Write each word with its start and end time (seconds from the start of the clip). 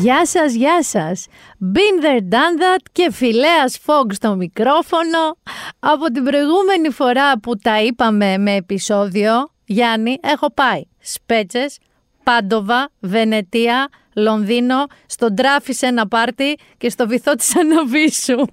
Γεια 0.00 0.26
σας, 0.26 0.52
γεια 0.52 0.82
σας. 0.82 1.26
Been 1.74 2.04
there, 2.04 2.20
done 2.20 2.60
that 2.62 2.82
και 2.92 3.12
φιλέας 3.12 3.78
Fog 3.86 4.04
στο 4.12 4.34
μικρόφωνο. 4.34 5.36
Από 5.78 6.04
την 6.04 6.24
προηγούμενη 6.24 6.90
φορά 6.90 7.38
που 7.38 7.56
τα 7.56 7.82
είπαμε 7.82 8.38
με 8.38 8.54
επεισόδιο, 8.54 9.52
Γιάννη, 9.64 10.18
έχω 10.22 10.52
πάει 10.52 10.82
Σπέτσες, 10.98 11.78
Πάντοβα, 12.22 12.90
Βενετία, 13.00 13.88
Λονδίνο, 14.14 14.86
στον 15.06 15.34
Τράφι 15.34 15.72
σε 15.72 15.86
ένα 15.86 16.08
πάρτι 16.08 16.58
και 16.78 16.90
στο 16.90 17.06
βυθό 17.06 17.34
της 17.34 17.56
Αναβίσου. 17.56 18.44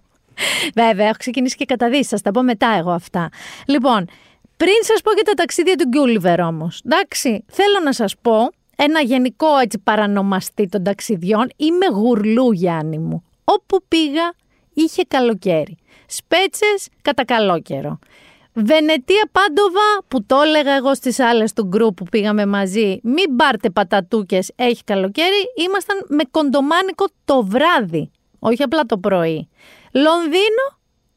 Βέβαια, 0.75 1.05
έχω 1.05 1.18
ξεκινήσει 1.18 1.55
και 1.55 1.66
καταδύσεις, 1.66 2.07
θα 2.07 2.18
τα 2.18 2.32
πω 2.32 2.41
μετά 2.41 2.75
εγώ 2.77 2.91
αυτά. 2.91 3.30
Λοιπόν, 3.68 4.05
πριν 4.57 4.75
σας 4.82 5.02
πω 5.02 5.12
και 5.12 5.23
τα 5.25 5.34
ταξίδια 5.34 5.75
του 5.75 5.88
Γκούλιβερ 5.88 6.41
όμως, 6.41 6.82
εντάξει, 6.86 7.46
θέλω 7.48 7.80
να 7.84 7.93
σας 7.93 8.16
πω 8.21 8.50
ένα 8.75 8.99
γενικό 8.99 9.57
έτσι 9.57 9.79
παρανομαστή 9.79 10.67
των 10.67 10.83
ταξιδιών. 10.83 11.47
Είμαι 11.55 11.85
γουρλού 11.85 12.51
Γιάννη 12.51 12.97
μου. 12.97 13.23
Όπου 13.43 13.83
πήγα 13.88 14.33
είχε 14.73 15.03
καλοκαίρι. 15.07 15.77
Σπέτσες 16.07 16.88
κατά 17.02 17.25
καλό 17.25 17.61
καιρό. 17.61 17.99
Βενετία 18.57 19.30
Πάντοβα 19.31 20.03
που 20.07 20.25
το 20.25 20.41
έλεγα 20.41 20.75
εγώ 20.75 20.95
στις 20.95 21.19
άλλες 21.19 21.53
του 21.53 21.66
γκρουπ 21.66 21.95
που 21.95 22.03
πήγαμε 22.03 22.45
μαζί 22.45 22.99
μην 23.03 23.35
πάρτε 23.35 23.69
πατατούκες 23.69 24.52
έχει 24.55 24.83
καλοκαίρι 24.83 25.52
ήμασταν 25.67 26.05
με 26.07 26.23
κοντομάνικο 26.31 27.05
το 27.25 27.45
βράδυ 27.45 28.11
όχι 28.39 28.63
απλά 28.63 28.83
το 28.83 28.97
πρωί 28.97 29.49
Λονδίνο 29.91 30.66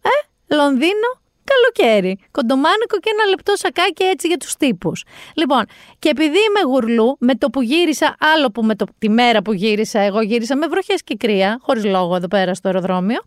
ε 0.03 0.55
Λονδίνο 0.55 1.21
καλοκαίρι. 1.53 2.19
Κοντομάνικο 2.31 2.97
και 3.03 3.11
ένα 3.13 3.29
λεπτό 3.29 3.57
σακάκι 3.57 4.05
έτσι 4.05 4.27
για 4.27 4.37
τους 4.37 4.55
τύπους. 4.57 5.05
Λοιπόν, 5.35 5.65
και 5.99 6.09
επειδή 6.09 6.39
είμαι 6.49 6.63
γουρλού, 6.67 7.17
με 7.19 7.35
το 7.35 7.51
που 7.51 7.63
γύρισα, 7.63 8.17
άλλο 8.35 8.51
που 8.51 8.63
με 8.63 8.75
το, 8.75 8.87
τη 8.99 9.09
μέρα 9.09 9.43
που 9.43 9.53
γύρισα, 9.53 10.01
εγώ 10.01 10.21
γύρισα 10.23 10.57
με 10.57 10.67
βροχές 10.67 11.03
και 11.03 11.15
κρύα, 11.17 11.59
χωρίς 11.61 11.85
λόγο 11.85 12.17
εδώ 12.17 12.29
πέρα 12.29 12.55
στο 12.55 12.69
αεροδρόμιο. 12.69 13.21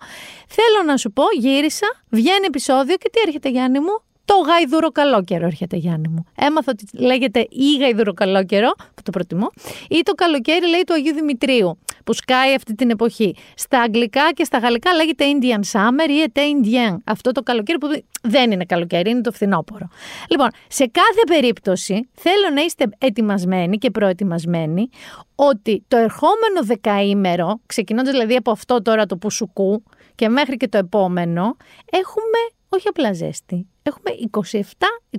Θέλω 0.47 0.83
να 0.85 0.97
σου 0.97 1.11
πω, 1.11 1.23
γύρισα, 1.37 1.87
βγαίνει 2.09 2.45
επεισόδιο 2.47 2.95
και 2.95 3.09
τι 3.11 3.19
έρχεται 3.25 3.49
Γιάννη 3.49 3.79
μου, 3.79 4.01
το 4.25 4.33
γαϊδούρο 4.47 4.89
καλό 4.89 5.23
καιρό 5.23 5.45
έρχεται 5.45 5.75
Γιάννη 5.75 6.07
μου. 6.07 6.25
Έμαθα 6.35 6.71
ότι 6.71 7.03
λέγεται 7.03 7.47
ή 7.49 7.77
γαϊδούρο 7.79 8.13
καλό 8.13 8.43
καιρό, 8.45 8.71
που 8.77 9.01
το 9.03 9.11
προτιμώ, 9.11 9.49
ή 9.89 9.99
το 10.03 10.13
καλοκαίρι 10.13 10.69
λέει 10.69 10.83
του 10.85 10.93
Αγίου 10.93 11.13
Δημητρίου, 11.13 11.79
που 12.05 12.13
σκάει 12.13 12.55
αυτή 12.55 12.75
την 12.75 12.89
εποχή. 12.89 13.35
Στα 13.55 13.81
αγγλικά 13.81 14.31
και 14.33 14.43
στα 14.43 14.57
γαλλικά 14.57 14.93
λέγεται 14.93 15.25
Indian 15.31 15.71
Summer 15.71 16.09
ή 16.09 16.31
Ete 16.33 16.39
Indien. 16.39 16.97
Αυτό 17.03 17.31
το 17.31 17.41
καλοκαίρι 17.41 17.77
που 17.77 17.87
δεν 18.21 18.51
είναι 18.51 18.65
καλοκαίρι, 18.65 19.09
είναι 19.09 19.21
το 19.21 19.31
φθινόπωρο. 19.31 19.87
Λοιπόν, 20.29 20.49
σε 20.67 20.85
κάθε 20.85 21.21
περίπτωση 21.27 22.09
θέλω 22.13 22.49
να 22.55 22.61
είστε 22.61 22.85
ετοιμασμένοι 22.97 23.77
και 23.77 23.91
προετοιμασμένοι 23.91 24.89
ότι 25.35 25.83
το 25.87 25.97
ερχόμενο 25.97 26.63
δεκαήμερο, 26.63 27.61
ξεκινώντας 27.65 28.11
δηλαδή 28.11 28.35
από 28.35 28.51
αυτό 28.51 28.81
τώρα 28.81 29.05
το 29.05 29.17
πουσουκού 29.17 29.83
και 30.15 30.29
μέχρι 30.29 30.57
και 30.57 30.67
το 30.67 30.77
επόμενο, 30.77 31.57
έχουμε 31.91 32.37
όχι 32.69 32.87
απλά 32.87 33.13
ζέστη. 33.13 33.67
Έχουμε 33.83 34.09
27, 34.51 34.59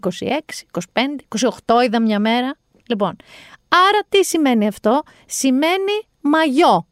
26, 0.01 0.09
25, 0.93 1.03
28 1.67 1.85
είδα 1.85 2.01
μια 2.01 2.19
μέρα. 2.19 2.57
Λοιπόν, 2.87 3.17
άρα 3.69 3.99
τι 4.09 4.25
σημαίνει 4.25 4.67
αυτό; 4.67 5.03
Σημαίνει 5.27 6.07
μαγιό. 6.23 6.87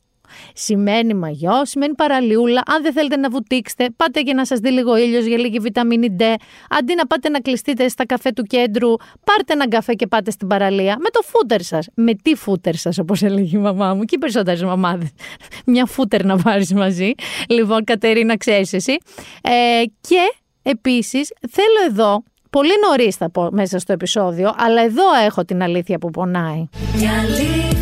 Σημαίνει 0.55 1.15
μαγιό, 1.15 1.65
σημαίνει 1.65 1.95
παραλιούλα. 1.95 2.63
Αν 2.67 2.83
δεν 2.83 2.93
θέλετε 2.93 3.17
να 3.17 3.31
βουτήξετε, 3.31 3.89
πάτε 3.97 4.21
για 4.21 4.35
να 4.35 4.45
σας 4.45 4.59
δει 4.59 4.71
λίγο 4.71 4.97
ήλιος 4.97 5.25
για 5.25 5.39
λίγη 5.39 5.59
βιταμίνη 5.59 6.17
D. 6.19 6.23
Αντί 6.71 6.95
να 6.95 7.07
πάτε 7.07 7.29
να 7.29 7.41
κλειστείτε 7.41 7.89
στα 7.89 8.07
καφέ 8.07 8.31
του 8.31 8.43
κέντρου, 8.43 8.95
πάρτε 9.25 9.53
έναν 9.53 9.69
καφέ 9.69 9.95
και 9.95 10.07
πάτε 10.07 10.31
στην 10.31 10.49
παραλία. 10.49 10.97
Με 10.99 11.09
το 11.11 11.21
φούτερ 11.23 11.63
σας. 11.63 11.89
Με 11.95 12.15
τι 12.15 12.35
φούτερ 12.35 12.75
σας, 12.75 12.99
όπως 12.99 13.23
έλεγε 13.23 13.57
η 13.57 13.61
μαμά 13.61 13.95
μου. 13.95 14.03
Και 14.03 14.15
οι 14.15 14.19
περισσότερες 14.19 14.63
μαμάδες. 14.63 15.09
Μια 15.67 15.87
φούτερ 15.87 16.25
να 16.25 16.37
πάρει 16.37 16.67
μαζί. 16.75 17.13
Λοιπόν, 17.49 17.85
Κατερίνα, 17.85 18.37
ξέρεις 18.37 18.73
εσύ. 18.73 18.99
Ε, 19.43 19.83
και 20.01 20.35
Επίσης, 20.63 21.33
θέλω 21.51 21.91
εδώ, 21.91 22.23
πολύ 22.51 22.73
νωρίς 22.89 23.17
θα 23.17 23.31
πω 23.31 23.49
μέσα 23.53 23.79
στο 23.79 23.93
επεισόδιο, 23.93 24.55
αλλά 24.57 24.83
εδώ 24.83 25.03
έχω 25.27 25.45
την 25.45 25.63
αλήθεια 25.63 25.99
που 25.99 26.11
πονάει. 26.11 26.69
Η 27.01 27.07
αλήθεια 27.21 27.80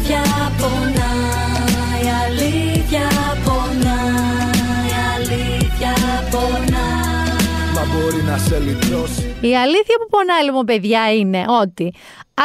να 8.38 8.44
σε 8.44 8.59
λυτρώσει. 8.59 9.34
Η 9.41 9.56
αλήθεια 9.56 9.97
που 10.00 10.09
πονάει 10.10 10.44
λοιπόν 10.44 10.65
παιδιά 10.65 11.15
είναι 11.15 11.44
ότι 11.60 11.94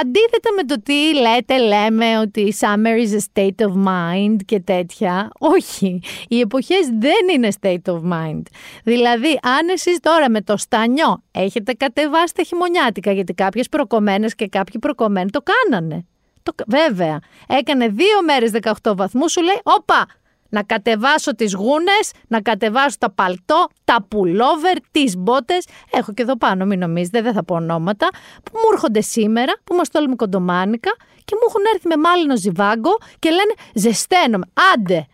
Αντίθετα 0.01 0.49
με 0.55 0.63
το 0.63 0.81
τι 0.83 1.13
λέτε, 1.13 1.57
λέμε 1.57 2.19
ότι 2.19 2.53
summer 2.59 3.05
is 3.05 3.11
a 3.11 3.21
state 3.33 3.67
of 3.67 3.87
mind 3.87 4.35
και 4.45 4.59
τέτοια. 4.59 5.29
Όχι, 5.39 6.01
οι 6.27 6.39
εποχές 6.39 6.89
δεν 6.99 7.35
είναι 7.35 7.47
state 7.61 7.93
of 7.93 8.01
mind. 8.11 8.41
Δηλαδή, 8.83 9.39
αν 9.41 9.69
εσείς 9.73 9.99
τώρα 9.99 10.29
με 10.29 10.41
το 10.41 10.57
στανιό 10.57 11.23
έχετε 11.31 11.73
κατεβάσει 11.73 12.33
τα 12.33 12.43
χειμωνιάτικα, 12.43 13.11
γιατί 13.11 13.33
κάποιες 13.33 13.69
προκομμένες 13.69 14.35
και 14.35 14.47
κάποιοι 14.47 14.79
προκομμένοι 14.79 15.29
το 15.29 15.39
κάνανε. 15.41 16.05
Το, 16.43 16.53
βέβαια, 16.67 17.19
έκανε 17.47 17.87
δύο 17.87 18.23
μέρες 18.25 18.51
18 18.83 18.95
βαθμούς, 18.95 19.31
σου 19.31 19.41
λέει, 19.41 19.59
όπα, 19.63 20.05
να 20.53 20.63
κατεβάσω 20.63 21.35
τις 21.35 21.53
γούνες, 21.53 22.11
να 22.27 22.41
κατεβάσω 22.41 22.97
τα 22.99 23.11
παλτό, 23.11 23.67
τα 23.83 24.05
πουλόβερ, 24.07 24.77
τις 24.91 25.17
μπότες. 25.17 25.65
Έχω 25.91 26.13
και 26.13 26.21
εδώ 26.21 26.37
πάνω, 26.37 26.65
μην 26.65 26.79
νομίζετε, 26.79 27.21
δεν 27.21 27.33
θα 27.33 27.43
πω 27.43 27.55
ονόματα, 27.55 28.07
που 28.43 28.51
μου 28.53 28.69
έρχονται 28.73 29.01
σήμερα, 29.01 29.53
που 29.63 29.75
μας 29.75 29.89
τόλμη 29.89 30.15
κοντομάνικα 30.15 30.91
και 31.25 31.35
μου 31.35 31.45
έχουν 31.47 31.61
έρθει 31.73 31.87
με 31.87 31.97
μάλινο 31.97 32.37
ζιβάγκο 32.37 32.97
και 33.19 33.29
λένε 33.29 33.53
ζεσταίνομαι. 33.73 34.45
Άντε, 34.73 35.07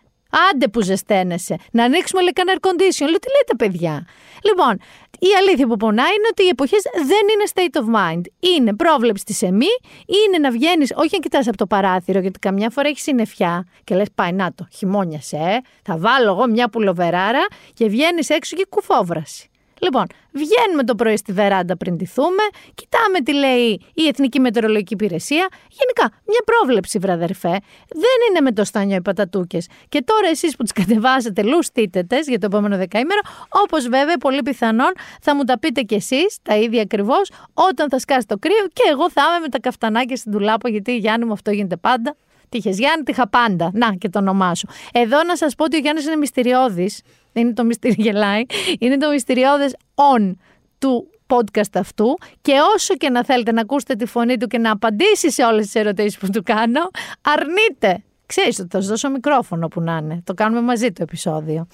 Άντε 0.50 0.68
που 0.68 0.80
ζεσταίνεσαι. 0.80 1.56
Να 1.72 1.84
ανοίξουμε 1.84 2.22
λέει 2.22 2.32
κανένα 2.32 2.58
air 2.60 2.66
condition. 2.68 3.08
Λέω 3.08 3.18
τι 3.18 3.28
λέτε 3.36 3.54
παιδιά. 3.56 4.06
Λοιπόν, 4.42 4.78
η 5.22 5.28
αλήθεια 5.38 5.66
που 5.66 5.76
πονάει 5.76 6.06
είναι 6.06 6.28
ότι 6.30 6.42
οι 6.42 6.48
εποχές 6.48 6.82
δεν 6.94 7.24
είναι 7.32 7.44
state 7.54 7.80
of 7.80 7.86
mind. 8.00 8.20
Είναι 8.56 8.74
πρόβλεψη 8.74 9.24
της 9.24 9.42
εμή, 9.42 9.72
είναι 10.06 10.38
να 10.38 10.50
βγαίνεις, 10.50 10.92
όχι 10.96 11.08
να 11.12 11.18
κοιτάς 11.18 11.48
από 11.48 11.56
το 11.56 11.66
παράθυρο, 11.66 12.18
γιατί 12.20 12.38
καμιά 12.38 12.70
φορά 12.70 12.88
έχεις 12.88 13.02
συννεφιά 13.02 13.66
και 13.84 13.94
λες, 13.94 14.06
πάει 14.14 14.32
να 14.32 14.52
το, 14.54 14.66
χειμώνιασε, 14.72 15.36
ε. 15.36 15.58
θα 15.82 15.98
βάλω 15.98 16.30
εγώ 16.30 16.46
μια 16.46 16.68
πουλοβεράρα 16.68 17.46
και 17.74 17.88
βγαίνεις 17.88 18.28
έξω 18.28 18.56
και 18.56 18.66
κουφόβραση. 18.68 19.50
Λοιπόν, 19.82 20.06
βγαίνουμε 20.32 20.84
το 20.84 20.94
πρωί 20.94 21.16
στη 21.16 21.32
βεράντα 21.32 21.76
πριν 21.76 21.96
τηθούμε, 21.96 22.42
κοιτάμε 22.74 23.20
τι 23.20 23.34
λέει 23.34 23.80
η 23.94 24.06
Εθνική 24.06 24.40
Μετεωρολογική 24.40 24.92
Υπηρεσία. 24.92 25.48
Γενικά, 25.68 26.18
μια 26.26 26.40
πρόβλεψη, 26.44 26.98
βραδερφέ. 26.98 27.60
Δεν 27.88 28.18
είναι 28.28 28.40
με 28.40 28.52
το 28.52 28.64
στάνιο 28.64 28.96
οι 28.96 29.00
πατατούκες. 29.00 29.68
Και 29.88 30.02
τώρα 30.02 30.28
εσείς 30.28 30.56
που 30.56 30.62
τις 30.62 30.72
κατεβάζετε 30.72 31.42
λουστίτετες 31.42 32.26
για 32.26 32.38
το 32.38 32.46
επόμενο 32.46 32.76
δεκαήμερο, 32.76 33.20
όπως 33.48 33.88
βέβαια 33.88 34.16
πολύ 34.16 34.42
πιθανόν 34.42 34.92
θα 35.20 35.34
μου 35.34 35.44
τα 35.44 35.58
πείτε 35.58 35.80
κι 35.80 35.94
εσείς 35.94 36.38
τα 36.42 36.56
ίδια 36.56 36.82
ακριβώς 36.82 37.30
όταν 37.54 37.88
θα 37.88 37.98
σκάσει 37.98 38.26
το 38.26 38.38
κρύο 38.38 38.66
και 38.72 38.82
εγώ 38.90 39.10
θα 39.10 39.22
είμαι 39.28 39.38
με 39.38 39.48
τα 39.48 39.60
καφτανάκια 39.60 40.16
στην 40.16 40.32
τουλάπα, 40.32 40.68
γιατί 40.68 40.96
Γιάννη 40.96 41.24
μου 41.26 41.32
αυτό 41.32 41.50
γίνεται 41.50 41.76
πάντα. 41.76 42.16
Τι 42.48 42.58
είχες 42.58 42.78
Γιάννη, 42.78 43.04
τι 43.04 43.12
είχα 43.12 43.28
πάντα. 43.28 43.70
Να 43.74 43.94
και 43.94 44.08
το 44.08 44.18
όνομά 44.18 44.54
σου. 44.54 44.68
Εδώ 44.92 45.22
να 45.22 45.36
σας 45.36 45.54
πω 45.54 45.64
ότι 45.64 45.76
ο 45.76 45.78
Γιάννης 45.78 46.04
είναι 46.04 46.16
μυστηριώδης. 46.16 47.02
Είναι 47.32 47.52
το 47.52 47.64
μυστήριο 47.64 48.04
γελάει. 48.04 48.42
Είναι 48.78 48.96
το 48.96 49.10
μυστηριώδες 49.10 49.76
on 49.94 50.32
του 50.78 51.10
podcast 51.26 51.74
αυτού 51.74 52.18
και 52.40 52.52
όσο 52.74 52.94
και 52.94 53.10
να 53.10 53.24
θέλετε 53.24 53.52
να 53.52 53.60
ακούσετε 53.60 53.94
τη 53.94 54.06
φωνή 54.06 54.36
του 54.36 54.46
και 54.46 54.58
να 54.58 54.70
απαντήσει 54.70 55.30
σε 55.30 55.42
όλες 55.42 55.64
τις 55.64 55.74
ερωτήσεις 55.74 56.18
που 56.18 56.30
του 56.30 56.42
κάνω, 56.42 56.90
αρνείτε. 57.20 58.02
Ξέρεις 58.26 58.58
ότι 58.58 58.68
θα 58.70 58.80
σου 58.80 58.88
δώσω 58.88 59.10
μικρόφωνο 59.10 59.68
που 59.68 59.80
να 59.80 59.96
είναι. 59.96 60.22
Το 60.24 60.34
κάνουμε 60.34 60.60
μαζί 60.60 60.92
το 60.92 61.02
επεισόδιο. 61.02 61.66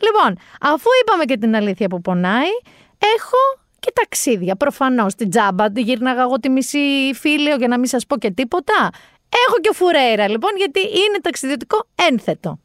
Λοιπόν, 0.00 0.38
αφού 0.60 0.88
είπαμε 1.02 1.24
και 1.24 1.36
την 1.36 1.56
αλήθεια 1.56 1.88
που 1.88 2.00
πονάει, 2.00 2.50
έχω 3.16 3.64
και 3.78 3.92
ταξίδια. 3.94 4.56
Προφανώς 4.56 5.14
την 5.14 5.30
τζάμπα 5.30 5.66
γύρναγα 5.74 6.22
εγώ 6.22 6.38
τη 6.40 6.48
μισή 6.48 6.78
φίλιο 7.14 7.56
για 7.56 7.68
να 7.68 7.78
μην 7.78 7.86
σας 7.86 8.06
πω 8.06 8.18
και 8.18 8.30
τίποτα. 8.30 8.90
Έχω 9.48 9.56
και 9.60 9.70
φουρέιρα 9.72 10.28
λοιπόν 10.28 10.50
γιατί 10.56 10.80
είναι 10.80 11.18
ταξιδιωτικό 11.22 11.86
ένθετο. 12.10 12.58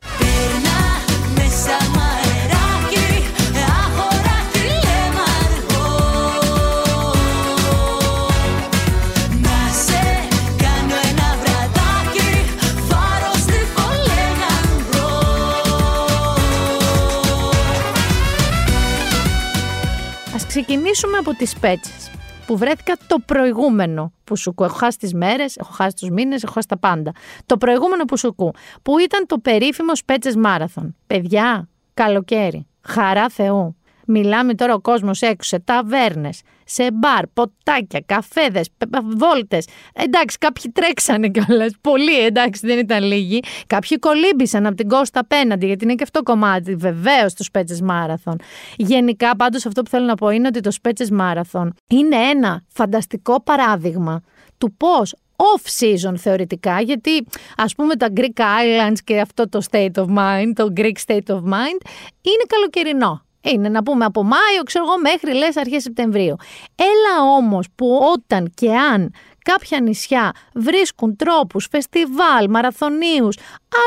Ξεκινήσουμε 20.49 21.17
από 21.17 21.33
τις 21.33 21.59
πέτσες 21.59 22.11
που 22.45 22.57
βρέθηκα 22.57 22.97
το 23.07 23.19
προηγούμενο 23.25 24.13
που 24.23 24.35
σου 24.35 24.53
Έχω 24.59 24.75
χάσει 24.75 24.97
τις 24.97 25.13
μέρες, 25.13 25.57
έχω 25.57 25.71
χάσει 25.71 25.95
τους 25.95 26.09
μήνες, 26.09 26.43
έχω 26.43 26.53
χάσει 26.53 26.67
τα 26.67 26.77
πάντα. 26.77 27.11
Το 27.45 27.57
προηγούμενο 27.57 28.05
που 28.05 28.17
σου 28.17 28.35
που 28.81 28.99
ήταν 28.99 29.25
το 29.25 29.37
περίφημος 29.37 29.97
Σπέτσε 29.97 30.37
Μάραθον. 30.37 30.95
Παιδιά, 31.07 31.69
καλοκαίρι, 31.93 32.67
χαρά 32.81 33.29
Θεού. 33.29 33.75
Μιλάμε 34.11 34.53
τώρα 34.53 34.73
ο 34.73 34.79
κόσμος 34.79 35.21
έξω, 35.21 35.49
σε 35.49 35.59
ταβέρνες, 35.59 36.41
σε 36.65 36.91
μπαρ, 36.91 37.27
ποτάκια, 37.27 38.03
καφέδες, 38.05 38.69
βόλτες. 39.17 39.67
Εντάξει, 39.93 40.37
κάποιοι 40.37 40.71
τρέξανε 40.71 41.29
κιόλας. 41.29 41.71
Πολλοί, 41.81 42.19
εντάξει, 42.25 42.67
δεν 42.67 42.79
ήταν 42.79 43.03
λίγοι. 43.03 43.39
Κάποιοι 43.67 43.99
κολύμπησαν 43.99 44.65
από 44.65 44.75
την 44.75 44.87
κόστα 44.87 45.19
απέναντι, 45.19 45.65
γιατί 45.65 45.83
είναι 45.83 45.95
και 45.95 46.03
αυτό 46.03 46.23
κομμάτι, 46.23 46.75
βεβαίως, 46.75 47.33
τους 47.33 47.45
Σπέτσε 47.45 47.83
Μάραθον. 47.83 48.35
Γενικά, 48.75 49.35
πάντως, 49.35 49.65
αυτό 49.65 49.81
που 49.81 49.89
θέλω 49.89 50.05
να 50.05 50.15
πω 50.15 50.29
είναι 50.29 50.47
ότι 50.47 50.59
το 50.59 50.71
Σπέτσε 50.71 51.13
Μάραθον 51.13 51.73
είναι 51.87 52.15
ένα 52.15 52.63
φανταστικό 52.67 53.41
παράδειγμα 53.41 54.21
του 54.57 54.73
πώς 54.77 55.15
off-season 55.35 56.13
θεωρητικά, 56.17 56.81
γιατί 56.81 57.25
ας 57.57 57.75
πούμε 57.75 57.95
τα 57.95 58.07
Greek 58.15 58.39
Islands 58.39 58.97
και 59.03 59.19
αυτό 59.19 59.49
το 59.49 59.61
state 59.71 59.93
of 59.95 60.05
mind, 60.05 60.51
το 60.55 60.73
Greek 60.75 60.97
state 61.05 61.27
of 61.27 61.37
mind, 61.37 61.79
είναι 62.21 62.45
καλοκαιρινό. 62.47 63.23
Είναι 63.53 63.69
να 63.69 63.83
πούμε 63.83 64.05
από 64.05 64.23
Μάιο, 64.23 64.63
ξέρω 64.63 64.85
εγώ, 64.85 64.99
μέχρι 64.99 65.33
λες 65.33 65.57
αρχές 65.57 65.81
Σεπτεμβρίου. 65.81 66.35
Έλα 66.75 67.23
όμως 67.37 67.67
που 67.75 67.99
όταν 68.13 68.51
και 68.55 68.75
αν 68.75 69.13
κάποια 69.43 69.79
νησιά 69.79 70.31
βρίσκουν 70.53 71.15
τρόπους, 71.15 71.67
φεστιβάλ, 71.71 72.49
μαραθωνίους, 72.49 73.37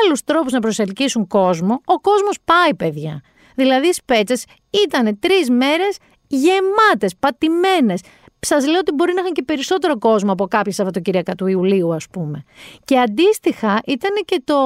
άλλους 0.03 0.25
τρόπους 0.25 0.53
να 0.53 0.61
προσελκύσουν 0.61 1.27
κόσμο, 1.27 1.81
ο 1.85 2.01
κόσμος 2.01 2.37
πάει 2.45 2.75
παιδιά. 2.75 3.21
Δηλαδή 3.55 3.89
οι 3.89 3.93
Σπέτσες 3.93 4.45
ήταν 4.87 5.19
τρεις 5.19 5.51
μέρες 5.51 5.97
γεμάτες, 6.27 7.17
πατημένες, 7.19 8.01
Σας 8.47 8.67
λέω 8.67 8.79
ότι 8.79 8.93
μπορεί 8.93 9.13
να 9.15 9.21
είχαν 9.21 9.33
και 9.33 9.43
περισσότερο 9.43 9.99
κόσμο 9.99 10.33
από 10.33 10.47
κάποια 10.47 10.73
Σαββατοκύριακα 10.73 11.35
του 11.35 11.47
Ιουλίου, 11.47 11.95
ας 11.95 12.07
πούμε. 12.11 12.45
Και 12.85 12.99
αντίστοιχα 12.99 13.81
ήταν 13.87 14.11
και 14.25 14.43
το 14.45 14.57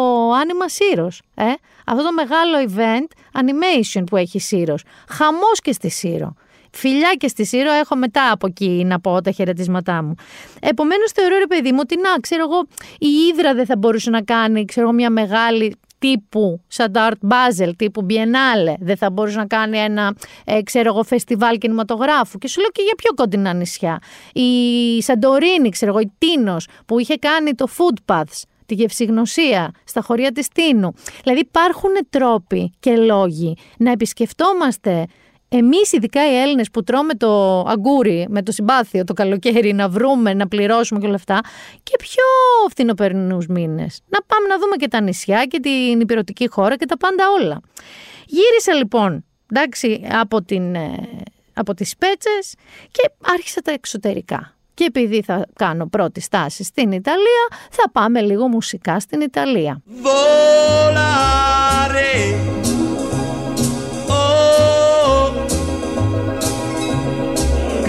Άνιμα 0.40 0.68
Σύρος. 0.68 1.22
Ε; 1.34 1.44
Αυτό 1.86 2.02
το 2.02 2.12
μεγάλο 2.12 2.56
event 2.68 3.38
animation 3.40 4.04
που 4.06 4.16
έχει 4.16 4.38
Σύρος. 4.38 4.84
Χαμός 5.08 5.60
και 5.62 5.72
στη 5.72 5.88
Σύρο. 5.90 6.34
Φιλιά 6.70 7.14
και 7.18 7.28
στη 7.28 7.44
Σύρο 7.44 7.72
έχω 7.72 7.96
μετά 7.96 8.30
από 8.30 8.46
εκεί 8.46 8.82
να 8.86 9.00
πω 9.00 9.20
τα 9.22 9.30
χαιρετίσματά 9.30 10.02
μου. 10.02 10.14
Επομένως, 10.60 11.12
θεωρώ 11.12 11.38
ρε 11.38 11.46
παιδί 11.46 11.72
μου 11.72 11.78
ότι 11.80 11.96
να, 11.96 12.20
ξέρω 12.20 12.42
εγώ, 12.42 12.66
η 12.98 13.08
Ήδρα 13.32 13.54
δεν 13.54 13.66
θα 13.66 13.76
μπορούσε 13.76 14.10
να 14.10 14.22
κάνει, 14.22 14.64
ξέρω 14.64 14.92
μια 14.92 15.10
μεγάλη 15.10 15.76
τύπου 15.98 16.60
σαν 16.66 16.92
το 16.92 17.00
Art 17.08 17.28
Basel, 17.28 17.70
τύπου 17.76 18.06
Biennale, 18.10 18.74
δεν 18.78 18.96
θα 18.96 19.10
μπορούσε 19.10 19.36
να 19.36 19.46
κάνει 19.46 19.78
ένα, 19.78 20.16
ε, 20.44 20.62
ξέρω 20.62 20.88
εγώ, 20.88 21.02
φεστιβάλ 21.02 21.58
κινηματογράφου. 21.58 22.38
Και 22.38 22.48
σου 22.48 22.60
λέω 22.60 22.70
και 22.70 22.82
για 22.82 22.94
πιο 22.94 23.14
κοντινά 23.14 23.52
νησιά. 23.52 23.98
Η 24.32 25.02
Σαντορίνη, 25.02 25.68
ξέρω 25.68 25.90
εγώ, 25.90 26.00
η 26.00 26.12
Τίνος, 26.18 26.68
που 26.86 26.98
είχε 26.98 27.16
κάνει 27.16 27.54
το 27.54 27.66
Footpaths, 27.76 28.42
τη 28.66 28.74
γευσηγνωσία 28.74 29.70
στα 29.84 30.00
χωριά 30.00 30.32
της 30.32 30.48
Τίνου. 30.48 30.94
Δηλαδή 31.22 31.40
υπάρχουν 31.40 31.90
τρόποι 32.10 32.72
και 32.80 32.96
λόγοι 32.96 33.56
να 33.78 33.90
επισκεφτόμαστε 33.90 35.06
Εμείς, 35.48 35.92
ειδικά 35.92 36.32
οι 36.32 36.36
Έλληνες 36.36 36.70
που 36.70 36.82
τρώμε 36.84 37.14
το 37.14 37.60
αγκούρι 37.60 38.26
με 38.28 38.42
το 38.42 38.52
συμπάθειο 38.52 39.04
το 39.04 39.12
καλοκαίρι, 39.12 39.72
να 39.72 39.88
βρούμε, 39.88 40.34
να 40.34 40.48
πληρώσουμε 40.48 41.00
και 41.00 41.06
όλα 41.06 41.14
αυτά, 41.14 41.40
και 41.82 41.96
πιο 41.98 42.24
φθινοπερνού 42.70 43.38
μήνες. 43.48 44.00
Να 44.08 44.18
πάμε 44.26 44.46
να 44.48 44.58
δούμε 44.58 44.76
και 44.76 44.88
τα 44.88 45.00
νησιά 45.00 45.44
και 45.44 45.60
την 45.60 46.00
υπηρετική 46.00 46.48
χώρα 46.48 46.76
και 46.76 46.86
τα 46.86 46.96
πάντα 46.96 47.24
όλα. 47.40 47.60
Γύρισα 48.26 48.74
λοιπόν, 48.74 49.24
εντάξει, 49.52 50.00
από, 50.20 50.42
την, 50.42 50.74
ε, 50.74 51.08
από 51.54 51.74
τις 51.74 51.96
Πέτσες 51.96 52.54
και 52.90 53.10
άρχισα 53.32 53.60
τα 53.60 53.72
εξωτερικά. 53.72 54.56
Και 54.74 54.84
επειδή 54.84 55.22
θα 55.22 55.46
κάνω 55.56 55.86
πρώτη 55.86 56.20
στάση 56.20 56.64
στην 56.64 56.92
Ιταλία, 56.92 57.46
θα 57.70 57.90
πάμε 57.92 58.20
λίγο 58.20 58.48
μουσικά 58.48 59.00
στην 59.00 59.20
Ιταλία. 59.20 59.82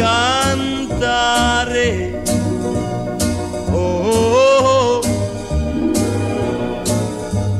Cantare. 0.07 1.89
Oh, 3.71 3.99
oh, 4.13 5.01
oh, 5.01 5.01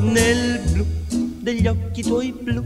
nel 0.02 0.62
blu 0.72 0.86
degli 1.42 1.68
occhi 1.68 2.04
tuoi 2.04 2.32
blu, 2.32 2.64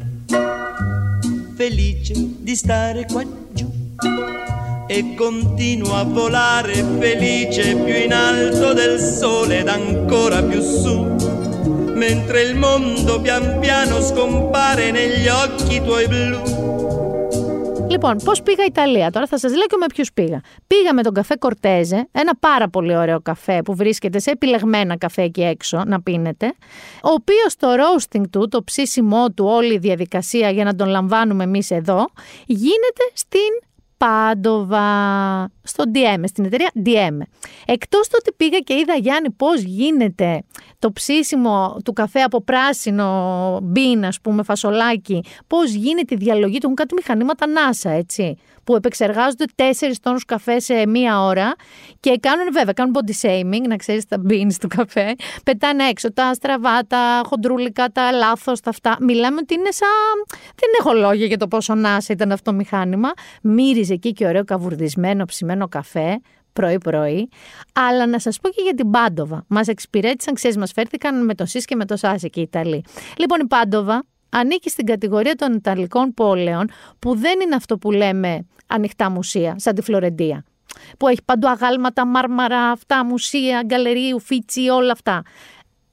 felice 1.56 2.14
di 2.16 2.56
stare 2.56 3.08
qua 3.12 3.24
giù. 3.52 3.70
E 4.88 5.16
continuo 5.16 5.96
a 5.96 6.04
volare 6.04 6.74
felice 7.00 7.76
più 7.76 7.96
in 7.96 8.12
alto 8.14 8.74
del 8.74 9.00
sole 9.00 9.60
ed 9.60 9.70
ancora 9.70 10.44
più 10.44 10.62
su 10.62 11.40
mentre 11.94 12.42
il 12.42 12.56
mondo 12.58 13.22
pian 13.22 13.60
piano 13.60 14.02
scompare 14.02 14.92
negli 14.92 15.28
occhi 15.28 15.82
tuoi 15.82 16.08
blu 16.08 17.11
Λοιπόν, 17.92 18.18
πώς 18.24 18.42
πήγα 18.42 18.66
Ιταλία; 18.66 19.12
Τώρα 19.12 19.26
θα 19.28 19.38
σας 19.38 19.52
λέω 19.52 19.66
και 19.66 19.76
με 19.80 19.86
ποιους 19.94 20.14
πήγα. 20.14 20.42
Πήγα 20.68 20.94
με 20.94 21.04
τον 21.04 21.14
καφέ 21.14 21.36
Κορτέζε, 21.36 22.08
ένα 22.12 22.36
πάρα 22.40 22.70
πολύ 22.70 22.98
ωραίο 22.98 23.22
καφέ 23.22 23.62
που 23.62 23.76
βρίσκεται 23.76 24.20
σε 24.20 24.32
επιλεγμένα 24.32 24.98
καφέ 24.98 25.22
εκεί 25.22 25.42
έξω 25.42 25.84
να 25.86 26.02
πίνετε. 26.02 26.46
Ο 27.04 27.10
οποίος 27.10 27.56
το 27.56 27.68
roasting 27.68 28.24
του, 28.30 28.48
το 28.48 28.64
ψήσιμό 28.64 29.32
του, 29.32 29.46
όλη 29.46 29.74
η 29.74 29.78
διαδικασία 29.78 30.50
για 30.50 30.64
να 30.64 30.76
τον 30.76 30.88
λαμβάνουμε 30.88 31.44
εμείς 31.44 31.72
εδώ, 31.72 32.06
γίνεται 32.46 33.04
στην 33.14 33.71
Πάντοβα, 34.02 34.86
στο 35.64 35.84
DM, 35.94 36.24
στην 36.24 36.46
εταιρεία 36.46 36.72
DM. 36.86 37.18
Εκτός 37.66 38.08
του 38.08 38.16
ότι 38.20 38.32
πήγα 38.38 38.60
και 38.60 38.74
είδα 38.74 38.96
Γιάννη 38.96 39.30
πώς 39.30 39.62
γίνεται 39.62 40.44
το 40.80 40.92
ψήσιμο 40.92 41.78
του 41.86 41.94
καφέ 41.94 42.22
από 42.22 42.42
πράσινο 42.42 43.60
μπίν, 43.64 44.06
ας 44.06 44.22
πούμε, 44.22 44.44
φασολάκι, 44.44 45.24
πώς 45.48 45.72
γίνεται 45.72 46.14
η 46.14 46.18
διαλογή 46.18 46.58
του, 46.58 46.64
έχουν 46.64 46.76
κάτι 46.76 46.94
μηχανήματα 46.94 47.46
NASA, 47.48 47.90
έτσι, 47.90 48.38
που 48.72 48.78
επεξεργάζονται 48.78 49.46
τέσσερις 49.56 50.00
τόνους 50.00 50.26
καφέ 50.26 50.60
σε 50.60 50.88
μία 50.88 51.22
ώρα 51.24 51.54
και 52.00 52.18
κάνουν, 52.20 52.46
βέβαια, 52.52 52.74
κάνουν 52.74 52.96
body 52.96 53.28
shaming, 53.28 53.68
να 53.68 53.76
ξέρεις 53.76 54.06
τα 54.06 54.22
beans 54.30 54.54
του 54.60 54.68
καφέ, 54.68 55.16
πετάνε 55.46 55.84
έξω 55.84 56.14
τα 56.14 56.34
στραβά, 56.34 56.86
τα 56.88 57.22
χοντρούλικα, 57.26 57.88
τα 57.88 58.12
λάθος, 58.12 58.60
τα 58.60 58.70
αυτά. 58.70 58.98
Μιλάμε 59.00 59.38
ότι 59.42 59.54
είναι 59.54 59.72
σαν... 59.72 60.38
Δεν 60.38 60.70
έχω 60.80 60.94
λόγια 60.94 61.26
για 61.26 61.38
το 61.38 61.48
πόσο 61.48 61.74
NASA 61.74 62.10
ήταν 62.10 62.32
αυτό 62.32 62.52
το 62.52 62.58
μηχάνημα. 62.58 63.12
Μύριζε 63.42 63.94
εκεί 63.94 64.12
και 64.12 64.26
ωραίο 64.26 64.44
καβουρδισμένο, 64.44 65.26
ψημένο 65.26 65.68
καφέ, 65.68 66.22
πρωί-πρωί. 66.54 67.30
Αλλά 67.74 68.08
να 68.08 68.20
σας 68.20 68.40
πω 68.40 68.50
και 68.50 68.62
για 68.62 68.74
την 68.74 68.92
Πάντοβα. 68.92 69.44
Μας 69.48 69.68
εξυπηρέτησαν, 69.68 70.34
ξέρεις, 70.34 70.58
μας 70.58 70.72
φέρθηκαν 70.72 71.26
με 71.26 71.36
το 71.36 71.46
ΣΥΣ 71.46 71.66
και 71.66 71.76
με 71.76 71.86
το 71.86 71.98
ΣΑΣ 71.98 72.24
εκεί 72.24 72.40
οι 72.40 72.44
Ιταλοί. 72.44 72.84
Λοιπόν, 73.18 73.40
η 73.40 73.48
Πάντοβα 73.48 74.04
ανήκει 74.32 74.70
στην 74.70 74.86
κατηγορία 74.86 75.36
των 75.36 75.54
Ιταλικών 75.54 76.14
πόλεων 76.14 76.70
που 77.00 77.16
δεν 77.16 77.40
είναι 77.40 77.56
αυτό 77.56 77.78
που 77.78 77.92
λέμε 77.92 78.48
ανοιχτά 78.68 79.10
μουσεία, 79.10 79.56
σαν 79.58 79.76
τη 79.76 79.82
Φλωρεντία. 79.82 80.44
Που 80.98 81.08
έχει 81.08 81.20
παντού 81.26 81.48
αγάλματα, 81.48 82.06
μάρμαρα, 82.06 82.72
αυτά, 82.72 83.06
μουσεία, 83.06 83.62
γκαλερί, 83.66 84.14
ουφίτσι, 84.14 84.70
όλα 84.70 84.92
αυτά 84.92 85.24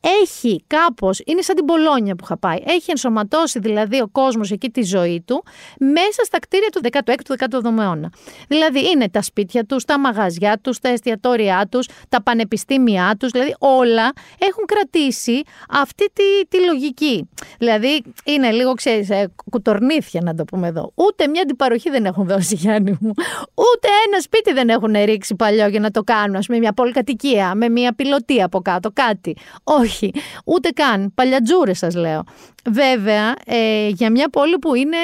έχει 0.00 0.64
κάπως, 0.66 1.20
είναι 1.24 1.42
σαν 1.42 1.56
την 1.56 1.64
Πολόνια 1.64 2.14
που 2.14 2.24
είχα 2.24 2.38
πάει, 2.38 2.58
έχει 2.66 2.90
ενσωματώσει 2.90 3.58
δηλαδή 3.58 4.00
ο 4.00 4.08
κόσμος 4.12 4.50
εκεί 4.50 4.70
τη 4.70 4.82
ζωή 4.82 5.22
του 5.26 5.44
μέσα 5.78 6.24
στα 6.24 6.38
κτίρια 6.38 6.68
του 6.68 6.80
16ου-17ου 6.82 7.78
αιώνα. 7.78 8.12
Δηλαδή 8.48 8.90
είναι 8.90 9.08
τα 9.08 9.22
σπίτια 9.22 9.64
τους, 9.64 9.84
τα 9.84 9.98
μαγαζιά 9.98 10.58
τους, 10.62 10.78
τα 10.78 10.88
εστιατόρια 10.88 11.66
τους, 11.70 11.88
τα 12.08 12.22
πανεπιστήμια 12.22 13.16
τους, 13.18 13.30
δηλαδή 13.30 13.54
όλα 13.58 14.12
έχουν 14.38 14.64
κρατήσει 14.66 15.42
αυτή 15.68 16.04
τη, 16.12 16.46
τη 16.48 16.64
λογική. 16.64 17.28
Δηλαδή 17.58 18.02
είναι 18.24 18.50
λίγο, 18.50 18.72
ξέρεις, 18.72 19.10
ε, 19.10 19.32
κουτορνίθια 19.50 20.20
να 20.24 20.34
το 20.34 20.44
πούμε 20.44 20.68
εδώ. 20.68 20.92
Ούτε 20.94 21.26
μια 21.28 21.42
αντιπαροχή 21.42 21.90
δεν 21.90 22.04
έχουν 22.04 22.26
δώσει, 22.26 22.54
Γιάννη 22.54 22.96
μου. 23.00 23.12
Ούτε 23.54 23.88
ένα 24.06 24.20
σπίτι 24.20 24.52
δεν 24.52 24.68
έχουν 24.68 24.92
ρίξει 25.04 25.34
παλιό 25.34 25.66
για 25.66 25.80
να 25.80 25.90
το 25.90 26.02
κάνουν, 26.02 26.36
ας 26.36 26.46
πούμε, 26.46 26.58
μια 26.58 26.72
πολυκατοικία, 26.72 27.54
με 27.54 27.68
μια 27.68 27.94
πιλωτή 27.94 28.42
από 28.42 28.60
κάτω, 28.60 28.90
κάτι. 28.92 29.36
Όχι 29.64 29.87
όχι, 29.88 30.10
ούτε 30.44 30.68
καν. 30.68 31.12
Παλιατζούρες 31.14 31.78
σας 31.78 31.94
λέω. 31.94 32.22
Βέβαια, 32.70 33.34
ε, 33.46 33.88
για 33.88 34.10
μια 34.10 34.28
πόλη 34.28 34.58
που 34.58 34.74
είναι. 34.74 34.96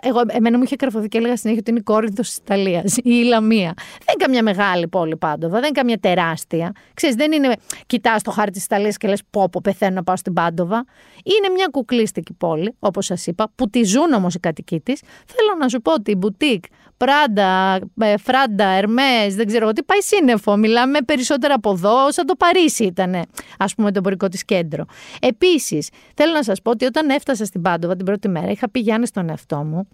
Εγώ, 0.00 0.20
εμένα 0.26 0.56
μου 0.56 0.62
είχε 0.62 0.76
καρφωθεί 0.76 1.08
και 1.08 1.18
έλεγα 1.18 1.36
συνέχεια 1.36 1.60
ότι 1.60 1.70
είναι 1.70 1.80
η 1.80 1.82
Κόρινθο 1.82 2.22
της 2.22 2.36
Ιταλίας 2.36 2.96
ή 2.96 3.00
η 3.04 3.22
Λαμία. 3.22 3.74
Δεν 3.76 4.14
είναι 4.14 4.24
καμιά 4.24 4.42
μεγάλη 4.42 4.88
πόλη 4.88 5.16
πάντοβα, 5.16 5.54
δεν 5.54 5.62
είναι 5.62 5.72
καμιά 5.72 5.98
τεράστια. 5.98 6.72
Ξέρεις, 6.94 7.16
δεν 7.16 7.32
είναι. 7.32 7.52
Κοιτάς 7.86 8.22
το 8.22 8.30
χάρτη 8.30 8.52
της 8.52 8.64
Ιταλίας 8.64 8.96
και 8.96 9.08
λες: 9.08 9.22
Πω, 9.30 9.48
πω, 9.48 9.60
πεθαίνω 9.62 9.94
να 9.94 10.02
πάω 10.02 10.16
στην 10.16 10.32
Πάντοβα. 10.32 10.84
Είναι 11.24 11.54
μια 11.54 11.66
κουκλίστικη 11.70 12.32
πόλη, 12.32 12.74
όπως 12.78 13.06
σας 13.06 13.26
είπα, 13.26 13.52
που 13.54 13.70
τη 13.70 13.82
ζουν 13.82 14.12
όμως 14.12 14.34
οι 14.34 14.38
κατοικοί 14.38 14.80
της. 14.80 15.00
Θέλω 15.26 15.58
να 15.60 15.68
σου 15.68 15.80
πω 15.80 15.92
ότι 15.92 16.10
η 16.10 16.14
μπουτίκ 16.18 16.64
Πράντα, 16.98 17.80
ε, 18.00 18.16
Φράντα, 18.16 18.64
Ερμές, 18.64 19.34
δεν 19.34 19.46
ξέρω 19.46 19.72
τι, 19.72 19.82
πάει 19.82 20.00
σύννεφο. 20.00 20.56
Μιλάμε 20.56 20.98
περισσότερα 21.00 21.54
από 21.54 21.70
εδώ, 21.70 22.12
σαν 22.12 22.26
το 22.26 22.34
Παρίσι 22.34 22.84
ήταν, 22.84 23.24
ας 23.58 23.74
πούμε, 23.74 23.90
το 23.90 23.98
εμπορικό 23.98 24.28
της 24.28 24.44
κέντρο. 24.44 24.84
Επίσης, 25.20 25.88
θέλω 26.14 26.32
να 26.32 26.42
σας 26.42 26.62
πω 26.62 26.70
ότι 26.70 26.84
όταν 26.84 27.10
έφτασα 27.10 27.44
στην 27.44 27.62
Πάντοβα 27.62 27.96
την 27.96 28.04
πρώτη 28.04 28.28
μέρα, 28.28 28.50
είχα 28.50 28.70
πει 28.70 28.80
Γιάννη 28.80 29.06
στον 29.06 29.28
εαυτό 29.28 29.56
μου 29.56 29.88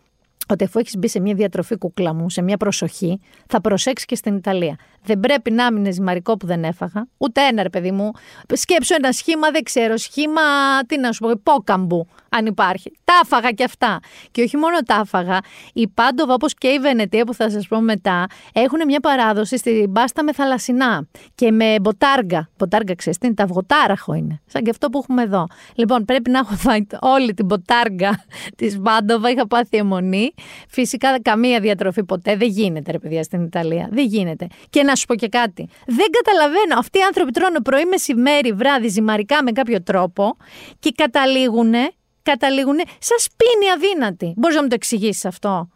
ότι 0.49 0.65
αφού 0.65 0.79
έχεις 0.79 0.97
μπει 0.97 1.09
σε 1.09 1.21
μια 1.21 1.35
διατροφή 1.35 1.77
κούκλα 1.77 2.15
μου, 2.15 2.31
σε 2.31 2.43
μια 2.43 2.57
προσοχή, 2.57 3.21
θα 3.47 3.61
προσέξεις 3.61 4.07
και 4.07 4.15
στην 4.15 4.37
Ιταλία. 4.37 4.77
Δεν 5.05 5.21
πρέπει 5.21 5.51
να 5.51 5.73
μείνει 5.73 5.91
ζυμαρικό 5.91 6.37
που 6.37 6.47
δεν 6.47 6.65
έφαγα. 6.65 7.07
Ούτε 7.19 7.41
ένα, 7.41 7.63
ρε 7.63 7.71
παιδί 7.71 7.91
μου. 7.91 8.11
Σκέψω 8.53 8.95
ένα 8.95 9.13
σχήμα, 9.13 9.51
δεν 9.51 9.63
ξέρω, 9.63 9.97
σχήμα, 9.97 10.43
τι 10.87 10.99
να 10.99 11.13
σου 11.13 11.21
πω, 11.21 11.31
υπόκαμπου, 11.31 12.07
αν 12.29 12.47
υπάρχει. 12.47 12.93
Τα 13.05 13.13
έφαγα 13.23 13.51
κι 13.51 13.65
αυτά. 13.65 13.99
Και 14.31 14.43
όχι 14.43 14.57
μόνο 14.57 14.79
τα 14.87 15.01
έφαγα, 15.05 15.39
η 15.73 15.89
Πάντοβα, 15.89 16.35
όπως 16.35 16.55
και 16.55 16.69
η 16.69 16.79
Βενετία 16.79 17.25
που 17.25 17.35
θα 17.35 17.51
σας 17.51 17.69
πω 17.69 17.81
μετά, 17.81 18.27
έχουν 18.53 18.79
μια 18.87 19.01
παράδοση 19.01 19.59
στην 19.59 19.93
πάστα 19.93 20.23
με 20.23 20.33
θαλασσινά 20.33 21.07
και 21.35 21.51
με 21.51 21.77
μποτάργα. 21.81 22.49
Μποτάργα, 22.59 22.95
ξέρεις 22.95 23.19
τι 23.19 23.27
είναι, 23.27 23.35
τα 23.35 23.45
αυγοτάραχο 23.45 24.15
είναι. 24.15 24.41
Σαν 24.47 24.63
και 24.63 24.71
αυτό 24.71 24.89
που 24.91 24.99
έχουμε 24.99 25.23
εδώ. 25.23 25.47
Λοιπόν, 25.75 26.05
πρέπει 26.05 26.31
να 26.31 26.39
έχω 26.39 26.55
φάει 26.55 26.87
όλη 27.01 27.35
την 27.35 27.45
μποτάργα 27.45 28.25
της 28.57 28.81
Πάντοβα, 28.83 29.31
είχα 29.31 29.47
πάθει 29.47 29.77
αιμονή. 29.77 30.35
Φυσικά 30.69 31.21
καμία 31.23 31.61
διατροφή 31.61 32.05
ποτέ 32.05 32.37
δεν 32.37 32.49
γίνεται, 32.49 32.93
ρε 32.93 32.99
παιδιά, 32.99 33.23
στην 33.23 33.43
Ιταλία. 33.43 33.89
Δεν 33.93 34.07
γίνεται. 34.07 34.47
Και 34.71 34.83
να 34.83 34.94
σου 34.97 35.07
πω 35.07 35.15
και 35.15 35.29
κάτι. 35.29 35.69
Δεν 35.87 36.07
καταλαβαίνω. 36.11 36.79
Αυτοί 36.79 36.99
οι 36.99 37.03
άνθρωποι 37.03 37.31
τρώνε 37.31 37.61
πρωί, 37.61 37.85
μεσημέρι, 37.85 38.53
βράδυ, 38.53 38.89
ζυμαρικά 38.89 39.43
με 39.43 39.53
κάποιο 39.53 39.83
τρόπο 39.83 40.37
και 40.79 40.93
καταλήγουν, 40.97 41.73
καταλήγουν 42.23 42.77
σαν 42.99 43.19
σπίνη 43.19 43.71
αδύνατη. 43.75 44.33
Μπορείς 44.37 44.57
να 44.57 44.63
μου 44.63 44.69
το 44.69 44.75
εξηγήσεις 44.75 45.25
αυτό; 45.25 45.69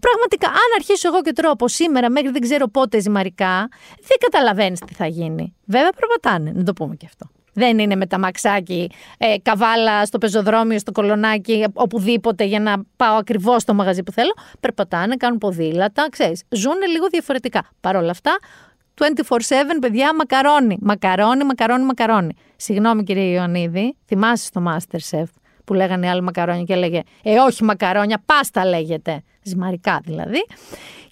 Πραγματικά, 0.00 0.48
αν 0.48 0.70
αρχίσω 0.76 1.08
εγώ 1.08 1.22
και 1.22 1.32
τρώω 1.32 1.52
από 1.52 1.68
σήμερα 1.68 2.10
μέχρι 2.10 2.30
δεν 2.30 2.40
ξέρω 2.40 2.68
πότε 2.68 3.00
ζυμαρικά, 3.00 3.68
δεν 4.00 4.16
καταλαβαίνεις 4.20 4.80
τι 4.80 4.94
θα 4.94 5.06
γίνει. 5.06 5.54
Βέβαια, 5.64 5.90
περπατάνε, 5.90 6.52
να 6.54 6.62
το 6.62 6.72
πούμε 6.72 6.96
και 6.96 7.06
αυτό. 7.06 7.30
Δεν 7.52 7.78
είναι 7.78 7.96
με 7.96 8.06
τα 8.06 8.18
μαξάκι, 8.18 8.90
ε, 9.18 9.34
καβάλα 9.42 10.04
στο 10.06 10.18
πεζοδρόμιο, 10.18 10.78
στο 10.78 10.92
κολονάκι, 10.92 11.66
οπουδήποτε 11.72 12.44
για 12.44 12.60
να 12.60 12.74
πάω 12.96 13.16
ακριβώς 13.16 13.62
στο 13.62 13.74
μαγαζί 13.74 14.02
που 14.02 14.12
θέλω. 14.12 14.32
Περπατάνε, 14.60 15.16
κάνουν 15.16 15.38
ποδήλατα, 15.38 16.08
ξέρεις. 16.10 16.42
Ζουν 16.48 16.76
λίγο 16.92 17.06
διαφορετικά. 17.08 17.62
Παρ' 17.80 17.96
όλα 17.96 18.10
αυτά, 18.10 18.38
24-7, 18.94 19.04
παιδιά, 19.80 20.14
μακαρόνι. 20.14 20.76
Μακαρόνι, 20.80 21.44
μακαρόνι, 21.44 21.84
μακαρόνι. 21.84 22.34
Συγγνώμη, 22.56 23.02
κύριε 23.02 23.32
Ιωαννίδη, 23.34 23.96
θυμάσαι 24.06 24.44
στο 24.44 24.62
Masterchef 24.66 25.24
που 25.64 25.74
λέγανε 25.74 26.08
άλλοι 26.08 26.22
μακαρόνια 26.22 26.62
και 26.62 26.72
έλεγε 26.72 27.02
Ε, 27.22 27.38
όχι 27.38 27.64
μακαρόνια, 27.64 28.22
πάστα 28.26 28.64
λέγεται. 28.64 29.22
Ζυμαρικά 29.42 30.00
δηλαδή. 30.04 30.46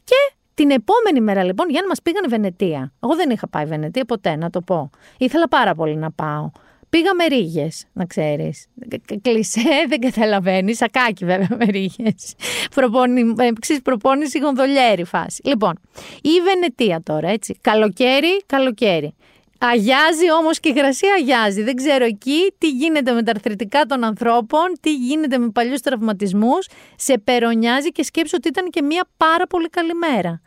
Και 0.05 0.35
την 0.61 0.71
επόμενη 0.71 1.21
μέρα 1.21 1.45
λοιπόν, 1.45 1.71
για 1.71 1.81
να 1.81 1.87
μας 1.87 2.03
πήγαν 2.03 2.25
Βενετία. 2.29 2.93
Εγώ 3.03 3.15
δεν 3.15 3.31
είχα 3.31 3.49
πάει 3.49 3.65
Βενετία 3.65 4.05
ποτέ, 4.05 4.37
να 4.37 4.51
το 4.51 4.61
πω. 4.61 4.91
Ήθελα 5.19 5.49
πάρα 5.49 5.75
πολύ 5.75 5.97
να 5.97 6.11
πάω. 6.11 6.51
Πήγαμε 6.91 7.25
ρίγε, 7.25 7.69
να 7.93 8.07
ξέρεις. 8.07 8.67
Κλεισέ, 9.23 9.61
δεν 9.89 10.01
καταλαβαίνεις. 10.01 10.77
Σακάκι, 10.77 11.25
βέβαια, 11.25 11.49
με 11.59 11.65
ρίγε. 11.65 12.15
Προπόνη, 12.75 13.23
προπόνηση 13.83 14.39
γονδολιέρη 14.39 15.05
φάση. 15.05 15.43
Λοιπόν, 15.45 15.81
η 16.23 16.41
Βενετία 16.45 17.01
τώρα, 17.05 17.29
έτσι. 17.29 17.59
Καλοκαίρι, 17.61 18.43
καλοκαίρι. 18.47 19.15
Αγιάζει 19.59 20.33
όμως 20.41 20.61
και 20.61 20.69
η 20.69 20.73
υγρασία 20.77 21.15
αγιάζει. 21.15 21.63
Δεν 21.63 21.75
ξέρω 21.75 22.05
εκεί 22.05 22.53
τι 22.59 22.71
γίνεται 22.71 23.13
με 23.13 23.23
τα 23.23 23.31
αρθρητικά 23.31 23.85
των 23.87 24.05
ανθρώπων, 24.05 24.73
τι 24.81 24.95
γίνεται 24.95 25.39
με 25.39 25.51
παλιούς 25.51 25.81
τραυματισμούς. 25.81 26.69
Σε 26.97 27.19
περονιάζει 27.19 27.89
και 27.89 28.03
σκέψω 28.03 28.37
ότι 28.37 28.49
ήταν 28.49 28.71
και 28.71 28.83
μια 28.83 29.09
πάρα 29.17 29.47
πολύ 29.47 29.69
καλή 29.69 29.95
μέρα. 29.95 30.41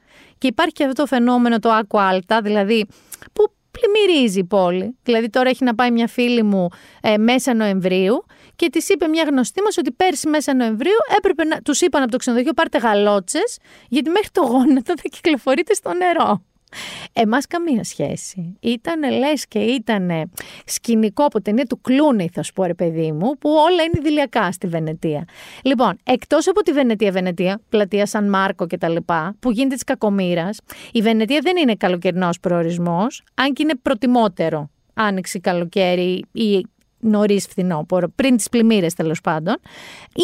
Και 0.44 0.50
υπάρχει 0.50 0.74
και 0.74 0.84
αυτό 0.84 1.02
το 1.02 1.08
φαινόμενο 1.08 1.60
το 1.60 1.70
άκου 1.70 2.00
άλτα, 2.00 2.42
δηλαδή 2.42 2.86
που 3.34 3.54
πλημμυρίζει 3.72 4.40
η 4.40 4.44
πόλη. 4.44 4.98
Δηλαδή 5.04 5.30
τώρα 5.30 5.50
έχει 5.50 5.64
να 5.64 5.76
πάει 5.76 5.92
μια 5.92 6.08
φίλη 6.08 6.44
μου 6.44 6.68
ε, 7.02 7.18
μέσα 7.18 7.54
Νοεμβρίου 7.54 8.26
και 8.56 8.70
της 8.70 8.90
είπε 8.90 9.08
μια 9.08 9.24
γνωστή 9.24 9.62
μας 9.62 9.78
ότι 9.78 9.92
πέρσι 9.92 10.30
μέσα 10.30 10.56
Νοεμβρίου 10.56 10.98
έπρεπε 11.18 11.44
να. 11.44 11.62
Τους 11.62 11.82
είπαν 11.82 12.02
από 12.02 12.12
το 12.12 12.18
ξενοδοχείο 12.18 12.54
πάρτε 12.54 12.78
γαλότσες, 12.78 13.58
γιατί 13.90 14.10
μέχρι 14.10 14.30
το 14.32 14.42
γόνατο 14.42 14.94
θα 14.98 15.10
κυκλοφορείτε 15.10 15.74
στο 15.74 15.94
νερό. 15.94 16.44
Εμάς 17.14 17.48
καμία 17.48 17.84
σχέση. 17.84 18.58
Ήταν 18.60 19.18
λες 19.18 19.48
και 19.48 19.60
ήταν 19.60 20.32
σκηνικό 20.66 21.24
από 21.26 21.42
ταινία 21.42 21.66
του 21.66 21.82
Κλούνι, 21.82 22.30
θα 22.34 22.44
σου 22.44 22.54
πω 22.54 22.64
ρε 22.64 22.74
παιδί 22.74 23.12
μου, 23.12 23.38
που 23.38 23.50
όλα 23.50 23.84
είναι 23.84 23.94
ιδηλιακά 23.98 24.52
στη 24.52 24.68
Βενετία. 24.68 25.26
Λοιπόν, 25.64 25.98
εκτός 26.04 26.48
από 26.48 26.62
τη 26.62 26.72
Βενετία, 26.72 27.12
Βενετία, 27.12 27.62
πλατεία 27.70 28.06
Σαν 28.06 28.30
Μάρκο 28.30 28.68
κτλ., 28.68 28.96
που 29.40 29.52
γίνεται 29.52 29.74
της 29.74 29.84
κακομήρα, 29.84 30.50
η 30.92 31.02
Βενετία 31.02 31.40
δεν 31.44 31.58
είναι 31.58 31.76
καλοκαιρινός 31.76 32.40
προορισμός, 32.40 33.24
αν 33.34 33.54
και 33.54 33.64
είναι 33.64 33.76
προτιμότερο 33.82 34.70
άνοιξη, 34.94 35.40
καλοκαίρι 35.40 36.26
ή 36.32 36.66
νωρίς 37.04 37.48
φθινόπωρο, 37.48 38.08
πριν 38.16 38.38
τις 38.38 38.50
πλημμύρες 38.50 38.94
τέλος 38.94 39.22
πάντων. 39.22 39.56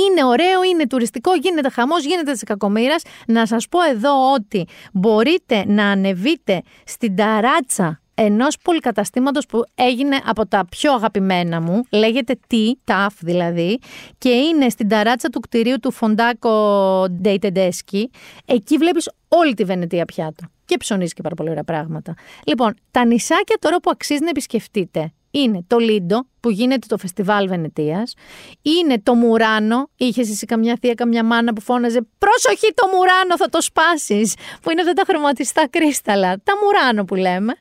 Είναι 0.08 0.26
ωραίο, 0.26 0.64
είναι 0.64 0.88
τουριστικό, 0.88 1.36
γίνεται 1.36 1.70
χαμός, 1.70 2.04
γίνεται 2.06 2.32
της 2.32 2.44
κακομήρα. 2.44 2.96
Να 3.28 3.46
σας 3.46 3.68
πω 3.68 3.82
εδώ 3.82 4.34
ότι 4.34 4.68
μπορείτε 4.94 5.64
να 5.68 5.86
ανεβείτε 5.86 6.62
στην 6.86 7.16
ταράτσα 7.16 8.02
ενός 8.22 8.58
πολυκαταστήματο 8.64 9.40
που 9.50 9.64
έγινε 9.76 10.20
από 10.26 10.48
τα 10.48 10.66
πιο 10.70 10.94
αγαπημένα 10.94 11.62
μου, 11.62 11.84
λέγεται 11.92 12.40
T, 12.52 12.56
TAF 12.86 13.08
δηλαδή, 13.20 13.80
και 14.18 14.30
είναι 14.30 14.70
στην 14.70 14.88
ταράτσα 14.88 15.30
του 15.30 15.40
κτηρίου 15.40 15.80
του 15.80 15.92
Φοντάκο 15.92 17.06
Ντέιτεντέσκι. 17.12 18.10
Εκεί 18.46 18.78
βλέπεις 18.78 19.10
όλη 19.28 19.54
τη 19.54 19.64
Βενετία 19.64 20.06
πιάτο. 20.06 20.46
Και 20.66 20.78
ψωνίζει 20.78 21.14
και 21.14 21.22
πάρα 21.22 21.36
πολύ 21.36 21.50
ωραία 21.50 21.64
πράγματα. 21.64 22.14
Λοιπόν, 22.46 22.74
τα 22.92 23.06
νησάκια 23.06 23.58
τώρα 23.60 23.80
που 23.80 23.90
αξίζει 23.90 24.24
να 24.24 24.30
επισκεφτείτε 24.30 25.12
είναι 25.32 25.64
το 25.68 25.78
Λίντο 25.78 26.28
που 26.40 26.50
γίνεται 26.50 26.88
το 26.88 26.98
φεστιβάλ 26.98 27.48
Βενετίας, 27.48 28.14
είναι 28.62 29.02
το 29.04 29.14
Μουράνο, 29.14 29.90
είχες 29.96 30.30
εσύ 30.30 30.46
καμιά 30.46 30.78
θεία, 30.82 30.94
καμιά 30.94 31.24
μάνα 31.24 31.54
που 31.54 31.62
φώναζε 31.62 32.08
«Πρόσοχη 32.18 32.74
το 32.74 32.88
Μουράνο, 32.94 33.38
θα 33.38 33.50
το 33.50 33.62
σπάσεις», 33.62 34.36
που 34.62 34.72
είναι 34.72 34.82
αυτά 34.82 34.94
τα 34.94 35.04
χρωματιστά 35.08 35.68
κρίσταλα, 35.70 36.36
τα 36.44 36.54
Μουράνο 36.64 37.04
που 37.04 37.16
λέμε, 37.16 37.54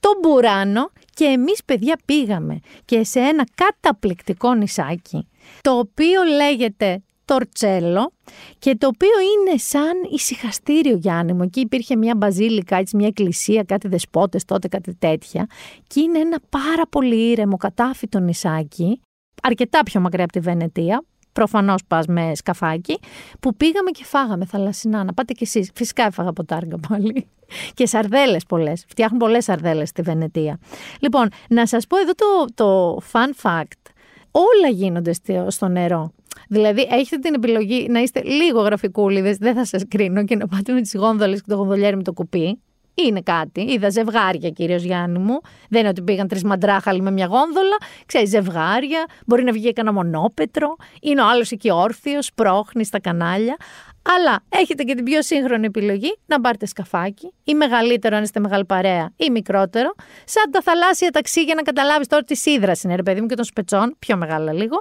το 0.00 0.10
Μπουράνο 0.22 0.90
και 1.14 1.24
εμείς 1.24 1.64
παιδιά 1.64 1.98
πήγαμε 2.04 2.60
και 2.84 3.04
σε 3.04 3.20
ένα 3.20 3.44
καταπληκτικό 3.54 4.54
νησάκι, 4.54 5.28
το 5.60 5.78
οποίο 5.78 6.22
λέγεται 6.22 7.02
Τορτσέλο 7.24 8.12
και 8.58 8.76
το 8.76 8.86
οποίο 8.86 9.12
είναι 9.20 9.58
σαν 9.58 9.92
ησυχαστήριο 10.12 10.96
Γιάννη 10.96 11.32
μου. 11.32 11.42
Εκεί 11.42 11.60
υπήρχε 11.60 11.96
μια 11.96 12.14
μπαζίλικα, 12.16 12.76
έτσι, 12.76 12.96
μια 12.96 13.06
εκκλησία, 13.06 13.62
κάτι 13.62 13.88
δεσπότες 13.88 14.44
τότε, 14.44 14.68
κάτι 14.68 14.94
τέτοια 14.94 15.46
και 15.86 16.00
είναι 16.00 16.18
ένα 16.18 16.38
πάρα 16.48 16.86
πολύ 16.90 17.30
ήρεμο 17.30 17.56
κατάφυτο 17.56 18.18
νησάκι, 18.18 19.00
αρκετά 19.42 19.82
πιο 19.82 20.00
μακριά 20.00 20.24
από 20.24 20.32
τη 20.32 20.40
Βενετία, 20.40 21.04
προφανώς 21.34 21.80
πας 21.88 22.06
με 22.06 22.34
σκαφάκι, 22.34 22.98
που 23.40 23.56
πήγαμε 23.56 23.90
και 23.90 24.04
φάγαμε 24.04 24.44
θαλασσινά. 24.44 25.04
Να 25.04 25.12
πάτε 25.12 25.32
κι 25.32 25.42
εσείς. 25.42 25.70
Φυσικά 25.74 26.04
έφαγα 26.04 26.28
από 26.28 26.44
τάργα 26.44 26.76
πάλι. 26.88 27.26
Και 27.76 27.86
σαρδέλες 27.86 28.44
πολλές. 28.44 28.84
Φτιάχνουν 28.88 29.18
πολλές 29.18 29.44
σαρδέλες 29.44 29.88
στη 29.88 30.02
Βενετία. 30.02 30.58
Λοιπόν, 31.00 31.28
να 31.48 31.66
σας 31.66 31.86
πω 31.86 31.96
εδώ 31.98 32.12
το, 32.14 32.44
το 32.54 33.00
fun 33.12 33.48
fact. 33.48 33.92
Όλα 34.30 34.68
γίνονται 34.72 35.12
στο 35.48 35.68
νερό. 35.68 36.12
Δηλαδή, 36.54 36.86
έχετε 36.90 37.16
την 37.16 37.34
επιλογή 37.34 37.86
να 37.90 38.00
είστε 38.00 38.22
λίγο 38.22 38.60
γραφικούλιδες, 38.60 39.36
δεν 39.36 39.54
θα 39.54 39.64
σας 39.64 39.82
κρίνω 39.88 40.24
και 40.24 40.36
να 40.36 40.46
πάτε 40.46 40.72
με 40.72 40.80
τις 40.80 40.94
γόνδολες 40.94 41.40
και 41.40 41.46
το 41.48 41.56
γονδολιέρι 41.56 41.96
με 41.96 42.02
το 42.02 42.12
κουπί. 42.12 42.58
Είναι 42.94 43.20
κάτι. 43.20 43.60
Είδα 43.60 43.90
ζευγάρια, 43.90 44.50
κύριο 44.50 44.76
Γιάννη 44.76 45.18
μου. 45.18 45.40
Δεν 45.68 45.80
είναι 45.80 45.88
ότι 45.88 46.02
πήγαν 46.02 46.28
τρεις 46.28 46.44
μαντράχαλοι 46.44 47.00
με 47.00 47.10
μια 47.10 47.26
γόνδολα. 47.26 47.76
Ξέρεις, 48.06 48.28
ζευγάρια. 48.28 49.04
Μπορεί 49.26 49.44
να 49.44 49.52
βγει 49.52 49.72
κανένα 49.72 49.94
μονόπετρο. 49.94 50.76
Είναι 51.00 51.20
ο 51.22 51.28
άλλος 51.28 51.50
εκεί 51.50 51.70
όρθιος, 51.70 52.30
πρόχνει 52.34 52.84
στα 52.84 53.00
κανάλια. 53.00 53.56
Αλλά 54.04 54.42
έχετε 54.48 54.82
και 54.82 54.94
την 54.94 55.04
πιο 55.04 55.22
σύγχρονη 55.22 55.66
επιλογή 55.66 56.16
να 56.26 56.40
πάρετε 56.40 56.66
σκαφάκι 56.66 57.32
ή 57.44 57.54
μεγαλύτερο 57.54 58.16
αν 58.16 58.22
είστε 58.22 58.40
μεγάλη 58.40 58.64
παρέα 58.64 59.12
ή 59.16 59.30
μικρότερο, 59.30 59.94
σαν 60.24 60.50
τα 60.50 60.60
θαλάσσια 60.62 61.10
ταξί 61.10 61.42
για 61.42 61.54
να 61.54 61.62
καταλάβεις 61.62 62.06
τώρα 62.06 62.22
τι 62.22 62.36
σίδρας 62.36 62.82
είναι, 62.82 62.94
ρε 62.94 63.02
παιδί 63.02 63.20
μου 63.20 63.26
και 63.26 63.34
των 63.34 63.44
σπετσών, 63.44 63.96
πιο 63.98 64.16
μεγάλα 64.16 64.52
λίγο. 64.52 64.80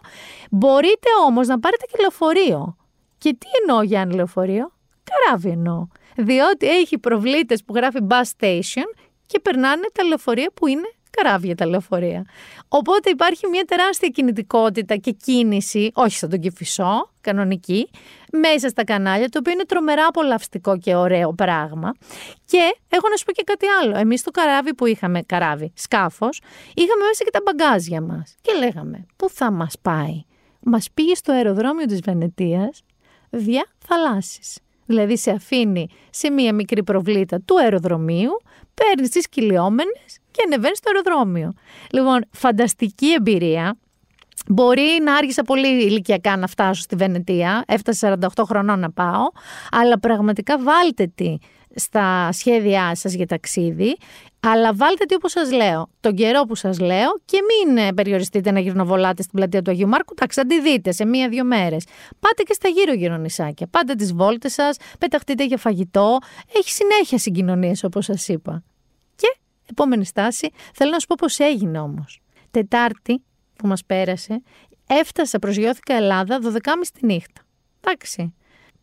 Μπορείτε 0.51 1.07
όμως 1.27 1.47
να 1.47 1.59
πάρετε 1.59 1.85
και 1.91 1.97
λεωφορείο. 1.99 2.75
Και 3.17 3.35
τι 3.39 3.47
εννοώ 3.61 3.83
Γιάννη 3.83 4.15
λεωφορείο, 4.15 4.71
καράβι 5.03 5.49
εννοώ. 5.49 5.87
Διότι 6.15 6.67
έχει 6.67 6.97
προβλήτες 6.97 7.63
που 7.63 7.75
γράφει 7.75 7.99
bus 8.09 8.23
station 8.39 8.87
και 9.25 9.39
περνάνε 9.39 9.85
τα 9.93 10.03
λεωφορεία 10.03 10.51
που 10.53 10.67
είναι 10.67 10.87
καράβια 11.17 11.55
τα 11.55 11.65
λεωφορεία. 11.65 12.25
Οπότε 12.67 13.09
υπάρχει 13.09 13.47
μια 13.47 13.63
τεράστια 13.63 14.07
κινητικότητα 14.09 14.95
και 14.95 15.11
κίνηση, 15.11 15.91
όχι 15.93 16.17
σαν 16.17 16.29
τον 16.29 16.39
Κηφισό, 16.39 17.09
κανονική, 17.21 17.89
μέσα 18.31 18.69
στα 18.69 18.83
κανάλια, 18.83 19.29
το 19.29 19.39
οποίο 19.39 19.51
είναι 19.51 19.63
τρομερά 19.63 20.05
απολαυστικό 20.05 20.77
και 20.77 20.95
ωραίο 20.95 21.33
πράγμα. 21.33 21.93
Και 22.45 22.75
έχω 22.89 23.09
να 23.09 23.15
σου 23.15 23.25
πω 23.25 23.31
και 23.31 23.43
κάτι 23.45 23.65
άλλο. 23.81 23.97
Εμείς 23.97 24.23
το 24.23 24.31
καράβι 24.31 24.73
που 24.73 24.85
είχαμε, 24.85 25.21
καράβι, 25.21 25.71
σκάφος, 25.75 26.41
είχαμε 26.73 27.03
μέσα 27.07 27.23
και 27.23 27.29
τα 27.31 27.39
μπαγκάζια 27.43 28.01
μας. 28.01 28.35
Και 28.41 28.51
λέγαμε, 28.53 29.05
πού 29.15 29.29
θα 29.29 29.51
μας 29.51 29.75
πάει; 29.81 30.23
Μας 30.59 30.91
πήγε 30.93 31.15
στο 31.15 31.31
αεροδρόμιο 31.31 31.85
της 31.85 31.99
Βενετίας 31.99 32.81
δια 33.29 33.65
θαλάσσης. 33.77 34.57
Δηλαδή 34.85 35.17
σε 35.17 35.31
αφήνει 35.31 35.87
σε 36.09 36.29
μία 36.29 36.53
μικρή 36.53 36.83
προβλήτα 36.83 37.41
του 37.41 37.59
αεροδρομίου, 37.59 38.31
παίρνεις 38.73 39.09
τις 39.09 39.29
κυλιόμενες 39.29 40.19
και 40.31 40.41
ανεβαίνεις 40.45 40.77
στο 40.77 40.89
αεροδρόμιο. 40.89 41.53
Λοιπόν, 41.91 42.25
φανταστική 42.31 43.11
εμπειρία. 43.11 43.77
Μπορεί 44.47 44.87
να 45.03 45.15
άργησα 45.15 45.43
πολύ 45.43 45.83
ηλικιακά 45.83 46.37
να 46.37 46.47
φτάσω 46.47 46.81
στη 46.81 46.95
Βενετία. 46.95 47.63
Έφτασα 47.67 48.17
48 48.35 48.43
χρονών 48.45 48.79
να 48.79 48.91
πάω. 48.91 49.27
Αλλά 49.71 49.99
πραγματικά 49.99 50.59
βάλτε 50.59 51.11
τη 51.15 51.37
στα 51.75 52.31
σχέδιά 52.31 52.95
σας 52.95 53.13
για 53.13 53.27
ταξίδι. 53.27 53.97
Αλλά 54.39 54.73
βάλτε 54.73 55.05
τι 55.05 55.15
όπως 55.15 55.31
σας 55.31 55.51
λέω, 55.51 55.89
τον 55.99 56.15
καιρό 56.15 56.43
που 56.43 56.55
σας 56.55 56.79
λέω 56.79 57.09
και 57.25 57.39
μην 57.41 57.77
ε, 57.77 57.93
περιοριστείτε 57.93 58.51
να 58.51 58.59
γυρνοβολάτε 58.59 59.21
στην 59.21 59.35
πλατεία 59.35 59.61
του 59.61 59.71
Αγίου 59.71 59.87
Μάρκου. 59.87 60.13
Τα 60.13 60.45
τη 60.45 60.61
δείτε 60.61 60.91
σε 60.91 61.05
μία-δύο 61.05 61.43
μέρες. 61.43 61.85
Πάτε 62.19 62.43
και 62.43 62.53
στα 62.53 62.69
γύρω-γύρω 62.69 63.17
νησάκια. 63.17 63.67
Πάτε 63.67 63.95
τις 63.95 64.13
βόλτες 64.13 64.53
σας, 64.53 64.77
πεταχτείτε 64.99 65.45
για 65.45 65.57
φαγητό. 65.57 66.17
Έχει 66.55 66.69
συνέχεια 66.69 67.17
συγκοινωνίες 67.17 67.83
όπως 67.83 68.05
σας 68.05 68.27
είπα. 68.27 68.63
Και 69.15 69.37
επόμενη 69.69 70.05
στάση, 70.05 70.49
θέλω 70.73 70.91
να 70.91 70.99
σου 70.99 71.07
πω 71.07 71.15
πώς 71.19 71.39
έγινε 71.39 71.79
όμως. 71.79 72.21
Τετάρτη 72.51 73.23
που 73.55 73.67
μας 73.67 73.85
πέρασε, 73.85 74.41
έφτασα, 74.87 75.39
προσγειώθηκα 75.39 75.93
Ελλάδα 75.93 76.39
12.30 76.43 76.57
τη 76.99 77.05
νύχτα. 77.05 77.41
Εντάξει. 77.81 78.33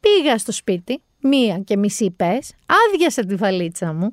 Πήγα 0.00 0.38
στο 0.38 0.52
σπίτι, 0.52 1.02
μία 1.20 1.58
και 1.58 1.76
μισή 1.76 2.10
πες, 2.10 2.52
άδειασα 2.66 3.24
τη 3.24 3.34
βαλίτσα 3.34 3.92
μου, 3.92 4.08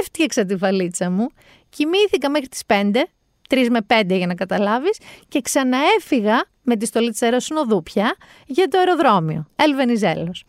έφτιαξα 0.00 0.44
τη 0.44 0.54
βαλίτσα 0.54 1.10
μου, 1.10 1.26
κοιμήθηκα 1.68 2.30
μέχρι 2.30 2.48
τις 2.48 2.62
5, 2.66 3.06
3 3.48 3.66
με 3.70 3.80
5 3.86 4.16
για 4.16 4.26
να 4.26 4.34
καταλάβεις, 4.34 4.98
και 5.28 5.40
ξαναέφυγα 5.40 6.44
με 6.62 6.76
τη 6.76 6.86
στολή 6.86 7.10
της 7.10 7.22
αεροσυνοδού 7.22 7.82
πια 7.82 8.16
για 8.46 8.68
το 8.68 8.78
αεροδρόμιο, 8.78 9.46
Ελβενιζέλος, 9.56 10.44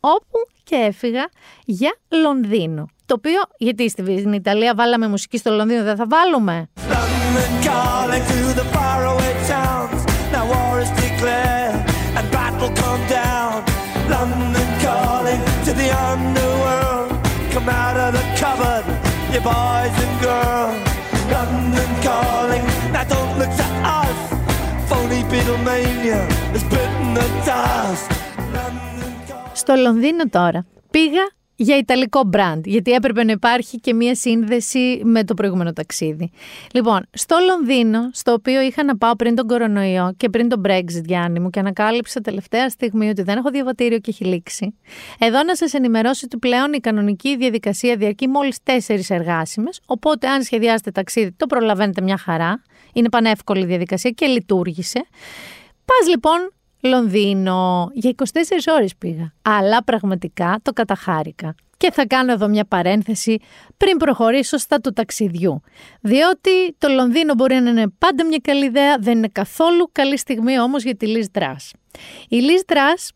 όπου 0.00 0.38
και 0.64 0.74
έφυγα 0.74 1.28
για 1.64 1.96
Λονδίνο. 2.08 2.86
Το 3.06 3.14
οποίο, 3.14 3.40
γιατί 3.58 3.90
στην 3.90 4.32
Ιταλία 4.32 4.74
βάλαμε 4.74 5.08
μουσική 5.08 5.36
στο 5.38 5.50
Λονδίνο, 5.50 5.82
δεν 5.82 5.96
θα 5.96 6.06
βάλουμε. 6.08 6.68
come 12.74 13.35
boys 19.49 19.95
and 20.05 20.15
girls. 20.25 20.79
London 21.35 21.91
calling, 22.07 22.65
now 22.93 23.05
don't 23.13 23.33
look 23.39 23.51
to 23.61 23.67
us. 23.99 24.17
Phony 24.89 25.21
Beatlemania 25.31 26.19
has 26.53 26.63
bitten 26.73 27.05
the 27.17 27.27
dust. 27.47 28.11
Στο 29.53 29.75
Λονδίνο 29.75 30.29
τώρα 30.29 30.65
πήγα 30.91 31.31
για 31.56 31.76
ιταλικό 31.76 32.30
brand, 32.32 32.60
γιατί 32.64 32.90
έπρεπε 32.92 33.24
να 33.24 33.32
υπάρχει 33.32 33.80
και 33.80 33.94
μία 33.94 34.14
σύνδεση 34.14 35.00
με 35.04 35.24
το 35.24 35.34
προηγούμενο 35.34 35.72
ταξίδι. 35.72 36.30
Λοιπόν, 36.72 37.06
στο 37.10 37.36
Λονδίνο, 37.46 38.10
στο 38.12 38.32
οποίο 38.32 38.60
είχα 38.60 38.84
να 38.84 38.96
πάω 38.96 39.16
πριν 39.16 39.34
τον 39.34 39.46
κορονοϊό 39.46 40.14
και 40.16 40.28
πριν 40.28 40.48
τον 40.48 40.62
Brexit, 40.66 41.04
Γιάννη 41.04 41.40
μου, 41.40 41.50
και 41.50 41.58
ανακάλυψα 41.58 42.20
τελευταία 42.20 42.68
στιγμή 42.68 43.08
ότι 43.08 43.22
δεν 43.22 43.36
έχω 43.36 43.50
διαβατήριο 43.50 43.98
και 43.98 44.10
έχει 44.10 44.24
λήξει. 44.24 44.74
Εδώ 45.18 45.42
να 45.42 45.56
σας 45.56 45.74
ενημερώσω 45.74 46.22
ότι 46.24 46.36
πλέον 46.36 46.72
η 46.72 46.78
κανονική 46.78 47.36
διαδικασία 47.36 47.96
διαρκεί 47.96 48.28
μόλις 48.28 48.62
τέσσερις 48.62 49.10
εργάσιμες, 49.10 49.80
οπότε 49.86 50.28
αν 50.28 50.42
σχεδιάσετε 50.42 50.90
ταξίδι, 50.90 51.32
το 51.32 51.46
προλαβαίνετε 51.46 52.02
μια 52.02 52.18
χαρά. 52.18 52.62
Είναι 52.92 53.08
πανεύκολη 53.08 53.64
διαδικασία 53.64 54.10
και 54.10 54.26
λειτουργήσε. 54.26 55.06
Πας 55.84 56.08
λοιπόν 56.08 56.52
Λονδίνο. 56.80 57.90
Για 57.92 58.14
24 58.16 58.22
ώρες 58.74 58.96
πήγα. 58.96 59.32
Αλλά 59.42 59.84
πραγματικά 59.84 60.58
το 60.62 60.72
καταχάρηκα. 60.72 61.54
Και 61.76 61.92
θα 61.92 62.06
κάνω 62.06 62.32
εδώ 62.32 62.48
μια 62.48 62.64
παρένθεση 62.64 63.38
πριν 63.76 63.96
προχωρήσω 63.96 64.56
στα 64.56 64.80
του 64.80 64.92
ταξιδιού. 64.92 65.60
Διότι 66.00 66.74
το 66.78 66.88
Λονδίνο 66.88 67.34
μπορεί 67.34 67.54
να 67.54 67.70
είναι 67.70 67.86
πάντα 67.98 68.24
μια 68.24 68.38
καλή 68.42 68.64
ιδέα, 68.64 68.98
δεν 68.98 69.16
είναι 69.16 69.28
καθόλου 69.32 69.88
καλή 69.92 70.18
στιγμή 70.18 70.60
όμως 70.60 70.82
για 70.82 70.96
τη 70.96 71.06
Liz 71.16 71.40
Truss. 71.40 71.70
Η 72.28 72.38
Liz 72.40 72.72
Truss 72.72 73.08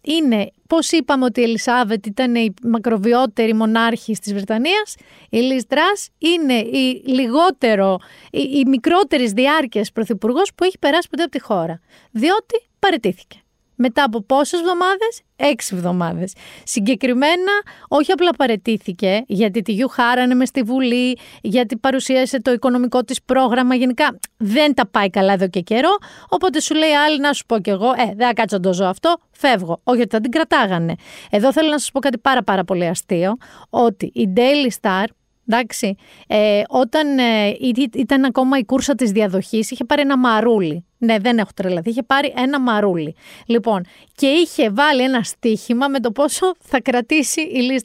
είναι, 0.00 0.50
πώς 0.66 0.90
είπαμε 0.90 1.24
ότι 1.24 1.40
η 1.40 1.42
Ελισάβετ 1.42 2.06
ήταν 2.06 2.34
η 2.34 2.54
μακροβιότερη 2.62 3.54
μονάρχη 3.54 4.12
της 4.12 4.32
Βρετανίας, 4.32 4.94
η 5.30 5.38
Liz 5.40 5.74
Truss 5.74 6.06
είναι 6.18 6.54
η 6.54 7.02
λιγότερο, 7.06 7.98
η, 8.30 8.40
η 8.40 8.64
μικρότερης 8.68 9.32
διάρκειας 9.32 9.92
πρωθυπουργός 9.92 10.50
που 10.54 10.64
έχει 10.64 10.78
περάσει 10.78 11.08
ποτέ 11.08 11.22
από 11.22 11.32
τη 11.32 11.40
χώρα. 11.40 11.80
Διότι 12.10 12.65
παρετήθηκε. 12.78 13.40
Μετά 13.78 14.02
από 14.04 14.22
πόσες 14.22 14.60
εβδομάδες; 14.60 15.20
Έξι 15.36 15.74
εβδομάδες. 15.76 16.32
Συγκεκριμένα, 16.64 17.52
όχι 17.88 18.12
απλά 18.12 18.30
παρετήθηκε, 18.30 19.24
γιατί 19.26 19.62
τη 19.62 19.72
Γιου 19.72 19.88
χάρανε 19.88 20.34
μες 20.34 20.48
στη 20.48 20.62
Βουλή, 20.62 21.18
γιατί 21.42 21.76
παρουσίασε 21.76 22.40
το 22.40 22.52
οικονομικό 22.52 23.04
της 23.04 23.22
πρόγραμμα. 23.22 23.74
Γενικά 23.74 24.18
δεν 24.36 24.74
τα 24.74 24.86
πάει 24.86 25.10
καλά 25.10 25.32
εδώ 25.32 25.48
και 25.48 25.60
καιρό. 25.60 25.96
Οπότε 26.28 26.60
σου 26.60 26.74
λέει 26.74 26.90
άλλη 26.90 27.20
να 27.20 27.32
σου 27.32 27.46
πω 27.46 27.58
κι 27.58 27.70
εγώ, 27.70 27.88
ε, 27.88 28.14
δεν 28.16 28.26
θα 28.26 28.32
κάτσω 28.32 28.56
να 28.56 28.62
το 28.62 28.72
ζω 28.72 28.84
αυτό, 28.84 29.16
φεύγω. 29.30 29.80
Όχι, 29.84 29.96
γιατί 29.96 30.14
θα 30.14 30.20
την 30.20 30.30
κρατάγανε. 30.30 30.94
Εδώ 31.30 31.52
θέλω 31.52 31.68
να 31.68 31.78
σας 31.78 31.90
πω 31.90 32.00
κάτι 32.00 32.18
πάρα 32.18 32.42
πάρα 32.42 32.64
πολύ 32.64 32.86
αστείο, 32.86 33.36
ότι 33.70 34.10
η 34.14 34.32
Daily 34.36 34.70
Star, 34.80 35.04
εντάξει, 35.48 35.96
ε, 36.26 36.62
όταν 36.68 37.18
ε, 37.18 37.56
ήταν 37.94 38.24
ακόμα 38.24 38.58
η 38.58 38.64
κούρσα 38.64 38.94
της 38.94 39.10
διαδοχής, 39.10 39.70
είχε 39.70 39.84
πάρει 39.84 40.00
ένα 40.00 40.18
μαρούλι 40.18 40.85
ναι, 40.98 41.18
δεν 41.18 41.38
έχω 41.38 41.50
τρελαθεί. 41.54 41.90
Είχε 41.90 42.02
πάρει 42.02 42.32
ένα 42.36 42.60
μαρούλι. 42.60 43.14
Λοιπόν, 43.46 43.84
και 44.14 44.26
είχε 44.26 44.70
βάλει 44.70 45.02
ένα 45.02 45.22
στίχημα 45.22 45.88
με 45.88 46.00
το 46.00 46.10
πόσο 46.10 46.54
θα 46.58 46.80
κρατήσει 46.80 47.40
η 47.40 47.60
Λις 47.60 47.82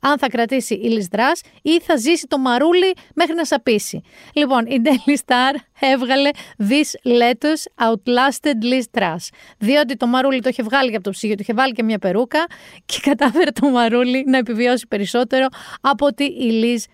Αν 0.00 0.18
θα 0.18 0.28
κρατήσει 0.28 0.74
η 0.74 0.88
Λις 0.88 1.08
ή 1.62 1.80
θα 1.80 1.96
ζήσει 1.96 2.26
το 2.26 2.38
μαρούλι 2.38 2.94
μέχρι 3.14 3.34
να 3.34 3.44
σαπίσει. 3.44 4.02
Λοιπόν, 4.32 4.66
η 4.66 4.82
Daily 4.84 5.14
Star 5.26 5.54
έβγαλε 5.80 6.30
This 6.58 7.10
Lettuce 7.10 7.88
Outlasted 7.88 8.72
Liz 8.72 9.00
Truss. 9.00 9.28
Διότι 9.58 9.96
το 9.96 10.06
μαρούλι 10.06 10.40
το 10.40 10.48
είχε 10.48 10.62
βγάλει 10.62 10.94
από 10.94 11.04
το 11.04 11.10
ψυγείο, 11.10 11.36
του 11.36 11.42
είχε 11.42 11.54
βάλει 11.54 11.72
και 11.72 11.82
μια 11.82 11.98
περούκα 11.98 12.46
και 12.86 12.98
κατάφερε 13.02 13.50
το 13.50 13.68
μαρούλι 13.68 14.24
να 14.26 14.38
επιβιώσει 14.38 14.86
περισσότερο 14.86 15.46
από 15.80 16.06
ότι 16.06 16.24
η 16.24 16.62
Liz 16.62 16.92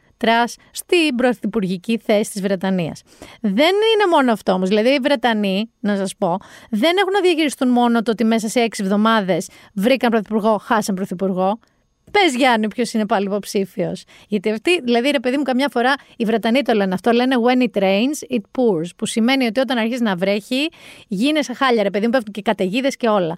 στην 0.71 1.15
πρωθυπουργική 1.17 1.99
θέση 1.99 2.31
της 2.31 2.41
Βρετανίας. 2.41 3.03
Δεν 3.41 3.75
είναι 3.75 4.07
μόνο 4.11 4.33
αυτό 4.33 4.53
όμως. 4.53 4.69
Δηλαδή, 4.69 4.89
οι 4.89 4.99
Βρετανοί, 5.03 5.71
να 5.81 5.97
σας 5.97 6.17
πω, 6.17 6.37
δεν 6.71 6.97
έχουν 6.97 7.13
να 7.13 7.21
διαχειριστούν 7.21 7.69
μόνο 7.69 8.03
το 8.03 8.11
ότι 8.11 8.25
μέσα 8.25 8.49
σε 8.49 8.61
έξι 8.61 8.83
εβδομάδες 8.83 9.49
βρήκαν 9.75 10.11
πρωθυπουργό, 10.11 10.59
χάσαν 10.59 10.95
πρωθυπουργό. 10.95 11.59
Πες 12.11 12.35
Γιάννη, 12.35 12.69
ποιος 12.69 12.93
είναι 12.93 13.07
πάλι 13.07 13.27
υποψήφιος. 13.27 14.05
Γιατί 14.29 14.51
αυτοί, 14.51 14.81
δηλαδή, 14.81 15.11
ρε 15.11 15.21
παιδί 15.21 15.37
μου, 15.37 15.43
καμιά 15.43 15.69
φορά 15.69 15.95
οι 16.17 16.25
Βρετανοί 16.25 16.63
το 16.63 16.73
λένε 16.73 16.95
αυτό. 16.95 17.11
Λένε 17.11 17.37
when 17.47 17.63
it 17.63 17.83
rains, 17.83 18.37
it 18.37 18.41
pours. 18.59 18.89
Που 18.97 19.07
σημαίνει 19.07 19.47
ότι 19.47 19.61
όταν 19.61 19.79
αρχίζει 19.79 20.03
να 20.03 20.17
βρέχει, 20.17 20.69
γίνεσαι 21.09 21.55
χάλια, 21.55 21.83
ρε 21.83 21.91
παιδί 21.91 22.05
μου, 22.05 22.11
πέφτουν 22.11 22.33
και 22.33 22.43
καταιγίδες 22.43 22.97
και 22.97 23.09
όλα. 23.09 23.35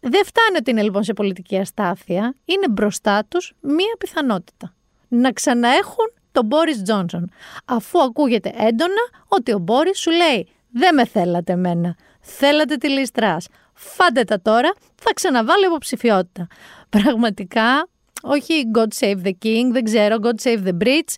Δεν 0.00 0.24
φτάνει 0.24 0.56
ότι 0.56 0.70
είναι 0.70 0.82
λοιπόν 0.82 1.04
σε 1.04 1.12
πολιτική 1.12 1.58
αστάθεια. 1.58 2.34
Είναι 2.44 2.68
μπροστά 2.70 3.24
τους 3.28 3.52
μία 3.60 3.96
πιθανότητα. 3.98 4.74
Να 5.08 5.32
ξαναέχουν 5.32 6.12
τον 6.36 6.46
Μπόρις 6.46 6.82
Τζόνσον. 6.82 7.30
Αφού 7.64 8.00
ακούγεται 8.00 8.52
έντονα 8.56 9.04
ότι 9.28 9.52
ο 9.52 9.58
Μπόρις 9.58 9.98
σου 9.98 10.10
λέει 10.10 10.48
«Δεν 10.70 10.94
με 10.94 11.06
θέλατε 11.06 11.52
εμένα, 11.52 11.96
θέλατε 12.20 12.76
τη 12.76 12.88
Λίστρας, 12.88 13.46
φάτε 13.74 14.24
τα 14.24 14.40
τώρα, 14.40 14.72
θα 14.94 15.12
ξαναβάλω 15.14 15.66
υποψηφιότητα». 15.66 16.46
Πραγματικά, 16.88 17.88
όχι 18.22 18.70
God 18.74 19.04
Save 19.04 19.22
the 19.24 19.32
King, 19.44 19.70
δεν 19.72 19.84
ξέρω, 19.84 20.16
God 20.22 20.42
Save 20.42 20.66
the 20.66 20.82
Brits, 20.84 21.14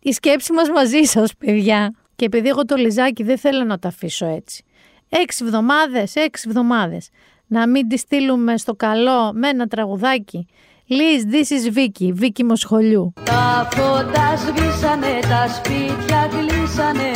η 0.00 0.12
σκέψη 0.12 0.52
μας 0.52 0.68
μαζί 0.68 1.02
σας, 1.02 1.34
παιδιά. 1.36 1.94
Και 2.16 2.24
επειδή 2.24 2.48
εγώ 2.48 2.64
το 2.64 2.76
λιζάκι 2.76 3.22
δεν 3.22 3.38
θέλω 3.38 3.64
να 3.64 3.78
το 3.78 3.88
αφήσω 3.88 4.26
έτσι. 4.26 4.64
Έξι 5.08 5.44
εβδομάδες, 5.44 6.14
έξι 6.14 6.44
εβδομάδες. 6.48 7.08
Να 7.46 7.68
μην 7.68 7.88
τη 7.88 7.96
στείλουμε 7.96 8.58
στο 8.58 8.74
καλό 8.74 9.32
με 9.32 9.48
ένα 9.48 9.66
τραγουδάκι 9.66 10.46
Liz, 10.92 11.24
this 11.26 11.52
is 11.52 11.68
Vicky, 11.68 12.10
Vicky 12.10 12.42
Μοσχολιού. 12.42 13.12
Τα 13.24 13.68
φώτα 13.72 14.36
σβήσανε, 14.36 15.18
τα 15.22 15.48
σπίτια 15.54 16.28
κλείσανε, 16.30 17.10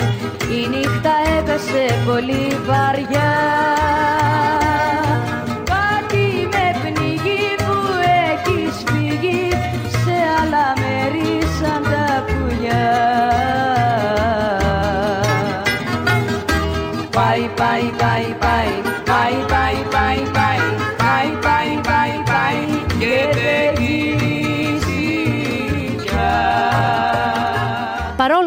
η 0.56 0.68
νύχτα 0.68 1.12
έπεσε 1.38 2.02
πολύ 2.06 2.56
βαριά. 2.66 3.32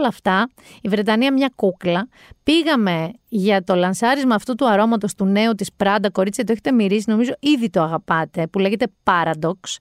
Όλα 0.07 0.15
αυτά, 0.15 0.49
η 0.81 0.89
Βρετανία 0.89 1.33
μια 1.33 1.51
κούκλα. 1.55 2.07
Πήγαμε 2.43 3.11
για 3.27 3.63
το 3.63 3.75
λανσάρισμα 3.75 4.35
αυτού 4.35 4.55
του 4.55 4.69
αρώματος 4.69 5.13
του 5.13 5.25
νέου 5.25 5.55
της 5.55 5.69
Prada, 5.83 6.05
κορίτσια, 6.11 6.43
το 6.43 6.51
έχετε 6.51 6.71
μυρίσει, 6.71 7.09
νομίζω 7.09 7.33
ήδη 7.39 7.69
το 7.69 7.81
αγαπάτε, 7.81 8.47
που 8.47 8.59
λέγεται 8.59 8.87
Paradox. 9.03 9.75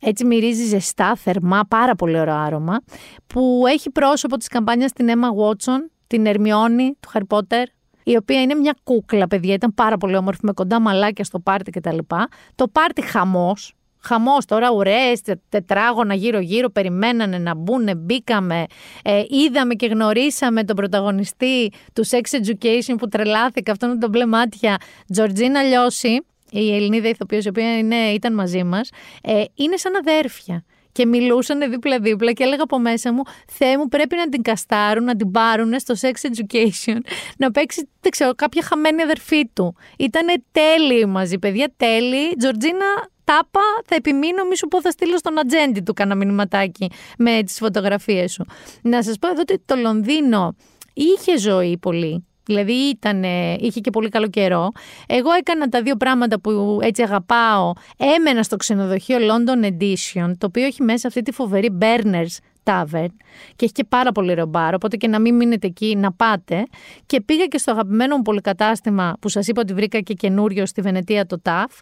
Έτσι 0.00 0.24
μυρίζει 0.24 0.64
ζεστά, 0.64 1.16
θερμά, 1.16 1.64
πάρα 1.68 1.94
πολύ 1.94 2.18
ωραίο 2.18 2.34
άρωμα, 2.34 2.80
που 3.26 3.64
έχει 3.68 3.90
πρόσωπο 3.90 4.36
της 4.36 4.48
καμπάνιας 4.48 4.92
την 4.92 5.08
Emma 5.08 5.28
Watson, 5.42 5.90
την 6.06 6.26
Ερμιόνη 6.26 6.96
του 7.00 7.10
Harry 7.12 7.36
Potter, 7.36 7.64
η 8.02 8.16
οποία 8.16 8.42
είναι 8.42 8.54
μια 8.54 8.76
κούκλα, 8.82 9.26
παιδιά. 9.26 9.54
Ήταν 9.54 9.74
πάρα 9.74 9.96
πολύ 9.96 10.16
όμορφη 10.16 10.40
με 10.42 10.52
κοντά 10.52 10.80
μαλάκια 10.80 11.24
στο 11.24 11.38
πάρτι 11.38 11.70
κτλ. 11.70 11.98
Το 12.54 12.68
πάρτι 12.68 13.02
χαμός. 13.02 13.74
Χαμός 14.04 14.44
τώρα, 14.44 14.70
ουρές, 14.70 15.20
τετράγωνα 15.48 16.14
γύρω-γύρω, 16.14 16.68
περιμένανε 16.68 17.38
να 17.38 17.54
μπουν, 17.54 17.88
μπήκαμε. 17.96 18.66
Ε, 19.02 19.22
είδαμε 19.28 19.74
και 19.74 19.86
γνωρίσαμε 19.86 20.64
τον 20.64 20.76
πρωταγωνιστή 20.76 21.72
του 21.92 22.06
Sex 22.06 22.20
Education 22.42 22.94
που 22.98 23.08
τρελάθηκα, 23.08 23.72
αυτόν 23.72 23.88
με 23.88 23.96
τον 23.96 24.10
μπλε 24.10 24.26
μάτια, 24.26 24.76
Τζορτζίνα 25.12 25.62
Λιώση, 25.62 26.24
η 26.50 26.74
Ελληνίδα 26.74 27.08
ηθοποιός, 27.08 27.44
η 27.44 27.48
οποία 27.48 27.78
είναι, 27.78 27.96
ήταν 27.96 28.34
μαζί 28.34 28.64
μας. 28.64 28.90
Ε, 29.22 29.44
είναι 29.54 29.76
σαν 29.76 29.96
αδέρφια 29.96 30.64
και 30.92 31.06
μιλούσαν 31.06 31.70
δίπλα-δίπλα 31.70 32.32
και 32.32 32.42
έλεγα 32.42 32.62
από 32.62 32.78
μέσα 32.78 33.12
μου, 33.12 33.22
Θεέ 33.48 33.78
μου, 33.78 33.88
πρέπει 33.88 34.16
να 34.16 34.28
την 34.28 34.42
καστάρουν, 34.42 35.04
να 35.04 35.16
την 35.16 35.30
πάρουν 35.30 35.78
στο 35.78 35.94
sex 36.00 36.10
education, 36.10 36.98
να 37.36 37.50
παίξει, 37.50 37.88
δεν 38.00 38.10
ξέρω, 38.10 38.34
κάποια 38.34 38.62
χαμένη 38.62 39.02
αδερφή 39.02 39.46
του. 39.52 39.76
Ήταν 39.98 40.42
τέλειοι 40.52 41.04
μαζί, 41.08 41.38
παιδιά, 41.38 41.72
τέλειοι. 41.76 42.36
Τζορτζίνα, 42.38 42.86
τάπα, 43.36 43.60
θα 43.84 43.94
επιμείνω, 43.94 44.44
μη 44.44 44.56
σου 44.56 44.68
πω 44.68 44.80
θα 44.80 44.90
στείλω 44.90 45.18
στον 45.18 45.38
ατζέντη 45.38 45.80
του 45.82 45.92
κάνα 45.92 46.14
μηνυματάκι 46.14 46.90
με 47.18 47.42
τις 47.42 47.58
φωτογραφίες 47.58 48.32
σου. 48.32 48.44
Να 48.82 49.02
σας 49.02 49.18
πω 49.18 49.28
εδώ 49.28 49.40
ότι 49.40 49.62
το 49.66 49.76
Λονδίνο 49.76 50.56
είχε 50.92 51.38
ζωή 51.38 51.78
πολύ. 51.78 52.26
Δηλαδή 52.44 52.72
ήταν, 52.72 53.22
είχε 53.58 53.80
και 53.80 53.90
πολύ 53.90 54.08
καλό 54.08 54.28
καιρό. 54.28 54.70
Εγώ 55.06 55.32
έκανα 55.32 55.68
τα 55.68 55.82
δύο 55.82 55.96
πράγματα 55.96 56.40
που 56.40 56.78
έτσι 56.82 57.02
αγαπάω. 57.02 57.72
Έμενα 58.16 58.42
στο 58.42 58.56
ξενοδοχείο 58.56 59.18
London 59.18 59.64
Edition, 59.64 60.32
το 60.38 60.46
οποίο 60.46 60.64
έχει 60.64 60.82
μέσα 60.82 61.08
αυτή 61.08 61.22
τη 61.22 61.32
φοβερή 61.32 61.78
Berners 61.80 62.36
Tavern 62.64 63.14
και 63.56 63.64
έχει 63.64 63.72
και 63.72 63.84
πάρα 63.84 64.12
πολύ 64.12 64.34
ρομπάρο, 64.34 64.74
οπότε 64.76 64.96
και 64.96 65.08
να 65.08 65.20
μην 65.20 65.34
μείνετε 65.34 65.66
εκεί 65.66 65.96
να 65.96 66.12
πάτε. 66.12 66.64
Και 67.06 67.20
πήγα 67.20 67.46
και 67.46 67.58
στο 67.58 67.70
αγαπημένο 67.70 68.16
μου 68.16 68.22
πολυκατάστημα 68.22 69.16
που 69.20 69.28
σας 69.28 69.46
είπα 69.46 69.60
ότι 69.60 69.74
βρήκα 69.74 70.00
και 70.00 70.14
καινούριο 70.14 70.66
στη 70.66 70.80
Βενετία 70.80 71.26
το 71.26 71.40
TAF, 71.44 71.78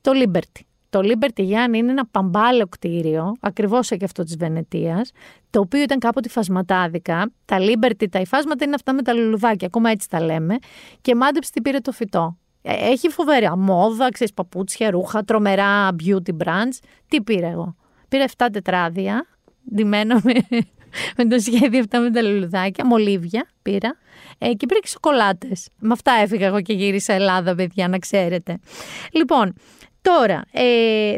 το 0.00 0.12
Liberty. 0.14 0.69
Το 0.90 1.00
Liberty 1.02 1.42
Γιάννη 1.42 1.78
είναι 1.78 1.90
ένα 1.90 2.06
παμπάλαιο 2.06 2.66
κτίριο, 2.66 3.32
ακριβώς 3.40 3.88
και 3.88 4.04
αυτό 4.04 4.22
της 4.22 4.36
Βενετίας, 4.36 5.10
το 5.50 5.60
οποίο 5.60 5.82
ήταν 5.82 5.98
κάποτε 5.98 6.28
φασματάδικα. 6.28 7.32
Τα 7.44 7.56
Liberty, 7.60 8.08
τα 8.10 8.20
υφάσματα 8.20 8.64
είναι 8.64 8.74
αυτά 8.74 8.92
με 8.92 9.02
τα 9.02 9.12
λουλουδάκια, 9.12 9.66
ακόμα 9.66 9.90
έτσι 9.90 10.08
τα 10.08 10.20
λέμε. 10.20 10.56
Και 11.00 11.14
μάντεψε 11.14 11.50
τι 11.52 11.60
πήρε 11.60 11.78
το 11.78 11.92
φυτό. 11.92 12.36
Ε, 12.62 12.90
έχει 12.90 13.08
φοβερά 13.08 13.56
μόδα, 13.56 14.08
ξέρεις, 14.08 14.32
παπούτσια, 14.32 14.90
ρούχα, 14.90 15.24
τρομερά 15.24 15.88
beauty 16.04 16.44
brands. 16.44 16.78
Τι 17.08 17.22
πήρε 17.22 17.46
εγώ; 17.46 17.76
Πήρε 18.08 18.24
7 18.36 18.46
τετράδια, 18.52 19.26
ντυμένο 19.74 20.20
με, 20.22 20.32
με 21.16 21.24
το 21.24 21.38
σχέδιο 21.38 21.80
αυτά 21.80 22.00
με 22.00 22.10
τα 22.10 22.22
λουλουδάκια, 22.22 22.86
μολύβια 22.86 23.46
πήρα. 23.62 23.96
Ε, 24.38 24.52
και 24.52 24.66
πήρε 24.66 24.80
και 24.80 24.88
σοκολάτες. 24.88 25.68
Με 25.78 25.92
αυτά 25.92 26.12
έφυγα 26.12 26.46
εγώ 26.46 26.60
και 26.60 26.72
γύρισα 26.72 27.12
Ελλάδα, 27.12 27.54
παιδιά, 27.54 27.88
να 27.88 27.98
ξέρετε. 27.98 28.58
Λοιπόν, 29.12 29.54
Τώρα, 30.02 30.42
ε, 30.52 30.62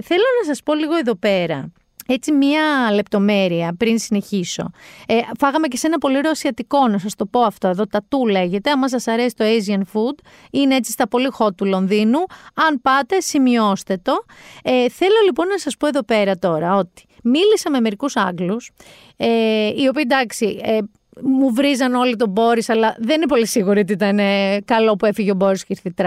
θέλω 0.02 0.24
να 0.40 0.46
σας 0.46 0.62
πω 0.62 0.74
λίγο 0.74 0.96
εδώ 0.96 1.14
πέρα. 1.14 1.72
Έτσι 2.06 2.32
μία 2.32 2.90
λεπτομέρεια 2.94 3.74
πριν 3.78 3.98
συνεχίσω. 3.98 4.70
Ε, 5.06 5.20
φάγαμε 5.38 5.68
και 5.68 5.76
σε 5.76 5.86
ένα 5.86 5.98
πολύ 5.98 6.20
ρωσιατικό, 6.20 6.88
να 6.88 6.98
σας 6.98 7.14
το 7.14 7.26
πω 7.26 7.40
αυτό 7.40 7.68
εδώ, 7.68 7.86
τα 7.86 8.04
του 8.08 8.26
λέγεται. 8.26 8.70
Αν 8.70 8.88
σας 8.88 9.06
αρέσει 9.06 9.34
το 9.34 9.44
Asian 9.44 9.80
food, 9.80 10.18
είναι 10.50 10.74
έτσι 10.74 10.92
στα 10.92 11.08
πολύ 11.08 11.30
hot 11.38 11.54
του 11.56 11.64
Λονδίνου. 11.64 12.18
Αν 12.54 12.80
πάτε, 12.82 13.20
σημειώστε 13.20 13.96
το. 14.02 14.24
Ε, 14.62 14.88
θέλω 14.88 15.16
λοιπόν 15.24 15.46
να 15.46 15.58
σας 15.58 15.76
πω 15.76 15.86
εδώ 15.86 16.02
πέρα 16.02 16.38
τώρα 16.38 16.76
ότι 16.76 17.04
μίλησα 17.22 17.70
με 17.70 17.80
μερικούς 17.80 18.16
Άγγλους, 18.16 18.70
ε, 19.16 19.66
οι 19.66 19.88
οποίοι 19.88 20.02
εντάξει, 20.04 20.60
ε, 20.62 20.78
μου 21.20 21.52
βρίζαν 21.52 21.94
όλοι 21.94 22.16
τον 22.16 22.28
Μπόρις, 22.28 22.68
αλλά 22.68 22.96
δεν 22.98 23.16
είναι 23.16 23.26
πολύ 23.26 23.46
σίγουρη 23.46 23.80
ότι 23.80 23.92
ήταν 23.92 24.18
ε, 24.18 24.60
καλό 24.64 24.96
που 24.96 25.06
έφυγε 25.06 25.30
ο 25.30 25.34
Μπόρις 25.34 25.64
και 25.64 25.74
ήρθε 25.84 25.88
η 25.88 26.04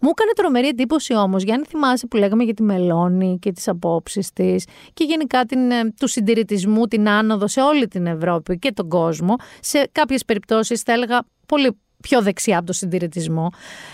Μου 0.00 0.08
έκανε 0.10 0.32
τρομερή 0.34 0.68
εντύπωση 0.68 1.14
όμως, 1.14 1.42
Γιάννη, 1.42 1.64
θυμάσαι 1.68 2.06
που 2.06 2.16
λέγαμε 2.16 2.44
για 2.44 2.54
τη 2.54 2.62
Μελώνη 2.62 3.38
και 3.40 3.52
τις 3.52 3.68
απόψεις 3.68 4.32
της 4.32 4.64
και 4.92 5.04
γενικά 5.04 5.44
την, 5.44 5.70
ε, 5.70 5.92
του 6.00 6.06
συντηρητισμού, 6.06 6.86
την 6.86 7.08
άνοδο 7.08 7.46
σε 7.46 7.60
όλη 7.60 7.88
την 7.88 8.06
Ευρώπη 8.06 8.58
και 8.58 8.72
τον 8.72 8.88
κόσμο. 8.88 9.36
Σε 9.60 9.88
κάποιες 9.92 10.24
περιπτώσεις 10.24 10.82
θα 10.82 10.92
έλεγα 10.92 11.22
πολύ 11.46 11.78
πιο 12.02 12.22
δεξιά 12.22 12.56
από 12.56 12.66
τον 12.66 12.74
συντηρητισμό. 12.74 13.50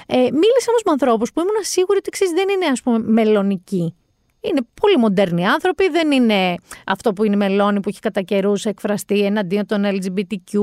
Ε, 0.06 0.16
μίλησα 0.16 0.66
όμως 0.68 0.82
με 0.84 0.90
ανθρώπους 0.90 1.32
που 1.32 1.40
ήμουν 1.40 1.54
σίγουρη 1.60 1.98
ότι 1.98 2.10
εξή 2.12 2.34
δεν 2.34 2.48
είναι 2.48 2.66
ας 2.66 2.82
πούμε 2.82 2.98
μελονικοί 2.98 3.94
είναι 4.40 4.60
πολύ 4.80 4.96
μοντέρνοι 4.96 5.46
άνθρωποι, 5.46 5.88
δεν 5.88 6.10
είναι 6.10 6.54
αυτό 6.86 7.12
που 7.12 7.24
είναι 7.24 7.34
η 7.34 7.38
Μελώνη 7.38 7.80
που 7.80 7.88
έχει 7.88 7.98
κατά 7.98 8.22
καιρούς 8.22 8.64
εκφραστεί 8.64 9.24
εναντίον 9.24 9.66
των 9.66 9.84
LGBTQ, 9.84 10.58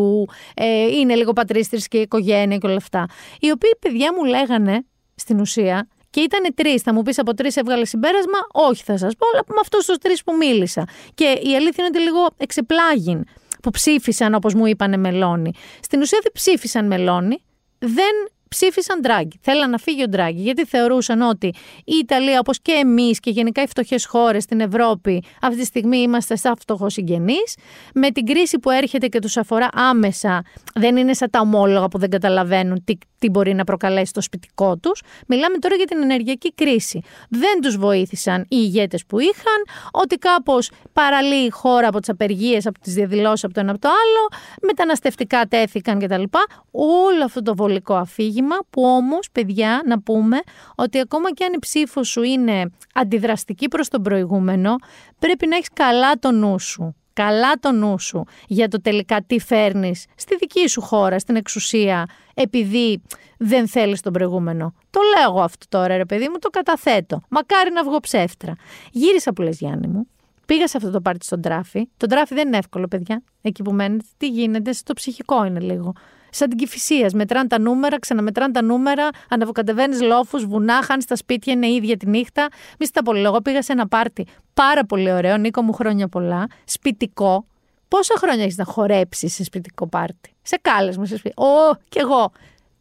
ε, 0.53 0.85
είναι 0.85 1.15
λίγο 1.15 1.33
πατρίστρες 1.33 1.87
και 1.87 1.97
οικογένεια 1.97 2.57
και 2.57 2.67
όλα 2.67 2.75
αυτά. 2.75 3.05
Οι 3.39 3.51
οποίοι 3.51 3.71
παιδιά 3.79 4.13
μου 4.13 4.23
λέγανε 4.23 4.85
στην 5.15 5.39
ουσία 5.39 5.87
και 6.09 6.19
ήταν 6.19 6.53
τρεις. 6.55 6.81
Θα 6.81 6.93
μου 6.93 7.01
πεις 7.01 7.19
από 7.19 7.33
τρεις 7.33 7.55
έβγαλε 7.55 7.85
συμπέρασμα. 7.85 8.37
Όχι, 8.51 8.83
θα 8.83 8.97
σας 8.97 9.15
πω, 9.15 9.27
αλλά 9.33 9.43
με 9.47 9.55
αυτούς 9.61 9.85
τους 9.85 9.97
τρεις 9.97 10.23
που 10.23 10.35
μίλησα. 10.35 10.87
Και 11.13 11.23
η 11.23 11.55
αλήθεια 11.55 11.85
είναι 11.85 11.87
ότι 11.87 11.99
λίγο 11.99 12.27
εξεπλάγιν 12.37 13.23
που 13.61 13.69
ψήφισαν 13.69 14.33
όπως 14.33 14.53
μου 14.53 14.65
είπανε 14.65 14.97
Μελώνη. 14.97 15.51
Στην 15.81 16.01
ουσία 16.01 16.19
δεν 16.21 16.31
ψήφισαν 16.31 16.87
Μελώνη, 16.87 17.37
δεν 17.77 18.13
ψήφισαν 18.49 19.01
Ντράγκη. 19.01 19.39
Θέλαν 19.41 19.69
να 19.69 19.77
φύγει 19.77 20.03
ο 20.03 20.07
Ντράγκη 20.07 20.41
γιατί 20.41 20.65
θεωρούσαν 20.65 21.21
ότι 21.21 21.47
η 21.85 21.95
Ιταλία, 22.01 22.39
όπως 22.39 22.61
και 22.61 22.71
εμείς 22.71 23.19
και 23.19 23.29
γενικά 23.29 23.61
οι 23.61 23.67
φτωχές 23.67 24.05
χώρες 24.05 24.43
στην 24.43 24.59
Ευρώπη, 24.59 25.23
αυτή 25.41 25.57
τη 25.57 25.65
στιγμή 25.65 25.97
είμαστε 25.97 26.35
σαν 26.35 26.55
φτωχός 26.59 26.93
συγγενείς. 26.93 27.55
Με 27.93 28.11
την 28.11 28.25
κρίση 28.25 28.59
που 28.59 28.69
έρχεται 28.69 29.07
και 29.07 29.19
τους 29.19 29.37
αφορά 29.37 29.67
άμεσα, 29.73 30.43
δεν 30.73 30.97
είναι 30.97 31.13
σαν 31.13 31.29
τα 31.29 31.39
ομόλογα 31.39 31.87
που 31.87 31.97
δεν 31.97 32.09
καταλαβαίνουν 32.09 32.83
τι, 32.83 32.97
τι 33.19 33.29
μπορεί 33.29 33.53
να 33.53 33.63
προκαλέσει 33.63 34.13
το 34.13 34.21
σπιτικό 34.21 34.77
τους. 34.77 35.01
Μιλάμε 35.27 35.57
τώρα 35.57 35.75
για 35.75 35.85
την 35.85 36.01
ενεργειακή 36.01 36.53
κρίση. 36.53 37.01
Δεν 37.29 37.61
τους 37.61 37.77
βοήθησαν 37.77 38.41
οι 38.41 38.45
ηγέτες 38.49 39.05
που 39.05 39.19
είχαν, 39.19 39.63
ότι 39.91 40.15
κάπως 40.15 40.71
παραλύει 40.93 41.45
η 41.47 41.49
χώρα 41.49 41.87
από 41.87 41.99
τις 41.99 42.09
απεργίες, 42.09 42.65
από 42.65 42.79
τις 42.79 42.93
διαδηλώσεις 42.93 43.43
από 43.43 43.53
το 43.53 43.59
ένα 43.59 43.71
από 43.71 43.79
το 43.79 43.87
άλλο, 43.87 44.41
μεταναστευτικά 44.61 45.45
τέθηκαν 45.45 45.99
κτλ. 45.99 46.23
Όλο 46.71 47.23
αυτό 47.23 47.41
το 47.41 47.55
βολικό 47.55 47.93
αφήγημα 47.93 48.36
που 48.69 48.83
όμως, 48.83 49.29
παιδιά, 49.31 49.81
να 49.85 50.01
πούμε 50.01 50.37
ότι 50.75 50.99
ακόμα 50.99 51.31
και 51.31 51.43
αν 51.43 51.53
η 51.53 51.59
ψήφος 51.59 52.07
σου 52.07 52.21
είναι 52.21 52.71
αντιδραστική 52.93 53.67
προς 53.67 53.87
τον 53.87 54.01
προηγούμενο, 54.01 54.75
πρέπει 55.19 55.47
να 55.47 55.55
έχεις 55.55 55.69
καλά 55.73 56.13
το 56.19 56.31
νου 56.31 56.59
σου. 56.59 56.95
Καλά 57.13 57.53
το 57.59 57.71
νου 57.71 57.99
σου 57.99 58.23
για 58.47 58.67
το 58.67 58.81
τελικά 58.81 59.21
τι 59.27 59.39
φέρνεις 59.39 60.05
στη 60.15 60.35
δική 60.35 60.67
σου 60.67 60.81
χώρα, 60.81 61.19
στην 61.19 61.35
εξουσία, 61.35 62.05
επειδή 62.33 63.01
δεν 63.37 63.67
θέλεις 63.67 64.01
τον 64.01 64.13
προηγούμενο. 64.13 64.73
Το 64.89 64.99
λέω 65.17 65.43
αυτό 65.43 65.65
τώρα 65.69 65.97
ρε 65.97 66.05
παιδί 66.05 66.29
μου, 66.29 66.37
το 66.39 66.49
καταθέτω. 66.49 67.21
Μακάρι 67.29 67.71
να 67.71 67.83
βγω 67.83 67.99
ψεύτρα. 67.99 68.53
Γύρισα 68.91 69.33
που 69.33 69.41
λες 69.41 69.59
Γιάννη 69.59 69.87
μου. 69.87 70.07
Πήγα 70.45 70.67
σε 70.67 70.77
αυτό 70.77 70.91
το 70.91 71.01
πάρτι 71.01 71.25
στον 71.25 71.41
τράφι. 71.41 71.89
Το 71.97 72.07
τράφι 72.07 72.33
δεν 72.33 72.47
είναι 72.47 72.57
εύκολο, 72.57 72.87
παιδιά. 72.87 73.23
Εκεί 73.41 73.61
που 73.61 73.71
μένετε, 73.71 74.05
τι 74.17 74.27
γίνεται, 74.27 74.71
στο 74.71 74.93
ψυχικό 74.93 75.45
είναι 75.45 75.59
λίγο 75.59 75.93
σαν 76.29 76.49
την 76.49 76.57
κυφυσίας. 76.57 77.13
Μετράνε 77.13 77.47
τα 77.47 77.59
νούμερα, 77.59 77.99
ξαναμετράνε 77.99 78.53
τα 78.53 78.61
νούμερα, 78.61 79.09
αναβοκατεβαίνεις 79.29 80.01
λόφους, 80.01 80.45
βουνά, 80.45 80.83
χάνεις 80.83 81.05
τα 81.05 81.15
σπίτια, 81.15 81.53
είναι 81.53 81.67
ίδια 81.67 81.97
τη 81.97 82.09
νύχτα. 82.09 82.47
Μη 82.79 82.85
στα 82.85 83.03
πολύ 83.03 83.21
λόγο, 83.21 83.41
πήγα 83.41 83.61
σε 83.61 83.71
ένα 83.71 83.87
πάρτι 83.87 84.25
πάρα 84.53 84.85
πολύ 84.85 85.11
ωραίο, 85.11 85.37
Νίκο 85.37 85.61
μου 85.61 85.73
χρόνια 85.73 86.07
πολλά, 86.07 86.47
σπιτικό. 86.65 87.45
Πόσα 87.87 88.13
χρόνια 88.17 88.43
έχεις 88.43 88.57
να 88.57 88.63
χορέψεις 88.63 89.33
σε 89.33 89.43
σπιτικό 89.43 89.87
πάρτι, 89.87 90.33
σε 90.41 90.59
κάλεσμα, 90.61 91.05
σε 91.05 91.17
σπίτι. 91.17 91.41
Ω, 91.41 91.75
κι 91.89 91.99
εγώ. 91.99 92.31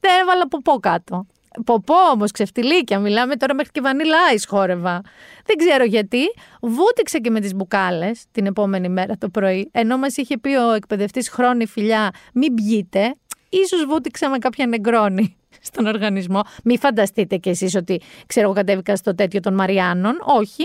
Δεν 0.00 0.20
έβαλα 0.20 0.48
ποπό 0.48 0.78
κάτω. 0.78 1.26
Ποπό 1.64 1.94
όμως, 2.12 2.30
ξεφτιλίκια. 2.30 2.98
Μιλάμε 2.98 3.37
τώρα 3.37 3.54
μέχρι 3.54 3.70
και 3.72 3.80
βανίλα 3.80 4.16
χόρευα. 4.48 5.00
Δεν 5.44 5.56
ξέρω 5.56 5.85
γιατί. 5.85 6.22
Βούτυξε 6.61 7.18
και 7.18 7.30
με 7.30 7.40
τις 7.40 7.54
μπουκάλες 7.54 8.24
την 8.32 8.46
επόμενη 8.46 8.88
μέρα 8.88 9.16
το 9.18 9.28
πρωί. 9.28 9.68
Ενώ 9.72 9.96
μας 9.96 10.16
είχε 10.16 10.38
πει 10.38 10.54
ο 10.54 10.72
εκπαιδευτής 10.72 11.28
χρόνη 11.28 11.66
φιλιά, 11.66 12.11
μην 12.32 12.54
πιείτε 12.54 13.14
ίσως 13.59 13.85
βούτυξα 13.85 14.29
με 14.31 14.38
κάποια 14.38 14.66
νεγκρόνη 14.66 15.37
στον 15.69 15.87
οργανισμό. 15.87 16.40
Μη 16.64 16.79
φανταστείτε 16.79 17.37
κι 17.37 17.49
εσείς 17.49 17.75
ότι, 17.75 18.01
ξέρω, 18.27 18.53
κατέβηκα 18.53 18.97
στο 18.97 19.14
τέτοιο 19.14 19.40
των 19.40 19.55
Μαριάνων. 19.55 20.14
Όχι. 20.25 20.62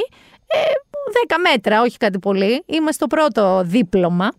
Ε, 0.47 0.57
10 1.27 1.35
μέτρα, 1.51 1.81
όχι 1.81 1.97
κάτι 1.97 2.19
πολύ. 2.19 2.63
Είμαι 2.65 2.91
στο 2.91 3.07
πρώτο 3.07 3.61
δίπλωμα. 3.65 4.29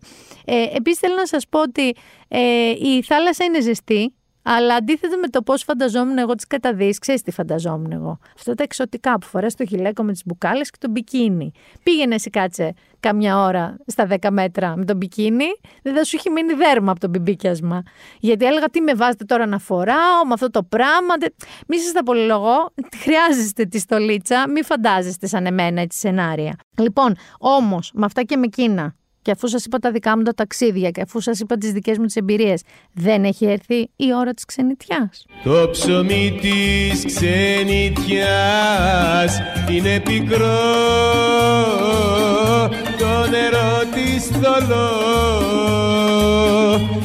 Ε, 0.44 0.64
επίσης 0.74 0.98
θέλω 0.98 1.14
να 1.14 1.26
σας 1.26 1.48
πω 1.48 1.60
ότι 1.60 1.94
ε, 2.28 2.70
η 2.70 3.02
θάλασσα 3.02 3.44
είναι 3.44 3.60
ζεστή. 3.60 4.14
Αλλά 4.42 4.74
αντίθετα 4.74 5.16
με 5.16 5.28
το 5.28 5.42
πώς 5.42 5.62
φανταζόμουν 5.62 6.18
εγώ 6.18 6.34
τις 6.34 6.46
καταδύσεις, 6.46 6.98
ξέρεις 6.98 7.22
τι 7.22 7.30
φανταζόμουν 7.30 7.92
εγώ. 7.92 8.18
Αυτά 8.36 8.54
τα 8.54 8.62
εξωτικά 8.62 9.18
που 9.18 9.26
φοράς 9.26 9.54
το 9.54 9.66
χιλέκο 9.66 10.02
με 10.02 10.12
τις 10.12 10.22
μπουκάλες 10.26 10.70
και 10.70 10.76
το 10.80 10.90
μπικίνι. 10.90 11.52
Πήγαινε 11.82 12.14
εσύ 12.14 12.30
κάτσε 12.30 12.74
καμιά 13.00 13.38
ώρα 13.38 13.76
στα 13.86 14.08
10 14.20 14.28
μέτρα 14.30 14.76
με 14.76 14.84
το 14.84 14.94
μπικίνι, 14.94 15.46
δεν 15.82 15.94
θα 15.94 16.04
σου 16.04 16.16
έχει 16.16 16.30
μείνει 16.30 16.52
δέρμα 16.52 16.90
από 16.90 17.00
το 17.00 17.08
μπιμπίκιασμα. 17.08 17.82
Γιατί 18.20 18.44
έλεγα 18.44 18.68
τι 18.68 18.80
με 18.80 18.94
βάζετε 18.94 19.24
τώρα 19.24 19.46
να 19.46 19.58
φοράω 19.58 20.26
με 20.26 20.32
αυτό 20.32 20.50
το 20.50 20.62
πράγμα. 20.62 21.14
Μη 21.66 21.78
σας 21.78 21.92
τα 21.92 22.02
πολυλογώ, 22.02 22.72
χρειάζεστε 22.96 23.64
τη 23.64 23.78
στολίτσα, 23.78 24.48
μη 24.48 24.62
φαντάζεστε 24.62 25.26
σαν 25.26 25.46
εμένα 25.46 25.80
έτσι 25.80 25.98
σενάρια. 25.98 26.56
Λοιπόν, 26.78 27.14
όμως 27.38 27.90
με 27.94 28.04
αυτά 28.04 28.22
και 28.22 28.36
με 28.36 28.44
εκείνα 28.44 28.94
και 29.22 29.30
αφού 29.30 29.48
σας 29.48 29.64
είπα 29.64 29.78
τα 29.78 29.90
δικά 29.90 30.16
μου 30.16 30.22
τα 30.22 30.34
ταξίδια 30.34 30.90
και 30.90 31.00
αφού 31.00 31.20
σας 31.20 31.40
είπα 31.40 31.56
τις 31.56 31.72
δικές 31.72 31.98
μου 31.98 32.04
τις 32.04 32.16
εμπειρίες, 32.16 32.62
δεν 32.92 33.24
έχει 33.24 33.44
έρθει 33.44 33.90
η 33.96 34.14
ώρα 34.14 34.34
της 34.34 34.44
ξενιτιάς. 34.44 35.26
Το 35.44 35.68
ψωμί 35.70 36.38
της 36.40 37.04
ξενιτιάς 37.04 38.12
είναι 39.70 40.00
πικρό, 40.00 40.46
το 42.98 43.26
νερό 43.30 43.82
της 43.94 44.26
θολό 44.26 44.90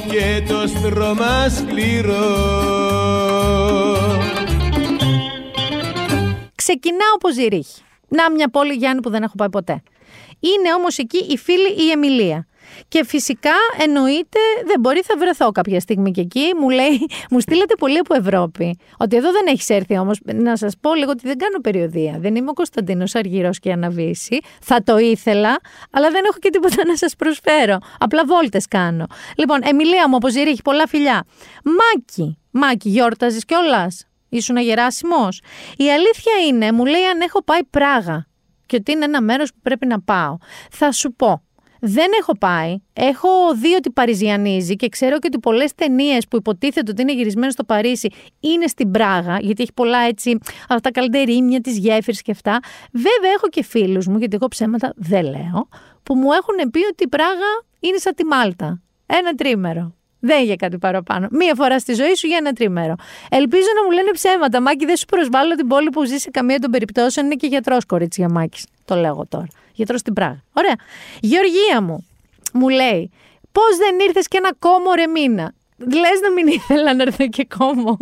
και 0.10 0.44
το 0.48 0.68
στρώμα 0.68 1.50
σκληρό. 1.50 2.56
Ξεκινάω 6.56 7.14
από 7.16 7.32
Ζηρίχη. 7.32 7.82
Να 8.08 8.32
μια 8.32 8.50
πόλη 8.50 8.74
Γιάννη 8.74 9.02
που 9.02 9.10
δεν 9.10 9.24
έχω 9.24 9.36
πάει 9.36 9.50
ποτέ. 9.50 9.82
Είναι 10.40 10.74
όμως 10.78 10.98
εκεί 10.98 11.18
η 11.30 11.38
φίλη 11.38 11.88
η 11.88 11.92
Εμιλία. 11.92 12.48
Και 12.88 13.06
φυσικά 13.06 13.54
εννοείται 13.80 14.40
δεν 14.66 14.80
μπορεί, 14.80 15.02
θα 15.02 15.16
βρεθώ 15.18 15.52
κάποια 15.52 15.80
στιγμή 15.80 16.12
και 16.12 16.22
εκεί. 16.22 16.52
Μου 16.60 16.70
λέει, 16.70 17.08
μου 17.32 17.40
στείλατε 17.40 17.76
πολύ 17.76 17.98
από 17.98 18.16
Ευρώπη. 18.16 18.80
Ότι 18.98 19.16
εδώ 19.16 19.32
δεν 19.32 19.46
έχεις 19.48 19.70
έρθει 19.70 19.98
όμως. 19.98 20.20
Να 20.24 20.56
σας 20.56 20.74
πω 20.82 20.96
λίγο 20.96 21.12
ότι 21.12 21.28
δεν 21.28 21.38
κάνω 21.38 21.60
περιοδία. 21.62 22.18
Δεν 22.20 22.36
είμαι 22.36 22.50
ο 22.50 22.54
Κωνσταντίνος 22.54 23.16
Αργυρό 23.16 23.50
και 23.52 23.72
Αναβίση. 23.72 24.40
Θα 24.62 24.84
το 24.84 24.98
ήθελα, 24.98 25.60
αλλά 25.92 26.10
δεν 26.10 26.22
έχω 26.24 26.38
και 26.40 26.50
τίποτα 26.50 26.86
να 26.88 26.98
σας 26.98 27.16
προσφέρω. 27.16 27.78
Απλά 28.00 28.26
βόλτες 28.26 28.68
κάνω. 28.68 29.06
Λοιπόν, 29.38 29.60
Εμιλία 29.64 30.10
μου, 30.10 30.16
όπως 30.16 30.36
έχει 30.36 30.62
πολλά 30.62 30.88
φιλιά. 30.88 31.26
Μάκη, 31.64 32.38
Μάκη, 32.52 32.90
γιόρταζες 32.90 33.46
κιόλας; 33.46 34.08
Ήσουν 34.30 34.58
γεράσιμος; 34.58 35.42
Η 35.78 35.92
αλήθεια 35.92 36.34
είναι, 36.48 36.72
μου 36.72 36.86
λέει 36.86 37.04
αν 37.04 37.22
έχω 37.22 37.44
πάει 37.44 37.64
Πράγα 37.64 38.27
και 38.68 38.76
ότι 38.76 38.92
είναι 38.92 39.06
ένα 39.06 39.22
μέρος 39.22 39.52
που 39.52 39.60
πρέπει 39.62 39.86
να 39.86 40.02
πάω. 40.02 40.38
Θα 40.72 40.92
σου 40.92 41.14
πω. 41.14 41.42
Δεν 41.80 42.12
έχω 42.20 42.38
πάει. 42.38 42.76
Έχω 42.94 43.30
δει 43.56 43.74
ότι 43.74 43.92
παριζιανίζει 43.92 44.76
και 44.76 44.90
ξέρω 44.90 45.20
και 45.20 45.28
ότι 45.28 45.40
πολλές 45.40 45.76
ταινίες 45.76 46.28
που 46.28 46.36
υποτίθεται 46.36 46.92
ότι 46.92 47.02
είναι 47.02 47.14
γυρισμένες 47.14 47.54
στο 47.54 47.64
Παρίσι 47.64 48.10
είναι 48.40 48.68
στην 48.68 48.92
Πράγα, 48.92 49.40
γιατί 49.40 49.62
έχει 49.62 49.74
πολλά 49.74 49.98
έτσι, 49.98 50.38
αυτά 50.62 50.80
τα 50.80 50.92
καλντερίμια 50.92 51.62
της 51.62 51.78
γέφυρης 51.78 52.22
και 52.22 52.32
αυτά. 52.32 52.60
Βέβαια, 52.92 53.32
έχω 53.36 53.48
και 53.48 53.64
φίλους 53.64 54.08
μου, 54.08 54.18
γιατί 54.18 54.36
εγώ 54.36 54.48
ψέματα 54.48 54.94
δεν 54.96 55.24
λέω, 55.24 55.70
που 56.04 56.16
μου 56.16 56.32
έχουν 56.32 56.70
πει 56.72 56.80
ότι 56.92 57.04
η 57.04 57.08
Πράγα 57.08 57.66
είναι 57.80 57.98
σαν 57.98 58.16
τη 58.16 58.26
Μάλτα. 58.26 58.82
Ένα 59.06 59.36
τρίμερο. 59.36 59.97
Δεν 60.20 60.44
για 60.44 60.56
κάτι 60.56 60.78
παραπάνω. 60.78 61.28
Μία 61.32 61.56
φορά 61.56 61.80
στη 61.80 61.94
ζωή 61.94 62.16
σου 62.16 62.28
για 62.28 62.38
ένα 62.38 62.54
τρίμερο. 62.54 62.96
Ελπίζω 63.30 63.68
να 63.76 63.84
μου 63.84 63.92
λένε 63.92 64.12
ψέματα. 64.12 64.62
Μάκη, 64.62 64.86
δεν 64.86 64.98
σου 64.98 65.06
προσβάλλω 65.06 65.56
την 65.56 65.68
πόλη 65.68 65.90
που 65.90 66.06
ζεις 66.06 66.22
σε 66.22 66.30
καμία 66.30 66.60
των 66.60 66.72
περιπτώσεων. 66.72 67.26
Είναι 67.26 67.36
και 67.36 67.48
γιατρός 67.48 67.86
κορίτσια 67.86 68.30
Μάκης. 68.30 68.66
Το 68.86 68.96
λέω 68.96 69.10
εγώ 69.10 69.26
τώρα. 69.30 69.48
Γιατρός 69.74 70.00
στην 70.00 70.14
Πράγα. 70.14 70.44
Ωραία. 70.54 70.76
Γεωργία 71.20 71.82
μου 71.82 72.06
μου 72.54 72.70
λέει, 72.70 73.12
πώς 73.52 73.78
δεν 73.78 74.00
ήρθες 74.08 74.28
και 74.28 74.38
ένα 74.38 74.54
κόμμο 74.60 74.94
ρε 74.94 75.08
μήνα. 75.08 75.54
Λες 75.78 76.20
να 76.22 76.32
μην 76.32 76.48
ήθελα 76.48 76.94
να 76.94 77.04
έρθω 77.04 77.28
και 77.28 77.48
κόμμο. 77.58 77.98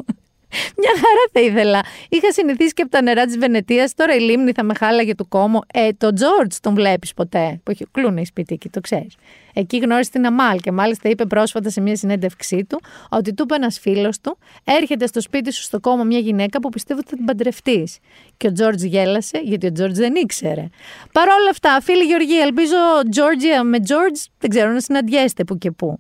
Μια 0.80 0.92
χαρά 0.96 1.26
θα 1.32 1.40
ήθελα. 1.40 1.82
Είχα 2.10 2.32
συνηθίσει 2.32 2.74
και 2.74 2.82
από 2.82 2.92
τα 2.92 3.02
νερά 3.02 3.26
της 3.26 3.38
Βενετίας. 3.38 3.94
Τώρα 3.94 4.16
η 4.16 4.20
λίμνη 4.20 4.52
θα 4.52 4.64
με 4.64 4.74
χάλαγε 4.74 5.16
του 5.16 5.28
κόμμο. 5.28 5.62
Ε, 5.74 5.90
το 5.98 6.14
Τζόρτζ 6.14 6.56
τον 6.62 6.74
βλέπεις 6.74 7.14
ποτέ. 7.14 7.60
Που 7.64 7.72
έχει 7.72 7.86
κλούνε 7.92 8.26
σπιτίκι, 8.26 8.70
το 8.70 8.82
ξέρεις. 8.82 9.16
Εκεί 9.58 9.78
γνώρισε 9.78 10.12
την 10.12 10.26
Αμάλ 10.26 10.60
και 10.60 10.72
μάλιστα 10.72 11.10
είπε 11.10 11.26
πρόσφατα 11.26 11.70
σε 11.70 11.82
μια 11.82 11.96
συνέντευξή 11.96 12.66
του 12.70 12.80
ότι 13.10 13.34
του 13.34 13.44
είπε 13.44 13.56
ένας 13.56 13.80
φίλος 13.80 14.20
του, 14.22 14.38
έρχεται 14.64 15.08
στο 15.08 15.22
σπίτι 15.22 15.52
σου 15.52 15.62
στο 15.62 15.80
κόμμα 15.80 16.04
μια 16.04 16.20
γυναίκα 16.20 16.60
που 16.60 16.70
πιστεύω 16.70 17.00
ότι 17.00 17.10
θα 17.10 17.16
την 17.16 17.26
παντρευτείς. 17.26 17.98
Και 18.38 18.48
ο 18.48 18.52
Τζόρτζ 18.52 18.84
γέλασε, 18.84 19.40
γιατί 19.44 19.68
ο 19.68 19.72
Τζόρτζ 19.72 19.98
δεν 19.98 20.16
ήξερε. 20.16 20.68
Παρ' 21.12 21.30
όλα 21.30 21.50
αυτά, 21.50 21.82
φίλη 21.82 22.04
Γεωργία, 22.04 22.42
ελπίζω 22.44 22.76
Τζόρτζια 23.10 23.64
με 23.64 23.80
Τζόρτζ, 23.80 24.22
δεν 24.40 24.50
ξέρω 24.50 24.72
να 24.72 24.80
συναντιέστε 24.80 25.44
που 25.44 25.58
και 25.58 25.72
που. 25.72 25.98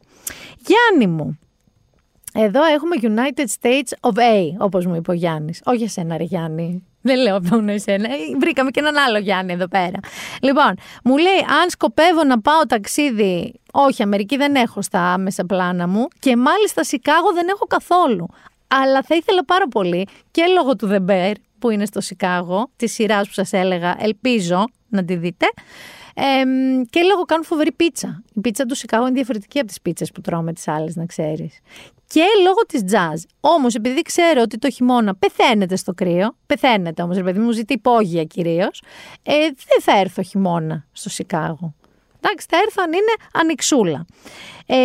Γιάννη 0.57 1.15
μου, 1.15 1.39
εδώ 2.37 2.63
έχουμε 2.63 2.95
United 3.01 3.45
States 3.61 4.11
of 4.11 4.17
A, 4.19 4.55
όπως 4.57 4.85
μου 4.85 4.95
είπε 4.95 5.11
ο 5.11 5.13
Γιάννης. 5.13 5.61
Όχι 5.65 5.83
εσένα 5.83 6.17
ρε 6.17 6.23
Γιάννη. 6.23 6.83
Δεν 7.01 7.17
λέω 7.21 7.39
μόνο 7.51 7.71
εσένα. 7.71 8.09
Ε, 8.09 8.15
βρήκαμε 8.39 8.71
και 8.71 8.79
έναν 8.79 8.97
άλλο 8.97 9.17
Γιάννη 9.17 9.53
εδώ 9.53 9.67
πέρα. 9.67 9.99
Λοιπόν, 10.41 10.73
μου 11.03 11.17
λέει 11.17 11.39
αν 11.61 11.69
σκοπεύω 11.69 12.23
να 12.23 12.41
πάω 12.41 12.65
ταξίδι. 12.67 13.53
Όχι, 13.71 14.03
Αμερική 14.03 14.37
δεν 14.37 14.55
έχω 14.55 14.81
στα 14.81 14.99
άμεσα 14.99 15.45
πλάνα 15.45 15.87
μου. 15.87 16.07
Και 16.19 16.35
μάλιστα 16.35 16.83
Σικάγο 16.83 17.33
δεν 17.33 17.47
έχω 17.47 17.65
καθόλου. 17.65 18.27
Αλλά 18.67 19.01
θα 19.01 19.15
ήθελα 19.15 19.45
πάρα 19.45 19.67
πολύ 19.67 20.07
και 20.31 20.43
λόγω 20.55 20.75
του 20.75 20.89
The 20.91 21.11
Bear 21.11 21.33
που 21.59 21.69
είναι 21.69 21.85
στο 21.85 22.01
Σικάγο, 22.01 22.69
τη 22.75 22.87
σειρά 22.87 23.19
που 23.19 23.31
σας 23.31 23.53
έλεγα, 23.53 23.95
ελπίζω 23.99 24.65
να 24.89 25.05
τη 25.05 25.15
δείτε. 25.15 25.45
Ε, 26.17 26.43
και 26.89 27.01
λόγω 27.01 27.23
κάνουν 27.23 27.45
φοβερή 27.45 27.71
πίτσα. 27.71 28.23
Η 28.33 28.39
πίτσα 28.39 28.65
του 28.65 28.75
Σικάγο 28.75 29.05
είναι 29.05 29.15
διαφορετική 29.15 29.59
από 29.59 29.67
τις 29.67 29.81
πίτσες 29.81 30.11
που 30.11 30.21
τρώμε 30.21 30.53
τις 30.53 30.67
άλλες, 30.67 30.95
να 30.95 31.05
ξέρεις. 31.05 31.59
Και 32.07 32.23
λόγω 32.43 32.65
της 32.67 32.81
jazz. 32.91 33.29
Όμως, 33.39 33.75
επειδή 33.75 34.01
ξέρω 34.01 34.41
ότι 34.41 34.57
το 34.57 34.69
χειμώνα 34.69 35.15
πεθαίνετε 35.15 35.75
στο 35.75 35.93
κρύο, 35.93 36.35
πεθαίνετε 36.45 37.01
όμως, 37.01 37.17
επειδή 37.17 37.39
μου 37.39 37.51
ζητεί 37.51 37.73
υπόγεια 37.73 38.23
κυρίως, 38.23 38.81
ε, 39.23 39.33
δεν 39.39 39.81
θα 39.81 39.99
έρθω 39.99 40.21
χειμώνα 40.21 40.85
στο 40.91 41.09
Σικάγο. 41.09 41.73
Εντάξει, 42.21 42.47
θα 42.49 42.57
έρθω 42.57 42.81
αν 42.85 42.93
είναι 42.93 43.13
ανοιξούλα. 43.33 44.05
Ε, 44.65 44.75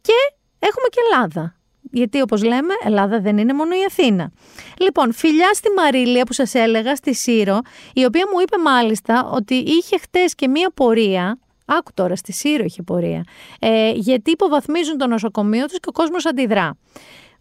και 0.00 0.12
έχουμε 0.58 0.86
και 0.90 1.00
Ελλάδα. 1.10 1.56
Γιατί 1.90 2.20
όπως 2.20 2.42
λέμε, 2.42 2.74
Ελλάδα 2.84 3.20
δεν 3.20 3.38
είναι 3.38 3.52
μόνο 3.52 3.74
η 3.74 3.84
Αθήνα. 3.88 4.30
Λοιπόν, 4.78 5.12
φιλιά 5.12 5.50
στη 5.52 5.68
Μαρίλια 5.76 6.24
που 6.24 6.32
σας 6.32 6.54
έλεγα, 6.54 6.96
στη 6.96 7.14
Σύρο, 7.14 7.60
η 7.92 8.04
οποία 8.04 8.24
μου 8.32 8.40
είπε 8.40 8.56
μάλιστα 8.58 9.30
ότι 9.32 9.54
είχε 9.54 9.98
χτες 9.98 10.34
και 10.34 10.48
μία 10.48 10.70
πορεία, 10.74 11.38
άκου 11.64 11.90
τώρα, 11.94 12.16
στη 12.16 12.32
Σύρο 12.32 12.64
είχε 12.64 12.82
πορεία, 12.82 13.24
ε, 13.58 13.90
γιατί 13.90 14.30
υποβαθμίζουν 14.30 14.98
το 14.98 15.06
νοσοκομείο 15.06 15.66
τους 15.66 15.80
και 15.80 15.88
ο 15.88 15.92
κόσμος 15.92 16.26
αντιδρά. 16.26 16.76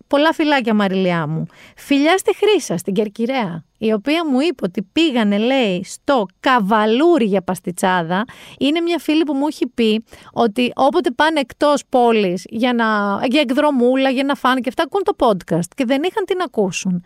Πολλά 0.07 0.33
φιλάκια 0.33 0.73
Μαριλιά 0.73 1.27
μου. 1.27 1.45
Φιλιά 1.75 2.17
στη 2.17 2.35
Χρύσα, 2.35 2.77
στην 2.77 2.93
Κερκυραία, 2.93 3.65
η 3.77 3.93
οποία 3.93 4.25
μου 4.29 4.39
είπε 4.39 4.65
ότι 4.65 4.81
πήγανε, 4.91 5.37
λέει, 5.37 5.83
στο 5.83 6.25
καβαλούρι 6.39 7.25
για 7.25 7.41
παστιτσάδα. 7.41 8.25
Είναι 8.59 8.79
μια 8.79 8.99
φίλη 8.99 9.23
που 9.23 9.33
μου 9.33 9.47
έχει 9.47 9.67
πει 9.67 10.03
ότι 10.33 10.71
όποτε 10.75 11.11
πάνε 11.11 11.39
εκτός 11.39 11.83
πόλης 11.89 12.43
για, 12.49 12.73
να, 12.73 13.19
για 13.25 13.41
εκδρομούλα, 13.41 14.09
για 14.09 14.23
να 14.23 14.35
φάνε 14.35 14.59
και 14.59 14.69
αυτά, 14.69 14.83
ακούν 14.83 15.03
το 15.03 15.15
podcast 15.17 15.67
και 15.75 15.85
δεν 15.85 16.03
είχαν 16.03 16.25
τι 16.25 16.35
να 16.35 16.43
ακούσουν. 16.43 17.03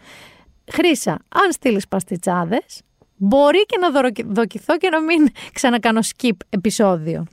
Χρύσα, 0.71 1.11
αν 1.11 1.51
στείλεις 1.51 1.87
παστιτσάδες, 1.87 2.81
μπορεί 3.15 3.65
και 3.65 3.77
να 3.77 4.11
δοκιθώ 4.25 4.77
και 4.77 4.89
να 4.89 5.01
μην 5.01 5.27
ξανακάνω 5.53 5.99
skip 6.15 6.37
επεισόδιο. 6.49 7.25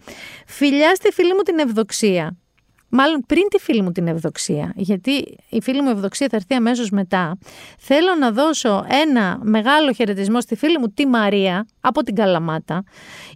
Φιλιά 0.47 0.95
στη 0.95 1.13
φίλη 1.13 1.35
μου 1.35 1.43
την 1.43 1.59
Ευδοξία, 1.59 2.37
Μάλλον 2.99 3.25
πριν 3.27 3.43
τη 3.51 3.59
φίλη 3.59 3.83
μου 3.83 3.93
την 3.93 4.07
Ευδοξία, 4.07 4.73
γιατί 4.77 5.39
η 5.49 5.63
φίλη 5.63 5.83
μου 5.83 5.91
Ευδοξία 5.91 6.27
θα 6.31 6.37
έρθει 6.37 6.55
αμέσως 6.55 6.91
μετά, 6.91 7.39
θέλω 7.79 8.15
να 8.15 8.31
δώσω 8.33 8.85
ένα 8.89 9.39
μεγάλο 9.43 9.93
χαιρετισμό 9.93 10.41
στη 10.41 10.57
φίλη 10.57 10.79
μου 10.79 10.89
τη 10.89 11.07
Μαρία 11.07 11.67
από 11.81 12.03
την 12.03 12.15
Καλαμάτα, 12.15 12.85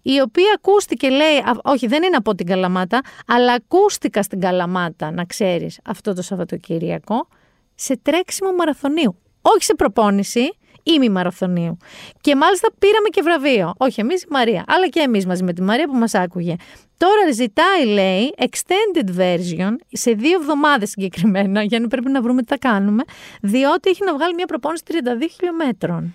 η 0.02 0.20
οποία 0.20 0.52
ακούστηκε, 0.56 1.08
λέει, 1.08 1.42
όχι 1.62 1.86
δεν 1.86 2.02
είναι 2.02 2.16
από 2.16 2.34
την 2.34 2.46
Καλαμάτα, 2.46 3.00
αλλά 3.26 3.52
ακούστηκα 3.52 4.22
στην 4.22 4.40
Καλαμάτα, 4.40 5.10
να 5.10 5.24
ξέρεις, 5.24 5.80
αυτό 5.84 6.14
το 6.14 6.22
Σαββατοκύριακο, 6.22 7.28
σε 7.74 7.98
τρέξιμο 8.02 8.52
μαραθωνίου. 8.52 9.16
Όχι 9.42 9.64
σε 9.64 9.74
προπόνηση, 9.74 10.50
μη 10.98 11.08
μαραθωνίου. 11.08 11.76
Και 12.20 12.36
μάλιστα 12.36 12.68
πήραμε 12.78 13.08
και 13.08 13.22
βραβείο. 13.22 13.72
Όχι 13.76 14.00
εμείς 14.00 14.22
η 14.22 14.26
Μαρία, 14.30 14.64
αλλά 14.66 14.88
και 14.88 15.00
εμείς 15.00 15.26
μαζί 15.26 15.42
με 15.42 15.52
τη 15.52 15.62
Μαρία 15.62 15.86
που 15.86 15.96
μας 15.96 16.14
άκουγε. 16.14 16.54
Τώρα 17.00 17.32
ζητάει, 17.32 17.84
λέει, 17.86 18.34
extended 18.38 19.18
version 19.18 19.74
σε 19.92 20.10
δύο 20.12 20.38
εβδομάδες 20.40 20.90
συγκεκριμένα, 20.90 21.62
για 21.62 21.80
να 21.80 21.88
πρέπει 21.88 22.10
να 22.10 22.22
βρούμε 22.22 22.42
τι 22.42 22.48
θα 22.48 22.58
κάνουμε, 22.58 23.02
διότι 23.40 23.90
έχει 23.90 24.04
να 24.04 24.14
βγάλει 24.14 24.34
μια 24.34 24.46
προπόνηση 24.46 24.82
32 24.86 24.92
χιλιόμετρων. 25.30 26.14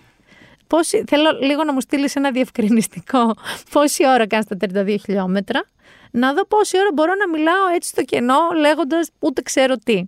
Πόση, 0.68 1.04
θέλω 1.08 1.38
λίγο 1.42 1.64
να 1.64 1.74
μου 1.74 1.82
στείλεις 1.82 2.16
ένα 2.16 2.32
διευκρινιστικό. 2.32 3.34
Πόση 3.72 4.08
ώρα 4.08 4.28
κάνει 4.28 4.44
τα 4.46 4.84
32 4.84 4.96
χιλιόμετρα, 5.06 5.66
να 6.12 6.34
δω 6.34 6.46
πόση 6.46 6.78
ώρα 6.78 6.90
μπορώ 6.94 7.14
να 7.16 7.38
μιλάω 7.38 7.68
έτσι 7.76 7.90
στο 7.90 8.04
κενό, 8.04 8.40
λέγοντας 8.60 9.10
ούτε 9.20 9.42
ξέρω 9.42 9.76
τι. 9.76 10.04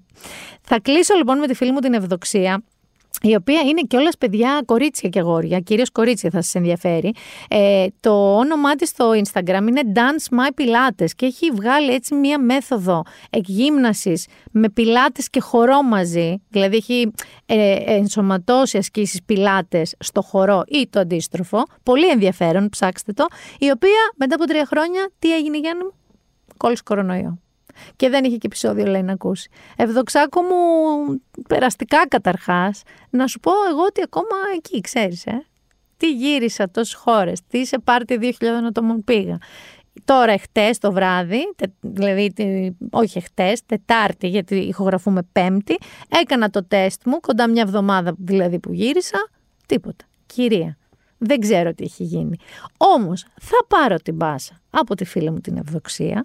Θα 0.62 0.80
κλείσω 0.80 1.16
λοιπόν 1.16 1.38
με 1.38 1.48
τη 1.48 1.54
φίλη 1.54 1.72
μου 1.72 1.80
την 1.80 1.94
Ευδοξία, 1.94 2.63
η 3.21 3.36
οποία 3.36 3.62
είναι 3.62 3.82
και 3.82 3.97
όλα 3.97 4.10
παιδιά 4.19 4.62
κορίτσια 4.65 5.10
και 5.10 5.19
αγόρια, 5.19 5.60
κυρίως 5.60 5.91
κορίτσια 5.91 6.30
θα 6.30 6.41
σας 6.41 6.56
ενδιαφέρει. 6.56 7.13
Ε, 7.49 7.86
το 7.99 8.38
όνομά 8.38 8.75
της 8.75 8.89
στο 8.89 9.12
Instagram 9.12 9.67
είναι 9.67 9.82
Dance 9.93 10.38
My 10.38 10.62
Pilates 10.62 11.10
και 11.15 11.25
έχει 11.25 11.51
βγάλει 11.51 11.93
έτσι 11.93 12.15
μία 12.15 12.39
μέθοδο 12.39 13.03
εκγύμνασης 13.30 14.27
με 14.51 14.69
πιλάτες 14.69 15.30
και 15.30 15.39
χορό 15.39 15.84
μαζί, 15.84 16.41
δηλαδή 16.49 16.75
έχει 16.75 17.12
ε, 17.45 17.75
ενσωματώσει 17.86 18.77
ασκήσεις 18.77 19.23
πιλάτες 19.23 19.95
στο 19.99 20.21
χορό 20.21 20.63
ή 20.67 20.88
το 20.89 20.99
αντίστροφο, 20.99 21.63
πολύ 21.84 22.10
ενδιαφέρον, 22.10 22.69
ψάξτε 22.69 23.13
το, 23.13 23.25
η 23.60 23.69
οποία 23.71 24.12
μετά 24.15 24.36
από 24.36 24.45
τρία 24.45 24.65
χρόνια 24.65 25.10
τι 25.19 25.36
έγινε 25.36 25.58
Γιάννη 25.58 25.84
μου, 25.84 25.93
κόλλησε 26.58 26.84
κορονοϊό 26.86 27.39
και 27.96 28.10
δεν 28.10 28.24
είχε 28.24 28.36
και 28.38 28.48
επεισόδιο 28.48 28.86
λέει 28.86 29.04
να 29.04 29.13
ακούσει. 29.13 29.50
Ευδοξάκο 29.76 30.42
μου, 30.42 30.56
περαστικά 31.48 32.08
καταρχάς, 32.08 32.82
να 33.10 33.28
σου 33.28 33.40
πω 33.40 33.52
εγώ 33.70 33.82
ότι 33.82 34.02
ακόμα 34.04 34.36
εκεί, 34.56 34.82
ξέρεις, 34.82 35.26
ε. 35.26 35.46
Τι 35.98 36.12
γύρισα 36.12 36.70
τόσες 36.70 36.94
χώρες, 36.94 37.40
τι 37.48 37.66
σε 37.66 37.80
πάρτι 37.80 38.18
2.000 38.22 38.46
ατόμων 38.68 39.04
πήγα. 39.04 39.38
τώρα 40.06 40.32
εχθές 40.32 40.78
το 40.78 40.92
βράδυ, 40.92 41.42
δηλαδή 41.80 42.34
όχι 42.90 43.18
εχθές, 43.18 43.66
Τετάρτη 43.66 44.28
γιατί 44.28 44.56
ηχογραφούμε 44.56 45.22
Πέμπτη, 45.32 45.78
έκανα 46.22 46.50
το 46.50 46.63
τεστ 46.63 47.02
μου, 47.06 47.20
κοντά 47.20 47.50
μια 47.50 47.62
εβδομάδα 47.62 48.16
δηλαδή 48.18 48.60
που 48.60 48.74
γύρισα, 48.74 49.30
τίποτα. 49.66 50.06
Κυρία, 50.26 50.78
δεν 51.18 51.40
ξέρω 51.40 51.74
τι 51.74 51.84
έχει 51.84 52.04
γίνει. 52.04 52.38
Όμως 52.78 53.26
θα 53.42 53.66
πάρω 53.68 53.96
την 53.96 54.18
πάσα 54.18 54.62
από 54.70 54.96
τη 54.96 55.06
φίλη 55.06 55.32
μου 55.32 55.40
την 55.40 55.58
Ευδοξία, 55.58 56.24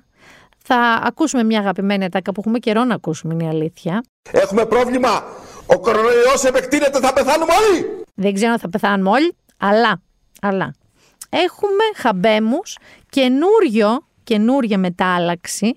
θα 0.64 0.76
ακούσουμε 1.02 1.44
μια 1.44 1.58
αγαπημένη 1.58 2.04
ατάκα 2.04 2.32
που 2.32 2.40
έχουμε 2.40 2.58
καιρό 2.58 2.84
να 2.84 2.94
ακούσουμε, 2.94 3.34
είναι 3.34 3.44
η 3.44 3.48
αλήθεια. 3.48 4.02
Έχουμε 4.30 4.66
πρόβλημα. 4.66 5.22
Ο 5.66 5.78
κορονοϊός 5.80 6.44
επεκτείνεται, 6.44 6.98
θα 7.00 7.12
πεθάνουμε 7.12 7.52
όλοι. 7.52 8.04
Δεν 8.14 8.34
ξέρω 8.34 8.52
αν 8.52 8.58
θα 8.58 8.68
πεθάνουμε 8.68 9.10
όλοι, 9.10 9.36
αλλά, 9.58 10.02
αλλά 10.40 10.74
έχουμε 11.32 11.84
χαμπέμους 11.96 12.76
καινούριο, 13.08 14.06
καινούρια 14.24 14.78
μετάλλαξη 14.78 15.76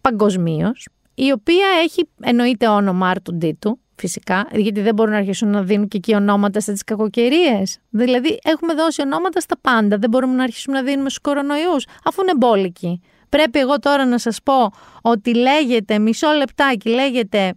παγκοσμίως, 0.00 0.88
η 1.14 1.32
οποία 1.32 1.66
έχει 1.82 2.08
εννοείται 2.20 2.68
όνομα 2.68 3.08
άρτου 3.08 3.34
ντίτου, 3.34 3.78
φυσικά, 3.94 4.48
γιατί 4.52 4.80
δεν 4.80 4.94
μπορούν 4.94 5.12
να 5.12 5.18
αρχίσουν 5.18 5.48
να 5.48 5.62
δίνουν 5.62 5.88
και 5.88 5.96
εκεί 5.96 6.14
ονόματα 6.14 6.60
στι 6.60 6.84
κακοκαιρίες. 6.86 7.78
Δηλαδή, 7.90 8.38
έχουμε 8.42 8.74
δώσει 8.74 9.02
ονόματα 9.02 9.40
στα 9.40 9.58
πάντα. 9.60 9.98
Δεν 9.98 10.10
μπορούμε 10.10 10.34
να 10.34 10.42
αρχίσουμε 10.42 10.76
να 10.76 10.84
δίνουμε 10.84 11.08
στους 11.08 11.20
κορονοϊούς, 11.22 11.86
αφού 12.04 12.22
είναι 12.22 12.34
μπόλικοι. 12.36 13.00
Πρέπει 13.28 13.58
εγώ 13.58 13.78
τώρα 13.78 14.04
να 14.04 14.18
σας 14.18 14.42
πω 14.42 14.70
ότι 15.02 15.34
λέγεται, 15.34 15.98
μισό 15.98 16.30
λεπτάκι, 16.30 16.88
λέγεται 16.88 17.54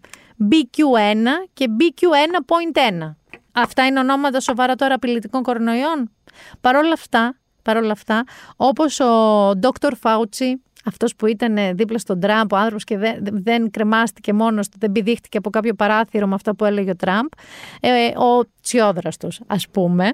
BQ1 0.49 1.27
και 1.53 1.65
BQ1.1. 1.79 3.15
Αυτά 3.51 3.85
είναι 3.85 3.99
ονόματα 3.99 4.39
σοβαρά 4.39 4.75
τώρα 4.75 4.93
απειλητικών 4.93 5.43
κορονοϊών. 5.43 6.11
Παρ' 6.61 6.75
όλα 6.75 6.93
αυτά, 6.93 7.39
παρόλα 7.61 7.91
αυτά, 7.91 8.23
όπως 8.55 8.99
ο 8.99 9.49
Dr. 9.49 9.91
Fauci, 10.01 10.53
αυτός 10.85 11.15
που 11.15 11.25
ήταν 11.25 11.75
δίπλα 11.75 11.97
στον 11.97 12.19
Τραμπ, 12.19 12.51
ο 12.51 12.55
άνθρωπος 12.55 12.83
και 12.83 12.97
δεν, 12.97 13.19
δεν 13.21 13.71
κρεμάστηκε 13.71 14.33
μόνος 14.33 14.69
του, 14.69 14.77
δεν 14.79 14.91
πηδήχτηκε 14.91 15.37
από 15.37 15.49
κάποιο 15.49 15.73
παράθυρο 15.73 16.27
με 16.27 16.33
αυτά 16.35 16.55
που 16.55 16.65
έλεγε 16.65 16.89
ο 16.89 16.95
Τραμπ, 16.95 17.27
ε, 17.79 18.07
ο 18.07 18.43
Τσιόδραστος 18.61 19.41
ας 19.47 19.67
πούμε, 19.69 20.09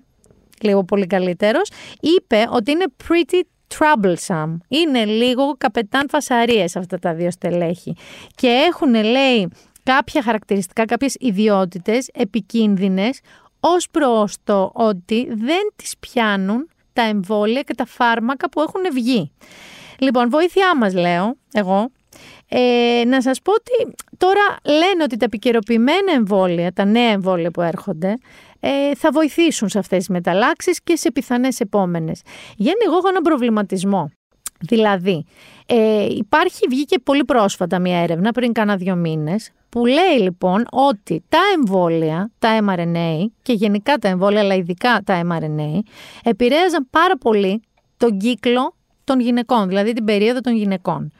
λίγο 0.61 0.83
πολύ 0.83 1.07
καλύτερος, 1.07 1.69
είπε 1.99 2.47
ότι 2.49 2.71
είναι 2.71 2.85
pretty 3.07 3.41
troublesome. 3.67 4.57
Είναι 4.67 5.05
λίγο 5.05 5.55
καπετάν 5.57 6.09
φασαρίες 6.09 6.75
αυτά 6.75 6.99
τα 6.99 7.13
δύο 7.13 7.31
στελέχη. 7.31 7.95
Και 8.35 8.47
έχουν, 8.47 8.93
λέει, 8.93 9.49
κάποια 9.83 10.21
χαρακτηριστικά, 10.21 10.85
κάποιες 10.85 11.15
ιδιότητες 11.19 12.09
επικίνδυνες 12.13 13.19
ως 13.59 13.89
προς 13.91 14.35
το 14.43 14.71
ότι 14.73 15.27
δεν 15.33 15.73
τις 15.75 15.97
πιάνουν 15.99 16.69
τα 16.93 17.01
εμβόλια 17.01 17.61
και 17.61 17.73
τα 17.73 17.85
φάρμακα 17.85 18.49
που 18.49 18.61
έχουν 18.61 18.81
βγει. 18.93 19.31
Λοιπόν, 19.99 20.29
βοήθειά 20.29 20.77
μας 20.77 20.93
λέω, 20.93 21.35
εγώ, 21.53 21.89
ε, 22.49 23.03
να 23.05 23.21
σας 23.21 23.41
πω 23.41 23.51
ότι 23.51 23.95
τώρα 24.17 24.41
λένε 24.63 25.03
ότι 25.03 25.17
τα 25.17 25.25
επικαιροποιημένα 25.25 26.11
εμβόλια, 26.15 26.73
τα 26.73 26.85
νέα 26.85 27.11
εμβόλια 27.11 27.51
που 27.51 27.61
έρχονται, 27.61 28.13
ε, 28.59 28.95
θα 28.95 29.09
βοηθήσουν 29.11 29.69
σε 29.69 29.79
αυτές 29.79 29.97
τις 29.97 30.09
μεταλλάξεις 30.09 30.83
και 30.83 30.95
σε 30.95 31.11
πιθανές 31.11 31.59
επόμενες. 31.59 32.21
Γιάννη, 32.55 32.83
εγώ 32.85 32.97
έχω 32.97 33.07
έναν 33.07 33.21
προβληματισμό. 33.21 34.11
Δηλαδή, 34.59 35.25
ε, 35.65 36.05
υπάρχει, 36.05 36.59
βγήκε 36.69 36.99
πολύ 36.99 37.25
πρόσφατα 37.25 37.79
μια 37.79 37.97
έρευνα 37.97 38.31
πριν 38.31 38.53
κάνα 38.53 38.75
δύο 38.75 38.95
μήνες 38.95 39.51
που 39.69 39.85
λέει 39.85 40.19
λοιπόν 40.19 40.65
ότι 40.71 41.23
τα 41.29 41.39
εμβόλια, 41.55 42.31
τα 42.39 42.59
mRNA 42.67 43.25
και 43.41 43.53
γενικά 43.53 43.97
τα 43.97 44.07
εμβόλια 44.07 44.39
αλλά 44.39 44.55
ειδικά 44.55 45.01
τα 45.05 45.21
mRNA 45.25 45.79
επηρέαζαν 46.23 46.87
πάρα 46.89 47.17
πολύ 47.17 47.61
τον 47.97 48.17
κύκλο 48.17 48.75
των 49.03 49.19
γυναικών, 49.19 49.67
δηλαδή 49.67 49.93
την 49.93 50.03
περίοδο 50.03 50.39
των 50.39 50.55
γυναικών. 50.55 51.11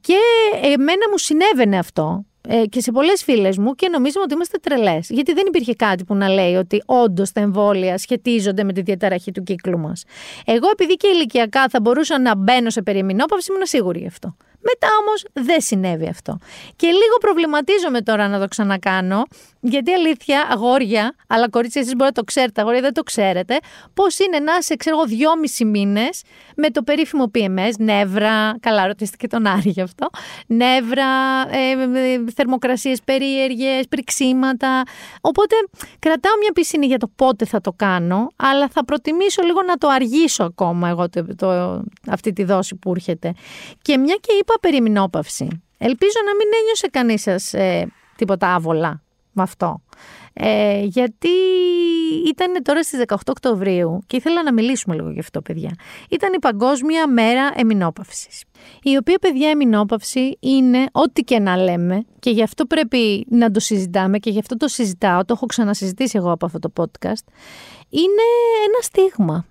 Και 0.00 0.18
εμένα 0.62 1.08
μου 1.10 1.18
συνέβαινε 1.18 1.78
αυτό 1.78 2.24
ε, 2.48 2.66
και 2.66 2.80
σε 2.80 2.92
πολλές 2.92 3.22
φίλες 3.22 3.58
μου 3.58 3.74
και 3.74 3.88
νομίζουμε 3.88 4.24
ότι 4.24 4.34
είμαστε 4.34 4.58
τρελές. 4.58 5.08
Γιατί 5.10 5.32
δεν 5.32 5.44
υπήρχε 5.46 5.74
κάτι 5.74 6.04
που 6.04 6.14
να 6.14 6.28
λέει 6.28 6.54
ότι 6.54 6.82
όντως 6.86 7.32
τα 7.32 7.40
εμβόλια 7.40 7.98
σχετίζονται 7.98 8.64
με 8.64 8.72
τη 8.72 8.80
διαταραχή 8.80 9.32
του 9.32 9.42
κύκλου 9.42 9.78
μας. 9.78 10.04
Εγώ, 10.44 10.68
επειδή 10.72 10.94
και 10.94 11.08
ηλικιακά 11.08 11.68
θα 11.68 11.80
μπορούσα 11.80 12.20
να 12.20 12.36
μπαίνω 12.36 12.70
σε 12.70 12.82
περιμηνόπαυση, 12.82 13.52
ήμουν 13.52 13.66
σίγουρη 13.66 13.98
γι' 13.98 14.06
αυτό. 14.06 14.36
Μετά 14.60 14.88
όμως 15.00 15.24
δεν 15.32 15.60
συνέβη 15.60 16.08
αυτό. 16.08 16.38
Και 16.76 16.86
λίγο 16.86 17.16
προβληματίζομαι 17.20 18.00
τώρα 18.00 18.28
να 18.28 18.38
το 18.40 18.48
ξανακάνω, 18.48 19.22
γιατί 19.68 19.92
αλήθεια, 19.92 20.48
αγόρια, 20.50 21.14
αλλά 21.26 21.48
κορίτσια, 21.48 21.80
εσείς 21.80 21.94
μπορείτε 21.96 22.20
να 22.20 22.24
το 22.24 22.32
ξέρετε, 22.32 22.60
αγόρια 22.60 22.80
δεν 22.80 22.92
το 22.92 23.02
ξέρετε, 23.02 23.58
πώς 23.94 24.18
είναι 24.18 24.38
να 24.38 24.52
είσαι, 24.60 24.76
ξέρω 24.76 24.96
εγώ, 24.96 25.06
δυόμισι 25.06 25.64
μήνες 25.64 26.22
με 26.56 26.70
το 26.70 26.82
περίφημο 26.82 27.30
PMS, 27.34 27.72
νεύρα, 27.78 28.58
καλά, 28.60 28.86
ρωτήστε 28.86 29.16
και 29.16 29.26
τον 29.26 29.46
Άρη 29.46 29.70
γι' 29.70 29.80
αυτό, 29.80 30.08
νεύρα, 30.46 31.06
ε, 31.50 31.70
ε 31.70 32.24
θερμοκρασίες 32.34 33.00
περίεργες, 33.04 33.88
πριξίματα. 33.88 34.82
Οπότε 35.20 35.54
κρατάω 35.98 36.32
μια 36.40 36.52
πισίνη 36.52 36.86
για 36.86 36.98
το 36.98 37.10
πότε 37.16 37.44
θα 37.44 37.60
το 37.60 37.72
κάνω, 37.72 38.28
αλλά 38.36 38.68
θα 38.68 38.84
προτιμήσω 38.84 39.42
λίγο 39.42 39.62
να 39.62 39.76
το 39.76 39.88
αργήσω 39.88 40.44
ακόμα 40.44 40.88
εγώ 40.88 41.08
το, 41.08 41.26
το, 41.36 41.82
αυτή 42.08 42.32
τη 42.32 42.44
δόση 42.44 42.74
που 42.74 42.90
έρχεται. 42.90 43.34
Και 43.82 43.98
μια 43.98 44.16
και 44.20 44.32
είπα 44.40 44.54
περιμηνόπαυση. 44.60 45.48
Ελπίζω 45.78 46.18
να 46.24 46.34
μην 46.34 46.48
ένιωσε 46.60 46.86
κανείς 46.86 47.22
σας 47.22 47.54
ε, 47.54 47.92
τίποτα 48.16 48.54
άβολα 48.54 49.00
με 49.36 49.42
αυτό. 49.42 49.80
Ε, 50.32 50.80
γιατί 50.82 51.28
ήταν 52.26 52.62
τώρα 52.62 52.82
στις 52.82 53.02
18 53.06 53.16
Οκτωβρίου 53.26 53.98
και 54.06 54.16
ήθελα 54.16 54.42
να 54.42 54.52
μιλήσουμε 54.52 54.94
λίγο 54.94 55.10
γι' 55.10 55.18
αυτό 55.18 55.42
παιδιά. 55.42 55.70
Ήταν 56.10 56.32
η 56.32 56.38
Παγκόσμια 56.38 57.08
Μέρα 57.08 57.52
Εμινόπαυσης. 57.56 58.44
Η 58.82 58.96
οποία 58.96 59.18
παιδιά 59.18 59.50
εμινόπαυση 59.50 60.36
είναι 60.40 60.86
ό,τι 60.92 61.22
και 61.22 61.38
να 61.38 61.56
λέμε 61.56 62.04
και 62.18 62.30
γι' 62.30 62.42
αυτό 62.42 62.64
πρέπει 62.66 63.26
να 63.30 63.50
το 63.50 63.60
συζητάμε 63.60 64.18
και 64.18 64.30
γι' 64.30 64.38
αυτό 64.38 64.56
το 64.56 64.68
συζητάω, 64.68 65.24
το 65.24 65.32
έχω 65.32 65.46
ξανασυζητήσει 65.46 66.16
εγώ 66.16 66.30
από 66.30 66.46
αυτό 66.46 66.58
το 66.58 66.72
podcast. 66.76 67.24
Είναι 67.88 68.26
ένα 68.66 68.80
στίγμα. 68.80 69.46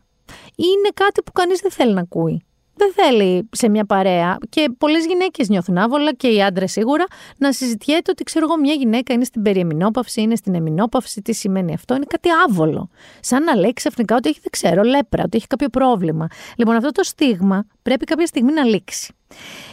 Είναι 0.56 0.90
κάτι 0.94 1.22
που 1.22 1.32
κανείς 1.32 1.60
δεν 1.60 1.72
θέλει 1.72 1.94
να 1.94 2.02
ακούει 2.02 2.46
δεν 2.76 2.94
θέλει 2.94 3.50
σε 3.52 3.70
μια 3.70 3.86
παρέα 3.86 4.38
και 4.50 4.70
πολλές 4.78 5.06
γυναίκες 5.06 5.50
νιώθουν 5.50 5.78
άβολα 5.78 6.14
και 6.14 6.28
οι 6.28 6.44
άντρες 6.44 6.72
σίγουρα 6.72 7.06
να 7.38 7.52
συζητιέται 7.52 8.12
ότι 8.12 8.24
ξέρω 8.24 8.46
εγώ 8.46 8.60
μια 8.60 8.74
γυναίκα 8.74 9.14
είναι 9.14 9.24
στην 9.24 9.42
περιεμινόπαυση, 9.42 10.22
είναι 10.22 10.36
στην 10.36 10.56
εμινόπαυση, 10.56 11.22
τι 11.22 11.34
σημαίνει 11.34 11.74
αυτό, 11.74 11.96
είναι 11.96 12.06
κάτι 12.08 12.30
άβολο. 12.48 12.90
Σαν 13.20 13.44
να 13.44 13.56
λέει 13.56 13.74
ξαφνικά 13.74 14.16
ότι 14.16 14.30
έχει, 14.30 14.40
δεν 14.42 14.52
ξέρω, 14.52 14.82
λέπρα, 14.84 15.24
ότι 15.24 15.38
έχει 15.38 15.48
κάποιο 15.48 15.70
πρόβλημα. 15.70 16.28
Λοιπόν, 16.58 16.76
αυτό 16.76 16.92
το 16.92 17.04
στίγμα 17.04 17.66
πρέπει 17.82 18.06
κάποια 18.06 18.26
στιγμή 18.26 18.54
να 18.54 18.64
λήξει. 18.64 19.14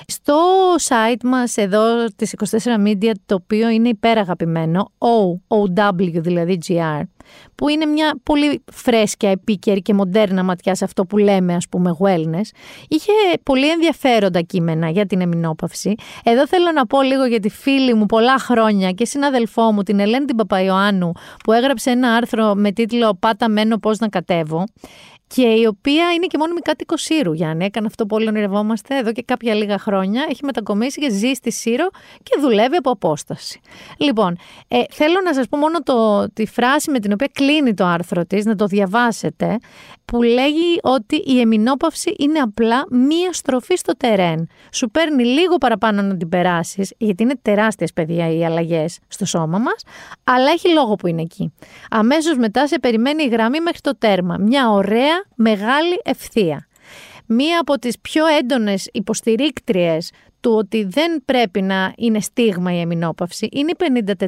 Στο 0.06 0.34
site 0.88 1.22
μας 1.24 1.56
εδώ 1.56 2.04
της 2.16 2.34
24 2.50 2.86
Media, 2.86 3.12
το 3.26 3.34
οποίο 3.34 3.68
είναι 3.68 3.88
υπεραγαπημένο, 3.88 4.92
OW 4.98 6.20
δηλαδή 6.22 6.58
GR, 6.66 7.02
που 7.54 7.68
είναι 7.68 7.86
μια 7.86 8.20
πολύ 8.22 8.64
φρέσκια, 8.72 9.30
επίκαιρη 9.30 9.82
και 9.82 9.94
μοντέρνα 9.94 10.44
ματιά 10.44 10.74
σε 10.74 10.84
αυτό 10.84 11.04
που 11.04 11.18
λέμε 11.18 11.54
ας 11.54 11.68
πούμε 11.68 11.96
wellness, 12.00 12.48
είχε 12.88 13.12
πολύ 13.42 13.70
ενδιαφέροντα 13.70 14.40
κείμενα 14.40 14.90
για 14.90 15.06
την 15.06 15.20
εμινόπαυση. 15.20 15.94
Εδώ 16.24 16.46
θέλω 16.46 16.72
να 16.74 16.86
πω 16.86 17.02
λίγο 17.02 17.24
για 17.24 17.40
τη 17.40 17.48
φίλη 17.48 17.94
μου 17.94 18.06
πολλά 18.06 18.38
χρόνια 18.38 18.90
και 18.90 19.04
συναδελφό 19.04 19.72
μου, 19.72 19.82
την 19.82 20.00
Ελένη 20.00 20.24
την 20.24 20.36
Παπαϊωάννου, 20.36 21.12
που 21.44 21.52
έγραψε 21.52 21.90
ένα 21.90 22.14
άρθρο 22.14 22.54
με 22.54 22.72
τίτλο 22.72 23.16
«Πάτα 23.20 23.48
μένω 23.48 23.78
πώς 23.78 23.98
να 23.98 24.08
κατέβω» 24.08 24.64
και 25.34 25.46
η 25.46 25.66
οποία 25.66 26.12
είναι 26.12 26.26
και 26.26 26.38
μόνιμη 26.38 26.60
κάτοικο 26.60 26.96
Σύρου, 26.96 27.32
Γιάννη. 27.32 27.64
Έκανε 27.64 27.86
αυτό 27.86 28.06
που 28.06 28.16
όλοι 28.16 28.28
ονειρευόμαστε 28.28 28.98
εδώ 28.98 29.12
και 29.12 29.22
κάποια 29.22 29.54
λίγα 29.54 29.78
χρόνια. 29.78 30.26
Έχει 30.28 30.44
μετακομίσει 30.44 31.00
και 31.00 31.10
ζει 31.10 31.32
στη 31.32 31.52
Σύρο 31.52 31.88
και 32.22 32.40
δουλεύει 32.40 32.76
από 32.76 32.90
απόσταση. 32.90 33.60
Λοιπόν, 33.96 34.36
ε, 34.68 34.82
θέλω 34.90 35.20
να 35.24 35.34
σας 35.34 35.48
πω 35.48 35.56
μόνο 35.56 35.78
το, 35.82 36.26
τη 36.32 36.46
φράση 36.46 36.90
με 36.90 36.98
την 36.98 37.12
οποία 37.12 37.30
κλείνει 37.32 37.74
το 37.74 37.84
άρθρο 37.84 38.24
της, 38.24 38.44
να 38.44 38.54
το 38.54 38.66
διαβάσετε, 38.66 39.58
που 40.04 40.22
λέγει 40.22 40.78
ότι 40.82 41.16
η 41.16 41.40
εμινόπαυση 41.40 42.14
είναι 42.18 42.38
απλά 42.38 42.84
μία 42.90 43.32
στροφή 43.32 43.76
στο 43.76 43.92
τερέν. 43.96 44.48
Σου 44.72 44.90
παίρνει 44.90 45.24
λίγο 45.24 45.56
παραπάνω 45.56 46.02
να 46.02 46.16
την 46.16 46.28
περάσεις, 46.28 46.92
γιατί 46.98 47.22
είναι 47.22 47.38
τεράστιες 47.42 47.92
παιδιά 47.92 48.32
οι 48.32 48.44
αλλαγές 48.44 48.98
στο 49.08 49.24
σώμα 49.24 49.58
μας, 49.58 49.84
αλλά 50.24 50.50
έχει 50.50 50.68
λόγο 50.72 50.94
που 50.94 51.06
είναι 51.06 51.22
εκεί. 51.22 51.52
Αμέσως 51.90 52.36
μετά 52.36 52.66
σε 52.66 52.78
περιμένει 52.78 53.24
η 53.24 53.28
γραμμή 53.28 53.60
μέχρι 53.60 53.80
το 53.80 53.96
τέρμα. 53.98 54.36
Μια 54.38 54.70
ωραία 54.70 55.21
μεγάλη 55.34 56.00
ευθεία. 56.04 56.66
Μία 57.26 57.60
από 57.60 57.78
τις 57.78 57.98
πιο 57.98 58.26
έντονες 58.26 58.88
υποστηρίκτριες 58.92 60.10
του 60.42 60.52
ότι 60.54 60.84
δεν 60.84 61.22
πρέπει 61.24 61.62
να 61.62 61.92
είναι 61.96 62.20
στίγμα 62.20 62.74
η 62.74 62.80
εμινόπαυση 62.80 63.48
είναι 63.52 63.70
η 63.70 63.76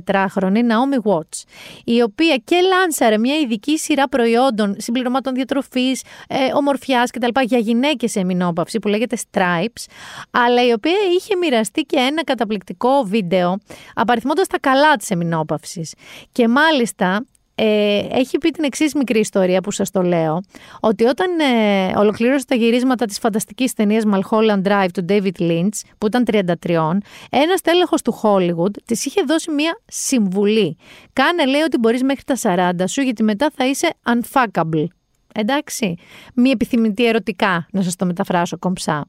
54χρονη 0.07 0.57
Naomi 0.57 1.11
Watts, 1.11 1.43
η 1.85 2.03
οποία 2.03 2.37
και 2.45 2.61
λάνσαρε 2.61 3.19
μια 3.19 3.39
ειδική 3.39 3.79
σειρά 3.79 4.09
προϊόντων, 4.09 4.75
συμπληρωμάτων 4.79 5.35
διατροφής, 5.35 6.03
ε, 6.29 6.37
ομορφιάς 6.55 7.11
κτλ. 7.11 7.41
για 7.43 7.59
γυναίκες 7.59 8.11
σε 8.11 8.21
εμινόπαυση 8.21 8.79
που 8.79 8.89
λέγεται 8.89 9.17
Stripes, 9.31 9.85
αλλά 10.31 10.67
η 10.67 10.73
οποία 10.73 10.97
είχε 11.17 11.37
μοιραστεί 11.37 11.83
και 11.83 11.97
ένα 11.97 12.25
καταπληκτικό 12.25 13.03
βίντεο 13.05 13.59
απαριθμώντας 13.95 14.47
τα 14.47 14.59
καλά 14.59 14.97
της 14.97 15.11
εμινόπαυσης. 15.11 15.95
Και 16.33 16.49
μάλιστα 16.49 17.25
ε, 17.55 17.99
έχει 18.11 18.39
πει 18.39 18.51
την 18.51 18.65
εξής 18.65 18.95
μικρή 18.95 19.19
ιστορία 19.19 19.61
που 19.61 19.71
σας 19.71 19.91
το 19.91 20.03
λέω, 20.03 20.41
ότι 20.81 21.05
όταν 21.05 21.39
ε, 21.39 21.93
ολοκλήρωσε 21.97 22.45
τα 22.45 22.55
γυρίσματα 22.55 23.07
της 23.07 23.19
φανταστικής 23.19 23.73
ταινίας 23.73 24.05
Mulholland 24.07 24.63
Drive 24.63 24.89
του 24.93 25.05
David 25.09 25.41
Lynch, 25.41 25.81
που 25.99 26.07
ήταν 26.07 26.25
33, 26.63 26.99
ένας 27.31 27.61
τέλεχος 27.61 28.03
του 28.03 28.21
Hollywood 28.23 28.83
της 28.85 29.05
είχε 29.05 29.23
δώσει 29.27 29.51
μια 29.51 29.81
συμβουλή. 29.87 30.77
Κάνε 31.13 31.47
λέει 31.47 31.61
ότι 31.61 31.79
μπορείς 31.79 32.03
μέχρι 32.03 32.23
τα 32.25 32.37
40 32.81 32.85
σου 32.89 33.01
γιατί 33.01 33.23
μετά 33.23 33.51
θα 33.55 33.67
είσαι 33.67 33.95
unfuckable. 34.07 34.87
Εντάξει, 35.35 35.95
μη 36.35 36.51
επιθυμητή 36.51 37.07
ερωτικά, 37.07 37.67
να 37.71 37.83
σας 37.83 37.97
το 37.97 38.07
μεταφράσω 38.07 38.59
κομψά. 38.59 39.07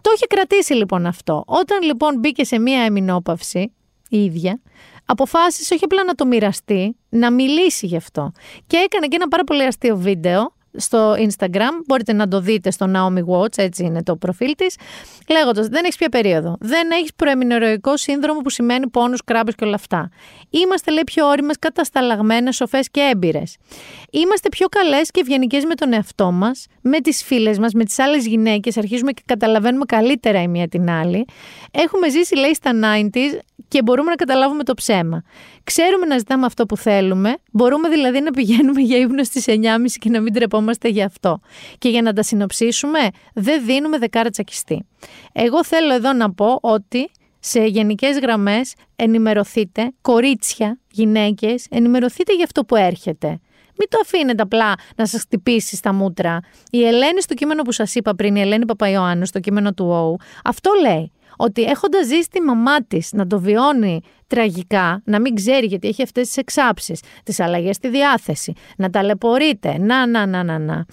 Το 0.00 0.10
είχε 0.14 0.26
κρατήσει 0.26 0.72
λοιπόν 0.72 1.06
αυτό. 1.06 1.42
Όταν 1.46 1.82
λοιπόν 1.82 2.18
μπήκε 2.18 2.44
σε 2.44 2.58
μία 2.58 2.82
εμεινόπαυση, 2.82 3.72
η 4.08 4.24
ίδια, 4.24 4.60
αποφάσισε 5.04 5.74
όχι 5.74 5.84
απλά 5.84 6.04
να 6.04 6.14
το 6.14 6.26
μοιραστεί, 6.26 6.96
να 7.12 7.30
μιλήσει 7.30 7.86
γι' 7.86 7.96
αυτό. 7.96 8.32
Και 8.66 8.76
έκανε 8.76 9.06
και 9.06 9.16
ένα 9.16 9.28
πάρα 9.28 9.44
πολύ 9.44 9.62
αστείο 9.62 9.96
βίντεο 9.96 10.52
στο 10.76 11.14
Instagram. 11.14 11.72
Μπορείτε 11.86 12.12
να 12.12 12.28
το 12.28 12.40
δείτε 12.40 12.70
στο 12.70 12.86
Naomi 12.94 13.34
Watch, 13.34 13.58
έτσι 13.58 13.84
είναι 13.84 14.02
το 14.02 14.16
προφίλ 14.16 14.54
της. 14.56 14.76
Λέγοντας: 15.30 15.68
Δεν 15.68 15.84
έχεις 15.84 15.96
πια 15.96 16.08
περίοδο. 16.08 16.56
Δεν 16.60 16.90
έχεις 16.90 17.14
προεμινερωικό 17.16 17.96
σύνδρομο 17.96 18.40
που 18.40 18.50
σημαίνει 18.50 18.88
πόνους, 18.88 19.24
κράμπες 19.24 19.54
και 19.54 19.64
όλα 19.64 19.74
αυτά. 19.74 20.10
Είμαστε, 20.50 20.90
λέει, 20.90 21.02
πιο 21.04 21.26
όριμες, 21.26 21.58
κατασταλαγμένες, 21.58 22.56
σοφές 22.56 22.90
και 22.90 23.00
έμπειρες. 23.12 23.56
Είμαστε 24.10 24.48
πιο 24.48 24.66
καλές 24.68 25.10
και 25.10 25.20
ευγενικές 25.20 25.64
με 25.64 25.74
τον 25.74 25.92
εαυτό 25.92 26.30
μας, 26.30 26.66
με 26.80 27.00
τις 27.00 27.22
φίλες 27.22 27.58
μας, 27.58 27.72
με 27.72 27.84
τις 27.84 27.98
άλλες 27.98 28.26
γυναίκες. 28.26 28.76
Αρχίζουμε 28.76 29.12
και 29.12 29.22
καταλαβαίνουμε 29.26 29.84
καλύτερα 29.84 30.42
η 30.42 30.48
μία 30.48 30.68
την 30.68 30.90
άλλη. 30.90 31.24
Έχουμε 31.70 32.10
ζήσει, 32.10 32.36
λέει, 32.36 32.54
στα 32.54 32.70
90s 32.72 33.38
και 33.68 33.82
μπορούμε 33.82 34.10
να 34.10 34.16
καταλάβουμε 34.16 34.62
το 34.62 34.74
ψέμα. 34.74 35.22
Ξέρουμε 35.64 36.06
να 36.06 36.18
ζητάμε 36.18 36.46
αυτό 36.46 36.66
που 36.66 36.76
θέλουμε, 36.76 37.36
μπορούμε 37.52 37.88
δηλαδή 37.88 38.20
να 38.20 38.30
πηγαίνουμε 38.30 38.80
για 38.80 38.98
ύπνο 38.98 39.24
στις 39.24 39.44
9.30 39.48 39.54
και 39.98 40.10
να 40.10 40.20
μην 40.20 40.32
τρεπόμαστε 40.32 40.61
γι' 40.82 41.02
αυτό. 41.02 41.40
Και 41.78 41.88
για 41.88 42.02
να 42.02 42.12
τα 42.12 42.22
συνοψίσουμε, 42.22 42.98
δεν 43.34 43.64
δίνουμε 43.64 43.98
δεκάρα 43.98 44.30
τσακιστή. 44.30 44.86
Εγώ 45.32 45.64
θέλω 45.64 45.94
εδώ 45.94 46.12
να 46.12 46.32
πω 46.32 46.58
ότι 46.60 47.10
σε 47.38 47.64
γενικές 47.64 48.18
γραμμές 48.18 48.74
ενημερωθείτε, 48.96 49.92
κορίτσια, 50.00 50.78
γυναίκες, 50.90 51.66
ενημερωθείτε 51.70 52.34
για 52.34 52.44
αυτό 52.44 52.64
που 52.64 52.76
έρχεται. 52.76 53.28
Μην 53.78 53.88
το 53.88 53.98
αφήνετε 54.02 54.42
απλά 54.42 54.74
να 54.96 55.06
σας 55.06 55.20
χτυπήσει 55.20 55.76
στα 55.76 55.92
μούτρα. 55.92 56.40
Η 56.70 56.84
Ελένη 56.86 57.22
στο 57.22 57.34
κείμενο 57.34 57.62
που 57.62 57.72
σας 57.72 57.94
είπα 57.94 58.14
πριν, 58.14 58.36
η 58.36 58.40
Ελένη 58.40 58.66
Παπαϊωάννου 58.66 59.26
στο 59.26 59.40
κείμενο 59.40 59.72
του 59.72 59.86
ΟΟУ, 59.88 60.18
αυτό 60.44 60.70
λέει 60.82 61.12
ότι 61.42 61.62
έχοντας 61.62 62.06
ζήσει 62.06 62.28
τη 62.30 62.40
μαμά 62.40 62.82
της 62.82 63.12
να 63.12 63.26
το 63.26 63.40
βιώνει 63.40 64.00
τραγικά, 64.26 65.02
να 65.04 65.20
μην 65.20 65.34
ξέρει 65.34 65.66
γιατί 65.66 65.88
έχει 65.88 66.02
αυτές 66.02 66.26
τις 66.26 66.36
εξάψεις, 66.36 67.00
τις 67.24 67.40
αλλαγές 67.40 67.76
στη 67.76 67.88
διάθεση, 67.88 68.52
να 68.76 68.90
ταλαιπωρείται, 68.90 69.78
να, 69.78 70.06
να, 70.06 70.26
να, 70.26 70.42
να, 70.42 70.58
να. 70.58 70.86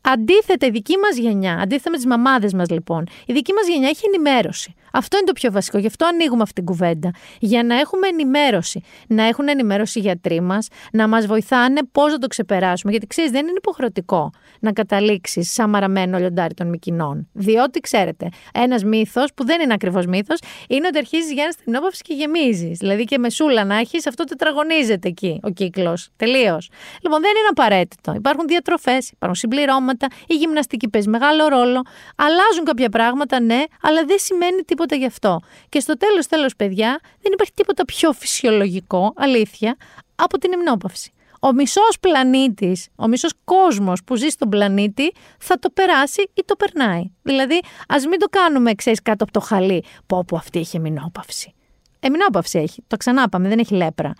Αντίθετα, 0.00 0.66
η 0.66 0.70
δική 0.70 0.96
μας 0.96 1.16
γενιά, 1.16 1.58
αντίθετα 1.62 1.90
με 1.90 1.96
τις 1.96 2.06
μαμάδες 2.06 2.52
μας 2.52 2.70
λοιπόν, 2.70 3.06
η 3.26 3.32
δική 3.32 3.52
μας 3.52 3.68
γενιά 3.68 3.88
έχει 3.88 4.02
ενημέρωση. 4.06 4.74
Αυτό 4.94 5.16
είναι 5.16 5.26
το 5.26 5.32
πιο 5.32 5.52
βασικό. 5.52 5.78
Γι' 5.78 5.86
αυτό 5.86 6.06
ανοίγουμε 6.06 6.42
αυτή 6.42 6.54
την 6.54 6.64
κουβέντα. 6.64 7.10
Για 7.38 7.62
να 7.62 7.78
έχουμε 7.78 8.08
ενημέρωση. 8.08 8.82
Να 9.06 9.22
έχουν 9.24 9.48
ενημέρωση 9.48 9.98
οι 9.98 10.02
γιατροί 10.02 10.40
μας, 10.40 10.68
να 10.92 11.08
μας 11.08 11.26
βοηθάνε 11.26 11.80
πώς 11.92 12.12
να 12.12 12.18
το 12.18 12.26
ξεπεράσουμε. 12.26 12.90
Γιατί 12.90 13.06
ξέρεις, 13.06 13.30
δεν 13.30 13.40
είναι 13.40 13.56
υποχρεωτικό 13.56 14.30
να 14.60 14.72
καταλήξεις 14.72 15.52
σαν 15.52 15.70
μαραμένο 15.70 16.18
λιοντάρι 16.18 16.54
των 16.54 16.68
Μικινών. 16.68 17.28
Διότι 17.32 17.80
ξέρετε, 17.80 18.28
ένας 18.54 18.84
μύθος 18.84 19.34
που 19.34 19.44
δεν 19.44 19.60
είναι 19.60 19.72
ακριβώς 19.74 20.06
μύθος 20.06 20.38
είναι 20.68 20.86
ότι 20.86 20.98
αρχίζεις 20.98 21.32
για 21.32 21.42
ένα 21.42 21.52
στην 21.52 21.74
όπαυση 21.74 22.02
και 22.02 22.14
γεμίζεις. 22.14 22.78
Δηλαδή 22.78 23.04
και 23.04 23.18
μεσούλα 23.18 23.64
να 23.64 23.78
έχεις, 23.78 24.06
αυτό 24.06 24.24
τετραγωνίζεται 24.24 25.08
εκεί 25.08 25.40
ο 25.42 25.50
κύκλος. 25.50 26.08
Τελείως. 26.16 26.70
Λοιπόν, 27.02 27.20
δεν 27.20 27.30
είναι 27.30 27.48
απαραίτητο. 27.50 28.12
Υπάρχουν 28.14 28.46
διατροφές, 28.46 29.10
υπάρχουν 29.10 29.38
συμπληρώματα, 29.38 30.06
η 30.26 30.34
γυμναστική 30.34 30.88
παίζει 30.88 31.08
μεγάλο 31.08 31.48
ρόλο. 31.48 31.82
Αλλάζουν 32.16 32.64
κάποια 32.64 32.88
πράγματα, 32.88 33.40
ναι, 33.40 33.62
αλλά 33.82 34.04
δεν 34.04 34.16
σημαίνει 34.18 34.62
τίποτα 34.62 34.83
τίποτα 34.84 34.96
γι' 34.96 35.06
αυτό. 35.06 35.40
Και 35.68 35.80
στο 35.80 35.96
τέλος, 35.96 36.26
τέλος, 36.26 36.56
παιδιά, 36.56 37.00
δεν 37.22 37.32
υπάρχει 37.32 37.52
τίποτα 37.54 37.84
πιο 37.84 38.12
φυσιολογικό, 38.12 39.12
αλήθεια, 39.16 39.76
από 40.14 40.38
την 40.38 40.52
υμνόπαυση. 40.52 41.12
Ο 41.40 41.52
μισός 41.52 41.98
πλανήτης, 42.00 42.88
ο 42.96 43.06
μισός 43.08 43.32
κόσμος 43.44 44.04
που 44.04 44.16
ζει 44.16 44.28
στον 44.28 44.48
πλανήτη 44.48 45.12
θα 45.38 45.58
το 45.58 45.70
περάσει 45.70 46.30
ή 46.34 46.42
το 46.44 46.56
περνάει. 46.56 47.02
Δηλαδή, 47.22 47.60
ας 47.88 48.06
μην 48.06 48.18
το 48.18 48.26
κάνουμε, 48.26 48.74
ξέρεις, 48.74 49.02
κάτω 49.02 49.24
από 49.24 49.32
το 49.32 49.40
χαλί. 49.40 49.84
Πω, 50.06 50.24
που 50.24 50.36
αυτή 50.36 50.58
είχε 50.58 50.78
μηνόπαυση. 50.78 51.54
Εμεινόπαυση 52.00 52.58
έχει. 52.58 52.82
Το 52.86 52.96
ξανάπαμε, 52.96 53.48
δεν 53.48 53.58
έχει 53.58 53.74
λέπρα. 53.74 54.12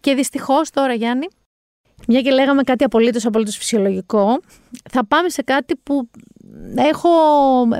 Και 0.00 0.14
δυστυχώς 0.14 0.70
τώρα, 0.70 0.94
Γιάννη, 0.94 1.26
μια 2.08 2.20
και 2.20 2.30
λέγαμε 2.30 2.62
κάτι 2.62 2.84
απολύτως 2.84 3.26
απολύτως 3.26 3.56
φυσιολογικό, 3.56 4.40
θα 4.90 5.06
πάμε 5.06 5.28
σε 5.28 5.42
κάτι 5.42 5.76
που 5.76 6.08
έχω 6.74 7.08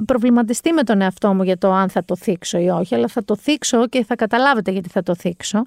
προβληματιστεί 0.05 0.73
με 0.73 0.83
τον 0.83 1.01
εαυτό 1.01 1.35
μου 1.35 1.43
για 1.43 1.59
το 1.59 1.73
αν 1.73 1.89
θα 1.89 2.05
το 2.05 2.17
θίξω 2.17 2.59
ή 2.59 2.69
όχι, 2.69 2.95
αλλά 2.95 3.09
θα 3.09 3.25
το 3.25 3.37
θίξω 3.37 3.87
και 3.89 4.05
θα 4.05 4.15
καταλάβετε 4.15 4.71
γιατί 4.71 4.89
θα 4.89 5.03
το 5.03 5.15
θίξω. 5.15 5.67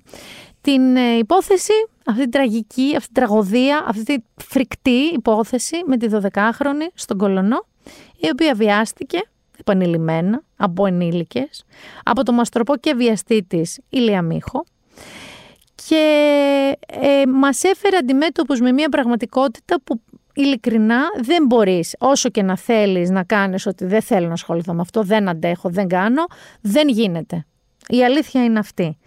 Την 0.61 0.95
ε, 0.95 1.17
υπόθεση, 1.17 1.73
αυτή 2.05 2.21
την 2.21 2.31
τραγική, 2.31 2.93
αυτή 2.95 3.13
την 3.13 3.13
τραγωδία, 3.13 3.85
αυτή 3.87 4.03
τη 4.03 4.23
φρικτή 4.43 5.11
υπόθεση 5.13 5.75
με 5.85 5.97
τη 5.97 6.07
12χρονη 6.11 6.87
στον 6.93 7.17
Κολονό, 7.17 7.65
η 8.17 8.29
οποία 8.31 8.53
βιάστηκε 8.55 9.19
επανειλημμένα 9.59 10.43
από 10.57 10.85
ενήλικες, 10.85 11.65
από 12.03 12.23
το 12.23 12.31
μαστροπό 12.31 12.77
και 12.77 12.93
βιαστή 12.93 13.43
της 13.43 13.79
Ηλία 13.89 14.21
Μίχο, 14.21 14.63
και 15.87 16.77
ε, 16.87 17.25
μας 17.25 17.63
έφερε 17.63 17.97
αντιμέτωπους 17.97 18.59
με 18.59 18.71
μια 18.71 18.89
πραγματικότητα 18.89 19.81
που 19.83 20.01
ειλικρινά 20.37 21.01
δεν 21.21 21.45
μπορείς 21.45 21.95
όσο 21.99 22.29
και 22.29 22.43
να 22.43 22.57
θέλεις 22.57 23.09
να 23.09 23.23
κάνεις 23.23 23.65
ότι 23.65 23.85
δεν 23.85 24.01
θέλω 24.01 24.27
να 24.27 24.33
ασχοληθώ 24.33 24.73
με 24.73 24.81
αυτό, 24.81 25.03
δεν 25.03 25.29
αντέχω, 25.29 25.69
δεν 25.69 25.87
κάνω, 25.87 26.25
δεν 26.61 26.87
γίνεται. 26.87 27.45
Η 27.87 28.03
αλήθεια 28.03 28.43
είναι 28.43 28.59
αυτή. 28.59 28.97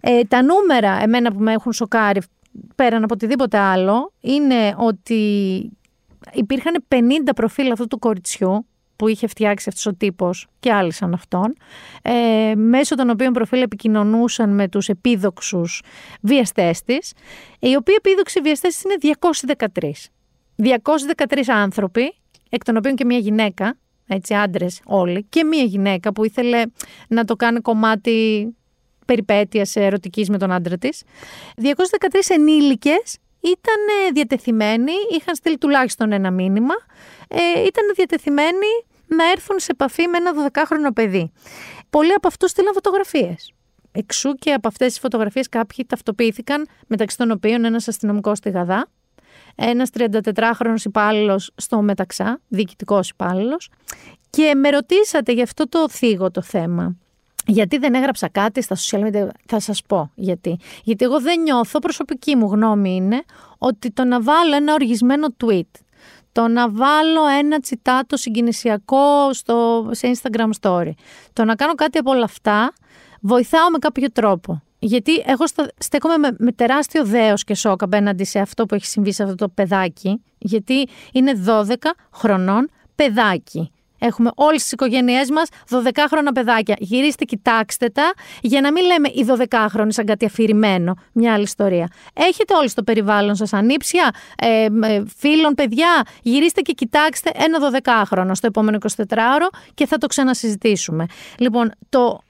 Ε, 0.00 0.22
τα 0.22 0.42
νούμερα 0.42 1.02
εμένα 1.02 1.32
που 1.32 1.38
με 1.38 1.52
έχουν 1.52 1.72
σοκάρει 1.72 2.20
πέραν 2.74 3.02
από 3.04 3.14
οτιδήποτε 3.14 3.58
άλλο 3.58 4.12
είναι 4.20 4.74
ότι 4.76 5.22
υπήρχαν 6.32 6.84
50 6.88 6.98
προφίλ 7.34 7.70
αυτού 7.70 7.86
του 7.86 7.98
κοριτσιού 7.98 8.66
που 8.96 9.08
είχε 9.08 9.26
φτιάξει 9.26 9.68
αυτός 9.68 9.86
ο 9.86 9.94
τύπος 9.94 10.46
και 10.60 10.72
άλλοι 10.72 10.92
σαν 10.92 11.14
αυτόν, 11.14 11.56
ε, 12.02 12.54
μέσω 12.54 12.94
των 12.94 13.10
οποίων 13.10 13.32
προφίλ 13.32 13.62
επικοινωνούσαν 13.62 14.54
με 14.54 14.68
τους 14.68 14.88
επίδοξους 14.88 15.82
βιαστές 16.20 16.82
της, 16.82 17.12
οι 17.58 17.76
οποίοι 17.76 17.94
επίδοξοι 17.98 18.40
βιαστές 18.40 18.82
είναι 18.82 18.94
213. 19.00 20.10
213 20.56 21.42
άνθρωποι, 21.46 22.14
εκ 22.48 22.64
των 22.64 22.76
οποίων 22.76 22.94
και 22.94 23.04
μια 23.04 23.18
γυναίκα, 23.18 23.76
έτσι 24.06 24.34
άντρες 24.34 24.80
όλοι, 24.84 25.26
και 25.28 25.44
μια 25.44 25.62
γυναίκα 25.62 26.12
που 26.12 26.24
ήθελε 26.24 26.62
να 27.08 27.24
το 27.24 27.36
κάνει 27.36 27.60
κομμάτι 27.60 28.46
περιπέτειας 29.06 29.76
ερωτικής 29.76 30.28
με 30.28 30.38
τον 30.38 30.52
άντρα 30.52 30.76
της. 30.76 31.02
213 31.56 31.70
ενήλικες 32.28 33.18
ήταν 33.40 34.12
διατεθειμένοι, 34.12 34.92
είχαν 35.10 35.34
στείλει 35.34 35.58
τουλάχιστον 35.58 36.12
ένα 36.12 36.30
μήνυμα, 36.30 36.74
ε, 37.28 37.60
ήταν 37.66 37.84
διατεθειμένοι 37.94 38.66
να 39.06 39.30
έρθουν 39.30 39.58
σε 39.58 39.72
επαφή 39.72 40.06
με 40.08 40.16
ένα 40.16 40.32
12χρονο 40.32 40.94
παιδί. 40.94 41.32
Πολλοί 41.90 42.12
από 42.12 42.28
αυτούς 42.28 42.50
στείλαν 42.50 42.72
φωτογραφίες. 42.74 43.52
Εξού 43.92 44.34
και 44.34 44.52
από 44.52 44.68
αυτές 44.68 44.88
τις 44.88 44.98
φωτογραφίες 44.98 45.48
κάποιοι 45.48 45.86
ταυτοποιήθηκαν, 45.86 46.66
μεταξύ 46.86 47.16
των 47.16 47.30
οποίων 47.30 47.64
ένας 47.64 47.88
αστυνομικός 47.88 48.38
στη 48.38 48.50
Γαδά, 48.50 48.88
ένας 49.56 49.90
34χρονο 49.98 50.84
υπάλληλος 50.84 51.50
στο 51.54 51.82
Μεταξά, 51.82 52.40
διοικητικός 52.48 53.08
υπάλληλος. 53.08 53.70
Και 54.30 54.54
με 54.54 54.70
ρωτήσατε 54.70 55.32
γι' 55.32 55.42
αυτό 55.42 55.68
το 55.68 55.88
θίγω 55.88 56.30
το 56.30 56.42
θέμα. 56.42 56.96
Γιατί 57.46 57.78
δεν 57.78 57.94
έγραψα 57.94 58.28
κάτι 58.28 58.62
στα 58.62 58.76
social 58.76 59.00
media, 59.00 59.28
θα 59.46 59.60
σας 59.60 59.82
πω 59.82 60.10
γιατί. 60.14 60.58
Γιατί 60.84 61.04
εγώ 61.04 61.20
δεν 61.20 61.40
νιώθω, 61.40 61.78
προσωπική 61.78 62.36
μου 62.36 62.46
γνώμη 62.46 62.94
είναι, 62.94 63.22
ότι 63.58 63.90
το 63.90 64.04
να 64.04 64.22
βάλω 64.22 64.54
ένα 64.54 64.72
οργισμένο 64.72 65.26
tweet, 65.44 65.70
το 66.32 66.48
να 66.48 66.70
βάλω 66.70 67.26
ένα 67.38 67.58
τσιτάτο 67.58 68.16
συγκινησιακό 68.16 69.32
στο, 69.32 69.88
σε 69.90 70.10
Instagram 70.14 70.50
story, 70.60 70.90
το 71.32 71.44
να 71.44 71.54
κάνω 71.54 71.74
κάτι 71.74 71.98
από 71.98 72.10
όλα 72.10 72.24
αυτά, 72.24 72.72
βοηθάω 73.20 73.70
με 73.70 73.78
κάποιο 73.78 74.10
τρόπο. 74.12 74.62
Γιατί 74.78 75.12
εγώ 75.26 75.44
στέκομαι 75.78 76.16
με, 76.16 76.36
με 76.38 76.52
τεράστιο 76.52 77.04
δέος 77.04 77.44
και 77.44 77.54
σοκ 77.54 77.82
απέναντι 77.82 78.24
σε 78.24 78.38
αυτό 78.38 78.66
που 78.66 78.74
έχει 78.74 78.86
συμβεί 78.86 79.12
σε 79.12 79.22
αυτό 79.22 79.34
το 79.34 79.48
παιδάκι, 79.48 80.22
γιατί 80.38 80.88
είναι 81.12 81.32
12 81.46 81.74
χρονών 82.12 82.70
παιδάκι. 82.94 83.70
Έχουμε 83.98 84.30
όλες 84.34 84.62
τις 84.62 84.72
οικογένειές 84.72 85.30
μας 85.30 85.48
12χρονα 85.70 86.30
παιδάκια. 86.34 86.76
Γυρίστε, 86.78 87.24
κοιτάξτε 87.24 87.88
τα, 87.88 88.12
για 88.40 88.60
να 88.60 88.72
μην 88.72 88.84
λέμε 88.84 89.08
οι 89.08 89.26
12χρονοι 89.28 89.86
σαν 89.88 90.04
κάτι 90.04 90.24
αφηρημένο. 90.24 90.94
Μια 91.12 91.32
άλλη 91.34 91.42
ιστορία. 91.42 91.88
Έχετε 92.14 92.54
όλοι 92.54 92.68
στο 92.68 92.82
περιβάλλον 92.82 93.34
σας 93.34 93.52
ανήψια, 93.52 94.10
ε, 94.36 94.66
φίλων, 95.16 95.54
παιδιά; 95.54 96.02
Γυρίστε 96.22 96.60
και 96.60 96.72
κοιτάξτε 96.72 97.30
ένα 97.34 97.58
12χρονο 97.60 98.30
στο 98.32 98.46
επόμενο 98.46 98.78
24ωρο 98.96 99.48
και 99.74 99.86
θα 99.86 99.98
το 99.98 100.06
ξανασυζητήσουμε. 100.06 101.06
Λοιπόν, 101.38 101.72
το 101.88 102.20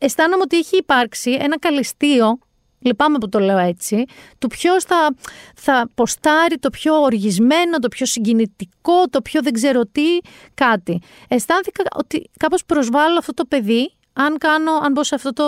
αισθάνομαι 0.00 0.42
ότι 0.42 0.56
έχει 0.56 0.76
υπάρξει 0.76 1.30
ένα 1.40 1.58
καλυστείο 1.58 2.38
λυπάμαι 2.78 3.18
που 3.18 3.28
το 3.28 3.38
λέω 3.38 3.58
έτσι, 3.58 4.04
του 4.38 4.48
ποιος 4.48 4.84
θα, 4.84 5.14
θα 5.56 5.88
ποστάρει 5.94 6.58
το 6.58 6.70
πιο 6.70 6.94
οργισμένο, 6.94 7.78
το 7.78 7.88
πιο 7.88 8.06
συγκινητικό, 8.06 9.08
το 9.10 9.22
πιο 9.22 9.42
δεν 9.42 9.52
ξέρω 9.52 9.86
τι 9.86 10.18
κάτι. 10.54 11.00
Αισθάνθηκα 11.28 11.82
ότι 11.96 12.30
κάπως 12.36 12.64
προσβάλλω 12.64 13.18
αυτό 13.18 13.34
το 13.34 13.44
παιδί, 13.44 13.92
αν, 14.12 14.38
κάνω, 14.38 14.72
αν 14.72 14.92
μπω 14.92 15.04
σε 15.04 15.14
αυτό 15.14 15.32
το, 15.32 15.44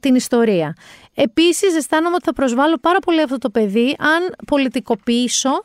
την 0.00 0.14
ιστορία. 0.14 0.74
Επίσης 1.14 1.76
αισθάνομαι 1.76 2.14
ότι 2.14 2.24
θα 2.24 2.32
προσβάλλω 2.32 2.76
πάρα 2.76 2.98
πολύ 2.98 3.20
αυτό 3.20 3.38
το 3.38 3.50
παιδί 3.50 3.96
αν 3.98 4.34
πολιτικοποιήσω 4.46 5.64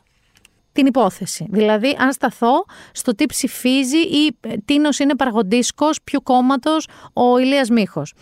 την 0.76 0.86
υπόθεση. 0.86 1.48
Δηλαδή, 1.50 1.96
αν 2.00 2.14
σταθώ 2.14 2.66
στο 2.92 3.16
τι 3.16 3.26
ψηφίζει 3.26 3.98
ή 3.98 4.38
τίνος 4.66 5.00
είναι 5.00 5.16
παραγοντίσκο 5.16 5.90
ποιου 6.04 6.24
κόμματος 6.24 6.88
ο 7.14 7.38
Ηλίας 7.38 7.70
Μίχος. 7.70 8.14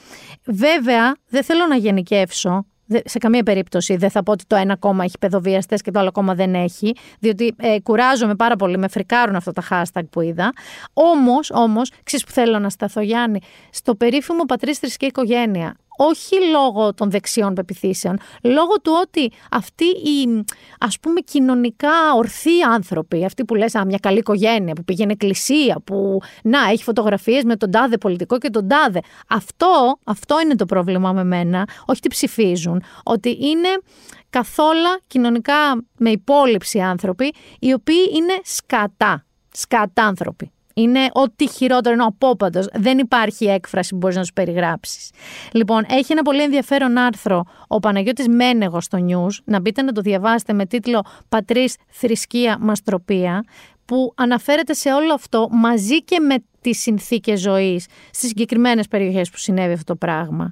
Βέβαια, 0.46 1.16
δεν 1.30 1.44
θέλω 1.44 1.66
να 1.68 1.76
γενικεύσω, 1.76 2.66
σε 3.06 3.18
καμία 3.18 3.44
περίπτωση 3.44 3.96
δεν 3.96 4.10
θα 4.10 4.24
πω 4.24 4.32
ότι 4.32 4.44
το 4.48 4.56
ένα 4.56 4.76
κόμμα 4.76 5.04
έχει 5.04 5.18
παιδοβιαστές 5.20 5.82
και 5.82 5.92
το 5.92 6.00
άλλο 6.00 6.12
κόμμα 6.12 6.36
δεν 6.36 6.56
έχει, 6.56 6.96
διότι 7.20 7.54
ε, 7.58 7.80
κουράζομαι 7.80 8.36
πάρα 8.36 8.56
πολύ, 8.56 8.78
με 8.78 8.88
φρικάρουν 8.88 9.36
αυτά 9.36 9.52
τα 9.52 9.64
hashtag 9.70 10.04
που 10.10 10.22
είδα. 10.22 10.52
Όμως, 10.94 11.52
όμως, 11.54 11.92
ξέρεις 12.04 12.26
που 12.26 12.32
θέλω 12.32 12.60
να 12.60 12.70
σταθώ 12.70 13.02
Γιάννη, 13.02 13.40
στο 13.70 13.96
περίφημο 13.96 14.44
πατρίς 14.46 14.78
θρησκεία 14.78 15.08
οικογένεια, 15.08 15.76
όχι 15.98 16.36
λόγω 16.52 16.94
των 16.94 17.12
δεξιών 17.12 17.54
πεπιθήσεων, 17.54 18.20
λόγω 18.42 18.82
του 18.82 18.92
ότι 19.02 19.32
αυτοί 19.52 19.86
οι 19.86 20.46
ας 20.80 21.00
πούμε 21.00 21.20
κοινωνικά 21.20 22.14
ορθοί 22.16 22.62
άνθρωποι, 22.62 23.26
αυτοί 23.26 23.46
που 23.46 23.56
λες 23.56 23.76
α, 23.76 23.86
μια 23.86 23.98
καλή 24.02 24.18
οικογένεια, 24.18 24.74
που 24.74 24.84
πήγαινε 24.84 25.12
εκκλησία, 25.12 25.82
που 25.84 26.22
να 26.44 26.70
έχει 26.72 26.84
φωτογραφίες 26.84 27.44
με 27.44 27.56
τον 27.56 27.72
τάδε 27.72 27.98
πολιτικό 27.98 28.38
και 28.38 28.50
τον 28.50 28.68
τάδε. 28.68 29.00
Αυτό, 29.28 30.00
αυτό 30.04 30.40
είναι 30.40 30.56
το 30.56 30.66
πρόβλημα 30.66 31.12
με 31.12 31.24
μένα, 31.24 31.68
όχι 31.86 32.02
τι 32.02 32.08
ψηφίζουν, 32.08 32.84
ότι 33.04 33.30
είναι 33.30 33.70
καθόλου 34.30 35.00
κοινωνικά 35.08 35.84
με 35.98 36.10
υπόλοιψη 36.10 36.80
άνθρωποι, 36.80 37.34
οι 37.60 37.74
οποίοι 37.74 38.12
είναι 38.16 38.34
σκατά, 38.44 39.26
σκατάνθρωποι. 39.52 40.52
Είναι 40.74 41.10
ό,τι 41.12 41.48
χειρότερο, 41.48 41.94
είναι 41.94 42.04
ο 42.04 42.08
απόπαντο. 42.08 42.62
Δεν 42.74 42.98
υπάρχει 42.98 43.46
έκφραση 43.46 43.90
που 43.90 43.98
μπορείς 43.98 44.16
να 44.16 44.22
τους 44.22 44.34
περιγράψεις. 44.34 45.12
Λοιπόν, 45.52 45.86
έχει 45.90 46.12
ένα 46.12 46.22
πολύ 46.22 46.42
ενδιαφέρον 46.42 46.98
άρθρο 46.98 47.44
ο 47.68 47.80
Παναγιώτης 47.80 48.28
Μένεγος 48.28 48.84
στο 48.84 48.98
News. 49.08 49.32
Να 49.44 49.60
μπείτε 49.60 49.82
να 49.82 49.92
το 49.92 50.02
διαβάσετε 50.02 50.54
με 50.54 50.66
τίτλο 50.66 51.02
Πατρίς, 51.30 51.76
Θρησκεία, 51.88 52.58
Μαστροπία, 52.60 53.44
που 53.86 54.14
αναφέρεται 54.16 54.74
σε 54.74 54.94
όλο 54.94 55.14
αυτό 55.14 55.48
μαζί 55.52 56.04
και 56.04 56.20
με 56.20 56.36
τις 56.62 56.82
συνθήκες 56.82 57.40
ζωής 57.40 57.86
στις 58.12 58.28
συγκεκριμένες 58.28 58.88
περιοχές 58.88 59.30
που 59.30 59.38
συνέβη 59.38 59.74
αυτό 59.74 59.94
το 59.94 59.96
πράγμα. 59.96 60.52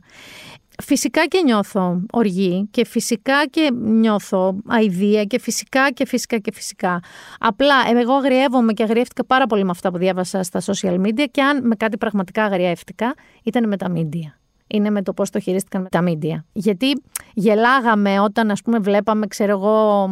Φυσικά 0.83 1.25
και 1.25 1.41
νιώθω 1.45 2.01
οργή 2.11 2.67
και 2.71 2.85
φυσικά 2.85 3.45
και 3.49 3.71
νιώθω 3.73 4.55
αηδία 4.67 5.23
και 5.23 5.39
φυσικά 5.39 5.91
και 5.91 6.05
φυσικά 6.05 6.37
και 6.37 6.51
φυσικά. 6.53 6.99
Απλά 7.39 7.75
εγώ 7.99 8.13
αγριεύομαι 8.13 8.73
και 8.73 8.83
αγριεύτηκα 8.83 9.25
πάρα 9.25 9.47
πολύ 9.47 9.63
με 9.63 9.69
αυτά 9.69 9.91
που 9.91 9.97
διάβασα 9.97 10.43
στα 10.43 10.61
social 10.65 10.99
media 11.01 11.25
και 11.31 11.41
αν 11.41 11.67
με 11.67 11.75
κάτι 11.75 11.97
πραγματικά 11.97 12.43
αγριεύτηκα 12.43 13.13
ήταν 13.43 13.67
με 13.67 13.77
τα 13.77 13.87
media. 13.95 14.41
Είναι 14.67 14.89
με 14.89 15.01
το 15.01 15.13
πώς 15.13 15.29
το 15.29 15.39
χειρίστηκαν 15.39 15.81
με 15.81 15.89
τα 15.89 16.03
media. 16.07 16.43
Γιατί 16.53 17.01
γελάγαμε 17.33 18.19
όταν 18.19 18.51
ας 18.51 18.61
πούμε 18.61 18.79
βλέπαμε 18.79 19.27
ξέρω 19.27 19.51
εγώ 19.51 20.07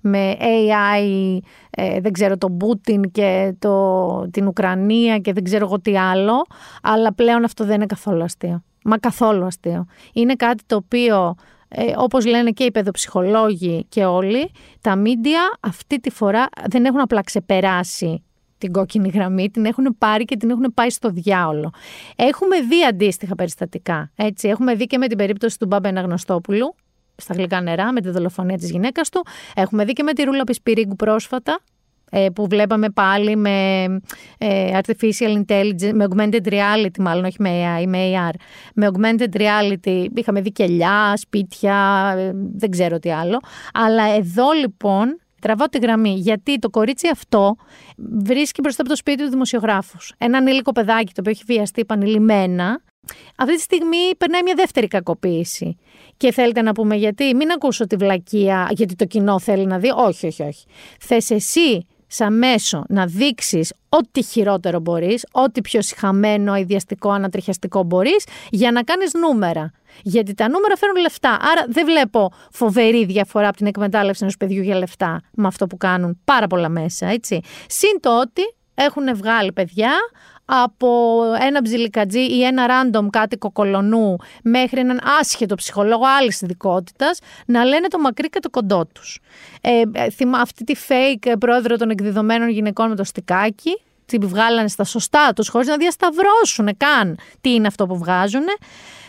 με 0.00 0.36
AI 0.40 1.38
ε, 1.70 2.00
δεν 2.00 2.12
ξέρω 2.12 2.38
το 2.38 2.50
Πούτιν 2.50 3.10
και 3.10 3.54
το, 3.58 4.28
την 4.30 4.46
Ουκρανία 4.46 5.18
και 5.18 5.32
δεν 5.32 5.44
ξέρω 5.44 5.64
εγώ 5.64 5.80
τι 5.80 5.98
άλλο 5.98 6.46
αλλά 6.82 7.12
πλέον 7.14 7.44
αυτό 7.44 7.64
δεν 7.64 7.74
είναι 7.74 7.86
καθόλου 7.86 8.22
αστείο. 8.22 8.62
Μα 8.84 8.98
καθόλου 8.98 9.44
αστείο. 9.44 9.86
Είναι 10.12 10.34
κάτι 10.34 10.62
το 10.66 10.76
οποίο, 10.76 11.34
ε, 11.68 11.92
όπως 11.96 12.26
λένε 12.26 12.50
και 12.50 12.64
οι 12.64 12.70
παιδοψυχολόγοι 12.70 13.86
και 13.88 14.04
όλοι, 14.04 14.50
τα 14.80 14.96
μίντια 14.96 15.40
αυτή 15.60 16.00
τη 16.00 16.10
φορά 16.10 16.48
δεν 16.68 16.84
έχουν 16.84 17.00
απλά 17.00 17.22
ξεπεράσει 17.22 18.24
την 18.60 18.72
κόκκινη 18.72 19.08
γραμμή, 19.08 19.50
την 19.50 19.64
έχουν 19.64 19.96
πάρει 19.98 20.24
και 20.24 20.36
την 20.36 20.50
έχουν 20.50 20.72
πάει 20.74 20.90
στο 20.90 21.10
διάολο. 21.10 21.70
Έχουμε 22.16 22.60
δει 22.60 22.84
αντίστοιχα 22.84 23.34
περιστατικά. 23.34 24.10
Έτσι. 24.16 24.48
Έχουμε 24.48 24.74
δει 24.74 24.86
και 24.86 24.98
με 24.98 25.06
την 25.06 25.16
περίπτωση 25.16 25.58
του 25.58 25.66
Μπάμπα 25.66 25.88
Αναγνωστόπουλου, 25.88 26.74
στα 27.16 27.34
γλυκά 27.34 27.60
νερά, 27.60 27.92
με 27.92 28.00
τη 28.00 28.10
δολοφονία 28.10 28.56
της 28.56 28.70
γυναίκας 28.70 29.08
του. 29.08 29.26
Έχουμε 29.54 29.84
δει 29.84 29.92
και 29.92 30.02
με 30.02 30.12
τη 30.12 30.22
Ρούλα 30.22 30.44
Πισπυρίγκου 30.44 30.96
πρόσφατα, 30.96 31.52
ε, 31.52 31.69
που 32.34 32.46
βλέπαμε 32.46 32.90
πάλι 32.90 33.36
με 33.36 33.84
ε, 34.38 34.78
artificial 34.78 35.42
intelligence, 35.44 35.92
με 35.92 36.06
augmented 36.10 36.46
reality 36.48 36.98
μάλλον, 36.98 37.24
όχι 37.24 37.36
με 37.38 37.50
AI, 37.50 37.86
με 37.86 37.98
AR. 37.98 38.34
Με 38.74 38.90
augmented 38.92 39.36
reality 39.36 40.06
είχαμε 40.14 40.40
δει 40.40 40.52
κελιά, 40.52 41.16
σπίτια, 41.16 42.14
ε, 42.18 42.32
δεν 42.34 42.70
ξέρω 42.70 42.98
τι 42.98 43.12
άλλο. 43.12 43.40
Αλλά 43.72 44.04
εδώ 44.16 44.50
λοιπόν 44.50 45.20
τραβάω 45.40 45.66
τη 45.66 45.78
γραμμή, 45.78 46.14
γιατί 46.14 46.58
το 46.58 46.70
κορίτσι 46.70 47.08
αυτό 47.08 47.56
βρίσκει 47.96 48.60
μπροστά 48.60 48.82
από 48.82 48.90
το 48.90 48.96
σπίτι 48.96 49.22
του 49.24 49.30
δημοσιογράφους. 49.30 50.12
Ένα 50.18 50.38
ανήλικο 50.38 50.72
παιδάκι 50.72 51.12
το 51.12 51.20
οποίο 51.20 51.30
έχει 51.30 51.42
βιαστεί 51.46 51.80
επανειλημμένα. 51.80 52.82
Αυτή 53.36 53.54
τη 53.54 53.60
στιγμή 53.60 54.16
περνάει 54.18 54.42
μια 54.42 54.54
δεύτερη 54.54 54.88
κακοποίηση. 54.88 55.76
Και 56.16 56.32
θέλετε 56.32 56.62
να 56.62 56.72
πούμε 56.72 56.96
γιατί, 56.96 57.34
μην 57.34 57.50
ακούσω 57.50 57.86
τη 57.86 57.96
βλακεία 57.96 58.68
γιατί 58.70 58.94
το 58.94 59.04
κοινό 59.04 59.38
θέλει 59.38 59.66
να 59.66 59.78
δει. 59.78 59.90
Όχι, 59.96 60.26
όχι, 60.26 60.42
όχι. 60.42 60.66
Θες 61.00 61.30
εσύ 61.30 61.86
σαν 62.10 62.38
μέσο 62.38 62.84
να 62.88 63.06
δείξεις 63.06 63.72
ό,τι 63.88 64.22
χειρότερο 64.22 64.80
μπορείς, 64.80 65.26
ό,τι 65.32 65.60
πιο 65.60 65.82
συχαμένο, 65.82 66.52
αειδιαστικό, 66.52 67.10
ανατριχιαστικό 67.10 67.82
μπορείς, 67.82 68.24
για 68.50 68.72
να 68.72 68.82
κάνεις 68.82 69.14
νούμερα. 69.14 69.70
Γιατί 70.02 70.34
τα 70.34 70.48
νούμερα 70.48 70.76
φέρνουν 70.76 71.00
λεφτά. 71.00 71.30
Άρα 71.30 71.64
δεν 71.68 71.84
βλέπω 71.84 72.32
φοβερή 72.52 73.04
διαφορά 73.04 73.48
από 73.48 73.56
την 73.56 73.66
εκμετάλλευση 73.66 74.18
ενός 74.22 74.36
παιδιού 74.36 74.62
για 74.62 74.76
λεφτά 74.76 75.20
με 75.34 75.46
αυτό 75.46 75.66
που 75.66 75.76
κάνουν 75.76 76.20
πάρα 76.24 76.46
πολλά 76.46 76.68
μέσα, 76.68 77.06
έτσι. 77.06 77.40
Συν 77.66 78.00
το 78.00 78.20
ότι 78.20 78.42
έχουν 78.74 79.16
βγάλει 79.16 79.52
παιδιά 79.52 79.92
από 80.50 81.22
ένα 81.40 81.62
ψιλικατζή 81.62 82.20
ή 82.20 82.44
ένα 82.44 82.66
random 82.68 83.06
κάτοικο 83.10 83.50
κολονού 83.50 84.16
μέχρι 84.42 84.80
έναν 84.80 85.00
άσχετο 85.20 85.54
ψυχολόγο 85.54 86.04
άλλης 86.18 86.40
ειδικότητας 86.40 87.18
να 87.46 87.64
λένε 87.64 87.88
το 87.88 87.98
μακρύ 87.98 88.28
και 88.28 88.40
το 88.40 88.50
κοντό 88.50 88.86
τους. 88.92 89.20
Ε, 89.60 89.82
ε, 89.92 90.10
θυμά 90.10 90.38
αυτή 90.38 90.64
τη 90.64 90.74
fake 90.88 91.32
πρόεδρο 91.38 91.76
των 91.76 91.90
εκδεδομένων 91.90 92.48
γυναικών 92.48 92.88
με 92.88 92.96
το 92.96 93.04
στικάκι, 93.04 93.80
την 94.06 94.28
βγάλανε 94.28 94.68
στα 94.68 94.84
σωστά 94.84 95.32
τους 95.32 95.48
χωρίς 95.48 95.68
να 95.68 95.76
διασταυρώσουν 95.76 96.76
καν 96.76 97.18
τι 97.40 97.54
είναι 97.54 97.66
αυτό 97.66 97.86
που 97.86 97.98
βγάζουν. 97.98 98.44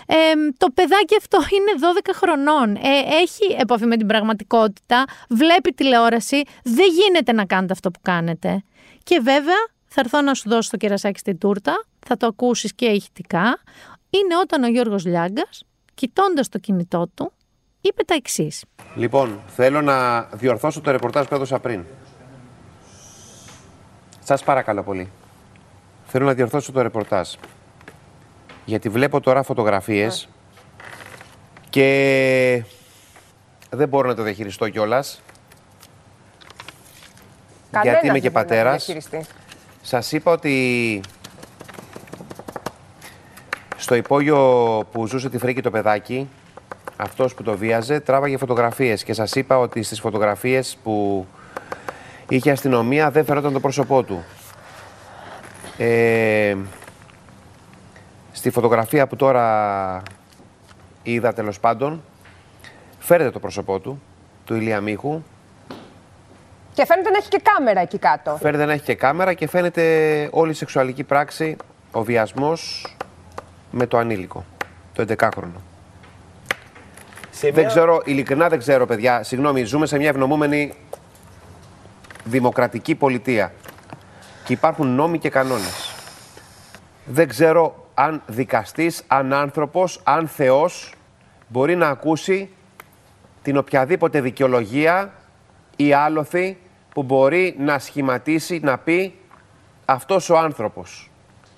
Ε, 0.06 0.16
το 0.58 0.68
παιδάκι 0.74 1.16
αυτό 1.18 1.38
είναι 1.38 1.72
12 2.04 2.10
χρονών. 2.14 2.76
Ε, 2.76 2.80
έχει 3.22 3.56
επαφή 3.60 3.86
με 3.86 3.98
την 3.98 4.08
πραγματικότητα, 4.08 5.06
βλέπει 5.30 5.72
τηλεόραση. 5.72 6.42
Δεν 6.64 6.88
γίνεται 6.92 7.32
να 7.32 7.46
κάνετε 7.46 7.74
αυτό 7.74 7.92
που 7.92 8.00
κάνετε. 8.02 8.64
Και 9.04 9.20
βέβαια 9.24 9.70
θα 9.94 10.02
έρθω 10.02 10.22
να 10.22 10.34
σου 10.34 10.50
δώσω 10.50 10.70
το 10.70 10.78
κερασάκι 10.78 11.20
στην 11.20 11.38
τούρτα, 11.38 11.86
θα 12.00 12.18
το 12.18 12.26
ακούσεις 12.28 12.74
και 12.74 12.86
ηχητικά. 12.86 13.60
Είναι 14.10 14.38
όταν 14.42 14.64
ο 14.64 14.68
Γιώργος 14.68 15.06
Λιάγκας, 15.06 15.64
κοιτώντας 15.94 16.50
το 16.50 16.60
κινητό 16.60 17.08
του, 17.14 17.32
είπε 17.82 18.04
τα 18.04 18.14
εξής. 18.14 18.64
Λοιπόν, 18.96 19.42
θέλω 19.48 19.82
να 19.82 20.22
διορθώσω 20.22 20.82
το 20.82 20.92
ρεπορτάζ 20.92 21.28
που 21.28 21.36
έδωσα 21.36 21.60
πριν. 21.60 21.86
Σας 24.24 24.44
παρακαλώ 24.44 24.84
πολύ. 24.84 25.12
Θέλω 26.06 26.26
να 26.26 26.34
διορθώσω 26.34 26.72
το 26.72 26.82
ρεπορτάζ. 26.82 27.30
Γιατί 28.66 28.90
βλέπω 28.90 29.20
τώρα 29.20 29.44
φωτογραφίες 29.44 30.30
και 31.70 32.64
δεν 33.70 33.88
μπορώ 33.88 34.08
να 34.08 34.16
το 34.16 34.24
διαχειριστώ 34.24 34.70
κιόλας. 34.70 35.22
Γιατί 37.84 38.08
είμαι 38.08 38.20
και 38.20 38.32
πατέρας. 38.32 38.94
Σας 39.82 40.12
είπα 40.12 40.32
ότι 40.32 41.02
στο 43.78 43.96
υπόγειο 43.96 44.38
που 44.92 45.08
ζούσε 45.08 45.30
τη 45.30 45.38
φρίκη 45.38 45.62
το 45.62 45.72
παιδάκι, 45.72 46.30
αυτός 46.96 47.34
που 47.34 47.44
το 47.44 47.58
βίαζε, 47.58 48.00
τράβαγε 48.00 48.38
φωτογραφίες 48.38 49.04
και 49.04 49.14
σας 49.14 49.36
είπα 49.36 49.60
ότι 49.60 49.84
στις 49.84 50.00
φωτογραφίες 50.00 50.78
που 50.84 51.26
είχε 52.30 52.52
αστυνομία 52.52 53.12
δεν 53.12 53.26
φερόταν 53.26 53.54
το 53.54 53.60
πρόσωπό 53.60 54.04
του. 54.04 54.24
Ε, 55.78 56.58
στη 58.32 58.50
φωτογραφία 58.50 59.08
που 59.08 59.16
τώρα 59.16 60.02
είδα 61.04 61.34
τέλος 61.34 61.60
πάντων, 61.60 62.04
φέρετε 63.00 63.32
το 63.32 63.40
πρόσωπό 63.40 63.80
του, 63.80 64.02
του 64.46 64.56
Ηλία 64.56 64.82
Μίχου, 64.82 65.22
και 66.74 66.86
φαίνεται 66.86 67.10
να 67.10 67.18
έχει 67.18 67.30
και 67.30 67.42
κάμερα 67.44 67.80
εκεί 67.80 67.98
κάτω. 67.98 68.38
Φαίνεται 68.42 68.66
να 68.66 68.74
έχει 68.74 68.84
και 68.84 68.96
κάμερα 68.96 69.34
και 69.34 69.48
φαίνεται 69.48 70.28
όλη 70.32 70.52
η 70.52 70.54
σεξουαλική 70.54 71.04
πράξη, 71.04 71.58
ο 71.92 72.04
βιασμός 72.04 72.86
με 73.72 73.86
το 73.86 73.98
ανήλικο, 73.98 74.46
το 74.94 75.06
11χρονο. 75.08 75.62
Δεν 77.54 77.68
ξέρω, 77.68 78.02
ειλικρινά 78.06 78.50
δεν 78.50 78.60
ξέρω, 78.60 78.86
παιδιά. 78.86 79.24
Συγγνώμη, 79.24 79.64
ζούμε 79.64 79.86
σε 79.86 79.98
μια 79.98 80.10
ευνομούμενη 80.10 80.74
δημοκρατική 82.24 82.96
πολιτεία. 82.96 83.54
Και 84.44 84.54
υπάρχουν 84.54 84.88
νόμοι 84.88 85.20
και 85.20 85.30
κανόνες. 85.30 85.96
Δεν 87.06 87.28
ξέρω 87.28 87.88
αν 87.94 88.22
δικαστής, 88.28 89.04
αν 89.08 89.34
άνθρωπος, 89.34 90.00
αν 90.04 90.28
θεός 90.28 90.94
μπορεί 91.48 91.76
να 91.76 91.88
ακούσει 91.88 92.50
την 93.42 93.58
οποιαδήποτε 93.58 94.22
δικαιολογία 94.22 95.14
ή 95.76 95.94
άλοθη 95.94 96.58
που 96.94 97.04
μπορεί 97.04 97.56
να 97.58 97.80
σχηματίσει, 97.80 98.60
να 98.64 98.78
πει 98.78 99.16
αυτός 99.86 100.30
ο 100.30 100.38
άνθρωπος. 100.38 101.10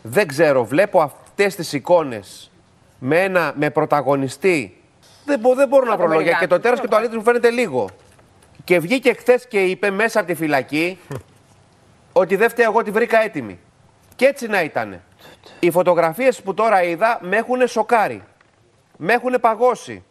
Δεν 0.02 0.28
ξέρω, 0.28 0.66
βλέπω 0.66 1.02
αυτές 1.02 1.56
τις 1.56 1.74
εικόνες 1.74 2.52
με, 3.00 3.20
ένα, 3.20 3.54
με 3.56 3.70
πρωταγωνιστή. 3.70 4.82
Δεν, 5.26 5.40
μπο, 5.40 5.56
δεν 5.56 5.68
μπορώ 5.68 5.86
να 5.86 5.98
προλογία. 5.98 6.38
Και 6.40 6.48
το 6.48 6.60
τέρας 6.60 6.80
και 6.80 6.88
το 6.88 6.96
αλήθεια 6.96 7.18
μου 7.18 7.24
φαίνεται 7.24 7.50
λίγο. 7.50 7.90
Και 8.64 8.80
βγήκε 8.80 9.14
χθες 9.14 9.48
και 9.48 9.64
είπε 9.64 9.90
μέσα 9.90 10.20
από 10.20 10.28
τη 10.28 10.36
φυλακή 10.36 11.00
ότι 12.22 12.36
δεν 12.36 12.50
φταίω 12.50 12.70
εγώ 12.70 12.84
τη 12.84 12.92
βρήκα 12.92 13.24
έτοιμη. 13.24 13.60
Και 14.16 14.26
έτσι 14.26 14.48
να 14.48 14.62
ήταν. 14.62 15.02
Οι 15.60 15.72
φωτογραφίες 15.72 16.42
που 16.42 16.54
τώρα 16.54 16.84
είδα 16.84 17.20
με 17.22 17.38
έχουν 17.38 17.68
σοκάρει. 17.68 18.24
Με 18.98 19.14
έχουν 19.14 19.38
παγώσει. 19.42 20.04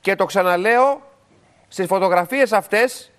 Και 0.00 0.14
το 0.14 0.24
ξαναλέω, 0.24 1.02
στις 1.68 1.86
φωτογραφίες 1.86 2.52
αυτές 2.52 3.11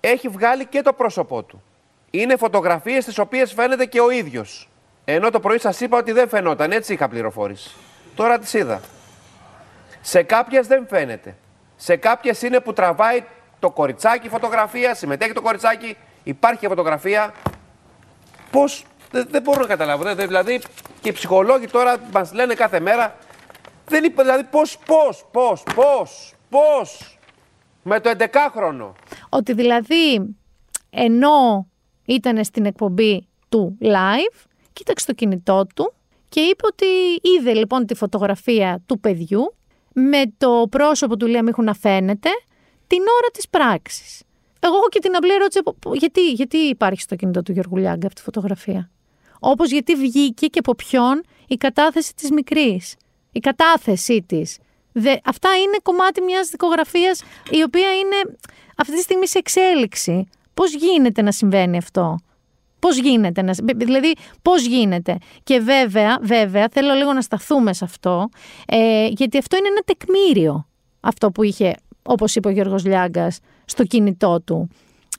έχει 0.00 0.28
βγάλει 0.28 0.66
και 0.66 0.82
το 0.82 0.92
πρόσωπό 0.92 1.42
του. 1.42 1.62
Είναι 2.10 2.36
φωτογραφίες 2.36 3.02
στις 3.02 3.18
οποίες 3.18 3.52
φαίνεται 3.52 3.84
και 3.84 4.00
ο 4.00 4.10
ίδιος. 4.10 4.68
Ενώ 5.04 5.30
το 5.30 5.40
πρωί 5.40 5.58
σας 5.58 5.80
είπα 5.80 5.98
ότι 5.98 6.12
δεν 6.12 6.28
φαινόταν, 6.28 6.72
έτσι 6.72 6.92
είχα 6.92 7.08
πληροφόρηση. 7.08 7.70
Τώρα 8.14 8.38
τις 8.38 8.54
είδα. 8.54 8.80
Σε 10.00 10.22
κάποιες 10.22 10.66
δεν 10.66 10.86
φαίνεται. 10.88 11.36
Σε 11.76 11.96
κάποιες 11.96 12.42
είναι 12.42 12.60
που 12.60 12.72
τραβάει 12.72 13.24
το 13.58 13.70
κοριτσάκι 13.70 14.28
φωτογραφία, 14.28 14.94
συμμετέχει 14.94 15.32
το 15.32 15.42
κοριτσάκι, 15.42 15.96
υπάρχει 16.22 16.66
φωτογραφία. 16.66 17.34
Πώς, 18.50 18.84
δεν, 19.10 19.26
δεν 19.30 19.42
μπορώ 19.42 19.60
να 19.60 19.66
καταλάβω. 19.66 20.02
Δεν, 20.02 20.16
δεν- 20.16 20.26
δηλαδή 20.26 20.60
και 21.00 21.08
οι 21.08 21.12
ψυχολόγοι 21.12 21.66
τώρα 21.66 21.96
μας 22.12 22.32
λένε 22.32 22.54
κάθε 22.54 22.80
μέρα, 22.80 23.16
δεν 23.86 24.04
είπε 24.04 24.22
δηλαδή 24.22 24.42
πώς, 24.44 24.78
πώς, 24.86 25.24
πώς, 25.30 25.62
πώς, 25.74 26.34
πώς, 26.50 27.15
με 27.88 28.00
το 28.00 28.10
11χρονο. 28.18 28.92
Ότι 29.28 29.52
δηλαδή 29.52 30.34
ενώ 30.90 31.66
ήταν 32.04 32.44
στην 32.44 32.64
εκπομπή 32.66 33.26
του 33.48 33.78
live, 33.82 34.44
κοίταξε 34.72 35.06
το 35.06 35.12
κινητό 35.12 35.66
του 35.74 35.92
και 36.28 36.40
είπε 36.40 36.66
ότι 36.66 36.86
είδε 37.22 37.52
λοιπόν 37.54 37.86
τη 37.86 37.94
φωτογραφία 37.94 38.82
του 38.86 39.00
παιδιού 39.00 39.54
με 39.92 40.22
το 40.38 40.66
πρόσωπο 40.70 41.16
του 41.16 41.26
Λία 41.26 41.42
Μίχου 41.42 41.62
να 41.62 41.74
φαίνεται 41.74 42.28
την 42.86 42.98
ώρα 43.00 43.28
της 43.32 43.48
πράξης. 43.48 44.22
Εγώ 44.60 44.74
έχω 44.76 44.88
και 44.88 44.98
την 44.98 45.16
απλή 45.16 45.32
ερώτηση, 45.32 45.58
από- 45.58 45.74
που- 45.74 45.94
γιατί, 45.94 46.30
γιατί 46.32 46.56
υπάρχει 46.56 47.00
στο 47.00 47.16
κινητό 47.16 47.42
του 47.42 47.52
Γιώργου 47.52 47.76
Λιάγκα 47.76 48.06
αυτή 48.06 48.20
η 48.20 48.24
φωτογραφία; 48.24 48.90
Όπως 49.40 49.70
γιατί 49.70 49.94
βγήκε 49.94 50.46
και 50.46 50.58
από 50.58 50.74
ποιον 50.74 51.22
η 51.46 51.54
κατάθεση 51.56 52.14
της 52.14 52.30
μικρής. 52.30 52.94
Η 53.32 53.38
κατάθεσή 53.40 54.22
της. 54.22 54.58
Δε, 54.98 55.16
αυτά 55.24 55.48
είναι 55.56 55.76
κομμάτι 55.82 56.22
μιας 56.22 56.48
δικογραφίας 56.48 57.22
η 57.50 57.62
οποία 57.62 57.94
είναι 57.94 58.36
αυτή 58.76 58.94
τη 58.94 59.00
στιγμή 59.00 59.28
σε 59.28 59.38
εξέλιξη. 59.38 60.28
Πώς 60.54 60.74
γίνεται 60.74 61.22
να 61.22 61.32
συμβαίνει 61.32 61.76
αυτό; 61.76 62.18
Πώς 62.78 62.98
γίνεται, 62.98 63.42
να, 63.42 63.52
δηλαδή 63.76 64.12
πώς 64.42 64.66
γίνεται; 64.66 65.18
Και 65.42 65.58
βέβαια, 65.58 66.18
βέβαια, 66.22 66.68
θέλω 66.72 66.94
λίγο 66.94 67.12
να 67.12 67.20
σταθούμε 67.20 67.72
σε 67.72 67.84
αυτό, 67.84 68.28
ε, 68.66 69.06
γιατί 69.06 69.38
αυτό 69.38 69.56
είναι 69.56 69.68
ένα 69.68 69.80
τεκμήριο, 69.84 70.66
αυτό 71.00 71.30
που 71.30 71.42
είχε, 71.42 71.74
όπως 72.02 72.34
είπε 72.34 72.48
ο 72.48 72.50
Γιώργος 72.50 72.84
Λιάγκας, 72.84 73.38
στο 73.64 73.84
κινητό 73.84 74.40
του. 74.40 74.68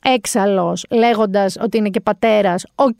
Έξαλλος, 0.02 0.86
λέγοντας 0.90 1.58
ότι 1.62 1.78
είναι 1.78 1.90
και 1.90 2.00
πατέρας, 2.00 2.66
οκ, 2.76 3.00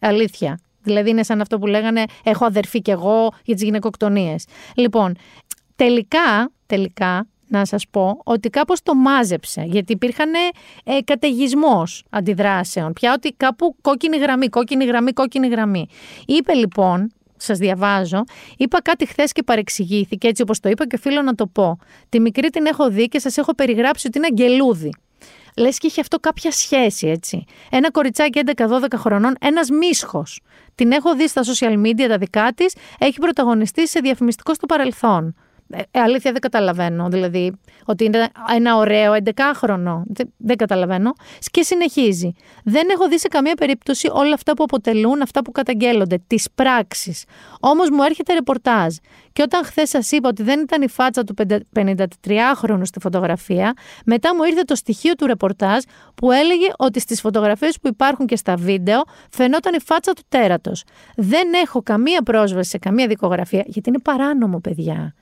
αλήθεια. 0.00 0.60
Δηλαδή 0.82 1.10
είναι 1.10 1.22
σαν 1.22 1.40
αυτό 1.40 1.58
που 1.58 1.66
λέγανε 1.66 2.04
έχω 2.22 2.44
αδερφή 2.44 2.82
κι 2.82 2.90
εγώ 2.90 3.32
για 3.44 3.54
τις 3.54 3.62
γυναικοκτονίες. 3.62 4.44
Λοιπόν, 4.74 5.16
τελικά, 5.76 6.50
τελικά, 6.66 7.26
να 7.48 7.64
σας 7.64 7.86
πω 7.90 8.20
ότι 8.24 8.48
κάπως 8.48 8.82
το 8.82 8.94
μάζεψε, 8.94 9.62
γιατί 9.66 9.92
υπήρχαν 9.92 10.32
ε, 10.84 10.98
καταιγισμός 11.04 12.04
αντιδράσεων. 12.10 12.92
Πια 12.92 13.12
ότι 13.12 13.32
κάπου 13.36 13.76
κόκκινη 13.80 14.16
γραμμή, 14.16 14.48
κόκκινη 14.48 14.84
γραμμή, 14.84 15.12
κόκκινη 15.12 15.48
γραμμή. 15.48 15.88
Είπε 16.26 16.52
λοιπόν, 16.52 17.12
σας 17.36 17.58
διαβάζω, 17.58 18.24
είπα 18.56 18.82
κάτι 18.82 19.06
χθες 19.06 19.32
και 19.32 19.42
παρεξηγήθηκε, 19.42 20.28
έτσι 20.28 20.42
όπως 20.42 20.60
το 20.60 20.68
είπα 20.68 20.86
και 20.86 20.96
οφείλω 20.96 21.22
να 21.22 21.34
το 21.34 21.46
πω. 21.46 21.78
Τη 22.08 22.20
μικρή 22.20 22.48
την 22.48 22.66
έχω 22.66 22.90
δει 22.90 23.08
και 23.08 23.18
σας 23.18 23.36
έχω 23.36 23.54
περιγράψει 23.54 24.06
ότι 24.06 24.18
είναι 24.18 24.26
αγγελούδι. 24.30 24.90
Λες 25.56 25.78
και 25.78 25.86
είχε 25.86 26.00
αυτό 26.00 26.18
κάποια 26.18 26.50
σχέση, 26.50 27.08
έτσι. 27.08 27.44
Ένα 27.70 27.90
κοριτσάκι 27.90 28.40
11-12 28.56 28.86
χρονών, 28.96 29.34
ένας 29.40 29.70
μίσχος. 29.70 30.40
Την 30.74 30.92
έχω 30.92 31.14
δει 31.14 31.28
στα 31.28 31.42
social 31.42 31.86
media 31.86 32.06
τα 32.08 32.18
δικά 32.18 32.52
της, 32.54 32.74
έχει 32.98 33.18
πρωταγωνιστεί 33.18 33.88
σε 33.88 34.00
διαφημιστικό 34.00 34.54
στο 34.54 34.66
παρελθόν. 34.66 35.34
Ε, 35.70 35.80
ε, 35.90 36.00
αλήθεια 36.00 36.32
δεν 36.32 36.40
καταλαβαίνω, 36.40 37.08
δηλαδή, 37.08 37.52
ότι 37.84 38.04
είναι 38.04 38.28
ένα 38.54 38.76
ωραίο 38.76 39.16
11χρονο. 39.24 40.02
Δεν, 40.04 40.32
δεν 40.36 40.56
καταλαβαίνω. 40.56 41.12
Και 41.50 41.62
συνεχίζει. 41.62 42.32
Δεν 42.64 42.88
έχω 42.88 43.08
δει 43.08 43.18
σε 43.18 43.28
καμία 43.28 43.54
περίπτωση 43.54 44.08
όλα 44.12 44.34
αυτά 44.34 44.54
που 44.54 44.62
αποτελούν 44.62 45.22
αυτά 45.22 45.42
που 45.42 45.52
καταγγέλλονται, 45.52 46.22
τις 46.26 46.48
πράξεις. 46.54 47.24
Όμως 47.60 47.90
μου 47.90 48.02
έρχεται 48.02 48.32
ρεπορτάζ. 48.32 48.94
Και 49.32 49.42
όταν 49.42 49.64
χθες 49.64 49.88
σας 49.88 50.10
είπα 50.10 50.28
ότι 50.28 50.42
δεν 50.42 50.60
ήταν 50.60 50.82
η 50.82 50.88
φάτσα 50.88 51.24
του 51.24 51.34
53χρονου 51.76 52.80
στη 52.82 53.00
φωτογραφία, 53.00 53.74
μετά 54.04 54.34
μου 54.34 54.42
ήρθε 54.42 54.62
το 54.62 54.74
στοιχείο 54.74 55.14
του 55.14 55.26
ρεπορτάζ 55.26 55.82
που 56.14 56.30
έλεγε 56.30 56.66
ότι 56.76 57.00
στις 57.00 57.20
φωτογραφίες 57.20 57.78
που 57.80 57.88
υπάρχουν 57.88 58.26
και 58.26 58.36
στα 58.36 58.56
βίντεο 58.56 59.02
φαινόταν 59.30 59.74
η 59.74 59.80
φάτσα 59.80 60.12
του 60.12 60.22
τέρατος. 60.28 60.84
Δεν 61.16 61.52
έχω 61.52 61.82
καμία 61.82 62.22
πρόσβαση 62.22 62.70
σε 62.70 62.78
καμία 62.78 63.06
δικογραφία, 63.06 63.62
γιατί 63.66 63.88
είναι 63.88 63.98
παράνομο, 63.98 64.58
παιδιά. 64.58 65.14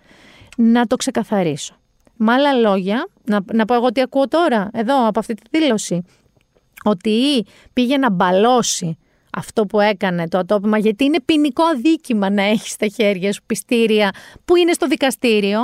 Να 0.56 0.86
το 0.86 0.96
ξεκαθαρίσω. 0.96 1.74
Με 2.16 2.32
άλλα 2.32 2.52
λόγια, 2.52 3.08
να, 3.24 3.40
να 3.52 3.64
πω 3.64 3.74
εγώ 3.74 3.92
τι 3.92 4.00
ακούω 4.00 4.28
τώρα, 4.28 4.70
εδώ 4.72 5.06
από 5.06 5.18
αυτή 5.18 5.34
τη 5.34 5.58
δήλωση, 5.58 6.04
ότι 6.84 7.10
ή 7.10 7.46
πήγε 7.72 7.96
να 7.96 8.10
μπαλώσει 8.10 8.98
αυτό 9.32 9.66
που 9.66 9.80
έκανε 9.80 10.28
το 10.28 10.38
ατόπιμα, 10.38 10.78
γιατί 10.78 11.04
είναι 11.04 11.20
ποινικό 11.20 11.62
αδίκημα 11.62 12.30
να 12.30 12.42
έχει 12.42 12.68
στα 12.68 12.86
χέρια 12.86 13.32
σου 13.32 13.42
πιστήρια 13.46 14.10
που 14.44 14.56
είναι 14.56 14.72
στο 14.72 14.86
δικαστήριο, 14.86 15.60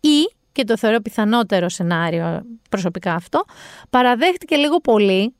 ή, 0.00 0.34
και 0.52 0.64
το 0.64 0.76
θεωρώ 0.76 1.00
πιθανότερο 1.00 1.68
σενάριο 1.68 2.42
προσωπικά 2.70 3.14
αυτό, 3.14 3.44
παραδέχτηκε 3.90 4.56
λίγο 4.56 4.80
πολύ, 4.80 5.34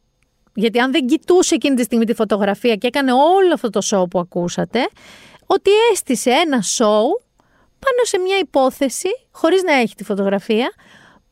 γιατί 0.54 0.78
αν 0.78 0.92
δεν 0.92 1.06
κοιτούσε 1.06 1.54
εκείνη 1.54 1.76
τη 1.76 1.82
στιγμή 1.82 2.04
τη 2.04 2.14
φωτογραφία 2.14 2.74
και 2.74 2.86
έκανε 2.86 3.12
όλο 3.12 3.52
αυτό 3.54 3.70
το 3.70 3.80
σοου 3.80 4.08
που 4.08 4.18
ακούσατε, 4.18 4.88
ότι 5.46 5.70
έστησε 5.92 6.30
ένα 6.30 6.62
σοου 6.62 7.20
πάνω 7.86 8.02
σε 8.02 8.18
μια 8.18 8.38
υπόθεση, 8.38 9.08
χωρίς 9.30 9.62
να 9.62 9.72
έχει 9.72 9.94
τη 9.94 10.04
φωτογραφία, 10.04 10.72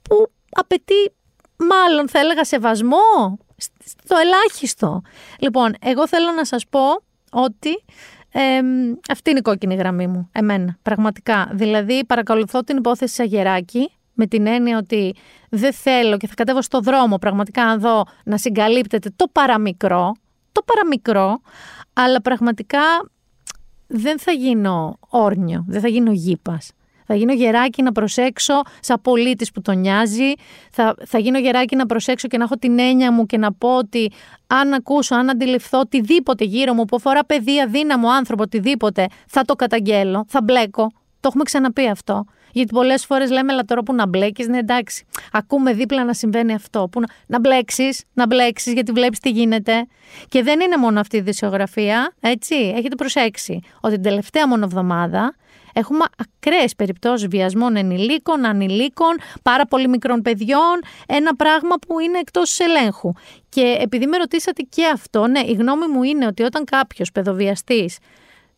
που 0.02 0.30
απαιτεί 0.50 1.12
μάλλον 1.56 2.08
θα 2.08 2.18
έλεγα 2.18 2.44
σεβασμό 2.44 3.38
στο 3.96 4.16
ελάχιστο. 4.16 5.02
Λοιπόν, 5.38 5.74
εγώ 5.80 6.08
θέλω 6.08 6.30
να 6.32 6.44
σας 6.44 6.64
πω 6.70 6.80
ότι 7.30 7.84
εμ, 8.32 8.94
αυτή 9.10 9.30
είναι 9.30 9.38
η 9.38 9.42
κόκκινη 9.42 9.74
γραμμή 9.74 10.06
μου, 10.06 10.28
εμένα, 10.32 10.78
πραγματικά. 10.82 11.50
Δηλαδή 11.52 12.04
παρακολουθώ 12.06 12.60
την 12.60 12.76
υπόθεση 12.76 13.14
Σαγεράκη 13.14 13.92
με 14.12 14.26
την 14.26 14.46
έννοια 14.46 14.78
ότι 14.78 15.14
δεν 15.50 15.72
θέλω 15.72 16.16
και 16.16 16.26
θα 16.26 16.34
κατέβω 16.34 16.62
στο 16.62 16.80
δρόμο 16.80 17.16
πραγματικά 17.16 17.64
να 17.64 17.76
δω 17.76 18.04
να 18.24 18.38
συγκαλύπτεται 18.38 19.10
το 19.16 19.26
παραμικρό, 19.32 20.12
το 20.52 20.62
παραμικρό, 20.62 21.40
αλλά 21.92 22.22
πραγματικά 22.22 22.80
δεν 23.86 24.18
θα 24.18 24.32
γίνω 24.32 24.98
όρνιο, 25.08 25.64
δεν 25.68 25.80
θα 25.80 25.88
γίνω 25.88 26.12
γήπας. 26.12 26.72
Θα 27.06 27.14
γίνω 27.14 27.32
γεράκι 27.32 27.82
να 27.82 27.92
προσέξω 27.92 28.62
σαν 28.80 29.00
πολίτης 29.02 29.52
που 29.52 29.60
τον 29.62 29.78
νοιάζει. 29.78 30.32
Θα, 30.70 30.94
θα 31.06 31.18
γίνω 31.18 31.38
γεράκι 31.38 31.76
να 31.76 31.86
προσέξω 31.86 32.28
και 32.28 32.38
να 32.38 32.44
έχω 32.44 32.54
την 32.54 32.78
έννοια 32.78 33.12
μου 33.12 33.26
και 33.26 33.38
να 33.38 33.52
πω 33.52 33.76
ότι 33.76 34.12
αν 34.46 34.72
ακούσω, 34.72 35.14
αν 35.14 35.30
αντιληφθώ 35.30 35.78
οτιδήποτε 35.78 36.44
γύρω 36.44 36.74
μου 36.74 36.84
που 36.84 36.96
αφορά 36.96 37.24
παιδί, 37.24 37.60
αδύναμο 37.60 38.10
άνθρωπο, 38.10 38.42
οτιδήποτε, 38.42 39.06
θα 39.26 39.42
το 39.42 39.54
καταγγέλω, 39.54 40.24
θα 40.28 40.42
μπλέκω. 40.42 40.90
Το 41.20 41.28
έχουμε 41.28 41.44
ξαναπεί 41.44 41.88
αυτό. 41.88 42.24
Γιατί 42.54 42.74
πολλές 42.74 43.04
φορές 43.04 43.30
λέμε, 43.30 43.52
αλλά 43.52 43.64
τώρα 43.64 43.82
που 43.82 43.94
να 43.94 44.06
μπλέκεις, 44.06 44.48
ναι 44.48 44.58
εντάξει. 44.58 45.04
Ακούμε 45.32 45.72
δίπλα 45.72 46.04
να 46.04 46.12
συμβαίνει 46.12 46.54
αυτό. 46.54 46.88
Που 46.92 47.00
να, 47.00 47.06
να 47.26 47.40
μπλέξεις, 47.40 48.02
να 48.12 48.26
μπλέξεις, 48.26 48.72
γιατί 48.72 48.92
βλέπεις 48.92 49.18
τι 49.18 49.30
γίνεται. 49.30 49.86
Και 50.28 50.42
δεν 50.42 50.60
είναι 50.60 50.76
μόνο 50.76 51.00
αυτή 51.00 51.16
η 51.16 51.20
δισιογραφία, 51.20 52.14
έτσι. 52.20 52.54
Έχετε 52.76 52.94
προσέξει 52.94 53.60
ότι 53.80 53.94
την 53.94 54.02
τελευταία 54.02 54.48
μόνο 54.48 54.64
εβδομάδα 54.64 55.34
έχουμε 55.74 56.04
ακραίες 56.18 56.74
περιπτώσεις 56.74 57.26
βιασμών 57.26 57.76
ενηλίκων, 57.76 58.44
ανηλίκων, 58.44 59.16
πάρα 59.42 59.66
πολύ 59.66 59.88
μικρών 59.88 60.22
παιδιών. 60.22 60.80
Ένα 61.06 61.36
πράγμα 61.36 61.76
που 61.88 62.00
είναι 62.00 62.18
εκτός 62.18 62.58
ελέγχου. 62.58 63.12
Και 63.48 63.76
επειδή 63.80 64.06
με 64.06 64.16
ρωτήσατε 64.16 64.62
και 64.62 64.86
αυτό, 64.92 65.26
ναι, 65.26 65.40
η 65.40 65.52
γνώμη 65.52 65.86
μου 65.86 66.02
είναι 66.02 66.26
ότι 66.26 66.42
όταν 66.42 66.64
κάποιος 66.64 67.12
παιδοβιαστής 67.12 67.98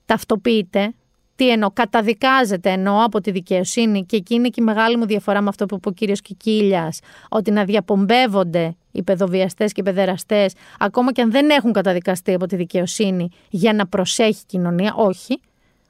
ταυτοποιείται, 0.06 0.94
τι 1.36 1.50
εννοώ, 1.50 1.70
καταδικάζεται 1.70 2.70
εννοώ 2.70 3.04
από 3.04 3.20
τη 3.20 3.30
δικαιοσύνη 3.30 4.04
και 4.04 4.16
εκεί 4.16 4.34
είναι 4.34 4.48
και 4.48 4.60
η 4.60 4.64
μεγάλη 4.64 4.96
μου 4.96 5.06
διαφορά 5.06 5.40
με 5.40 5.48
αυτό 5.48 5.66
που 5.66 5.74
είπε 5.74 5.88
ο 5.88 5.92
κύριος 5.92 6.20
Κικίλιας, 6.20 6.98
ότι 7.28 7.50
να 7.50 7.64
διαπομπεύονται 7.64 8.76
οι 8.92 9.02
παιδοβιαστές 9.02 9.72
και 9.72 9.80
οι 9.80 9.84
παιδεραστές 9.84 10.54
ακόμα 10.78 11.12
και 11.12 11.22
αν 11.22 11.30
δεν 11.30 11.50
έχουν 11.50 11.72
καταδικαστεί 11.72 12.34
από 12.34 12.46
τη 12.46 12.56
δικαιοσύνη 12.56 13.28
για 13.50 13.72
να 13.72 13.86
προσέχει 13.86 14.40
η 14.42 14.46
κοινωνία, 14.46 14.94
όχι, 14.96 15.40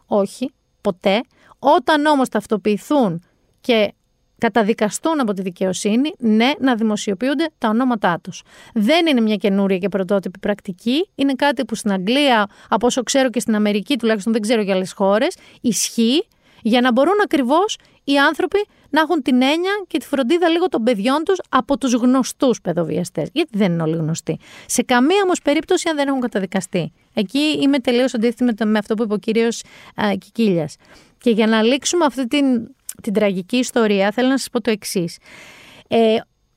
όχι, 0.07 0.51
ποτέ. 0.81 1.21
Όταν 1.59 2.07
όμως 2.07 2.29
ταυτοποιηθούν 2.29 3.23
και 3.61 3.93
καταδικαστούν 4.39 5.20
από 5.20 5.32
τη 5.32 5.43
δικαιοσύνη, 5.43 6.12
ναι, 6.18 6.51
να 6.59 6.74
δημοσιοποιούνται 6.74 7.51
τα 7.59 7.68
ονόματά 7.68 8.20
τους. 8.22 8.43
Δεν 8.74 9.07
είναι 9.07 9.20
μια 9.20 9.37
καινούρια 9.37 9.78
και 9.78 9.89
πρωτότυπη 9.89 10.39
πρακτική. 10.39 11.09
Είναι 11.14 11.32
κάτι 11.32 11.64
που 11.64 11.74
στην 11.74 11.93
Αγγλία, 11.93 12.47
από 12.68 12.87
όσο 12.87 13.03
ξέρω 13.03 13.30
και 13.30 13.41
στην 13.41 13.55
Αμερική, 13.55 13.99
τουλάχιστον 13.99 14.32
δεν 14.32 14.43
ξέρω 14.43 14.62
για 14.62 14.74
άλλες 14.74 14.93
χώρες, 14.93 15.37
ισχύει 15.61 16.26
για 16.62 16.80
να 16.80 16.93
μπορούν 16.93 17.14
ακριβώς 17.24 17.78
οι 18.05 18.18
άνθρωποι 18.18 18.66
να 18.91 19.01
έχουν 19.01 19.22
την 19.22 19.43
έννοια 19.43 19.84
και 19.87 19.99
τη 19.99 20.07
φροντίδα 20.07 20.49
λίγο 20.49 20.68
των 20.68 20.82
παιδιών 20.82 21.22
τους 21.24 21.39
από 21.49 21.78
τους 21.78 21.93
γνωστούς 21.93 22.61
παιδοβιαστές. 22.61 23.28
Γιατί 23.32 23.51
δεν 23.53 23.72
είναι 23.72 23.82
όλοι 23.82 23.97
γνωστοί. 23.97 24.39
Σε 24.66 24.82
καμία 24.82 25.20
όμως 25.24 25.43
περίπτωση 25.43 25.89
αν 25.89 25.97
δεν 25.97 26.09
έχουν 26.09 26.20
καταδικαστεί. 26.20 26.93
Εκεί 27.14 27.59
είμαι 27.62 27.78
τελείως 27.78 28.14
αντίθετη 28.14 28.64
με 28.64 28.78
αυτό 28.78 28.95
που 28.95 29.03
είπε 29.03 29.14
ο 29.14 29.18
κύριος 29.18 29.62
Κικίλιας. 30.18 30.76
Και 31.18 31.30
για 31.30 31.47
να 31.47 31.62
λήξουμε 31.62 32.05
αυτή 32.05 32.26
την 32.26 32.45
την 33.03 33.13
τραγική 33.13 33.57
ιστορία, 33.57 34.11
θέλω 34.11 34.29
να 34.29 34.39
σας 34.39 34.49
πω 34.51 34.61
το 34.61 34.71
εξής. 34.71 35.19
Ε, 35.89 36.17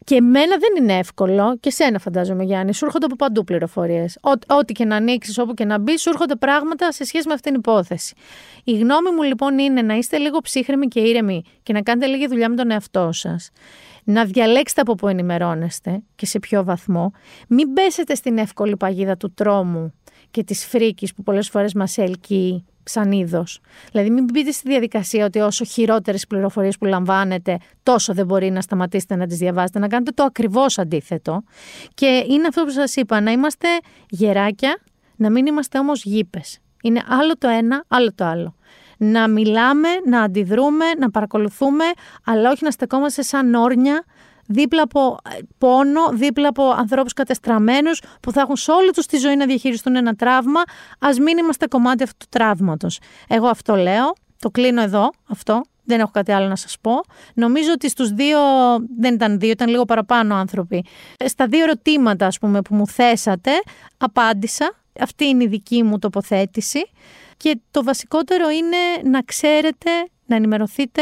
και 0.10 0.16
εμένα 0.16 0.58
δεν 0.58 0.84
είναι 0.84 0.98
εύκολο, 0.98 1.58
και 1.60 1.72
σένα 1.72 2.00
φαντάζομαι 2.00 2.44
Γιάννη, 2.44 2.74
σου 2.74 2.86
έρχονται 2.86 3.06
από 3.06 3.16
παντού 3.16 3.44
πληροφορίες. 3.44 4.18
Ό,τι 4.48 4.74
και 4.74 4.86
να 4.86 4.96
ανοίξεις, 4.96 5.38
όπου 5.38 5.54
και 5.54 5.66
να 5.66 5.80
μπει, 5.80 5.98
σου 5.98 6.10
έρχονται 6.10 6.36
πράγματα 6.36 6.92
σε 6.92 7.04
σχέση 7.04 7.28
με 7.28 7.34
αυτήν 7.34 7.52
την 7.52 7.60
υπόθεση. 7.60 8.16
Η 8.64 8.72
γνώμη 8.72 9.12
μου 9.16 9.22
λοιπόν 9.22 9.60
είναι 9.60 9.82
να 9.82 9.94
είστε 9.94 10.18
λίγο 10.18 10.40
ψύχρεμοι 10.40 10.88
και 10.88 11.00
ήρεμοι 11.00 11.42
και 11.64 11.74
να 11.74 11.82
κάνετε 11.82 12.08
λίγη 12.08 12.28
δουλειά 12.28 12.50
με 12.50 12.56
τον 12.56 12.72
εαυτό 12.72 13.12
σας. 13.12 13.50
Να 14.04 14.26
διαλέξετε 14.26 14.82
από 14.82 14.96
πού 14.96 15.08
ενημερώνεστε 15.08 16.04
και 16.16 16.26
σε 16.26 16.40
ποιο 16.40 16.64
βαθμό. 16.64 17.12
Μην 17.48 17.74
πέσετε 17.74 18.16
στην 18.16 18.38
εύκολη 18.38 18.78
παγίδα 18.78 19.18
του 19.18 19.34
τρόμου 19.34 19.94
και 20.32 20.44
της 20.44 20.66
φρίκης 20.66 21.14
που 21.14 21.24
πολλές 21.24 21.50
φορές 21.50 21.74
μας 21.74 21.98
ελκύει 21.98 22.66
σαν 22.84 23.12
είδος. 23.12 23.62
Δηλαδή, 23.92 24.10
μην 24.10 24.24
μπείτε 24.24 24.52
στη 24.52 24.70
διαδικασία 24.70 25.26
ότι 25.26 25.40
όσο 25.40 25.66
χειρότερες 25.66 26.28
πληροφορίες 26.28 26.78
που 26.78 26.86
λαμβάνετε, 26.86 27.58
τόσο 27.84 28.14
δεν 28.14 28.26
μπορεί 28.26 28.50
να 28.50 28.62
σταματήσετε 28.62 29.16
να 29.16 29.28
τις 29.28 29.38
διαβάσετε. 29.38 29.80
Να 29.80 29.88
κάνετε 29.88 30.12
το 30.12 30.24
ακριβώς 30.24 30.78
αντίθετο. 30.78 31.44
Και 31.94 32.26
είναι 32.30 32.48
αυτό 32.48 32.64
που 32.64 32.70
σας 32.72 32.96
είπα, 32.96 33.22
να 33.22 33.32
είμαστε 33.32 33.68
γεράκια, 34.10 34.80
να 35.16 35.30
μην 35.30 35.46
είμαστε 35.46 35.80
όμως 35.80 36.04
γήπες. 36.04 36.60
Είναι 36.84 37.04
άλλο 37.08 37.38
το 37.38 37.48
ένα, 37.48 37.84
άλλο 37.88 38.14
το 38.16 38.26
άλλο. 38.26 38.56
Να 38.98 39.28
μιλάμε, 39.28 39.88
να 40.06 40.22
αντιδρούμε, 40.22 40.86
να 41.00 41.10
παρακολουθούμε, 41.12 41.84
αλλά 42.26 42.52
όχι 42.52 42.64
να 42.64 42.72
στεκόμαστε 42.72 43.22
σαν 43.22 43.54
όρνια 43.54 44.04
δίπλα 44.52 44.82
από 44.82 45.18
ε, 45.30 45.38
πόνο, 45.58 46.10
δίπλα 46.12 46.48
από 46.48 46.70
ανθρώπους 46.70 47.14
κατεστραμμένους 47.14 48.02
που 48.22 48.32
θα 48.32 48.42
έχουν 48.42 48.56
σε 48.56 48.72
όλη 48.72 48.92
τους 48.92 49.06
τη 49.06 49.18
ζωή 49.18 49.36
να 49.36 49.46
διαχειριστούν 49.46 49.96
ένα 49.96 50.16
τραύμα, 50.16 50.62
ας 51.00 51.20
μην 51.20 51.38
είμαστε 51.38 51.68
κομμάτι 51.68 52.04
αυτού 52.04 52.18
του 52.18 52.26
τραύματος. 52.30 53.00
Εγώ 53.28 53.48
αυτό 53.48 53.76
λέω, 53.76 54.14
το 54.40 54.50
κλείνω 54.50 54.82
εδώ, 54.82 55.10
αυτό, 55.30 55.62
δεν 55.84 56.00
έχω 56.00 56.12
κάτι 56.12 56.32
άλλο 56.32 56.48
να 56.48 56.56
σας 56.56 56.78
πω. 56.82 56.92
Νομίζω 57.34 57.72
ότι 57.72 57.90
στους 57.90 58.10
δύο, 58.10 58.40
δεν 59.00 59.14
ήταν 59.14 59.40
δύο, 59.40 59.50
ήταν 59.50 59.70
λίγο 59.70 59.86
παραπάνω 59.86 60.36
άνθρωποι. 60.36 60.86
Ε, 61.18 61.28
στα 61.28 61.48
δύο 61.48 61.64
ερωτήματα, 61.64 62.26
ας 62.26 62.40
πούμε, 62.40 62.62
που 62.62 62.76
μου 62.76 62.88
θέσατε, 62.88 63.52
απάντησα. 63.98 64.74
Αυτή 65.00 65.26
είναι 65.26 65.44
η 65.44 65.48
δική 65.48 65.84
μου 65.84 66.00
τοποθέτηση. 66.00 66.90
Και 67.38 67.60
το 67.72 67.84
βασικότερο 67.84 68.50
είναι 68.50 69.10
να 69.10 69.22
ξέρετε, 69.22 69.90
να 70.26 70.36
ενημερωθείτε 70.36 71.02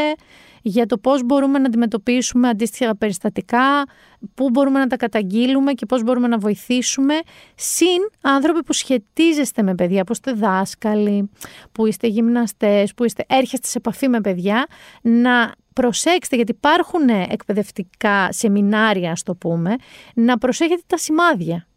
για 0.68 0.86
το 0.86 0.97
πώς 0.97 1.24
μπορούμε 1.24 1.59
να 1.59 1.65
αντιμετωπίσουμε 1.65 2.49
αντίστοιχα 2.49 2.95
περιστατικά, 2.97 3.86
πού 4.34 4.49
μπορούμε 4.49 4.80
να 4.80 4.88
τα 4.88 4.97
καταγγείλουμε 4.97 5.74
και 5.74 5.86
πώς 5.86 6.03
μπορούμε 6.03 6.28
να 6.28 6.38
βοηθήσουμε, 6.38 7.13
συν 7.55 8.09
άνθρωποι 8.22 8.63
που 8.63 8.74
σχετίζεστε 8.74 9.61
με 9.61 9.76
παιδιά, 9.76 10.03
που 10.03 10.11
είστε 10.11 10.32
δάσκαλοι, 10.32 11.30
που 11.72 11.86
είστε 11.86 12.07
γυμναστές, 12.07 12.93
που 12.93 13.03
είστε, 13.03 13.26
έρχεστε 13.28 13.68
σε 13.68 13.78
επαφή 13.78 14.07
με 14.07 14.22
παιδιά, 14.22 14.65
να 15.01 15.51
προσέξτε, 15.74 16.36
γιατί 16.36 16.51
υπάρχουν 16.51 17.09
εκπαιδευτικά 17.09 18.32
σεμινάρια, 18.32 19.11
ας 19.11 19.24
το 19.24 19.36
πούμε, 19.36 19.76
να 20.13 20.38
προσέχετε 20.38 20.82
τα 20.88 20.97
σημάδια. 20.97 21.68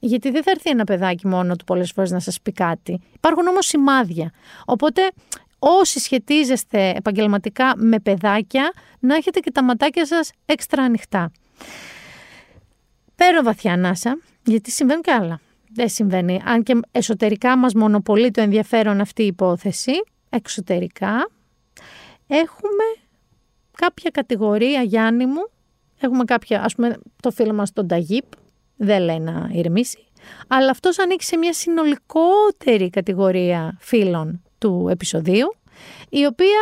Γιατί 0.00 0.30
δεν 0.30 0.42
θα 0.42 0.50
έρθει 0.50 0.70
ένα 0.70 0.84
παιδάκι 0.84 1.26
μόνο 1.26 1.56
του 1.56 1.64
πολλές 1.64 1.92
φορές 1.92 2.10
να 2.10 2.20
σας 2.20 2.40
πει 2.40 2.52
κάτι. 2.52 3.00
Υπάρχουν 3.14 3.46
όμως 3.46 3.66
σημάδια. 3.66 4.30
Οπότε 4.64 5.02
όσοι 5.58 6.00
σχετίζεστε 6.00 6.92
επαγγελματικά 6.96 7.72
με 7.76 8.00
παιδάκια, 8.00 8.72
να 8.98 9.14
έχετε 9.14 9.40
και 9.40 9.50
τα 9.50 9.62
ματάκια 9.64 10.06
σας 10.06 10.30
έξτρα 10.44 10.82
ανοιχτά. 10.82 11.32
Παίρνω 13.14 13.42
βαθιά 13.42 13.72
ανάσα, 13.72 14.18
γιατί 14.44 14.70
συμβαίνουν 14.70 15.02
και 15.02 15.12
άλλα. 15.12 15.40
Δεν 15.72 15.88
συμβαίνει. 15.88 16.42
Αν 16.44 16.62
και 16.62 16.80
εσωτερικά 16.90 17.56
μας 17.56 17.74
μονοπολεί 17.74 18.30
το 18.30 18.40
ενδιαφέρον 18.40 19.00
αυτή 19.00 19.22
η 19.22 19.26
υπόθεση, 19.26 19.92
εξωτερικά 20.30 21.30
έχουμε 22.26 22.84
κάποια 23.76 24.10
κατηγορία, 24.10 24.82
Γιάννη 24.82 25.26
μου, 25.26 25.50
έχουμε 26.00 26.24
κάποια, 26.24 26.62
ας 26.62 26.74
πούμε, 26.74 26.98
το 27.22 27.30
φίλο 27.30 27.52
μας 27.52 27.72
τον 27.72 27.88
Ταγίπ, 27.88 28.24
δεν 28.76 29.02
λέει 29.02 29.18
να 29.18 29.50
ηρεμήσει, 29.52 30.06
αλλά 30.48 30.70
αυτός 30.70 30.98
ανήκει 30.98 31.24
σε 31.24 31.36
μια 31.36 31.52
συνολικότερη 31.52 32.90
κατηγορία 32.90 33.76
φίλων 33.80 34.40
του 34.58 34.88
επεισοδίου, 34.90 35.56
η 36.08 36.24
οποία 36.24 36.60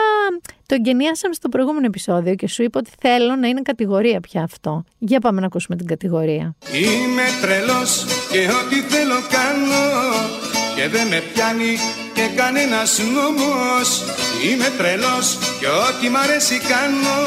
το 0.66 0.74
εγγενιάσαμε 0.74 1.34
στο 1.34 1.48
προηγούμενο 1.48 1.86
επεισόδιο 1.86 2.34
και 2.34 2.48
σου 2.48 2.62
είπα 2.62 2.78
ότι 2.78 2.90
θέλω 3.00 3.36
να 3.36 3.48
είναι 3.48 3.62
κατηγορία 3.62 4.20
πια 4.20 4.42
αυτό. 4.42 4.84
Για 4.98 5.20
πάμε 5.20 5.40
να 5.40 5.46
ακούσουμε 5.46 5.76
την 5.76 5.86
κατηγορία. 5.86 6.56
Είμαι 6.72 7.22
τρελός 7.42 8.04
και 8.30 8.38
ό,τι 8.38 8.80
θέλω 8.80 9.14
κάνω 9.14 9.84
και 10.76 10.88
δεν 10.88 11.06
με 11.06 11.22
πιάνει 11.32 11.76
και 12.14 12.28
κανένας 12.36 12.98
νόμος 13.14 13.88
Είμαι 14.44 14.68
τρελός 14.78 15.38
και 15.60 15.66
ό,τι 15.66 16.08
μ' 16.08 16.16
αρέσει 16.16 16.58
κάνω 16.58 17.18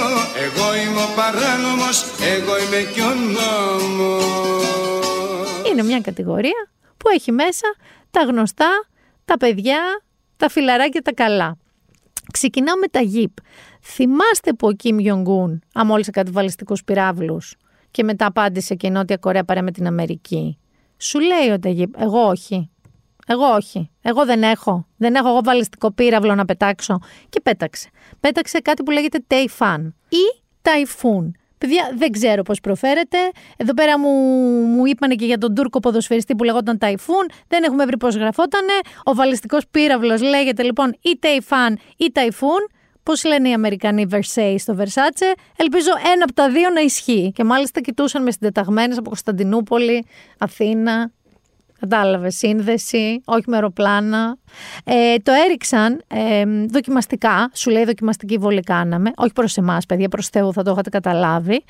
Εγώ 0.45 0.75
είμαι 0.75 1.01
ο 1.01 1.09
παράνομος, 1.15 1.97
εγώ 2.35 2.53
είμαι 2.59 2.91
και 2.93 3.01
ο 3.01 3.13
νόμος 3.35 4.25
Είναι 5.71 5.83
μια 5.83 6.01
κατηγορία 6.01 6.69
που 6.97 7.09
έχει 7.09 7.31
μέσα 7.31 7.67
τα 8.11 8.21
γνωστά, 8.21 8.87
τα 9.25 9.37
παιδιά, 9.37 9.79
τα 10.37 10.49
φιλαράκια 10.49 11.01
τα 11.01 11.13
καλά. 11.13 11.57
Ξεκινάω 12.31 12.77
με 12.77 12.87
τα 12.87 13.01
γυπ. 13.01 13.31
Θυμάστε 13.81 14.53
που 14.53 14.67
ο 14.67 14.71
Κιμ 14.71 14.99
Γιονγκούν 14.99 15.63
αμόλυσε 15.73 16.11
κάτι 16.11 16.31
βαλιστικούς 16.31 16.83
πυράβλους 16.83 17.55
και 17.91 18.03
μετά 18.03 18.25
απάντησε 18.25 18.75
και 18.75 18.87
η 18.87 18.89
Νότια 18.89 19.17
Κορέα 19.17 19.43
παρά 19.43 19.61
με 19.61 19.71
την 19.71 19.87
Αμερική. 19.87 20.57
Σου 20.97 21.19
λέει 21.19 21.49
ο 21.49 21.59
Ταγίπ, 21.59 22.01
εγώ 22.01 22.19
όχι. 22.19 22.69
Εγώ 23.27 23.45
όχι. 23.45 23.89
Εγώ 24.01 24.25
δεν 24.25 24.43
έχω. 24.43 24.87
Δεν 24.97 25.15
έχω 25.15 25.29
εγώ 25.29 25.41
βαλιστικό 25.43 25.91
πύραυλο 25.91 26.35
να 26.35 26.45
πετάξω. 26.45 26.99
Και 27.29 27.41
πέταξε. 27.41 27.89
Πέταξε 28.19 28.59
κάτι 28.59 28.83
που 28.83 28.91
λέγεται 28.91 29.23
Τέιφαν 29.27 29.95
ή 30.09 30.41
Ταϊφούν. 30.61 31.35
Παιδιά, 31.57 31.91
δεν 31.95 32.11
ξέρω 32.11 32.41
πώς 32.43 32.59
προφέρεται. 32.59 33.17
Εδώ 33.57 33.73
πέρα 33.73 33.99
μου, 33.99 34.09
μου 34.65 34.85
είπανε 34.85 35.15
και 35.15 35.25
για 35.25 35.37
τον 35.37 35.55
Τούρκο 35.55 35.79
ποδοσφαιριστή 35.79 36.35
που 36.35 36.43
λεγόταν 36.43 36.77
Ταϊφούν. 36.77 37.29
Δεν 37.47 37.63
έχουμε 37.63 37.85
βρει 37.85 37.97
πώς 37.97 38.15
γραφότανε. 38.15 38.73
Ο 39.03 39.13
βαλιστικός 39.13 39.63
πύραυλος 39.71 40.21
λέγεται 40.21 40.63
λοιπόν 40.63 40.95
ή 41.01 41.17
Ταϊφάν 41.19 41.79
ή 41.97 42.11
Ταϊφούν. 42.11 42.69
Πώς 43.03 43.23
λένε 43.23 43.49
οι 43.49 43.53
Αμερικανοί 43.53 44.05
Versailles 44.11 44.55
στο 44.57 44.75
Versace. 44.79 45.37
Ελπίζω 45.55 45.89
ένα 46.13 46.23
από 46.23 46.33
τα 46.33 46.49
δύο 46.49 46.69
να 46.69 46.81
ισχύει. 46.81 47.31
Και 47.35 47.43
μάλιστα 47.43 47.81
κοιτούσαν 47.81 48.23
με 48.23 48.31
συντεταγμένες 48.31 48.97
από 48.97 49.09
Κωνσταντινούπολη, 49.09 50.05
Αθήνα, 50.37 51.11
Κατάλαβες, 51.79 52.35
σύνδεση, 52.35 53.21
όχι 53.25 53.43
με 53.47 53.55
αεροπλάνα. 53.55 54.37
Ε, 54.83 55.15
το 55.17 55.31
έριξαν 55.45 56.01
ε, 56.07 56.43
δοκιμαστικά, 56.67 57.51
σου 57.53 57.69
λέει 57.69 57.83
δοκιμαστική 57.83 58.37
βολή 58.37 58.61
κάναμε, 58.61 59.11
όχι 59.15 59.33
προς 59.33 59.57
εμάς 59.57 59.85
παιδιά, 59.85 60.09
προς 60.09 60.27
Θεού 60.27 60.53
θα 60.53 60.63
το 60.63 60.71
είχατε 60.71 60.89
καταλάβει. 60.89 61.63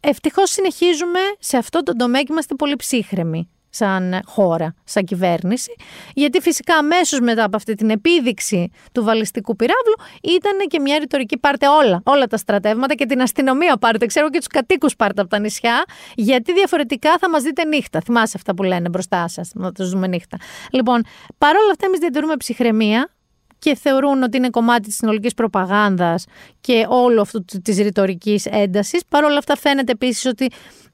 Ευτυχώς 0.00 0.50
συνεχίζουμε 0.50 1.20
σε 1.38 1.56
αυτό 1.56 1.82
το 1.82 1.96
τομέα 1.96 2.20
και 2.20 2.28
είμαστε 2.30 2.54
πολύ 2.54 2.76
ψύχρεμοι 2.76 3.48
σαν 3.78 4.20
χώρα, 4.26 4.74
σαν 4.84 5.04
κυβέρνηση, 5.04 5.74
γιατί 6.14 6.40
φυσικά 6.40 6.76
αμέσως 6.76 7.20
μετά 7.20 7.44
από 7.44 7.56
αυτή 7.56 7.74
την 7.74 7.90
επίδειξη 7.90 8.70
του 8.92 9.04
βαλιστικού 9.04 9.56
πυράβλου 9.56 9.94
ήταν 10.22 10.68
και 10.68 10.80
μια 10.80 10.98
ρητορική 10.98 11.38
πάρτε 11.38 11.68
όλα, 11.68 12.00
όλα 12.04 12.26
τα 12.26 12.36
στρατεύματα 12.36 12.94
και 12.94 13.06
την 13.06 13.22
αστυνομία 13.22 13.76
πάρτε, 13.76 14.06
ξέρω 14.06 14.30
και 14.30 14.38
τους 14.38 14.46
κατοίκους 14.46 14.96
πάρτε 14.96 15.20
από 15.20 15.30
τα 15.30 15.38
νησιά, 15.38 15.84
γιατί 16.14 16.52
διαφορετικά 16.52 17.18
θα 17.18 17.30
μας 17.30 17.42
δείτε 17.42 17.64
νύχτα. 17.64 18.00
Θυμάσαι 18.00 18.32
αυτά 18.36 18.54
που 18.54 18.62
λένε 18.62 18.88
μπροστά 18.88 19.28
σας, 19.28 19.50
να 19.54 19.72
τους 19.72 19.90
δούμε 19.90 20.06
νύχτα. 20.06 20.36
Λοιπόν, 20.72 21.04
παρόλα 21.38 21.70
αυτά, 21.70 21.86
εμείς 21.86 21.98
διατηρούμε 21.98 22.36
ψυχραιμία 22.36 23.10
και 23.58 23.74
θεωρούν 23.74 24.22
ότι 24.22 24.36
είναι 24.36 24.50
κομμάτι 24.50 24.86
της 24.86 24.96
συνολικής 24.96 25.34
προπαγάνδας 25.34 26.24
και 26.60 26.86
όλου 26.88 27.20
αυτού 27.20 27.44
της 27.62 27.78
ρητορικής 27.78 28.46
έντασης. 28.46 29.00
Παρ' 29.08 29.24
όλα 29.24 29.38
αυτά 29.38 29.56
φαίνεται 29.56 29.92
επίσης 29.92 30.24
ότι 30.24 30.50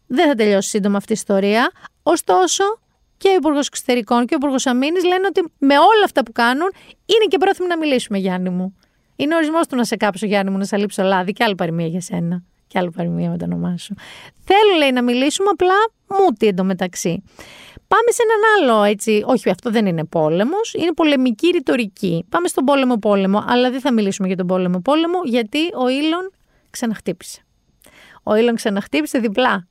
δεν 0.06 0.28
θα 0.28 0.34
τελειώσει 0.34 0.68
σύντομα 0.68 0.96
αυτή 0.96 1.12
η 1.12 1.14
ιστορία. 1.14 1.70
Ωστόσο, 2.06 2.64
και 3.16 3.28
ο 3.28 3.34
Υπουργός 3.34 3.66
Εξωτερικών 3.66 4.26
και 4.26 4.34
ο 4.34 4.36
Υπουργός 4.36 4.66
Αμήνης 4.66 5.04
λένε 5.04 5.26
ότι 5.26 5.52
με 5.58 5.74
όλα 5.78 6.04
αυτά 6.04 6.22
που 6.22 6.32
κάνουν 6.32 6.72
είναι 7.04 7.24
και 7.28 7.38
πρόθυμοι 7.38 7.68
να 7.68 7.78
μιλήσουμε, 7.78 8.18
Γιάννη 8.18 8.48
μου. 8.48 8.76
Είναι 9.16 9.34
ορισμός 9.36 9.66
του 9.66 9.76
να 9.76 9.84
σε 9.84 9.96
κάψω, 9.96 10.26
Γιάννη 10.26 10.50
μου, 10.50 10.58
να 10.58 10.64
σε 10.64 10.76
λείψω 10.76 11.02
λάδι 11.02 11.32
και 11.32 11.44
άλλη 11.44 11.54
παροιμία 11.54 11.86
για 11.86 12.00
σένα. 12.00 12.42
Και 12.66 12.78
άλλη 12.78 12.90
παροιμία 12.90 13.30
με 13.30 13.38
το 13.38 13.44
όνομά 13.44 13.76
σου. 13.76 13.94
Θέλω, 14.44 14.76
λέει, 14.78 14.92
να 14.92 15.02
μιλήσουμε, 15.02 15.48
απλά 15.52 15.74
μούτι 16.08 16.46
εντωμεταξύ. 16.46 17.22
Πάμε 17.88 18.10
σε 18.10 18.22
έναν 18.22 18.70
άλλο 18.72 18.82
έτσι. 18.82 19.22
Όχι, 19.26 19.50
αυτό 19.50 19.70
δεν 19.70 19.86
είναι 19.86 20.04
πόλεμος. 20.04 20.74
Είναι 20.74 20.92
πολεμική 20.92 21.48
ρητορική. 21.48 22.24
Πάμε 22.28 22.48
στον 22.48 22.64
πόλεμο 22.64 22.96
πόλεμο, 22.96 23.44
αλλά 23.46 23.70
δεν 23.70 23.80
θα 23.80 23.92
μιλήσουμε 23.92 24.26
για 24.26 24.36
τον 24.36 24.46
πόλεμο 24.46 24.80
πόλεμο, 24.80 25.20
γιατί 25.24 25.58
ο 25.58 25.88
Ήλον 25.88 26.30
ξαναχτύπησε. 26.70 27.42
Ο 28.22 28.34
Ήλον 28.34 28.54
ξαναχτύπησε 28.54 29.18
διπλά. 29.18 29.66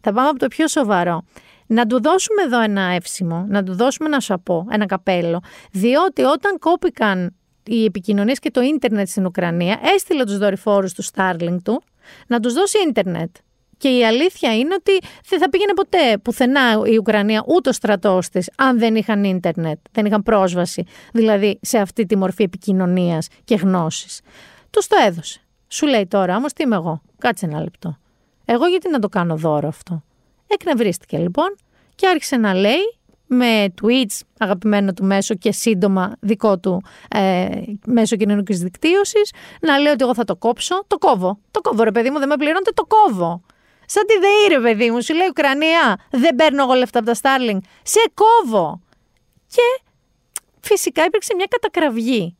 Θα 0.00 0.12
πάμε 0.12 0.28
από 0.28 0.38
το 0.38 0.46
πιο 0.46 0.68
σοβαρό. 0.68 1.24
Να 1.66 1.86
του 1.86 2.02
δώσουμε 2.02 2.42
εδώ 2.42 2.60
ένα 2.60 2.80
εύσημο, 2.82 3.44
να 3.48 3.62
του 3.62 3.74
δώσουμε 3.74 4.08
ένα 4.08 4.20
σαπό, 4.20 4.66
ένα 4.70 4.86
καπέλο, 4.86 5.42
διότι 5.72 6.22
όταν 6.22 6.58
κόπηκαν 6.58 7.34
οι 7.66 7.84
επικοινωνίες 7.84 8.38
και 8.38 8.50
το 8.50 8.60
ίντερνετ 8.60 9.08
στην 9.08 9.26
Ουκρανία, 9.26 9.80
έστειλε 9.94 10.24
τους 10.24 10.38
δορυφόρους 10.38 10.92
του 10.92 11.04
Starlink 11.04 11.56
του 11.64 11.82
να 12.26 12.40
τους 12.40 12.52
δώσει 12.52 12.78
ίντερνετ. 12.88 13.36
Και 13.78 13.88
η 13.88 14.04
αλήθεια 14.04 14.56
είναι 14.56 14.74
ότι 14.74 15.06
δεν 15.28 15.38
θα 15.38 15.48
πήγαινε 15.48 15.72
ποτέ 15.74 16.18
πουθενά 16.22 16.82
η 16.84 16.96
Ουκρανία 16.96 17.44
ούτε 17.46 17.68
ο 17.68 17.72
στρατός 17.72 18.28
της, 18.28 18.50
αν 18.56 18.78
δεν 18.78 18.94
είχαν 18.94 19.24
ίντερνετ, 19.24 19.78
δεν 19.92 20.06
είχαν 20.06 20.22
πρόσβαση, 20.22 20.84
δηλαδή 21.12 21.58
σε 21.62 21.78
αυτή 21.78 22.06
τη 22.06 22.16
μορφή 22.16 22.42
επικοινωνίας 22.42 23.28
και 23.44 23.54
γνώσης. 23.54 24.20
Τους 24.70 24.86
το 24.86 24.96
έδωσε. 25.06 25.40
Σου 25.68 25.86
λέει 25.86 26.06
τώρα 26.06 26.36
όμως 26.36 26.52
τι 26.52 26.62
είμαι 26.62 26.76
εγώ. 26.76 27.02
Κάτσε 27.18 27.46
ένα 27.46 27.60
λεπτό. 27.60 27.98
Εγώ 28.44 28.66
γιατί 28.66 28.90
να 28.90 28.98
το 28.98 29.08
κάνω 29.08 29.36
δώρο 29.36 29.68
αυτό; 29.68 30.02
Εκνευρίστηκε 30.46 31.18
λοιπόν 31.18 31.56
και 31.94 32.06
άρχισε 32.06 32.36
να 32.36 32.54
λέει 32.54 32.98
με 33.26 33.74
tweets 33.82 34.20
αγαπημένο 34.38 34.92
του 34.92 35.04
μέσο 35.04 35.34
και 35.34 35.52
σύντομα 35.52 36.16
δικό 36.20 36.58
του 36.58 36.82
ε, 37.08 37.48
μέσο 37.86 38.16
κοινωνικής 38.16 38.58
δικτύωσης, 38.58 39.32
να 39.60 39.78
λέει 39.78 39.92
ότι 39.92 40.04
εγώ 40.04 40.14
θα 40.14 40.24
το 40.24 40.36
κόψω. 40.36 40.84
Το 40.86 40.98
κόβω. 40.98 41.38
Το 41.50 41.60
κόβω, 41.60 41.82
ρε 41.82 41.92
παιδί 41.92 42.10
μου, 42.10 42.18
δεν 42.18 42.28
με 42.28 42.36
πληρώνετε, 42.36 42.70
το 42.70 42.86
κόβω. 42.86 43.42
Σαν 43.86 44.06
τη 44.06 44.18
ΔΕΗ, 44.18 44.48
ρε 44.48 44.60
παιδί 44.60 44.90
μου, 44.90 45.02
σου 45.02 45.14
λέει 45.14 45.26
Ουκρανία, 45.28 45.98
δεν 46.10 46.34
παίρνω 46.34 46.62
εγώ 46.62 46.72
λεφτά 46.72 46.98
από 46.98 47.12
τα 47.12 47.14
Starling. 47.22 47.58
Σε 47.82 48.00
κόβω. 48.14 48.80
Και 49.46 49.82
φυσικά 50.60 51.04
υπήρξε 51.04 51.34
μια 51.34 51.46
κατακραυγή. 51.48 52.36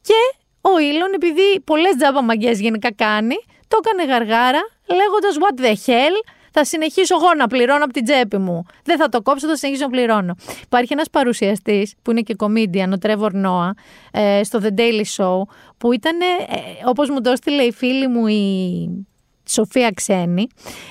Και 0.00 0.38
ο 0.60 0.78
Ήλον, 0.78 1.12
επειδή 1.14 1.60
πολλές 1.64 1.96
τζάμπα 1.96 2.22
μαγκές 2.22 2.60
γενικά 2.60 2.92
κάνει, 2.92 3.36
το 3.68 3.78
έκανε 3.82 4.12
γαργάρα 4.12 4.60
λέγοντας 4.86 5.36
What 5.40 5.60
the 5.60 5.74
hell, 5.86 6.14
θα 6.50 6.64
συνεχίσω 6.64 7.14
εγώ 7.16 7.34
να 7.36 7.46
πληρώνω 7.46 7.84
από 7.84 7.92
την 7.92 8.04
τσέπη 8.04 8.38
μου. 8.38 8.64
Δεν 8.84 8.96
θα 8.96 9.08
το 9.08 9.22
κόψω, 9.22 9.48
θα 9.48 9.56
συνεχίσω 9.56 9.84
να 9.84 9.90
πληρώνω. 9.90 10.34
Υπάρχει 10.62 10.92
ένας 10.92 11.10
παρουσιαστής 11.10 11.94
που 12.02 12.10
είναι 12.10 12.20
και 12.20 12.34
comedian, 12.38 12.90
ο 12.92 12.98
Τρέβορ 12.98 13.32
Νόα, 13.34 13.74
ε, 14.10 14.40
στο 14.44 14.60
The 14.62 14.78
Daily 14.78 15.04
Show, 15.16 15.42
που 15.78 15.92
ήταν, 15.92 16.20
ε, 16.20 16.26
όπως 16.84 17.10
μου 17.10 17.20
το 17.20 17.30
έστειλε 17.30 17.62
η 17.62 17.72
φίλη 17.72 18.08
μου 18.08 18.26
η 18.26 19.06
Σοφία 19.50 19.90
Ξένη. 19.94 20.46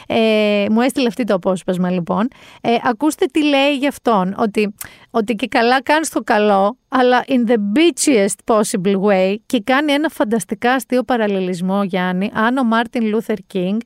Ε, 0.08 0.66
μου 0.72 0.82
έστειλε 0.82 1.08
αυτή 1.08 1.24
το 1.24 1.34
απόσπασμα 1.34 1.90
λοιπόν. 1.90 2.28
Ε, 2.62 2.76
ακούστε 2.84 3.26
τι 3.26 3.44
λέει 3.44 3.76
για 3.78 3.90
αυτόν. 3.90 4.36
Ότι, 4.38 4.76
ότι 5.10 5.36
και 5.36 5.48
καλά 5.48 5.82
κάνεις 5.82 6.10
το 6.10 6.22
καλό, 6.22 6.78
αλλά 6.88 7.24
in 7.28 7.50
the 7.50 7.56
bitchiest 7.56 8.54
possible 8.54 8.96
way 9.02 9.36
και 9.46 9.62
κάνει 9.64 9.92
ένα 9.92 10.10
φανταστικά 10.10 10.74
αστείο 10.74 11.04
παραλληλισμό, 11.04 11.84
Γιάννη, 11.84 12.32
αν 12.34 12.58
ο 12.58 12.64
Μάρτιν 12.64 13.06
Λούθερ 13.06 13.38
Κίνγκ 13.48 13.80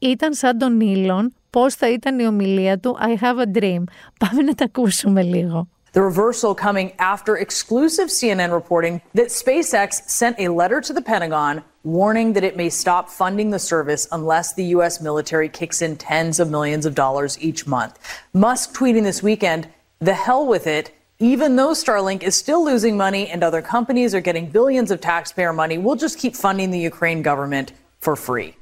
ήταν 0.00 0.34
σαν 0.34 0.58
τον 0.58 0.80
Ήλον, 0.80 1.32
πώς 1.50 1.74
θα 1.74 1.90
ήταν 1.90 2.18
η 2.18 2.26
ομιλία 2.26 2.78
του 2.78 2.98
I 3.00 3.22
have 3.24 3.38
a 3.38 3.58
dream. 3.58 3.82
Πάμε 4.18 4.42
να 4.42 4.54
τα 4.54 4.64
ακούσουμε 4.64 5.22
λίγο. 5.22 5.68
The 5.92 6.02
reversal 6.02 6.54
coming 6.54 6.92
after 6.98 7.38
exclusive 7.38 8.08
CNN 8.10 8.52
reporting 8.52 9.00
that 9.14 9.28
SpaceX 9.42 9.88
sent 10.06 10.36
a 10.38 10.48
letter 10.48 10.78
to 10.82 10.92
the 10.92 11.00
Pentagon 11.00 11.62
warning 11.84 12.34
that 12.34 12.44
it 12.44 12.54
may 12.54 12.68
stop 12.68 13.08
funding 13.08 13.48
the 13.48 13.58
service 13.58 14.06
unless 14.12 14.52
the 14.52 14.64
U.S. 14.76 15.00
military 15.00 15.48
kicks 15.48 15.80
in 15.80 15.96
tens 15.96 16.38
of 16.38 16.50
millions 16.50 16.84
of 16.84 16.94
dollars 16.94 17.40
each 17.40 17.66
month. 17.66 17.94
Musk 18.34 18.74
tweeting 18.74 19.04
this 19.04 19.22
weekend, 19.22 19.68
the 20.00 20.12
hell 20.12 20.46
with 20.46 20.66
it. 20.66 20.92
Even 21.18 21.56
though 21.56 21.70
Starlink 21.70 22.22
is 22.22 22.36
still 22.36 22.62
losing 22.62 22.94
money 22.94 23.28
and 23.28 23.42
other 23.42 23.62
companies 23.62 24.14
are 24.14 24.20
getting 24.20 24.50
billions 24.50 24.90
of 24.90 25.00
taxpayer 25.00 25.54
money, 25.54 25.78
we'll 25.78 25.96
just 25.96 26.18
keep 26.18 26.36
funding 26.36 26.70
the 26.72 26.78
Ukraine 26.78 27.22
government 27.22 27.72
for 28.00 28.16
free. 28.16 28.54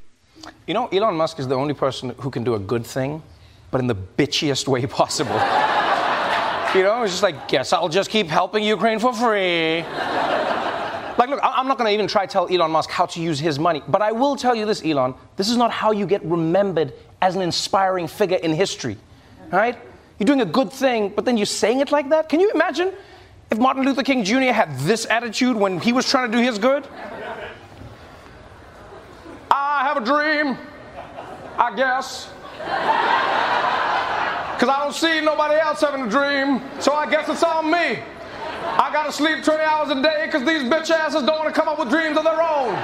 You 0.68 0.74
know, 0.74 0.88
Elon 0.88 1.16
Musk 1.16 1.40
is 1.40 1.48
the 1.48 1.56
only 1.56 1.74
person 1.74 2.10
who 2.20 2.30
can 2.30 2.44
do 2.44 2.56
a 2.56 2.60
good 2.60 2.86
thing, 2.86 3.24
but 3.72 3.80
in 3.82 3.88
the 3.88 3.96
bitchiest 3.96 4.68
way 4.68 4.86
possible. 5.02 5.34
you 6.76 6.84
know, 6.84 7.04
it's 7.04 7.14
just 7.14 7.24
like, 7.24 7.48
guess 7.48 7.74
I'll 7.74 7.90
just 7.90 8.10
keep 8.10 8.28
helping 8.28 8.64
Ukraine 8.64 9.00
for 9.00 9.14
free. 9.14 9.82
like, 11.18 11.30
look, 11.30 11.40
I'm 11.44 11.68
not 11.68 11.78
to 11.80 11.88
even 11.90 12.08
try 12.08 12.26
to 12.26 12.32
tell 12.32 12.48
Elon 12.48 12.72
Musk 12.72 12.90
how 12.90 13.06
to 13.08 13.22
use 13.22 13.40
his 13.40 13.58
money, 13.58 13.82
but 13.88 14.02
I 14.02 14.12
will 14.12 14.36
tell 14.36 14.56
you 14.56 14.66
this, 14.66 14.84
Elon. 14.86 15.16
This 15.38 15.50
is 15.50 15.58
not 15.58 15.72
how 15.72 15.92
you 15.92 16.06
get 16.06 16.24
remembered 16.24 16.94
as 17.22 17.36
an 17.36 17.42
inspiring 17.42 18.08
figure 18.08 18.38
in 18.38 18.54
history. 18.54 18.98
Right? 19.52 19.78
You're 20.20 20.26
doing 20.28 20.42
a 20.42 20.46
good 20.46 20.72
thing, 20.72 21.10
but 21.16 21.26
then 21.26 21.38
you're 21.38 21.46
saying 21.46 21.80
it 21.80 21.92
like 21.92 22.10
that? 22.10 22.30
Can 22.30 22.40
you 22.40 22.52
imagine 22.52 22.94
if 23.50 23.58
Martin 23.58 23.84
Luther 23.84 24.04
King 24.04 24.24
Jr. 24.24 24.52
had 24.52 24.78
this 24.80 25.06
attitude 25.08 25.56
when 25.56 25.80
he 25.80 25.94
was 25.94 26.08
trying 26.10 26.30
to 26.32 26.38
do 26.38 26.44
his 26.44 26.60
good? 26.60 26.86
Have 29.90 30.04
a 30.04 30.06
dream, 30.06 30.56
I 31.58 31.76
guess. 31.76 32.30
Because 34.54 34.70
I 34.70 34.84
don't 34.84 34.94
see 34.94 35.20
nobody 35.20 35.56
else 35.60 35.82
having 35.82 36.06
a 36.06 36.08
dream, 36.08 36.62
so 36.80 36.94
I 36.94 37.10
guess 37.10 37.28
it's 37.28 37.42
on 37.42 37.72
me. 37.72 37.98
I 38.78 38.92
gotta 38.94 39.12
sleep 39.12 39.44
20 39.44 39.64
hours 39.64 39.90
a 39.90 40.00
day 40.00 40.28
because 40.28 40.46
these 40.46 40.62
bitch 40.62 40.92
asses 40.92 41.24
don't 41.24 41.40
want 41.40 41.52
to 41.52 41.60
come 41.60 41.68
up 41.68 41.80
with 41.80 41.90
dreams 41.90 42.20
of 42.20 42.24
their 42.24 42.40
own. 42.40 42.78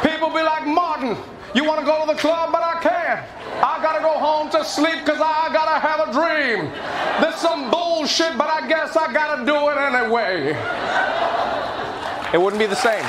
People 0.00 0.30
be 0.30 0.40
like, 0.40 0.66
Martin, 0.66 1.18
you 1.54 1.64
want 1.64 1.80
to 1.80 1.84
go 1.84 2.00
to 2.00 2.14
the 2.14 2.18
club, 2.18 2.50
but 2.50 2.62
I 2.62 2.80
can't. 2.80 3.20
I 3.62 3.78
gotta 3.82 4.00
go 4.00 4.16
home 4.16 4.48
to 4.52 4.64
sleep 4.64 5.04
because 5.04 5.20
I 5.20 5.52
gotta 5.52 5.78
have 5.84 6.00
a 6.00 6.12
dream. 6.16 6.72
This 7.20 7.42
some 7.42 7.70
bullshit, 7.70 8.38
but 8.38 8.48
I 8.48 8.66
guess 8.66 8.96
I 8.96 9.12
gotta 9.12 9.44
do 9.44 9.68
it 9.68 9.76
anyway. 9.76 10.56
It 12.32 12.40
wouldn't 12.40 12.58
be 12.58 12.64
the 12.64 12.74
same. 12.74 13.04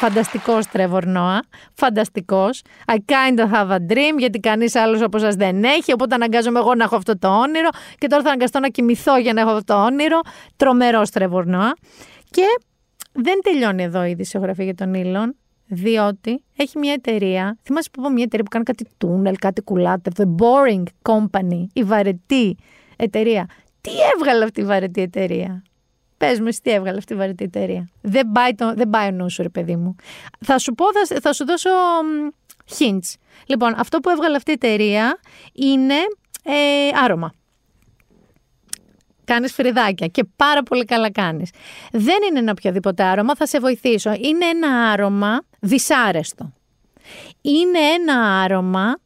Φανταστικός 0.00 0.66
Τρέβορ 0.66 1.06
Νόα. 1.06 1.42
Φανταστικός. 1.72 2.62
I 2.86 2.94
kind 2.94 3.38
of 3.38 3.52
have 3.52 3.70
a 3.70 3.92
dream, 3.92 4.18
γιατί 4.18 4.38
κανείς 4.38 4.74
άλλος 4.74 5.02
από 5.02 5.16
εσά 5.16 5.28
δεν 5.28 5.64
έχει. 5.64 5.92
Οπότε 5.92 6.14
αναγκάζομαι 6.14 6.58
εγώ 6.58 6.74
να 6.74 6.84
έχω 6.84 6.96
αυτό 6.96 7.18
το 7.18 7.28
όνειρο. 7.28 7.68
Και 7.98 8.06
τώρα 8.06 8.22
θα 8.22 8.28
αναγκαστώ 8.28 8.60
να 8.60 8.68
κοιμηθώ 8.68 9.18
για 9.18 9.32
να 9.32 9.40
έχω 9.40 9.50
αυτό 9.50 9.74
το 9.74 9.84
όνειρο. 9.84 10.20
Τρομερός 10.56 11.10
Τρέβορ 11.10 11.46
Νόα. 11.46 11.72
Και 12.30 12.42
δεν 13.12 13.38
τελειώνει 13.42 13.82
εδώ 13.82 14.04
η 14.04 14.10
ειδησιογραφία 14.10 14.64
για 14.64 14.74
τον 14.74 14.94
Ήλον, 14.94 15.36
διότι 15.66 16.44
έχει 16.56 16.78
μια 16.78 16.92
εταιρεία. 16.92 17.58
Θυμάσαι 17.62 17.88
που 17.92 18.00
είπα 18.00 18.10
μια 18.10 18.24
εταιρεία 18.24 18.44
που 18.44 18.50
κάνει 18.50 18.64
κάτι 18.64 18.84
τούνελ, 18.98 19.36
κάτι 19.36 19.62
κουλάτε. 19.62 20.10
The 20.16 20.24
Boring 20.24 20.82
Company, 21.02 21.66
η 21.72 21.82
βαρετή 21.82 22.56
εταιρεία. 22.96 23.46
Τι 23.80 23.90
έβγαλε 24.14 24.44
αυτή 24.44 24.60
η 24.60 24.64
βαρετή 24.64 25.00
εταιρεία; 25.00 25.62
Πες 26.20 26.40
μου, 26.40 26.48
τι 26.62 26.70
έβγαλε 26.70 26.98
αυτή 26.98 27.12
η 27.12 27.16
βαρετή 27.16 27.44
εταιρεία; 27.44 27.88
Δεν 28.00 28.30
πάει, 28.32 28.54
το, 28.54 28.74
δεν 28.74 28.90
πάει 28.90 29.08
ο 29.08 29.10
νους 29.10 29.32
σου, 29.32 29.42
ρε 29.42 29.48
παιδί 29.48 29.76
μου. 29.76 29.96
Θα 30.40 30.58
σου 30.58 30.72
πω, 30.72 30.84
θα, 30.92 31.20
θα 31.20 31.32
σου 31.32 31.44
δώσω 31.46 31.70
hints. 32.78 33.14
Λοιπόν, 33.46 33.74
αυτό 33.76 33.98
που 33.98 34.10
έβγαλε 34.10 34.36
αυτή 34.36 34.50
η 34.50 34.54
εταιρεία 34.54 35.18
είναι 35.52 35.94
ε, 36.42 36.88
άρωμα. 37.04 37.32
Κάνεις 39.24 39.52
φρυδάκια 39.52 40.06
και 40.06 40.24
πάρα 40.36 40.62
πολύ 40.62 40.84
καλά 40.84 41.10
κάνεις. 41.10 41.50
Δεν 41.92 42.18
είναι 42.28 42.38
ένα 42.38 42.50
οποιοδήποτε 42.50 43.02
άρωμα, 43.02 43.34
θα 43.34 43.46
σε 43.46 43.58
βοηθήσω. 43.58 44.12
Είναι 44.12 44.46
ένα 44.46 44.90
άρωμα 44.90 45.40
δυσάρεστο. 45.60 46.52
Είναι 47.40 47.78
ένα 47.78 48.40
άρωμα 48.42 48.98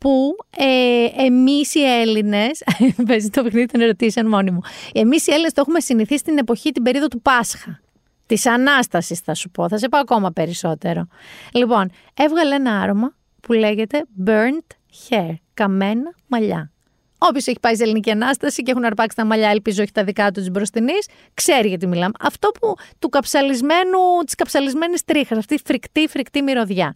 που 0.00 0.36
ε, 0.56 1.24
εμείς 1.24 1.74
οι 1.74 1.82
Έλληνες, 1.82 2.62
παίζει 3.06 3.30
το 3.30 3.42
παιχνίδι 3.42 3.66
των 3.66 3.80
ερωτήσεων 3.80 4.26
μόνοι 4.26 4.50
μου, 4.50 4.60
εμείς 4.92 5.26
οι 5.26 5.32
Έλληνες 5.32 5.52
το 5.52 5.60
έχουμε 5.60 5.80
συνηθίσει 5.80 6.22
την 6.22 6.38
εποχή, 6.38 6.70
την 6.70 6.82
περίοδο 6.82 7.08
του 7.08 7.20
Πάσχα. 7.20 7.80
Της 8.26 8.46
Ανάστασης, 8.46 9.18
θα 9.18 9.34
σου 9.34 9.50
πω. 9.50 9.68
Θα 9.68 9.78
σε 9.78 9.88
πω 9.88 9.98
ακόμα 9.98 10.30
περισσότερο. 10.30 11.06
Λοιπόν, 11.52 11.90
έβγαλε 12.14 12.54
ένα 12.54 12.80
άρωμα 12.80 13.14
που 13.40 13.52
λέγεται 13.52 14.04
Burnt 14.26 14.74
Hair. 15.08 15.34
Καμένα 15.54 16.14
μαλλιά. 16.26 16.70
Όποιος 17.18 17.46
έχει 17.46 17.60
πάει 17.60 17.76
σε 17.76 17.82
ελληνική 17.82 18.10
ανάσταση 18.10 18.62
και 18.62 18.70
έχουν 18.70 18.84
αρπάξει 18.84 19.16
τα 19.16 19.24
μαλλιά, 19.24 19.48
ελπίζω 19.48 19.82
έχει 19.82 19.92
τα 19.92 20.04
δικά 20.04 20.30
τους 20.30 20.42
της 20.42 20.50
μπροστινής, 20.50 21.08
ξέρει 21.34 21.68
γιατί 21.68 21.86
μιλάμε. 21.86 22.12
Αυτό 22.20 22.50
που 22.60 22.74
του 22.98 23.08
καψαλισμένου, 23.08 23.98
της 24.24 24.34
καψαλισμένης 24.34 25.04
τρίχας, 25.04 25.38
αυτή 25.38 25.54
η 25.54 25.60
φρικτή, 25.64 26.08
φρικτή 26.08 26.42
μυρωδιά. 26.42 26.94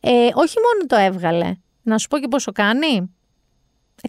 Ε, 0.00 0.10
όχι 0.34 0.54
μόνο 0.58 0.86
το 0.86 0.96
έβγαλε, 0.96 1.56
να 1.88 1.98
σου 1.98 2.08
πω 2.08 2.18
και 2.18 2.28
πόσο 2.28 2.52
κάνει. 2.52 3.14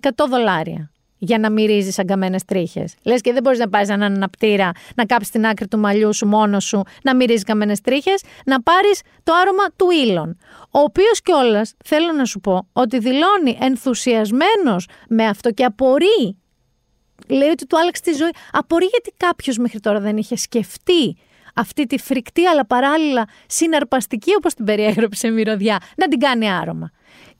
100 0.01 0.09
δολάρια 0.29 0.91
για 1.19 1.39
να 1.39 1.49
μυρίζεις 1.49 1.93
σαν 1.93 2.05
καμένε 2.05 2.39
τρίχες. 2.47 2.95
Λες 3.03 3.21
και 3.21 3.33
δεν 3.33 3.43
μπορείς 3.43 3.59
να 3.59 3.69
πάρεις 3.69 3.89
έναν 3.89 4.13
αναπτήρα, 4.13 4.71
να 4.95 5.05
κάψεις 5.05 5.31
την 5.31 5.45
άκρη 5.45 5.67
του 5.67 5.79
μαλλιού 5.79 6.13
σου 6.13 6.27
μόνος 6.27 6.63
σου, 6.63 6.81
να 7.03 7.15
μυρίζεις 7.15 7.43
καμένε 7.43 7.77
τρίχες, 7.83 8.23
να 8.45 8.61
πάρεις 8.61 9.01
το 9.23 9.33
άρωμα 9.41 9.63
του 9.75 9.89
ήλων. 9.89 10.37
Ο 10.71 10.79
οποίος 10.79 11.21
κιόλας 11.21 11.73
θέλω 11.85 12.11
να 12.11 12.25
σου 12.25 12.39
πω 12.39 12.67
ότι 12.73 12.99
δηλώνει 12.99 13.57
ενθουσιασμένος 13.61 14.87
με 15.09 15.25
αυτό 15.25 15.51
και 15.51 15.63
απορεί. 15.63 16.37
Λέει 17.27 17.49
ότι 17.49 17.67
του 17.67 17.77
άλλαξε 17.77 18.01
τη 18.01 18.13
ζωή. 18.13 18.29
Απορεί 18.51 18.85
γιατί 18.85 19.13
κάποιος 19.17 19.57
μέχρι 19.57 19.79
τώρα 19.79 19.99
δεν 19.99 20.17
είχε 20.17 20.35
σκεφτεί 20.35 21.17
αυτή 21.55 21.85
τη 21.85 21.97
φρικτή 21.97 22.45
αλλά 22.45 22.65
παράλληλα 22.65 23.27
συναρπαστική 23.47 24.35
όπως 24.37 24.53
την 24.53 24.65
περιέγραψε 24.65 25.29
μυρωδιά 25.29 25.79
να 25.95 26.07
την 26.07 26.19
κάνει 26.19 26.51
άρωμα. 26.51 26.91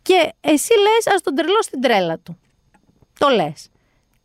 Και 0.10 0.34
εσύ 0.42 0.74
λες 0.74 1.14
ας 1.16 1.22
τον 1.22 1.36
τρελώ 1.36 1.62
στην 1.62 1.82
τρέλα 1.82 2.20
του. 2.20 2.40
Το 3.20 3.28
λες. 3.28 3.70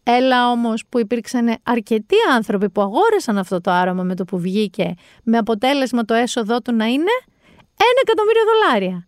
Έλα 0.03 0.51
όμως 0.51 0.85
που 0.89 0.99
υπήρξαν 0.99 1.57
αρκετοί 1.63 2.15
άνθρωποι 2.35 2.71
που 2.71 2.81
αγόρεσαν 2.81 3.39
αυτό 3.39 3.61
το 3.61 3.71
άρωμα 3.71 4.03
με 4.03 4.15
το 4.15 4.25
που 4.25 4.39
βγήκε 4.39 4.95
με 5.23 5.39
αποτέλεσμα 5.39 6.05
το 6.05 6.15
έσοδό 6.15 6.61
του 6.61 6.75
να 6.75 6.85
είναι 6.85 7.11
Ένα 7.77 8.01
εκατομμύριο 8.03 8.43
δολάρια. 8.45 9.07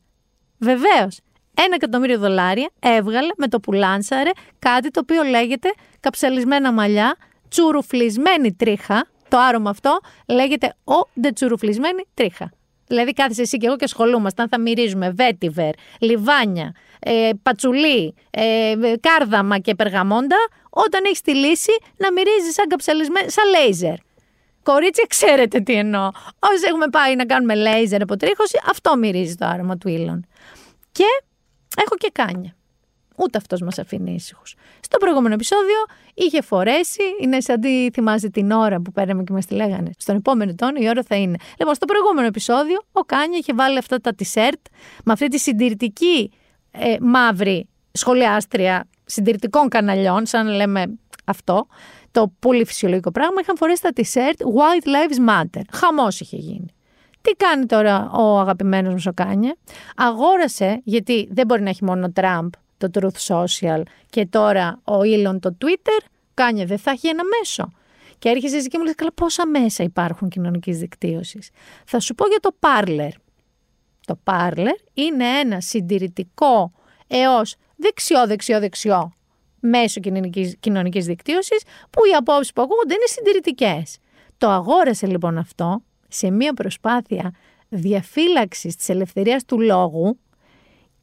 Βεβαίως. 0.58 1.20
Ένα 1.54 1.74
εκατομμύριο 1.74 2.18
δολάρια 2.18 2.70
έβγαλε 2.80 3.32
με 3.36 3.48
το 3.48 3.60
που 3.60 3.72
λάνσαρε 3.72 4.30
κάτι 4.58 4.90
το 4.90 5.00
οποίο 5.02 5.22
λέγεται 5.22 5.72
καψαλισμένα 6.00 6.72
μαλλιά, 6.72 7.16
τσουρουφλισμένη 7.48 8.54
τρίχα. 8.54 9.06
Το 9.28 9.38
άρωμα 9.38 9.70
αυτό 9.70 10.00
λέγεται 10.28 10.74
ο 10.84 11.30
τσουρουφλισμένη 11.32 12.04
τρίχα. 12.14 12.50
Δηλαδή 12.86 13.12
κάθεσαι 13.12 13.42
εσύ 13.42 13.56
και 13.56 13.66
εγώ 13.66 13.76
και 13.76 13.84
ασχολούμασταν, 13.84 14.48
θα 14.48 14.60
μυρίζουμε 14.60 15.10
βέτιβερ, 15.10 15.70
λιβάνια, 16.00 16.74
ε, 16.98 17.30
πατσουλί, 17.42 18.14
ε, 18.30 18.74
κάρδαμα 19.00 19.58
και 19.58 19.74
περγαμόντα, 19.74 20.36
όταν 20.70 21.04
έχεις 21.04 21.20
τη 21.20 21.34
λύση 21.34 21.72
να 21.96 22.12
μυρίζεις 22.12 22.54
σαν 22.54 22.66
καψαλισμένο, 22.68 23.28
σαν 23.28 23.44
λέιζερ. 23.50 23.94
Κορίτσια, 24.62 25.04
ξέρετε 25.08 25.60
τι 25.60 25.72
εννοώ. 25.72 26.10
Όσοι 26.38 26.64
έχουμε 26.68 26.88
πάει 26.88 27.16
να 27.16 27.26
κάνουμε 27.26 27.54
λέιζερ 27.54 28.02
αποτρίχωση, 28.02 28.58
αυτό 28.68 28.96
μυρίζει 28.96 29.34
το 29.34 29.46
άρωμα 29.46 29.76
του 29.76 29.88
ήλων. 29.88 30.26
Και 30.92 31.04
έχω 31.76 31.96
και 31.98 32.10
κάνια. 32.12 32.56
Ούτε 33.16 33.38
αυτός 33.38 33.60
μας 33.60 33.78
αφήνει 33.78 34.14
ήσυχους. 34.14 34.54
Στο 34.80 34.98
προηγούμενο 34.98 35.34
επεισόδιο 35.34 35.76
είχε 36.14 36.42
φορέσει, 36.42 37.02
είναι 37.20 37.40
σαν 37.40 37.60
τι 37.60 37.88
θυμάστε 37.92 38.28
την 38.28 38.50
ώρα 38.50 38.80
που 38.80 38.92
πέραμε 38.92 39.22
και 39.22 39.32
μας 39.32 39.46
τη 39.46 39.54
λέγανε. 39.54 39.90
Στον 39.98 40.16
επόμενο 40.16 40.54
τόνο 40.54 40.80
η 40.80 40.88
ώρα 40.88 41.02
θα 41.02 41.16
είναι. 41.16 41.36
Λοιπόν, 41.58 41.74
στο 41.74 41.86
προηγούμενο 41.86 42.26
επεισόδιο 42.26 42.82
ο 42.92 43.00
Κάνια 43.00 43.38
είχε 43.38 43.52
βάλει 43.54 43.78
αυτά 43.78 44.00
τα 44.00 44.10
t-shirt 44.18 44.62
με 45.04 45.12
αυτή 45.12 45.28
τη 45.28 45.38
συντηρητική 45.38 46.30
ε, 46.70 46.96
μαύρη 47.00 47.68
σχολιάστρια 47.92 48.88
συντηρητικών 49.04 49.68
καναλιών, 49.68 50.26
σαν 50.26 50.46
να 50.46 50.52
λέμε 50.52 50.98
αυτό, 51.24 51.66
το 52.10 52.32
πολύ 52.38 52.64
φυσιολογικό 52.64 53.10
πράγμα, 53.10 53.40
είχαν 53.40 53.56
φορέσει 53.56 53.82
τα 53.82 53.90
t-shirt 53.96 54.44
White 54.44 54.86
Lives 54.86 55.30
Matter. 55.30 55.62
Χαμός 55.72 56.20
είχε 56.20 56.36
γίνει. 56.36 56.66
Τι 57.20 57.32
κάνει 57.32 57.66
τώρα 57.66 58.10
ο 58.10 58.38
αγαπημένος 58.38 58.92
μου 58.92 59.00
ο 59.06 59.12
Κάνια; 59.14 59.56
Αγόρασε, 59.96 60.80
γιατί 60.84 61.28
δεν 61.30 61.46
μπορεί 61.46 61.62
να 61.62 61.68
έχει 61.68 61.84
μόνο 61.84 62.12
Τραμπ 62.12 62.52
το 62.78 62.88
Truth 62.94 63.26
Social 63.26 63.82
και 64.10 64.26
τώρα 64.26 64.80
ο 64.84 64.98
Elon 64.98 65.38
το 65.40 65.56
Twitter, 65.64 66.06
Κάνια 66.34 66.64
δεν 66.64 66.78
θα 66.78 66.90
έχει 66.90 67.08
ένα 67.08 67.22
μέσο. 67.38 67.70
Και 68.18 68.28
έρχεσαι 68.28 68.56
εκεί 68.56 68.66
και 68.66 68.78
μου 68.78 68.84
λέει: 68.84 68.94
Καλά, 68.94 69.12
πόσα 69.12 69.46
μέσα 69.46 69.82
υπάρχουν 69.82 70.28
κοινωνικής 70.28 70.78
δικτύωσης. 70.78 71.50
Θα 71.84 72.00
σου 72.00 72.14
πω 72.14 72.26
για 72.26 72.40
το 72.40 72.50
Parler. 72.60 73.10
Το 74.06 74.18
Parler 74.24 74.76
είναι 74.94 75.24
ένα 75.40 75.60
συντηρητικό 75.60 76.72
έως 77.06 77.56
δεξιό, 77.76 78.26
δεξιό, 78.26 78.60
δεξιό 78.60 79.12
μέσω 79.60 80.00
κοινωνικής, 80.00 80.56
κοινωνικής 80.60 81.06
δικτύωσης 81.06 81.62
που 81.90 82.04
οι 82.04 82.14
απόψεις 82.14 82.52
που 82.52 82.62
ακούγονται 82.62 82.94
είναι 82.94 83.06
συντηρητικές. 83.06 83.98
Το 84.38 84.50
αγόρασε 84.50 85.06
λοιπόν 85.06 85.38
αυτό 85.38 85.82
σε 86.08 86.30
μια 86.30 86.52
προσπάθεια 86.52 87.34
διαφύλαξης 87.68 88.76
της 88.76 88.88
ελευθερίας 88.88 89.44
του 89.44 89.60
λόγου 89.60 90.18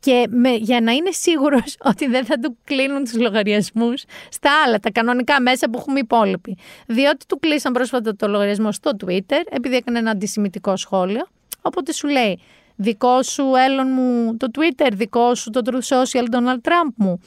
και 0.03 0.27
με, 0.29 0.49
για 0.49 0.81
να 0.81 0.91
είναι 0.91 1.11
σίγουρος 1.11 1.75
ότι 1.91 2.07
δεν 2.07 2.25
θα 2.25 2.39
του 2.39 2.57
κλείνουν 2.63 3.03
τους 3.03 3.17
λογαριασμούς 3.17 4.03
στα 4.29 4.49
άλλα, 4.65 4.79
τα 4.79 4.91
κανονικά 4.91 5.41
μέσα 5.41 5.69
που 5.69 5.77
έχουμε 5.77 5.99
υπόλοιποι. 5.99 6.57
Διότι 6.87 7.25
του 7.25 7.39
κλείσαν 7.39 7.73
πρόσφατα 7.73 8.15
το 8.15 8.27
λογαριασμό 8.27 8.71
στο 8.71 8.91
Twitter 9.05 9.41
επειδή 9.49 9.75
έκανε 9.75 9.99
ένα 9.99 10.11
αντισημιτικό 10.11 10.75
σχόλιο. 10.75 11.27
Οπότε 11.61 11.93
σου 11.93 12.07
λέει 12.07 12.39
δικό 12.75 13.23
σου 13.23 13.43
Έλον 13.65 13.87
μου 13.91 14.37
το 14.37 14.47
Twitter, 14.57 14.87
δικό 14.93 15.35
σου 15.35 15.49
το 15.49 15.61
Truth 15.65 15.95
Social 15.95 16.25
Donald 16.35 16.69
Trump 16.69 16.93
μου 16.95 17.19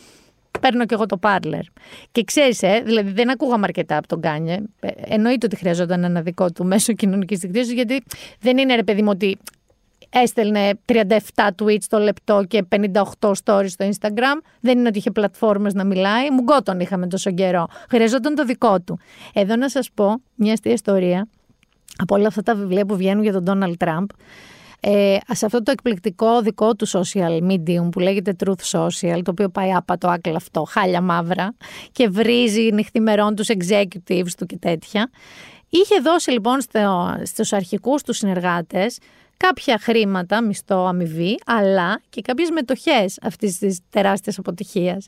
παίρνω 0.61 0.87
και 0.87 0.95
εγώ 0.95 1.07
το 1.07 1.18
Parler. 1.22 1.62
Και 2.12 2.24
ξέρεις, 2.24 2.62
ε, 2.62 2.83
δηλαδή 2.85 3.11
δεν 3.11 3.31
ακούγαμε 3.31 3.64
αρκετά 3.64 3.97
από 3.97 4.07
τον 4.09 4.20
Κάνιε. 4.20 4.59
Ε, 4.81 4.89
εννοείται 4.97 5.47
ότι 5.47 5.57
χρειαζόταν 5.57 6.05
ένα 6.05 6.20
δικό 6.20 6.51
του 6.53 6.64
μέσο 6.64 6.93
κοινωνικής 6.93 7.39
δικτύωσης, 7.39 7.72
γιατί 7.72 8.03
δεν 8.41 8.59
είναι 8.59 8.74
ρε 8.74 8.83
παιδί 8.83 9.03
μου 9.03 9.11
ότι 9.12 9.39
έστελνε 10.09 10.79
37 10.87 10.95
tweets 11.63 11.85
το 11.89 11.99
λεπτό 11.99 12.45
και 12.49 12.65
58 13.21 13.33
stories 13.45 13.69
στο 13.69 13.89
Instagram. 13.89 14.41
Δεν 14.61 14.79
είναι 14.79 14.89
ότι 14.89 14.99
είχε 14.99 15.11
πλατφόρμες 15.11 15.75
να 15.75 15.85
μιλάει. 15.85 16.31
Μουγκό 16.31 16.64
τον 16.64 16.81
είχαμε 16.81 17.07
τόσο 17.07 17.31
καιρό. 17.31 17.67
Χρειαζόταν 17.89 18.35
το 18.35 18.45
δικό 18.45 18.81
του. 18.81 18.99
Εδώ 19.33 19.57
να 19.57 19.69
σας 19.69 19.91
πω 19.95 20.21
μια 20.35 20.53
αστεία 20.53 20.73
ιστορία 20.73 21.29
από 21.97 22.15
όλα 22.15 22.27
αυτά 22.27 22.43
τα 22.43 22.55
βιβλία 22.55 22.87
που 22.87 22.97
βγαίνουν 22.97 23.23
για 23.23 23.43
τον 23.43 23.45
Donald 23.47 23.87
Trump 23.87 24.07
ε, 24.81 25.17
σε 25.31 25.47
αυτό 25.47 25.63
το 25.63 25.71
εκπληκτικό 25.71 26.41
δικό 26.41 26.75
του 26.75 26.89
social 26.89 27.43
medium 27.51 27.89
που 27.91 28.01
λέγεται 28.01 28.37
Truth 28.45 28.81
Social, 28.81 29.21
το 29.23 29.31
οποίο 29.31 29.49
πάει 29.49 29.73
άπατο 29.73 30.09
άκλαυτο, 30.09 30.65
χάλια 30.69 31.01
μαύρα 31.01 31.55
και 31.93 32.09
βρίζει 32.09 32.71
νυχθημερών 32.73 33.35
τους 33.35 33.49
executives 33.49 34.31
του 34.37 34.47
και 34.47 34.57
τέτοια. 34.61 35.11
Είχε 35.69 36.01
δώσει 36.01 36.31
λοιπόν 36.31 36.61
στο, 36.61 37.15
στους 37.23 37.53
αρχικούς 37.53 38.03
τους 38.03 38.17
συνεργάτες 38.17 38.99
κάποια 39.37 39.78
χρήματα, 39.78 40.43
μισθό, 40.43 40.87
αμοιβή, 40.87 41.39
αλλά 41.47 42.01
και 42.09 42.20
κάποιες 42.20 42.51
μετοχές 42.51 43.18
αυτής 43.22 43.59
της 43.59 43.80
τεράστιας 43.91 44.39
αποτυχίας. 44.39 45.07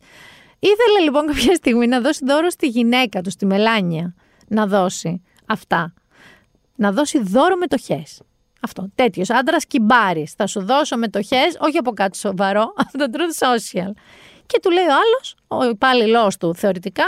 Ήθελε 0.58 1.00
λοιπόν 1.04 1.26
κάποια 1.26 1.54
στιγμή 1.54 1.86
να 1.86 2.00
δώσει 2.00 2.24
δώρο 2.24 2.50
στη 2.50 2.66
γυναίκα 2.68 3.20
του, 3.20 3.30
στη 3.30 3.46
Μελάνια, 3.46 4.14
να 4.48 4.66
δώσει 4.66 5.22
αυτά. 5.46 5.94
Να 6.74 6.92
δώσει 6.92 7.22
δώρο 7.22 7.56
μετοχές. 7.56 8.20
Αυτό. 8.60 8.88
Τέτοιος 8.94 9.30
άντρας 9.30 9.66
κυμπάρη. 9.66 10.28
Θα 10.36 10.46
σου 10.46 10.64
δώσω 10.64 10.96
μετοχές, 10.96 11.56
όχι 11.60 11.78
από 11.78 11.92
κάτι 11.92 12.16
σοβαρό, 12.16 12.62
από 12.76 12.98
το 12.98 13.06
Truth 13.12 13.46
Social. 13.46 13.90
Και 14.46 14.58
του 14.62 14.70
λέει 14.70 14.84
ο 14.84 14.92
άλλος, 14.92 15.36
ο 15.48 15.70
υπάλληλός 15.70 16.36
του 16.36 16.54
θεωρητικά, 16.54 17.04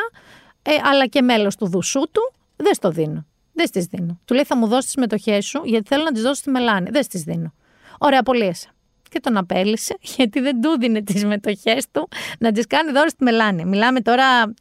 ε, 0.63 0.71
αλλά 0.83 1.07
και 1.07 1.23
μέλος 1.23 1.57
του 1.57 1.69
δουσού 1.69 2.01
του, 2.01 2.33
δεν 2.57 2.75
στο 2.75 2.91
δίνω. 2.91 3.27
Δεν 3.61 3.69
στι 3.69 3.97
δίνω. 3.97 4.21
Του 4.25 4.35
λέει 4.35 4.45
θα 4.45 4.57
μου 4.57 4.67
δώσεις 4.67 4.93
τι 4.93 5.01
μετοχέ 5.01 5.41
σου, 5.41 5.61
γιατί 5.65 5.89
θέλω 5.89 6.05
να 6.05 6.13
τις 6.13 6.23
δώσω 6.23 6.35
στη 6.35 6.51
Μελάνη. 6.51 6.91
Δεν 6.91 7.03
στι 7.03 7.19
δίνω. 7.19 7.53
Ωραία, 7.99 8.21
απολύεσαι. 8.21 8.69
Και 9.09 9.21
τον 9.21 9.37
απέλησε, 9.37 9.97
γιατί 10.17 10.41
δεν 10.41 10.61
του 10.61 10.79
δίνει 10.79 11.03
τις 11.03 11.25
μετοχέ 11.25 11.77
του 11.93 12.09
να 12.39 12.53
τις 12.53 12.67
κάνει 12.67 12.93
δώρο 12.93 13.09
στη 13.09 13.25
Μελάνη. 13.25 13.65
Μιλάμε 13.65 14.01
τώρα. 14.01 14.55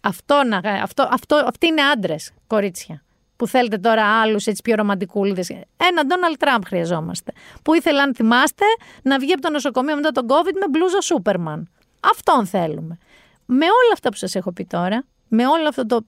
Αυτό, 0.00 0.42
αυτό, 0.82 1.08
αυτό, 1.10 1.36
αυτοί 1.46 1.66
είναι 1.66 1.82
άντρες, 1.82 2.30
κορίτσια 2.46 3.02
που 3.36 3.46
θέλετε 3.46 3.78
τώρα 3.78 4.20
άλλους 4.20 4.46
έτσι 4.46 4.62
πιο 4.62 4.74
ρομαντικούλιδες. 4.74 5.48
Ένα 5.76 6.02
Donald 6.08 6.44
Trump 6.44 6.60
χρειαζόμαστε. 6.66 7.32
Που 7.62 7.74
ήθελε, 7.74 8.00
αν 8.00 8.14
θυμάστε, 8.14 8.64
να 9.02 9.18
βγει 9.18 9.32
από 9.32 9.42
το 9.42 9.50
νοσοκομείο 9.50 9.94
μετά 9.94 10.10
τον 10.10 10.26
COVID 10.28 10.54
με 10.60 10.68
μπλούζα 10.70 11.00
Σούπερμαν. 11.00 11.68
Αυτόν 12.00 12.46
θέλουμε. 12.46 12.98
Με 13.44 13.64
όλα 13.64 13.92
αυτά 13.92 14.08
που 14.08 14.16
σας 14.16 14.34
έχω 14.34 14.52
πει 14.52 14.64
τώρα, 14.64 15.04
με 15.28 15.46
όλο 15.46 15.68
αυτό 15.68 15.86
το 15.86 16.04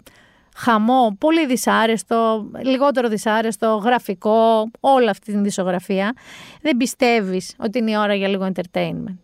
χαμό, 0.57 1.17
πολύ 1.19 1.47
δυσάρεστο, 1.47 2.47
λιγότερο 2.63 3.09
δυσάρεστο, 3.09 3.81
γραφικό, 3.85 4.71
όλη 4.81 5.09
αυτή 5.09 5.33
την 5.33 5.43
δισογραφία, 5.43 6.15
δεν 6.63 6.77
πιστεύεις 6.77 7.55
ότι 7.59 7.79
είναι 7.79 7.91
η 7.91 7.97
ώρα 7.97 8.15
για 8.15 8.29
λίγο 8.29 8.51
entertainment. 8.55 9.17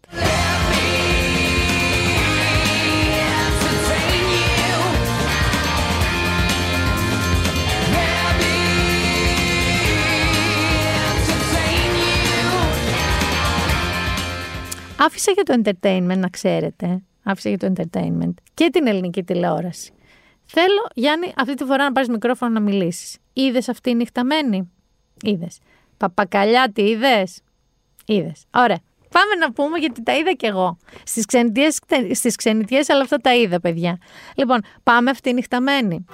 Άφησα 14.96 15.32
για 15.32 15.42
το 15.42 15.62
entertainment, 15.64 16.16
να 16.18 16.28
ξέρετε. 16.28 17.02
Άφησα 17.22 17.48
για 17.48 17.58
το 17.58 17.72
entertainment 17.76 18.34
και 18.54 18.68
την 18.72 18.86
ελληνική 18.86 19.22
τηλεόραση. 19.22 19.92
Θέλω, 20.54 20.86
Γιάννη, 20.94 21.32
αυτή 21.36 21.54
τη 21.54 21.64
φορά 21.64 21.84
να 21.84 21.92
πάρεις 21.92 22.08
μικρόφωνο 22.08 22.52
να 22.52 22.60
μιλήσεις. 22.60 23.16
Είδες 23.32 23.68
αυτή 23.68 23.90
η 23.90 23.94
νυχταμένη; 23.94 24.70
Είδες. 25.22 25.58
Παπακαλιά, 25.96 26.70
τι 26.72 26.82
είδες; 26.82 27.40
Είδες. 28.06 28.44
Ωραία. 28.54 28.78
Πάμε 29.10 29.34
να 29.34 29.52
πούμε 29.52 29.78
γιατί 29.78 30.02
τα 30.02 30.16
είδα 30.16 30.32
κι 30.32 30.46
εγώ. 30.46 30.78
Στις 31.04 31.24
ξενιτιές, 31.26 31.78
στις 32.12 32.90
αλλά 32.90 33.02
αυτά 33.02 33.16
τα 33.16 33.34
είδα, 33.34 33.60
παιδιά. 33.60 33.98
Λοιπόν, 34.34 34.60
πάμε 34.82 35.10
αυτή 35.10 35.28
η 35.28 35.32
νυχταμένη. 35.32 36.04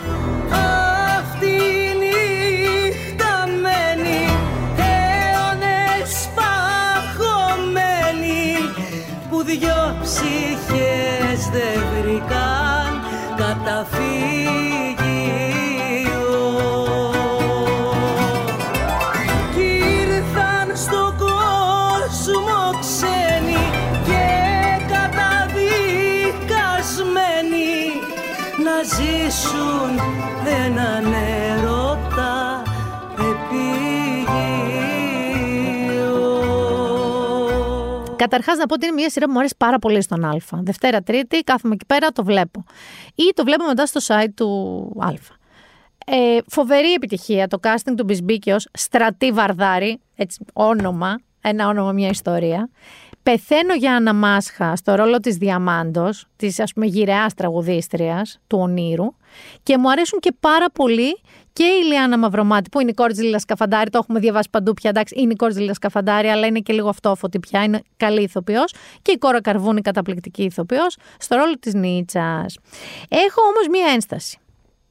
Καταρχάς, 38.18 38.56
να 38.56 38.66
πω 38.66 38.74
ότι 38.74 38.86
είναι 38.86 38.94
μια 38.94 39.10
σειρά 39.10 39.26
που 39.26 39.32
μου 39.32 39.38
αρέσει 39.38 39.54
πάρα 39.58 39.78
πολύ 39.78 40.02
στον 40.02 40.24
Α. 40.24 40.36
Δευτέρα, 40.50 41.02
Τρίτη, 41.02 41.40
κάθομαι 41.40 41.74
εκεί 41.74 41.86
πέρα, 41.86 42.08
το 42.08 42.24
βλέπω. 42.24 42.64
Ή 43.14 43.32
το 43.34 43.44
βλέπω 43.44 43.64
μετά 43.64 43.86
στο 43.86 44.00
site 44.06 44.32
του 44.34 44.48
Α. 44.98 45.08
Ε, 46.10 46.38
φοβερή 46.46 46.92
επιτυχία 46.92 47.48
το 47.48 47.58
casting 47.62 47.92
του 47.96 48.04
Μπισμπίκαιο, 48.04 48.56
στρατή 48.72 49.32
Βαρδάρη, 49.32 50.00
έτσι 50.16 50.44
όνομα, 50.52 51.20
ένα 51.40 51.68
όνομα, 51.68 51.92
μια 51.92 52.08
ιστορία. 52.08 52.70
Πεθαίνω 53.22 53.74
για 53.74 53.94
αναμάσχα 53.94 54.76
στο 54.76 54.94
ρόλο 54.94 55.18
της 55.18 55.36
Διαμάντος, 55.36 56.26
της 56.36 56.60
ας 56.60 56.72
πούμε 56.72 56.86
γυρεάς 56.86 57.34
τραγουδίστριας 57.34 58.40
του 58.46 58.58
Ονείρου 58.58 59.06
και 59.62 59.78
μου 59.78 59.90
αρέσουν 59.90 60.18
και 60.18 60.34
πάρα 60.40 60.70
πολύ 60.70 61.20
και 61.58 61.64
η 61.64 61.84
Λιάννα 61.84 62.18
Μαυρομάτη 62.18 62.68
που 62.68 62.80
είναι 62.80 62.90
η 62.90 62.94
κόρη 62.94 63.12
της 63.12 63.22
Λίλα 63.22 63.38
Σκαφαντάρη, 63.38 63.90
το 63.90 63.98
έχουμε 64.02 64.18
διαβάσει 64.20 64.48
παντού 64.50 64.74
πια, 64.74 64.90
εντάξει, 64.90 65.14
είναι 65.18 65.32
η 65.32 65.36
κόρη 65.36 65.52
της 65.52 65.60
Λίλα 65.60 65.74
Σκαφαντάρη, 65.74 66.28
αλλά 66.28 66.46
είναι 66.46 66.58
και 66.58 66.72
λίγο 66.72 66.88
αυτόφωτη 66.88 67.38
πια, 67.38 67.62
είναι 67.62 67.82
καλή 67.96 68.22
ηθοποιός 68.22 68.74
και 69.02 69.12
η 69.12 69.18
κόρα 69.18 69.40
Καρβούνη 69.40 69.80
καταπληκτική 69.80 70.42
ηθοποιός 70.42 70.96
στο 71.18 71.36
ρόλο 71.36 71.58
της 71.58 71.74
Νίτσας. 71.74 72.58
Έχω 73.08 73.40
όμως 73.42 73.68
μία 73.70 73.92
ένσταση 73.92 74.38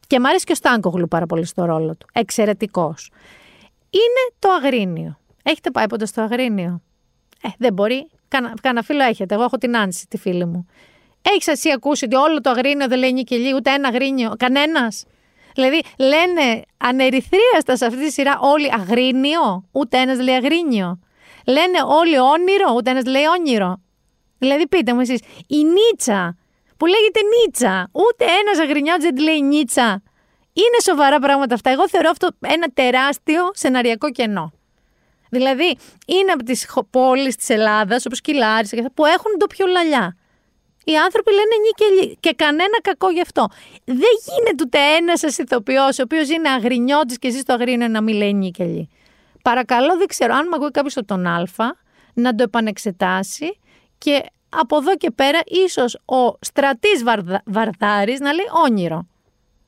και 0.08 0.20
μου 0.20 0.28
αρέσει 0.28 0.46
και 0.46 0.52
ο 0.52 0.56
Στάνκογλου 0.56 1.08
πάρα 1.08 1.26
πολύ 1.26 1.46
στο 1.46 1.66
ρόλο 1.66 1.96
του, 1.96 2.08
εξαιρετικός. 2.14 3.12
Είναι 3.90 4.36
το 4.40 4.50
Αγρίνιο. 4.50 5.18
Έχετε 5.44 5.72
πάει 5.72 5.88
ποτέ 5.88 6.06
στο 6.06 6.22
Αγρίνιο; 6.22 6.82
Ε, 7.42 7.48
δεν 7.58 7.74
μπορεί. 7.74 8.10
Κάνα, 8.28 8.54
κάνα 8.62 8.82
φίλο 8.82 9.04
έχετε. 9.04 9.34
Εγώ 9.34 9.44
έχω 9.44 9.58
την 9.58 9.78
Άνση, 9.78 10.08
τη 10.08 10.18
φίλη 10.18 10.46
μου. 10.46 10.68
Έχεις 11.22 11.48
εσύ 11.48 11.72
ακούσει 11.72 12.06
ότι 12.06 12.16
όλο 12.16 12.42
το 12.42 12.50
αγρίνιο 12.50 12.88
δεν 12.88 13.00
λέει 13.00 13.14
νικελί, 13.14 13.54
ούτε 13.56 13.74
ένα 13.74 13.88
αγρίνιο; 13.88 14.34
Κανένας; 14.38 15.06
Δηλαδή 15.58 15.82
λένε 15.98 16.62
ανερυθρίαστα 16.78 17.76
σε 17.76 17.86
αυτή 17.86 18.06
τη 18.06 18.12
σειρά 18.12 18.40
όλοι 18.42 18.74
αγρίνιο, 18.74 19.64
ούτε 19.72 19.98
ένας 19.98 20.20
λέει 20.20 20.36
αγρίνιο. 20.36 21.00
Λένε 21.48 21.78
όλοι 21.86 22.20
όνειρο, 22.20 22.74
ούτε 22.76 22.90
ένας 22.90 23.06
λέει 23.06 23.26
όνειρο. 23.26 23.82
Δηλαδή 24.38 24.68
πείτε 24.68 24.94
μου 24.94 25.00
εσείς, 25.00 25.20
η 25.48 25.64
Νίτσα 25.64 26.38
που 26.78 26.86
λέγεται 26.86 27.20
Νίτσα, 27.34 27.90
ούτε 27.92 28.26
ένας 28.26 28.60
αγρινιάτζ 28.60 29.04
δεν 29.04 29.16
τη 29.16 29.22
λέει 29.22 29.42
Νίτσα. 29.42 30.02
Είναι 30.54 30.80
σοβαρά 30.84 31.20
πράγματα 31.20 31.54
αυτά. 31.56 31.70
Εγώ 31.70 31.90
θεωρώ 31.90 32.10
αυτό 32.10 32.30
ένα 32.40 32.68
τεράστιο 32.74 33.50
σεναριακό 33.54 34.12
κενό. 34.12 34.52
Δηλαδή, 35.30 35.78
είναι 36.06 36.32
από 36.32 36.44
τις 36.44 36.68
πόλεις 36.90 37.36
της 37.36 37.50
Ελλάδας, 37.50 38.06
όπως 38.06 38.22
και 38.22 38.32
η 38.32 38.36
Λάρισα, 38.36 38.92
που 38.94 39.06
έχουν 39.06 39.32
λαλιά. 39.72 40.18
Οι 40.90 40.96
άνθρωποι 40.98 41.32
λένε 41.32 41.56
νίκη 41.66 42.18
και 42.20 42.34
κανένα 42.36 42.78
κακό 42.82 43.10
γι' 43.10 43.22
αυτό. 43.22 43.48
Δεν 43.86 44.14
γίνεται 44.28 44.64
ούτε 44.64 44.78
ένας 45.00 45.20
σα 45.20 45.44
ηθοποιός, 45.44 46.00
ο 46.00 46.02
οποίος 46.04 46.30
είναι 46.30 46.50
αγρινιώτης 46.50 47.18
και 47.20 47.30
ζει 47.30 47.40
στο 47.40 47.54
αγρίνιο 47.54 47.88
να 47.88 48.02
μην 48.02 48.16
λέει 48.16 48.34
νίκελι. 48.34 48.90
Παρακαλώ, 49.42 49.98
δεν 49.98 50.08
ξέρω, 50.08 50.34
αν 50.34 50.48
με 50.48 50.56
ακούει 50.56 50.72
κάποιος 50.72 50.98
από 50.98 51.08
τον 51.08 51.26
Α, 51.26 51.44
να 52.14 52.36
το 52.36 52.44
επανεξετάσει 52.44 53.60
και 53.98 54.24
από 54.50 54.78
εδώ 54.78 54.96
και 54.96 55.12
πέρα, 55.12 55.40
ίσως 55.46 55.96
ο 56.06 56.38
στρατής 56.42 57.04
Βαρδάρης 57.46 58.20
να 58.20 58.34
λέει 58.34 58.46
όνειρο 58.66 59.08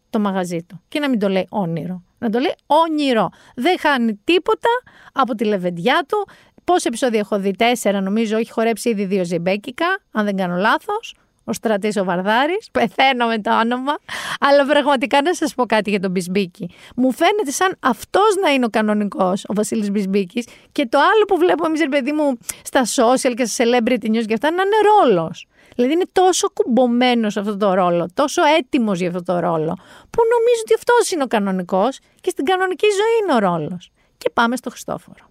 το 0.09 0.19
μαγαζί 0.19 0.63
του 0.63 0.81
και 0.87 0.99
να 0.99 1.09
μην 1.09 1.19
το 1.19 1.27
λέει 1.27 1.47
όνειρο. 1.49 2.03
Να 2.19 2.29
το 2.29 2.39
λέει 2.39 2.55
όνειρο. 2.65 3.29
Δεν 3.55 3.79
χάνει 3.79 4.19
τίποτα 4.23 4.69
από 5.13 5.35
τη 5.35 5.45
λεβεντιά 5.45 6.05
του. 6.07 6.27
Πόσα 6.69 6.87
επεισόδια 6.87 7.19
έχω 7.19 7.39
δει, 7.39 7.51
τέσσερα 7.55 8.01
νομίζω, 8.01 8.37
έχει 8.37 8.51
χορέψει 8.51 8.89
ήδη 8.89 9.05
δύο 9.05 9.25
ζεμπέκικα, 9.25 9.85
αν 10.11 10.25
δεν 10.25 10.35
κάνω 10.35 10.55
λάθος. 10.55 11.15
Ο 11.43 11.53
στρατής 11.53 11.97
ο 11.97 12.03
Βαρδάρης. 12.03 12.69
Πεθαίνω 12.71 13.27
με 13.27 13.39
το 13.39 13.59
όνομα. 13.59 13.97
Αλλά 14.39 14.65
πραγματικά 14.65 15.21
να 15.21 15.33
σας 15.33 15.53
πω 15.53 15.65
κάτι 15.65 15.89
για 15.89 15.99
τον 15.99 16.11
Μπισμπίκη. 16.11 16.69
Μου 16.95 17.11
φαίνεται 17.11 17.51
σαν 17.51 17.77
αυτός 17.79 18.35
να 18.43 18.49
είναι 18.49 18.65
ο 18.65 18.69
κανονικός, 18.69 19.43
ο 19.47 19.53
Βασίλης 19.53 19.91
Μπισμπίκης. 19.91 20.47
Και 20.71 20.87
το 20.87 20.97
άλλο 20.97 21.25
που 21.27 21.37
βλέπω 21.37 21.65
εμείς, 21.65 21.87
παιδί 21.89 22.11
μου, 22.11 22.37
στα 22.63 22.81
social 22.85 23.33
και 23.35 23.45
στα 23.45 23.63
celebrity 23.63 24.07
news 24.13 24.25
και 24.25 24.33
αυτά, 24.33 24.51
να 24.51 24.61
είναι 24.61 24.79
ρόλος. 24.91 25.47
Δηλαδή 25.75 25.93
είναι 25.93 26.07
τόσο 26.11 26.49
κουμπωμένος 26.49 27.33
σε 27.33 27.39
αυτό 27.39 27.57
το 27.57 27.73
ρόλο, 27.73 28.09
τόσο 28.13 28.41
έτοιμος 28.57 28.99
για 28.99 29.07
αυτό 29.07 29.23
το 29.23 29.39
ρόλο, 29.39 29.77
που 30.09 30.21
νομίζω 30.33 30.61
ότι 30.61 30.73
αυτός 30.73 31.11
είναι 31.11 31.23
ο 31.23 31.27
κανονικός 31.27 31.99
και 32.21 32.29
στην 32.29 32.45
κανονική 32.45 32.87
ζωή 32.99 33.15
είναι 33.23 33.33
ο 33.33 33.51
ρόλος. 33.51 33.91
Και 34.17 34.29
πάμε 34.33 34.55
στο 34.55 34.69
Χριστόφορο. 34.69 35.28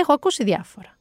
Έχω 0.00 0.12
ακούσει 0.12 0.44
διάφορα. 0.44 0.98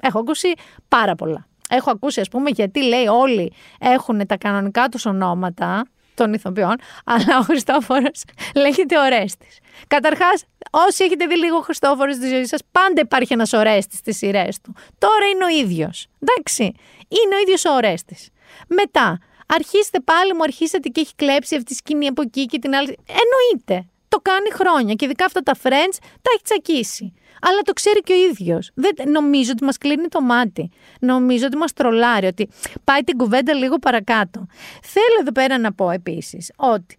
Έχω 0.00 0.18
ακούσει 0.18 0.52
πάρα 0.88 1.14
πολλά. 1.14 1.46
Έχω 1.68 1.90
ακούσει, 1.90 2.20
ας 2.20 2.28
πούμε, 2.28 2.50
γιατί 2.50 2.82
λέει 2.82 3.06
όλοι 3.06 3.52
έχουν 3.78 4.26
τα 4.26 4.36
κανονικά 4.36 4.88
τους 4.88 5.06
ονόματα 5.06 5.86
των 6.14 6.32
ηθοποιών, 6.32 6.76
αλλά 7.04 7.38
ο 7.38 7.42
Χριστόφορος 7.42 8.22
λέγεται 8.54 8.98
Ορέστη. 8.98 9.46
Καταρχάς, 9.86 10.44
όσοι 10.70 11.04
έχετε 11.04 11.26
δει 11.26 11.36
λίγο 11.36 11.60
Χριστόφορος 11.60 12.14
στη 12.14 12.28
ζωή 12.28 12.46
σας, 12.46 12.60
πάντα 12.72 13.00
υπάρχει 13.00 13.32
ένας 13.32 13.52
Ορέστη 13.52 13.96
στις 13.96 14.16
σειρές 14.16 14.60
του. 14.60 14.74
Τώρα 14.98 15.26
είναι 15.26 15.44
ο 15.44 15.48
ίδιος. 15.48 16.06
Εντάξει. 16.18 16.62
Είναι 17.08 17.34
ο 17.34 17.38
ίδιος 17.38 17.64
ο 17.64 17.74
Ορέστη. 17.74 18.16
Μετά, 18.68 19.18
αρχίστε 19.46 20.00
πάλι, 20.00 20.34
μου 20.34 20.42
αρχίσατε 20.42 20.88
και 20.88 21.00
έχει 21.00 21.14
κλέψει 21.14 21.54
αυτή 21.54 21.66
τη 21.66 21.74
σκηνή 21.74 22.06
από 22.06 22.22
εκεί 22.22 22.46
και 22.46 22.58
την 22.58 22.74
άλλη. 22.74 22.98
Εννοείται. 23.06 23.88
Το 24.08 24.18
κάνει 24.22 24.50
χρόνια 24.52 24.94
και 24.94 25.04
ειδικά 25.04 25.24
αυτά 25.24 25.40
τα 25.40 25.54
friends 25.62 25.96
τα 26.00 26.30
έχει 26.34 26.42
τσακίσει 26.42 27.12
αλλά 27.40 27.60
το 27.60 27.72
ξέρει 27.72 28.00
και 28.00 28.12
ο 28.12 28.16
ίδιος. 28.30 28.70
Νομίζω 29.06 29.50
ότι 29.52 29.64
μας 29.64 29.78
κλείνει 29.78 30.08
το 30.08 30.20
μάτι. 30.20 30.70
Νομίζω 31.00 31.46
ότι 31.46 31.56
μας 31.56 31.72
τρολάρει, 31.72 32.26
ότι 32.26 32.48
πάει 32.84 33.00
την 33.00 33.16
κουβέντα 33.16 33.54
λίγο 33.54 33.76
παρακάτω. 33.76 34.46
Θέλω 34.82 35.16
εδώ 35.20 35.32
πέρα 35.32 35.58
να 35.58 35.72
πω 35.72 35.90
επίσης 35.90 36.52
ότι 36.56 36.98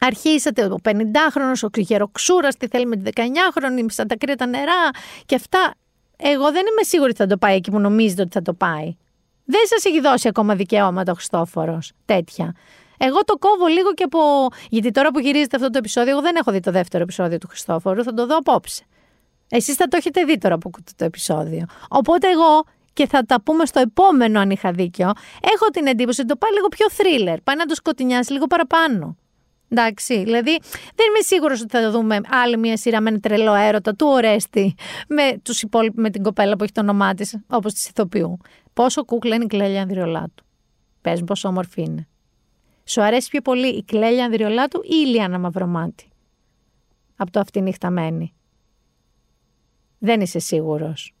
Αρχίσατε 0.00 0.64
ο 0.64 0.76
50χρονο, 0.84 1.68
ο 1.76 1.80
γεροξούρα, 1.80 2.48
τι 2.48 2.68
θέλει 2.68 2.86
με 2.86 2.96
τη 2.96 3.10
19χρονη, 3.14 3.84
σαν 3.86 4.08
τα 4.08 4.16
κρύα 4.16 4.36
τα 4.36 4.46
νερά 4.46 4.90
και 5.26 5.34
αυτά. 5.34 5.74
Εγώ 6.16 6.52
δεν 6.52 6.66
είμαι 6.66 6.82
σίγουρη 6.82 7.08
ότι 7.08 7.18
θα 7.18 7.26
το 7.26 7.36
πάει 7.36 7.56
εκεί 7.56 7.70
που 7.70 7.78
νομίζετε 7.78 8.22
ότι 8.22 8.30
θα 8.32 8.42
το 8.42 8.52
πάει. 8.52 8.96
Δεν 9.44 9.60
σας 9.64 9.84
έχει 9.84 10.00
δώσει 10.00 10.28
ακόμα 10.28 10.54
δικαιώματα 10.54 11.12
ο 11.12 11.14
Χριστόφορος 11.14 11.92
τέτοια. 12.04 12.54
Εγώ 12.98 13.24
το 13.24 13.36
κόβω 13.38 13.66
λίγο 13.66 13.92
και 13.94 14.02
από. 14.02 14.18
Γιατί 14.70 14.90
τώρα 14.90 15.10
που 15.10 15.18
γυρίζετε 15.18 15.56
αυτό 15.56 15.70
το 15.70 15.78
επεισόδιο, 15.78 16.10
εγώ 16.10 16.20
δεν 16.20 16.36
έχω 16.36 16.52
δει 16.52 16.60
το 16.60 16.70
δεύτερο 16.70 17.02
επεισόδιο 17.02 17.38
του 17.38 17.48
Χριστόφορου, 17.48 18.02
θα 18.02 18.12
το 18.12 18.26
δω 18.26 18.36
απόψε. 18.36 18.84
Εσείς 19.48 19.74
θα 19.74 19.86
το 19.86 19.96
έχετε 19.96 20.24
δει 20.24 20.38
τώρα 20.38 20.58
που 20.58 20.70
ακούτε 20.72 20.92
το 20.96 21.04
επεισόδιο. 21.04 21.64
Οπότε 21.88 22.28
εγώ 22.30 22.64
και 22.92 23.06
θα 23.06 23.22
τα 23.22 23.40
πούμε 23.40 23.66
στο 23.66 23.80
επόμενο 23.80 24.40
αν 24.40 24.50
είχα 24.50 24.70
δίκιο, 24.70 25.12
έχω 25.40 25.66
την 25.72 25.86
εντύπωση 25.86 26.20
ότι 26.20 26.28
το 26.28 26.36
πάει 26.36 26.52
λίγο 26.52 26.68
πιο 26.68 26.86
thriller, 26.96 27.36
πάει 27.44 27.56
να 27.56 27.66
το 27.66 27.74
σκοτεινιάσει 27.74 28.32
λίγο 28.32 28.46
παραπάνω. 28.46 29.16
Εντάξει, 29.68 30.24
δηλαδή 30.24 30.58
δεν 30.94 31.06
είμαι 31.08 31.20
σίγουρος 31.20 31.60
ότι 31.60 31.76
θα 31.76 31.90
δούμε 31.90 32.20
άλλη 32.28 32.56
μια 32.56 32.76
σειρά 32.76 33.00
με 33.00 33.08
ένα 33.08 33.20
τρελό 33.20 33.54
έρωτα 33.54 33.94
του 33.94 34.06
Ορέστη 34.06 34.74
με, 35.08 35.40
τους 35.42 35.64
με 35.92 36.10
την 36.10 36.22
κοπέλα 36.22 36.56
που 36.56 36.62
έχει 36.62 36.72
το 36.72 36.80
όνομά 36.80 37.14
της, 37.14 37.38
όπως 37.46 37.72
της 37.72 37.88
ηθοποιού. 37.88 38.38
Πόσο 38.72 39.04
κούκλα 39.04 39.34
είναι 39.34 39.44
η 39.44 39.46
Κλέλια 39.46 39.82
Ανδριολάτου. 39.82 40.44
Πες 41.00 41.18
μου 41.18 41.24
πόσο 41.24 41.48
όμορφη 41.48 41.82
είναι. 41.82 42.08
Σου 42.88 43.02
αρέσει 43.02 43.30
πιο 43.30 43.40
πολύ 43.40 43.68
η 43.68 43.82
Κλέλια 43.82 44.24
Ανδριολάτου 44.24 44.80
ή 44.82 44.96
η 45.04 45.06
Λιάννα 45.06 45.38
Μαυρομάτη; 45.38 46.08
Από 47.16 47.30
το 47.30 47.40
αυτή 47.40 47.60
νυχταμένη. 47.60 48.32
Δεν 49.98 50.20
είσαι 50.20 50.38
σίγουρος. 50.38 51.14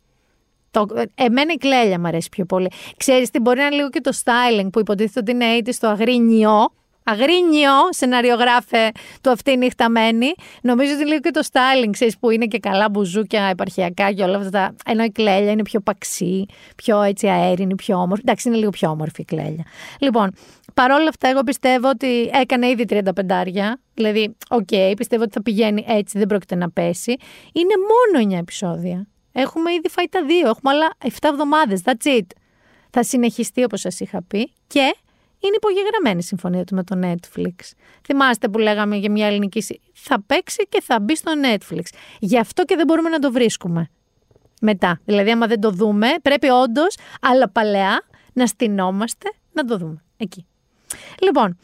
Το, 0.70 0.86
εμένα 1.14 1.52
η 1.52 1.56
κλέλια 1.56 2.00
μου 2.00 2.06
αρέσει 2.06 2.28
πιο 2.28 2.44
πολύ. 2.44 2.70
Ξέρεις 2.96 3.30
τι 3.30 3.40
μπορεί 3.40 3.58
να 3.58 3.66
είναι 3.66 3.74
λίγο 3.74 3.90
και 3.90 4.00
το 4.00 4.10
styling 4.24 4.68
που 4.72 4.80
υποτίθεται 4.80 5.20
ότι 5.20 5.30
είναι 5.30 5.54
έτσι 5.54 5.72
στο 5.72 5.88
αγρίνιο. 5.88 6.72
Αγρίνιο, 7.10 7.72
σεναριογράφε 7.90 8.90
του 9.20 9.30
αυτή 9.30 9.56
νυχταμένη. 9.56 10.34
Νομίζω 10.62 10.94
ότι 10.94 11.06
λίγο 11.06 11.20
και 11.20 11.30
το 11.30 11.40
styling, 11.52 11.90
ξέρεις 11.90 12.18
που 12.18 12.30
είναι 12.30 12.46
και 12.46 12.58
καλά 12.58 12.88
μπουζούκια 12.90 13.42
επαρχιακά 13.42 14.12
και 14.12 14.22
όλα 14.22 14.36
αυτά. 14.36 14.74
Ενώ 14.84 15.04
η 15.04 15.10
κλέλια 15.10 15.50
είναι 15.50 15.62
πιο 15.62 15.80
παξί, 15.80 16.46
πιο 16.76 17.02
έτσι 17.02 17.28
αέρινη, 17.28 17.74
πιο 17.74 17.96
όμορφη. 17.96 18.22
Εντάξει, 18.26 18.48
είναι 18.48 18.56
λίγο 18.56 18.70
πιο 18.70 18.90
όμορφη 18.90 19.20
η 19.20 19.24
κλέλια. 19.24 19.64
Λοιπόν, 19.98 20.30
παρόλα 20.74 21.08
αυτά, 21.08 21.28
εγώ 21.28 21.42
πιστεύω 21.42 21.88
ότι 21.88 22.30
έκανε 22.32 22.68
ήδη 22.68 22.84
35 22.88 23.00
άρια. 23.28 23.80
Δηλαδή, 23.94 24.36
ok, 24.48 24.68
okay, 24.70 24.92
πιστεύω 24.96 25.22
ότι 25.22 25.32
θα 25.32 25.42
πηγαίνει 25.42 25.84
έτσι, 25.88 26.18
δεν 26.18 26.26
πρόκειται 26.26 26.54
να 26.54 26.70
πέσει. 26.70 27.16
Είναι 27.52 27.74
μόνο 28.12 28.34
9 28.34 28.38
επεισόδια. 28.38 29.06
Έχουμε 29.32 29.72
ήδη 29.72 29.88
φάει 29.88 30.08
τα 30.08 30.24
δύο. 30.24 30.48
Έχουμε 30.48 30.70
άλλα 30.70 30.90
7 31.04 31.08
εβδομάδες. 31.22 31.80
That's 31.84 32.18
it. 32.18 32.26
Θα 32.90 33.02
συνεχιστεί 33.02 33.64
όπως 33.64 33.80
σας 33.80 34.00
είχα 34.00 34.22
πει 34.22 34.52
και 34.66 34.94
είναι 35.40 35.56
υπογεγραμμένη 35.56 36.18
η 36.18 36.22
συμφωνία 36.22 36.64
του 36.64 36.74
με 36.74 36.84
το 36.84 37.00
Netflix. 37.02 37.54
Θυμάστε 38.04 38.48
που 38.48 38.58
λέγαμε 38.58 38.96
για 38.96 39.10
μια 39.10 39.26
ελληνική. 39.26 39.80
Θα 39.92 40.22
παίξει 40.22 40.66
και 40.68 40.82
θα 40.82 41.00
μπει 41.00 41.16
στο 41.16 41.32
Netflix. 41.44 41.84
Γι' 42.18 42.38
αυτό 42.38 42.64
και 42.64 42.76
δεν 42.76 42.86
μπορούμε 42.86 43.08
να 43.08 43.18
το 43.18 43.32
βρίσκουμε. 43.32 43.90
Μετά. 44.60 45.00
Δηλαδή, 45.04 45.30
άμα 45.30 45.46
δεν 45.46 45.60
το 45.60 45.70
δούμε, 45.70 46.06
πρέπει 46.22 46.48
όντως, 46.48 46.96
αλλά 47.20 47.48
παλαιά, 47.48 48.02
να 48.32 48.46
στυνόμαστε 48.46 49.32
να 49.52 49.64
το 49.64 49.76
δούμε. 49.76 50.02
Εκεί. 50.16 50.46
Λοιπόν, 51.22 51.58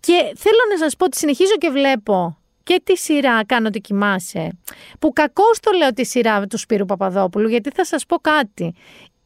και 0.00 0.32
θέλω 0.36 0.58
να 0.70 0.78
σας 0.78 0.96
πω 0.96 1.04
ότι 1.04 1.16
συνεχίζω 1.16 1.56
και 1.58 1.70
βλέπω 1.70 2.38
και 2.62 2.80
τη 2.84 2.96
σειρά 2.96 3.44
«Κάνω 3.44 3.66
ότι 3.66 3.80
κοιμάσαι», 3.80 4.58
που 4.98 5.12
κακώς 5.12 5.60
το 5.60 5.70
λέω 5.76 5.92
τη 5.92 6.04
σειρά 6.04 6.46
του 6.46 6.58
Σπύρου 6.58 6.84
Παπαδόπουλου, 6.84 7.48
γιατί 7.48 7.70
θα 7.70 7.84
σας 7.84 8.06
πω 8.06 8.16
κάτι. 8.16 8.74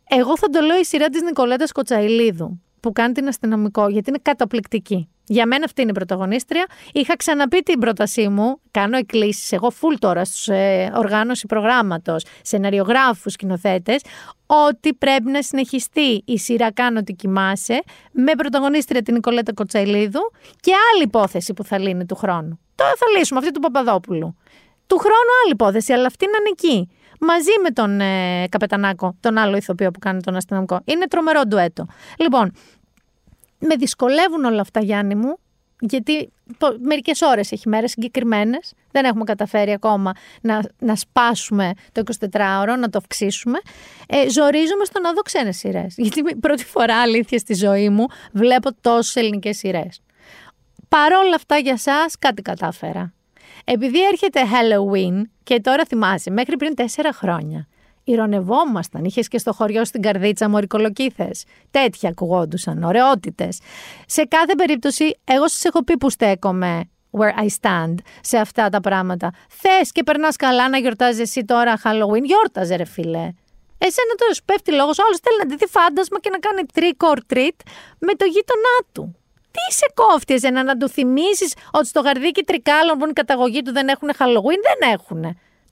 Εγώ 0.08 0.36
θα 0.36 0.48
το 0.48 0.60
λέω 0.60 0.78
η 0.78 0.84
σειρά 0.84 1.08
της 1.08 1.22
Νικολέτας 1.22 1.72
Κοτσαηλίδου, 1.72 2.62
που 2.80 2.92
κάνει 2.92 3.12
την 3.12 3.28
αστυνομικό, 3.28 3.88
γιατί 3.88 4.08
είναι 4.10 4.18
καταπληκτική. 4.22 5.08
Για 5.24 5.46
μένα 5.46 5.64
αυτή 5.64 5.80
είναι 5.80 5.90
η 5.90 5.94
πρωταγωνίστρια. 5.94 6.66
Είχα 6.92 7.16
ξαναπεί 7.16 7.62
την 7.62 7.78
πρότασή 7.78 8.28
μου, 8.28 8.60
κάνω 8.70 8.96
εκκλήσεις. 8.96 9.52
Εγώ 9.52 9.70
φουλ 9.70 9.94
τώρα 9.98 10.24
στους 10.24 10.48
ε, 10.48 10.92
οργάνωση 10.94 11.46
προγράμματος, 11.46 12.24
σεναριογράφους, 12.42 13.32
σκηνοθέτες, 13.32 14.02
ότι 14.46 14.94
πρέπει 14.94 15.30
να 15.30 15.42
συνεχιστεί 15.42 16.22
η 16.24 16.38
σειρά 16.38 16.72
Κάνω 16.72 16.98
ότι 16.98 17.12
κοιμάσαι 17.12 17.82
με 18.12 18.32
πρωταγωνίστρια 18.32 19.02
την 19.02 19.14
Νικολέτα 19.14 19.52
Κοτσαηλίδου 19.52 20.20
και 20.60 20.72
άλλη 20.92 21.02
υπόθεση 21.02 21.52
που 21.52 21.64
θα 21.64 21.78
λύνει 21.78 22.06
του 22.06 22.14
χρόνου. 22.14 22.60
Τώρα 22.74 22.92
θα 22.96 23.18
λύσουμε 23.18 23.38
αυτή 23.38 23.52
του 23.52 23.60
Παπαδόπουλου. 23.60 24.36
Του 24.86 24.98
χρόνου 24.98 25.30
άλλη 25.44 25.52
υπόθεση, 25.52 25.92
αλλά 25.92 26.06
αυτή 26.06 26.26
να 26.26 26.36
είναι 26.38 26.48
εκεί. 26.52 26.88
Μαζί 27.20 27.50
με 27.62 27.70
τον 27.70 28.00
ε, 28.00 28.46
Καπετανάκο, 28.48 29.16
τον 29.20 29.38
άλλο 29.38 29.56
ηθοποιό 29.56 29.90
που 29.90 29.98
κάνει 29.98 30.22
τον 30.22 30.36
αστυνομικό. 30.36 30.80
Είναι 30.84 31.06
τρομερό 31.06 31.42
ντουέτο. 31.42 31.86
Λοιπόν, 32.18 32.52
με 33.58 33.74
δυσκολεύουν 33.76 34.44
όλα 34.44 34.60
αυτά, 34.60 34.80
Γιάννη 34.80 35.14
μου, 35.14 35.38
γιατί 35.80 36.32
μερικές 36.80 37.20
ώρες 37.20 37.52
έχει 37.52 37.68
μέρε 37.68 37.86
συγκεκριμένες. 37.86 38.72
Δεν 38.90 39.04
έχουμε 39.04 39.24
καταφέρει 39.24 39.72
ακόμα 39.72 40.12
να, 40.40 40.60
να 40.78 40.96
σπάσουμε 40.96 41.72
το 41.92 42.02
24ωρο, 42.30 42.76
να 42.78 42.88
το 42.90 42.98
αυξήσουμε. 42.98 43.58
Ε, 44.08 44.28
ζορίζομαι 44.28 44.84
στο 44.84 45.00
να 45.00 45.12
δω 45.12 45.20
ξένες 45.20 45.56
σειρές. 45.56 45.94
Γιατί 46.04 46.36
πρώτη 46.36 46.64
φορά, 46.64 47.00
αλήθεια, 47.00 47.38
στη 47.38 47.54
ζωή 47.54 47.88
μου 47.88 48.06
βλέπω 48.32 48.70
τόσες 48.80 49.16
ελληνικές 49.16 49.56
σειρές. 49.56 50.00
Παρόλα 50.88 51.34
αυτά 51.34 51.56
για 51.56 51.72
εσά 51.72 52.06
κάτι 52.18 52.42
κατάφερα. 52.42 53.12
Επειδή 53.64 54.04
έρχεται 54.04 54.40
Halloween 54.40 55.22
και 55.42 55.60
τώρα 55.60 55.84
θυμάσαι, 55.84 56.30
μέχρι 56.30 56.56
πριν 56.56 56.74
τέσσερα 56.74 57.12
χρόνια, 57.12 57.68
ηρωνευόμασταν. 58.04 59.04
Είχες 59.04 59.28
και 59.28 59.38
στο 59.38 59.52
χωριό 59.52 59.84
στην 59.84 60.02
καρδίτσα 60.02 60.48
μορικολοκύθε. 60.48 61.30
Τέτοια 61.70 62.08
ακουγόντουσαν, 62.08 62.82
ωραιότητες. 62.82 63.58
Σε 64.06 64.24
κάθε 64.24 64.54
περίπτωση, 64.54 65.18
εγώ 65.24 65.48
σας 65.48 65.64
έχω 65.64 65.84
πει 65.84 65.96
που 65.96 66.10
στέκομαι 66.10 66.90
where 67.10 67.44
I 67.44 67.48
stand 67.60 67.94
σε 68.20 68.38
αυτά 68.38 68.68
τα 68.68 68.80
πράγματα. 68.80 69.32
Θες 69.48 69.92
και 69.92 70.02
περνάς 70.02 70.36
καλά 70.36 70.68
να 70.68 70.78
γιορτάζεις 70.78 71.20
εσύ 71.20 71.44
τώρα 71.44 71.80
Halloween; 71.84 72.22
Γιόρταζε, 72.22 72.76
ρε 72.76 72.84
φίλε. 72.84 73.32
Εσένα 73.78 74.14
τώρα 74.16 74.34
σου 74.34 74.44
πέφτει 74.44 74.72
λόγος, 74.72 74.98
άλλος 74.98 75.18
θέλει 75.22 75.38
να 75.38 75.56
δει 75.56 75.66
φάντασμα 75.66 76.20
και 76.20 76.30
να 76.30 76.38
κάνει 76.38 76.62
trick 76.74 77.08
or 77.12 77.18
treat 77.34 77.56
με 77.98 78.14
το 78.14 78.24
γείτονά 78.24 78.78
του. 78.92 79.19
Τι 79.50 79.74
σε 79.74 79.92
κόφτει 79.94 80.34
εσένα 80.34 80.64
να 80.64 80.76
του 80.76 80.88
θυμίσεις 80.88 81.54
ότι 81.72 81.86
στο 81.86 82.00
γαρδίκι 82.00 82.42
τρικάλων 82.42 82.94
που 82.96 83.02
είναι 83.02 83.10
η 83.10 83.12
καταγωγή 83.12 83.62
του 83.62 83.72
δεν 83.72 83.88
έχουν 83.88 84.10
Halloween, 84.18 84.60
δεν 84.68 84.90
έχουν. 84.92 85.22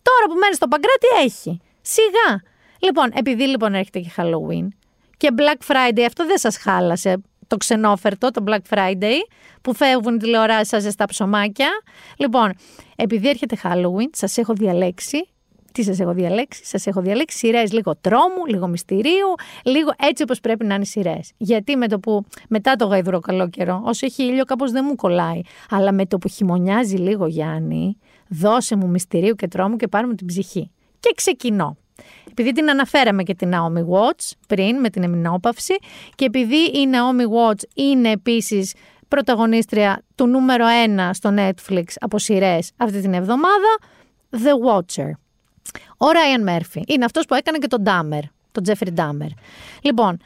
Τώρα 0.03 0.25
που 0.29 0.35
μένει 0.41 0.55
στο 0.55 0.69
Παγκράτη 0.69 1.07
έχει. 1.25 1.61
Σιγά. 1.81 2.43
Λοιπόν, 2.79 3.11
επειδή 3.15 3.47
λοιπόν 3.47 3.75
έρχεται 3.75 3.99
και 3.99 4.11
Halloween 4.17 4.69
και 5.17 5.29
Black 5.37 5.73
Friday, 5.73 6.01
αυτό 6.01 6.27
δεν 6.27 6.39
σας 6.39 6.57
χάλασε 6.57 7.23
το 7.47 7.57
ξενόφερτο, 7.57 8.31
το 8.31 8.45
Black 8.47 8.75
Friday, 8.77 9.17
που 9.63 9.75
φεύγουν 9.75 10.15
οι 10.15 10.19
τηλεοράσεις 10.19 10.69
σας 10.69 10.93
στα 10.93 11.05
ψωμάκια. 11.05 11.69
Λοιπόν, 12.17 12.55
επειδή 12.97 13.29
έρχεται 13.29 13.57
Halloween, 13.63 14.09
σας 14.13 14.37
έχω 14.37 14.53
διαλέξει 14.53 15.29
τι 15.79 15.85
σας 15.85 16.01
έχω 16.01 16.13
διαλέξει, 16.13 16.65
σας 16.65 16.87
έχω 16.87 17.01
διαλέξει 17.01 17.39
σειρές 17.39 17.73
λίγο 17.73 17.97
τρόμου, 18.01 18.47
λίγο 18.47 18.67
μυστηρίου, 18.67 19.35
λίγο 19.65 19.91
έτσι 19.99 20.23
όπως 20.23 20.41
πρέπει 20.41 20.65
να 20.65 20.75
είναι 20.75 20.85
σειρές. 20.85 21.33
Γιατί 21.37 21.77
με 21.77 21.89
το 21.89 21.99
που 21.99 22.25
μετά 22.49 22.77
το 22.77 22.87
γαϊδούρο 22.87 23.21
καλό 23.21 23.49
καιρό, 23.49 23.83
όσο 23.85 24.07
έχει 24.07 24.23
ήλιο, 24.23 24.45
κάπως 24.45 24.71
δεν 24.71 24.85
μου 24.89 24.95
κολλάει. 24.95 25.41
Αλλά 25.71 25.93
με 25.93 26.07
το 26.07 26.19
που 26.19 26.29
χειμωνιάζει 26.29 26.97
λίγο, 26.97 27.27
Γιάννη, 27.27 27.97
δώσε 28.29 28.77
μου 28.77 28.89
μυστηρίου 28.89 29.35
και 29.35 29.49
τρόμου 29.49 29.77
και 29.77 29.89
πάρουμε 29.89 30.15
την 30.15 30.27
ψυχή. 30.27 30.71
Και 31.01 31.13
ξεκινώ. 31.17 31.77
Επειδή 32.31 32.53
την 32.53 32.71
αναφέραμε 32.71 33.23
και 33.23 33.35
την 33.35 33.51
Naomi 33.55 33.81
Watch 33.81 34.31
πριν 34.49 34.81
με 34.81 34.91
την 34.91 35.03
εμεινόπαυση 35.03 35.75
και 36.15 36.25
επειδή 36.25 36.57
η 36.57 36.89
Naomi 36.93 37.51
Watch 37.51 37.63
είναι 37.75 38.11
επίσης 38.11 38.75
πρωταγωνίστρια 39.09 40.03
του 40.15 40.27
νούμερο 40.27 40.65
1 40.97 41.11
στο 41.13 41.35
Netflix 41.37 41.85
από 41.99 42.19
σειρές 42.19 42.71
αυτή 42.77 43.01
την 43.01 43.15
εβδομάδα, 43.15 43.79
The 44.31 44.77
Watcher. 44.77 45.11
Ο 45.97 46.07
Ryan 46.07 46.49
Murphy 46.49 46.83
είναι 46.87 47.05
αυτός 47.05 47.25
που 47.25 47.35
έκανε 47.35 47.59
και 47.59 47.67
τον 47.67 47.83
Dahmer, 47.87 48.23
τον 48.53 48.65
Jeffrey 48.67 48.95
Dahmer. 48.95 49.31
Λοιπόν, 49.83 50.17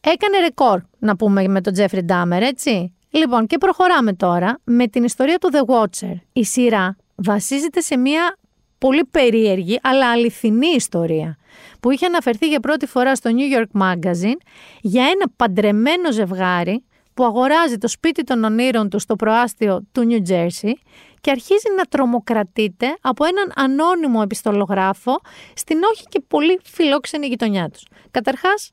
έκανε 0.00 0.38
ρεκόρ 0.40 0.80
να 0.98 1.16
πούμε 1.16 1.48
με 1.48 1.60
τον 1.60 1.74
Jeffrey 1.76 2.06
Dahmer, 2.06 2.40
έτσι. 2.40 2.94
Λοιπόν, 3.10 3.46
και 3.46 3.58
προχωράμε 3.58 4.12
τώρα 4.12 4.58
με 4.64 4.86
την 4.86 5.04
ιστορία 5.04 5.38
του 5.38 5.50
The 5.52 5.74
Watcher. 5.74 6.14
Η 6.32 6.44
σειρά 6.44 6.96
βασίζεται 7.14 7.80
σε 7.80 7.96
μια 7.96 8.36
πολύ 8.78 9.04
περίεργη 9.04 9.78
αλλά 9.82 10.10
αληθινή 10.10 10.66
ιστορία 10.66 11.36
που 11.80 11.90
είχε 11.90 12.06
αναφερθεί 12.06 12.48
για 12.48 12.60
πρώτη 12.60 12.86
φορά 12.86 13.14
στο 13.14 13.30
New 13.34 13.58
York 13.58 13.82
Magazine 13.82 14.40
για 14.80 15.02
ένα 15.02 15.32
παντρεμένο 15.36 16.12
ζευγάρι 16.12 16.84
που 17.14 17.24
αγοράζει 17.24 17.78
το 17.78 17.88
σπίτι 17.88 18.24
των 18.24 18.44
ονείρων 18.44 18.88
του 18.88 18.98
στο 18.98 19.16
προάστιο 19.16 19.86
του 19.92 20.06
New 20.10 20.30
Jersey 20.30 20.72
και 21.20 21.30
αρχίζει 21.30 21.74
να 21.76 21.84
τρομοκρατείται 21.84 22.96
από 23.00 23.24
έναν 23.24 23.52
ανώνυμο 23.54 24.20
επιστολογράφο 24.22 25.20
στην 25.54 25.82
όχι 25.82 26.04
και 26.08 26.20
πολύ 26.28 26.60
φιλόξενη 26.64 27.26
γειτονιά 27.26 27.70
τους. 27.70 27.86
Καταρχάς, 28.10 28.72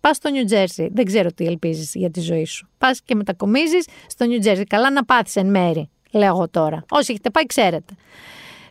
πας 0.00 0.16
στο 0.16 0.30
New 0.32 0.52
Jersey, 0.52 0.88
δεν 0.92 1.04
ξέρω 1.04 1.32
τι 1.32 1.46
ελπίζεις 1.46 1.94
για 1.94 2.10
τη 2.10 2.20
ζωή 2.20 2.44
σου. 2.44 2.68
Πας 2.78 3.02
και 3.02 3.14
μετακομίζεις 3.14 3.86
στο 4.06 4.26
New 4.28 4.46
Jersey, 4.46 4.64
καλά 4.68 4.90
να 4.90 5.04
πάθεις 5.04 5.36
εν 5.36 5.50
μέρη, 5.50 5.90
λέω 6.10 6.28
εγώ 6.28 6.48
τώρα. 6.48 6.84
Όσοι 6.90 7.12
έχετε 7.12 7.30
πάει 7.30 7.46
ξέρετε 7.46 7.94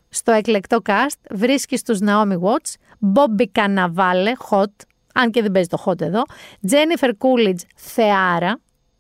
στο 0.09 0.31
εκλεκτό 0.31 0.77
cast 0.85 1.19
βρίσκεις 1.29 1.83
τους 1.83 1.99
Naomi 2.01 2.39
Watts, 2.39 2.73
Bobby 3.13 3.45
Cannavale, 3.51 4.33
hot, 4.49 4.73
αν 5.13 5.31
και 5.31 5.41
δεν 5.41 5.51
παίζει 5.51 5.67
το 5.67 5.83
hot 5.85 6.01
εδώ, 6.01 6.21
Jennifer 6.69 7.09
Coolidge, 7.09 7.61
θεάρα, 7.75 8.59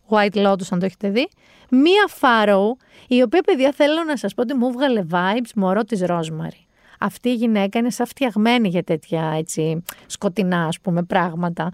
White 0.09 0.47
Lotus 0.47 0.67
αν 0.69 0.79
το 0.79 0.85
έχετε 0.85 1.09
δει, 1.09 1.29
Μία 1.69 2.09
Farrow, 2.19 2.71
η 3.07 3.21
οποία 3.21 3.41
παιδιά 3.41 3.71
θέλω 3.71 4.03
να 4.03 4.17
σας 4.17 4.33
πω 4.33 4.41
ότι 4.41 4.53
μου 4.53 4.71
βγάλε 4.71 5.05
vibes 5.11 5.51
μωρό 5.55 5.83
της 5.83 6.03
Rosemary. 6.07 6.65
Αυτή 6.99 7.29
η 7.29 7.33
γυναίκα 7.33 7.79
είναι 7.79 7.91
σαν 7.91 8.07
φτιαγμένη 8.07 8.67
για 8.67 8.83
τέτοια 8.83 9.33
έτσι 9.37 9.83
σκοτεινά 10.05 10.65
ας 10.65 10.79
πούμε 10.79 11.03
πράγματα 11.03 11.71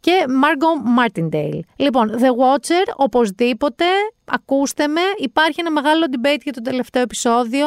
και 0.00 0.24
Margot 0.28 0.98
Martindale. 0.98 1.60
Λοιπόν, 1.76 2.10
The 2.18 2.26
Watcher, 2.26 2.92
οπωσδήποτε, 2.96 3.84
ακούστε 4.24 4.86
με, 4.86 5.00
υπάρχει 5.18 5.60
ένα 5.60 5.70
μεγάλο 5.70 6.04
debate 6.10 6.40
για 6.42 6.52
το 6.52 6.60
τελευταίο 6.60 7.02
επεισόδιο. 7.02 7.66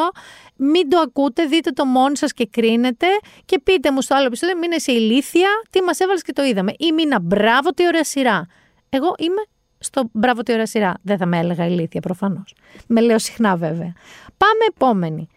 Μην 0.56 0.88
το 0.88 0.98
ακούτε, 0.98 1.44
δείτε 1.44 1.70
το 1.70 1.84
μόνοι 1.84 2.16
σας 2.16 2.32
και 2.32 2.46
κρίνετε 2.50 3.06
και 3.44 3.58
πείτε 3.58 3.92
μου 3.92 4.00
στο 4.00 4.14
άλλο 4.14 4.26
επεισόδιο, 4.26 4.58
μην 4.58 4.70
είσαι 4.72 4.92
ηλίθια, 4.92 5.48
τι 5.70 5.82
μας 5.82 6.00
έβαλες 6.00 6.22
και 6.22 6.32
το 6.32 6.44
είδαμε. 6.44 6.72
Ή 6.78 6.92
μήνα 6.92 7.20
μπράβο, 7.20 7.70
τι 7.70 7.86
ωραία 7.86 8.04
σειρά. 8.04 8.46
Εγώ 8.88 9.14
είμαι 9.18 9.42
στο 9.82 10.08
μπράβο, 10.12 10.42
τι 10.42 10.52
ωραία 10.52 10.66
σειρά. 10.66 10.94
Δεν 11.02 11.18
θα 11.18 11.26
με 11.26 11.38
έλεγα 11.38 11.66
ηλίθια 11.66 12.00
προφανώς. 12.00 12.54
Με 12.86 13.00
λέω 13.00 13.18
συχνά 13.18 13.56
βέβαια. 13.56 13.92
Πάμε 14.36 14.64
επόμενη. 14.74 15.28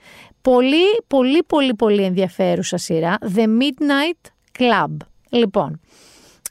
Πολύ, 0.41 0.85
πολύ, 1.07 1.43
πολύ, 1.43 1.73
πολύ 1.73 2.03
ενδιαφέρουσα 2.03 2.77
σειρά. 2.77 3.17
The 3.35 3.43
Midnight 3.43 4.29
Club. 4.59 4.97
Λοιπόν, 5.29 5.79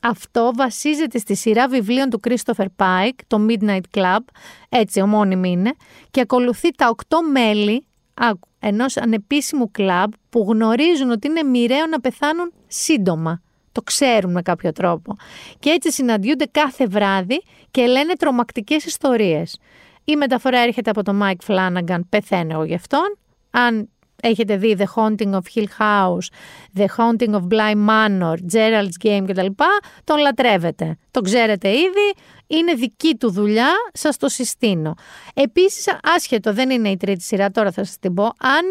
αυτό 0.03 0.51
βασίζεται 0.55 1.19
στη 1.19 1.35
σειρά 1.35 1.69
βιβλίων 1.69 2.11
του 2.11 2.21
Christopher 2.29 2.67
Pike, 2.77 3.19
το 3.27 3.47
Midnight 3.49 3.99
Club, 3.99 4.19
έτσι 4.69 5.01
ομώνυμη 5.01 5.51
είναι, 5.51 5.75
και 6.11 6.21
ακολουθεί 6.21 6.71
τα 6.71 6.89
οκτώ 6.89 7.23
μέλη 7.23 7.87
ενός 8.59 8.97
ανεπίσημου 8.97 9.71
κλαμπ 9.71 10.13
που 10.31 10.47
γνωρίζουν 10.49 11.11
ότι 11.11 11.27
είναι 11.27 11.43
μοιραίο 11.43 11.87
να 11.87 12.01
πεθάνουν 12.01 12.53
σύντομα. 12.67 13.43
Το 13.75 13.83
ξέρουν 13.83 14.33
με 14.33 14.43
κάποιο 14.43 14.73
τρόπο. 14.73 15.17
Και 15.59 15.71
έτσι 15.71 15.93
συναντιούνται 15.93 16.47
κάθε 16.51 16.87
βράδυ 16.87 17.43
και 17.71 17.87
λένε 17.87 18.13
τρομακτικές 18.13 18.85
ιστορίες. 18.85 19.59
Η 20.05 20.17
μεταφορά 20.17 20.59
έρχεται 20.59 20.91
από 20.91 21.03
τον 21.03 21.21
Mike 21.23 21.53
Flanagan, 21.53 22.01
πεθαίνω 22.09 22.53
εγώ 22.53 22.65
γι' 22.65 22.75
αυτόν. 22.75 23.19
Αν 23.51 23.89
έχετε 24.23 24.57
δει 24.57 24.77
The 24.79 24.85
Haunting 24.95 25.33
of 25.33 25.41
Hill 25.55 25.67
House, 25.79 26.27
The 26.77 26.87
Haunting 26.97 27.35
of 27.35 27.43
Bly 27.51 27.89
Manor, 27.89 28.35
Gerald's 28.53 29.07
Game 29.07 29.25
κτλ. 29.27 29.47
Τον 30.05 30.19
λατρεύετε. 30.19 30.97
Τον 31.11 31.23
ξέρετε 31.23 31.71
ήδη. 31.71 32.15
Είναι 32.47 32.75
δική 32.75 33.17
του 33.17 33.31
δουλειά, 33.31 33.73
σας 33.93 34.17
το 34.17 34.29
συστήνω. 34.29 34.95
Επίσης, 35.35 35.99
άσχετο, 36.03 36.53
δεν 36.53 36.71
είναι 36.71 36.89
η 36.89 36.97
τρίτη 36.97 37.23
σειρά, 37.23 37.51
τώρα 37.51 37.71
θα 37.71 37.85
σας 37.85 37.99
την 37.99 38.15
πω. 38.15 38.23
Αν 38.25 38.65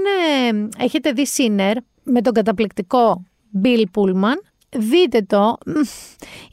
ε, 0.49 0.84
έχετε 0.84 1.11
δει 1.11 1.27
Sinner 1.38 1.75
με 2.03 2.21
τον 2.21 2.34
καταπληκτικό 2.34 3.23
Bill 3.63 3.84
Pullman, 3.95 4.38
δείτε 4.76 5.22
το. 5.22 5.58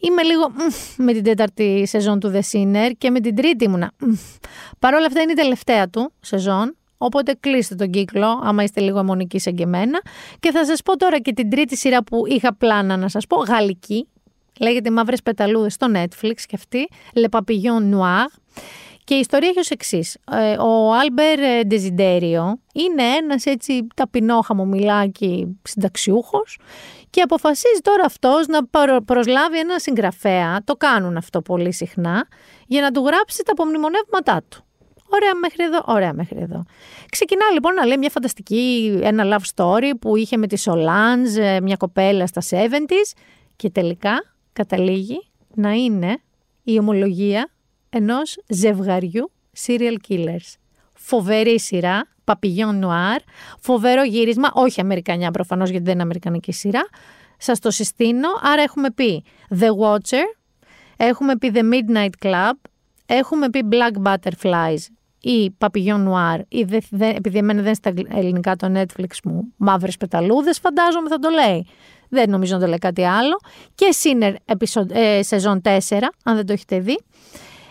Είμαι 0.01 0.23
λίγο 0.23 0.53
με 0.97 1.13
την 1.13 1.23
τέταρτη 1.23 1.87
σεζόν 1.87 2.21
του 2.21 2.33
The 2.35 2.41
Sinner 2.53 2.91
και 2.99 3.11
με 3.11 3.21
την 3.21 3.35
τρίτη 3.35 3.65
ήμουνα. 3.65 3.93
Παρ' 4.79 4.95
όλα 4.95 5.07
αυτά 5.07 5.21
είναι 5.21 5.33
η 5.33 5.35
τελευταία 5.35 5.89
του 5.89 6.13
σεζόν. 6.21 6.75
Οπότε 7.03 7.37
κλείστε 7.41 7.75
τον 7.75 7.91
κύκλο, 7.91 8.41
άμα 8.43 8.63
είστε 8.63 8.81
λίγο 8.81 8.99
εμμονικοί 8.99 9.39
σαν 9.39 9.55
και 9.55 9.63
εμένα. 9.63 10.01
Και 10.41 10.51
θα 10.51 10.65
σας 10.65 10.83
πω 10.83 10.97
τώρα 10.97 11.21
και 11.21 11.33
την 11.33 11.51
τρίτη 11.51 11.77
σειρά 11.77 12.03
που 12.05 12.27
είχα 12.27 12.55
πλάνα 12.55 12.97
να 12.97 13.09
σας 13.09 13.27
πω, 13.27 13.37
γαλλική. 13.37 14.09
Λέγεται 14.61 14.91
Μαύρες 14.91 15.23
Πεταλούδες 15.23 15.75
στο 15.75 15.87
Netflix 15.95 16.35
και 16.47 16.55
αυτή, 16.55 16.89
Les 17.15 17.39
Papillons 17.39 17.95
Noirs. 17.95 18.27
Και 19.05 19.15
η 19.15 19.19
ιστορία 19.19 19.49
έχει 19.49 19.59
ως 19.59 19.71
εξής. 19.71 20.17
Ε, 20.33 20.57
ο 20.59 20.93
Άλμπερ 20.93 21.67
Ντεζιντέριο 21.67 22.61
είναι 22.73 23.03
ένας 23.03 23.45
έτσι 23.45 23.87
ταπεινό 23.95 24.41
χαμομηλάκι 24.41 25.59
συνταξιούχος 25.63 26.59
και 27.11 27.21
αποφασίζει 27.21 27.81
τώρα 27.83 28.05
αυτός 28.05 28.47
να 28.47 28.67
προσλάβει 29.05 29.59
ένα 29.59 29.79
συγγραφέα, 29.79 30.61
το 30.65 30.77
κάνουν 30.77 31.17
αυτό 31.17 31.43
πολύ 31.43 31.73
συχνά, 31.73 32.29
για 32.67 32.81
να 32.81 32.91
του 32.91 33.05
γράψει 33.07 33.43
τα 33.45 33.53
απομνημονεύματά 33.53 34.43
του. 34.49 34.65
Ωραία 35.13 35.35
μέχρι 35.35 35.65
εδώ, 35.65 35.83
ωραία 35.87 36.13
μέχρι 36.13 36.41
εδώ. 36.41 36.65
Ξεκινά 37.11 37.51
λοιπόν 37.53 37.75
να 37.75 37.87
λέει 37.87 37.99
μια 37.99 38.11
φανταστική, 38.11 38.99
ένα 39.03 39.25
love 39.39 39.55
story 39.55 39.91
που 40.01 40.17
είχε 40.17 40.37
με 40.37 40.47
τη 40.47 40.59
Σολάνζ, 40.59 41.35
μια 41.63 41.77
κοπέλα 41.77 42.27
στα 42.27 42.43
70s 42.51 43.19
και 43.57 43.71
τελικά 43.71 44.35
καταλήγει 44.53 45.31
να 45.55 45.73
είναι 45.73 46.21
η 46.63 46.79
ομολογία 46.79 47.51
ενός 47.91 48.39
ζευγαριού 48.49 49.31
serial 49.67 49.97
killers. 50.09 50.55
Φοβερή 50.95 51.61
σειρά, 51.61 52.09
Papillon 52.33 52.85
Noir. 52.85 53.19
Φοβερό 53.61 54.03
γύρισμα, 54.03 54.51
όχι 54.53 54.81
Αμερικανιά 54.81 55.31
προφανώς 55.31 55.71
γιατί 55.71 55.85
δεν 55.85 55.95
είναι 55.95 56.03
Αμερικανική 56.03 56.53
σειρά. 56.53 56.89
Σας 57.39 57.59
το 57.59 57.71
συστήνω. 57.71 58.29
Άρα 58.43 58.63
έχουμε 58.63 58.91
πει 58.91 59.25
The 59.61 59.69
Watcher, 59.69 60.25
έχουμε 60.97 61.37
πει 61.37 61.53
The 61.55 61.63
Midnight 61.63 62.27
Club, 62.27 62.53
έχουμε 63.07 63.51
πει 63.51 63.69
Black 63.71 64.09
Butterflies 64.09 64.85
ή 65.21 65.57
Papillon 65.59 66.09
Noir, 66.09 66.41
ή 66.49 66.63
δε, 66.63 66.79
δε, 66.91 67.09
επειδή 67.09 67.39
εμένα 67.39 67.63
δεν 67.63 67.73
είναι 67.81 68.05
στα 68.07 68.19
ελληνικά 68.19 68.57
το 68.57 68.73
Netflix 68.75 69.13
μου, 69.25 69.53
Μαύρες 69.57 69.97
Πεταλούδες, 69.97 70.59
φαντάζομαι 70.59 71.09
θα 71.09 71.19
το 71.19 71.29
λέει. 71.29 71.67
Δεν 72.09 72.31
νομίζω 72.31 72.55
να 72.55 72.61
το 72.61 72.67
λέει 72.67 72.79
κάτι 72.79 73.05
άλλο. 73.05 73.37
Και 73.75 73.95
Sinner 74.03 74.35
ε, 74.89 75.23
σεζόν 75.23 75.61
4, 75.65 75.69
αν 76.25 76.37
δεν 76.37 76.47
το 76.47 76.53
έχετε 76.53 76.79
δει. 76.79 76.99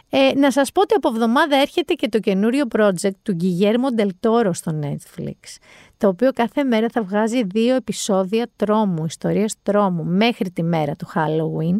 Ε, 0.09 0.31
να 0.35 0.51
σας 0.51 0.71
πω 0.71 0.81
ότι 0.81 0.93
από 0.93 1.09
εβδομάδα 1.09 1.55
έρχεται 1.55 1.93
και 1.93 2.09
το 2.09 2.19
καινούριο 2.19 2.65
project 2.77 3.15
του 3.23 3.37
Guillermo 3.41 4.01
Del 4.01 4.09
Toro 4.27 4.49
στο 4.51 4.79
Netflix, 4.83 5.57
το 5.97 6.07
οποίο 6.07 6.31
κάθε 6.31 6.63
μέρα 6.63 6.87
θα 6.91 7.01
βγάζει 7.01 7.43
δύο 7.43 7.75
επεισόδια 7.75 8.47
τρόμου, 8.55 9.05
ιστορίες 9.05 9.55
τρόμου, 9.63 10.03
μέχρι 10.05 10.51
τη 10.51 10.63
μέρα 10.63 10.95
του 10.95 11.07
Halloween. 11.15 11.77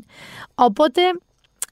Οπότε 0.55 1.01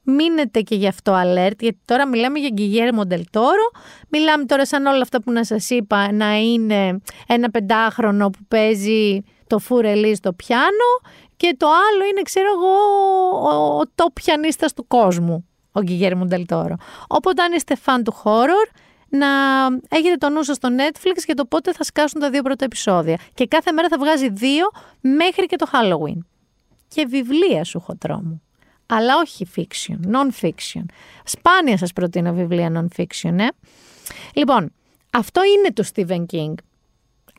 μείνετε 0.03 0.61
και 0.61 0.75
γι' 0.75 0.88
αυτό 0.88 1.13
alert, 1.13 1.59
γιατί 1.59 1.79
τώρα 1.85 2.07
μιλάμε 2.07 2.39
για 2.39 2.49
Guillermo 2.57 3.13
Del 3.13 3.21
Toro, 3.31 3.79
μιλάμε 4.09 4.45
τώρα 4.45 4.65
σαν 4.65 4.85
όλα 4.85 5.01
αυτά 5.01 5.21
που 5.21 5.31
να 5.31 5.43
σας 5.43 5.69
είπα, 5.69 6.11
να 6.11 6.38
είναι 6.38 7.01
ένα 7.27 7.49
πεντάχρονο 7.49 8.29
που 8.29 8.39
παίζει 8.47 9.23
το 9.47 9.59
φουρελί 9.59 10.15
στο 10.15 10.34
πιάνο 10.34 10.89
και 11.38 11.55
το 11.57 11.67
άλλο 11.67 12.05
είναι, 12.11 12.21
ξέρω 12.21 12.47
εγώ, 12.55 12.75
ο, 13.49 13.79
ο 13.79 13.81
top 13.95 14.11
πιανίστας 14.13 14.73
του 14.73 14.88
κόσμου 14.88 15.45
ο 15.77 15.81
Γκυγέρμου 15.81 16.25
Ντελτόρο. 16.25 16.75
Οπότε 17.07 17.43
αν 17.43 17.51
είστε 17.53 17.75
φαν 17.75 18.03
του 18.03 18.15
horror, 18.23 18.77
να 19.09 19.27
έχετε 19.89 20.15
το 20.17 20.29
νου 20.29 20.43
σας 20.43 20.55
στο 20.55 20.69
Netflix 20.77 21.23
για 21.25 21.35
το 21.35 21.45
πότε 21.45 21.73
θα 21.73 21.83
σκάσουν 21.83 22.21
τα 22.21 22.29
δύο 22.29 22.41
πρώτα 22.41 22.65
επεισόδια. 22.65 23.17
Και 23.33 23.45
κάθε 23.45 23.71
μέρα 23.71 23.87
θα 23.87 23.97
βγάζει 23.97 24.29
δύο 24.29 24.65
μέχρι 25.01 25.45
και 25.45 25.55
το 25.55 25.65
Halloween. 25.73 26.17
Και 26.87 27.05
βιβλία 27.05 27.63
σου 27.63 27.77
έχω 27.77 27.95
τρόμο. 27.95 28.41
Αλλά 28.85 29.17
όχι 29.17 29.47
fiction, 29.55 29.95
non-fiction. 30.15 30.83
Σπάνια 31.23 31.77
σας 31.77 31.93
προτείνω 31.93 32.33
βιβλία 32.33 32.71
non-fiction, 32.75 33.37
ε. 33.37 33.47
Λοιπόν, 34.33 34.71
αυτό 35.11 35.41
είναι 35.43 35.73
το 35.73 35.83
Stephen 35.93 36.25
King. 36.35 36.53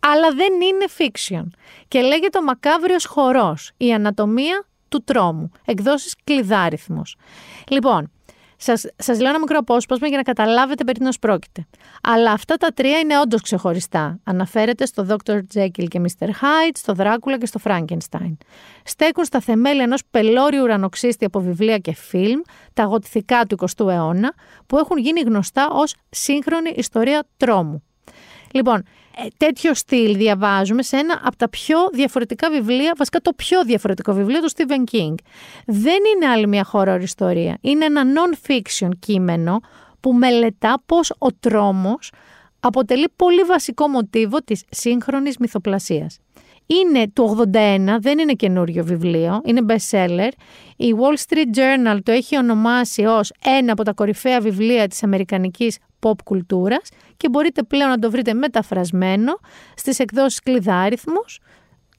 Αλλά 0.00 0.30
δεν 0.34 0.52
είναι 0.52 0.84
fiction. 0.98 1.44
Και 1.88 2.00
λέγεται 2.00 2.38
ο 2.38 2.42
μακάβριος 2.42 3.04
χορός, 3.04 3.70
η 3.76 3.92
ανατομία 3.92 4.66
του 4.88 5.02
τρόμου. 5.04 5.50
Εκδόσεις 5.64 6.14
κλειδάριθμος. 6.24 7.16
Λοιπόν, 7.68 8.10
σας, 8.60 8.84
σας 8.96 9.20
λέω 9.20 9.28
ένα 9.28 9.38
μικρό 9.38 9.58
απόσπασμα 9.58 10.08
για 10.08 10.16
να 10.16 10.22
καταλάβετε 10.22 10.84
περί 10.84 10.98
τίνος 10.98 11.18
πρόκειται. 11.18 11.66
Αλλά 12.02 12.32
αυτά 12.32 12.56
τα 12.56 12.68
τρία 12.68 12.98
είναι 12.98 13.18
όντως 13.20 13.42
ξεχωριστά. 13.42 14.18
Αναφέρεται 14.24 14.86
στο 14.86 15.06
Dr. 15.08 15.38
Jekyll 15.54 15.88
και 15.88 16.00
Mr. 16.00 16.26
Hyde, 16.26 16.74
στο 16.74 16.92
Δράκουλα 16.92 17.38
και 17.38 17.46
στο 17.46 17.60
Frankenstein. 17.64 18.36
Στέκουν 18.84 19.24
στα 19.24 19.40
θεμέλια 19.40 19.82
ενός 19.82 20.02
πελώριου 20.10 20.62
ουρανοξύστη 20.62 21.24
από 21.24 21.40
βιβλία 21.40 21.78
και 21.78 21.94
φιλμ, 21.94 22.40
τα 22.72 22.82
γοτθικά 22.82 23.46
του 23.46 23.56
20ου 23.60 23.88
αιώνα, 23.88 24.34
που 24.66 24.78
έχουν 24.78 24.98
γίνει 24.98 25.20
γνωστά 25.20 25.68
ως 25.70 25.94
σύγχρονη 26.10 26.72
ιστορία 26.76 27.26
τρόμου. 27.36 27.82
Λοιπόν, 28.50 28.78
ε, 28.78 28.84
τέτοιο 29.36 29.74
στυλ 29.74 30.16
διαβάζουμε 30.16 30.82
σε 30.82 30.96
ένα 30.96 31.20
από 31.24 31.36
τα 31.36 31.48
πιο 31.48 31.78
διαφορετικά 31.92 32.50
βιβλία, 32.50 32.94
βασικά 32.96 33.20
το 33.20 33.32
πιο 33.36 33.64
διαφορετικό 33.64 34.12
βιβλίο 34.12 34.40
του 34.40 34.50
Stephen 34.50 34.94
King. 34.94 35.14
Δεν 35.66 35.98
είναι 36.14 36.26
άλλη 36.26 36.46
μια 36.46 36.66
horror 36.72 36.98
ιστορία. 37.02 37.58
Είναι 37.60 37.84
ένα 37.84 38.02
non-fiction 38.04 38.88
κείμενο 38.98 39.60
που 40.00 40.12
μελετά 40.12 40.82
πώς 40.86 41.12
ο 41.18 41.32
τρόμος 41.40 42.12
αποτελεί 42.60 43.06
πολύ 43.16 43.42
βασικό 43.42 43.88
μοτίβο 43.88 44.38
της 44.38 44.64
σύγχρονης 44.70 45.38
μυθοπλασίας. 45.38 46.18
Είναι 46.66 47.10
του 47.12 47.46
81, 47.52 47.98
δεν 48.00 48.18
είναι 48.18 48.32
καινούριο 48.32 48.84
βιβλίο, 48.84 49.40
είναι 49.44 49.60
best 49.68 49.90
seller. 49.90 50.30
Η 50.76 50.94
Wall 50.98 51.16
Street 51.28 51.56
Journal 51.58 51.98
το 52.02 52.12
έχει 52.12 52.36
ονομάσει 52.36 53.04
ως 53.04 53.32
ένα 53.44 53.72
από 53.72 53.82
τα 53.82 53.92
κορυφαία 53.92 54.40
βιβλία 54.40 54.88
της 54.88 55.02
αμερικανικής 55.02 55.78
pop 56.00 56.22
κουλτούρας 56.24 56.88
και 57.18 57.28
μπορείτε 57.28 57.62
πλέον 57.62 57.90
να 57.90 57.98
το 57.98 58.10
βρείτε 58.10 58.34
μεταφρασμένο 58.34 59.38
στις 59.74 59.98
εκδόσεις 59.98 60.40
κλειδάριθμους 60.40 61.40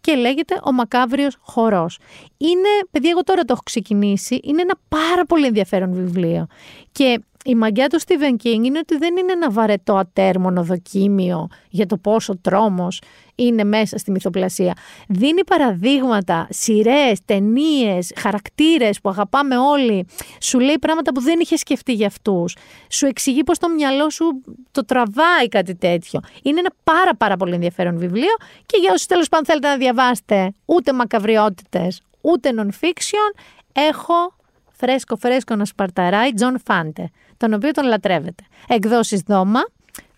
και 0.01 0.15
λέγεται 0.15 0.59
«Ο 0.63 0.71
Μακάβριος 0.71 1.37
Χορός». 1.41 1.99
Είναι, 2.37 2.69
παιδιά, 2.91 3.09
εγώ 3.09 3.23
τώρα 3.23 3.41
το 3.41 3.53
έχω 3.53 3.61
ξεκινήσει, 3.63 4.39
είναι 4.43 4.61
ένα 4.61 4.75
πάρα 4.87 5.25
πολύ 5.25 5.45
ενδιαφέρον 5.45 5.93
βιβλίο 5.93 6.47
και 6.91 7.21
η 7.49 7.55
μαγιά 7.55 7.87
του 7.87 7.99
Stephen 8.01 8.45
King 8.45 8.63
είναι 8.63 8.77
ότι 8.79 8.97
δεν 8.97 9.17
είναι 9.17 9.31
ένα 9.31 9.51
βαρετό 9.51 9.95
ατέρμονο 9.95 10.63
δοκίμιο 10.63 11.47
για 11.69 11.85
το 11.85 11.97
πόσο 11.97 12.37
τρόμος 12.37 13.01
είναι 13.35 13.63
μέσα 13.63 13.97
στη 13.97 14.11
μυθοπλασία. 14.11 14.73
Δίνει 15.07 15.43
παραδείγματα, 15.43 16.47
σειρές, 16.49 17.19
ταινίες, 17.25 18.11
χαρακτήρες 18.15 19.01
που 19.01 19.09
αγαπάμε 19.09 19.57
όλοι. 19.57 20.07
Σου 20.41 20.59
λέει 20.59 20.77
πράγματα 20.79 21.11
που 21.11 21.21
δεν 21.21 21.39
είχε 21.39 21.57
σκεφτεί 21.57 21.93
για 21.93 22.07
αυτούς. 22.07 22.55
Σου 22.89 23.05
εξηγεί 23.05 23.43
πώς 23.43 23.57
το 23.57 23.69
μυαλό 23.69 24.09
σου 24.09 24.41
το 24.71 24.85
τραβάει 24.85 25.47
κάτι 25.49 25.75
τέτοιο. 25.75 26.19
Είναι 26.41 26.59
ένα 26.59 26.71
πάρα 26.83 27.15
πάρα 27.15 27.37
πολύ 27.37 27.53
ενδιαφέρον 27.53 27.97
βιβλίο 27.97 28.35
και 28.65 28.77
για 28.81 28.89
όσους 28.89 29.05
τέλος 29.05 29.29
πάντων 29.29 29.45
θέλετε 29.45 29.67
να 29.67 29.77
διαβάσετε 29.77 30.53
ούτε 30.65 30.93
μακαβριότητες 30.93 32.01
ούτε 32.21 32.49
non-fiction, 32.57 33.39
έχω 33.73 34.33
φρέσκο 34.79 35.15
φρέσκο 35.15 35.55
να 35.55 35.65
σπαρταράει 35.65 36.33
Τζον 36.33 36.59
Φάντε, 36.65 37.09
τον 37.37 37.53
οποίο 37.53 37.71
τον 37.71 37.85
λατρεύετε. 37.85 38.43
Εκδόσεις 38.67 39.21
δώμα, 39.21 39.59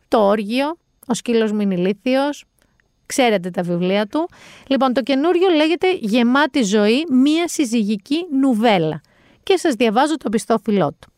το 0.07 0.19
όργιο, 0.19 0.77
ο 1.07 1.13
σκύλος 1.13 1.51
μου 1.51 1.73
ο 1.73 1.80
Ηλίθιος, 1.80 2.45
ξέρετε 3.05 3.49
τα 3.49 3.61
βιβλία 3.61 4.07
του. 4.07 4.29
Λοιπόν, 4.67 4.93
το 4.93 5.01
καινούριο 5.01 5.49
λέγεται 5.49 5.87
«Γεμάτη 5.99 6.63
ζωή, 6.63 7.05
μία 7.09 7.47
συζυγική 7.47 8.25
νουβέλα» 8.39 9.01
και 9.43 9.57
σας 9.57 9.73
διαβάζω 9.73 10.17
το 10.17 10.29
οπισθόφυλλό 10.29 10.95
του. 10.99 11.11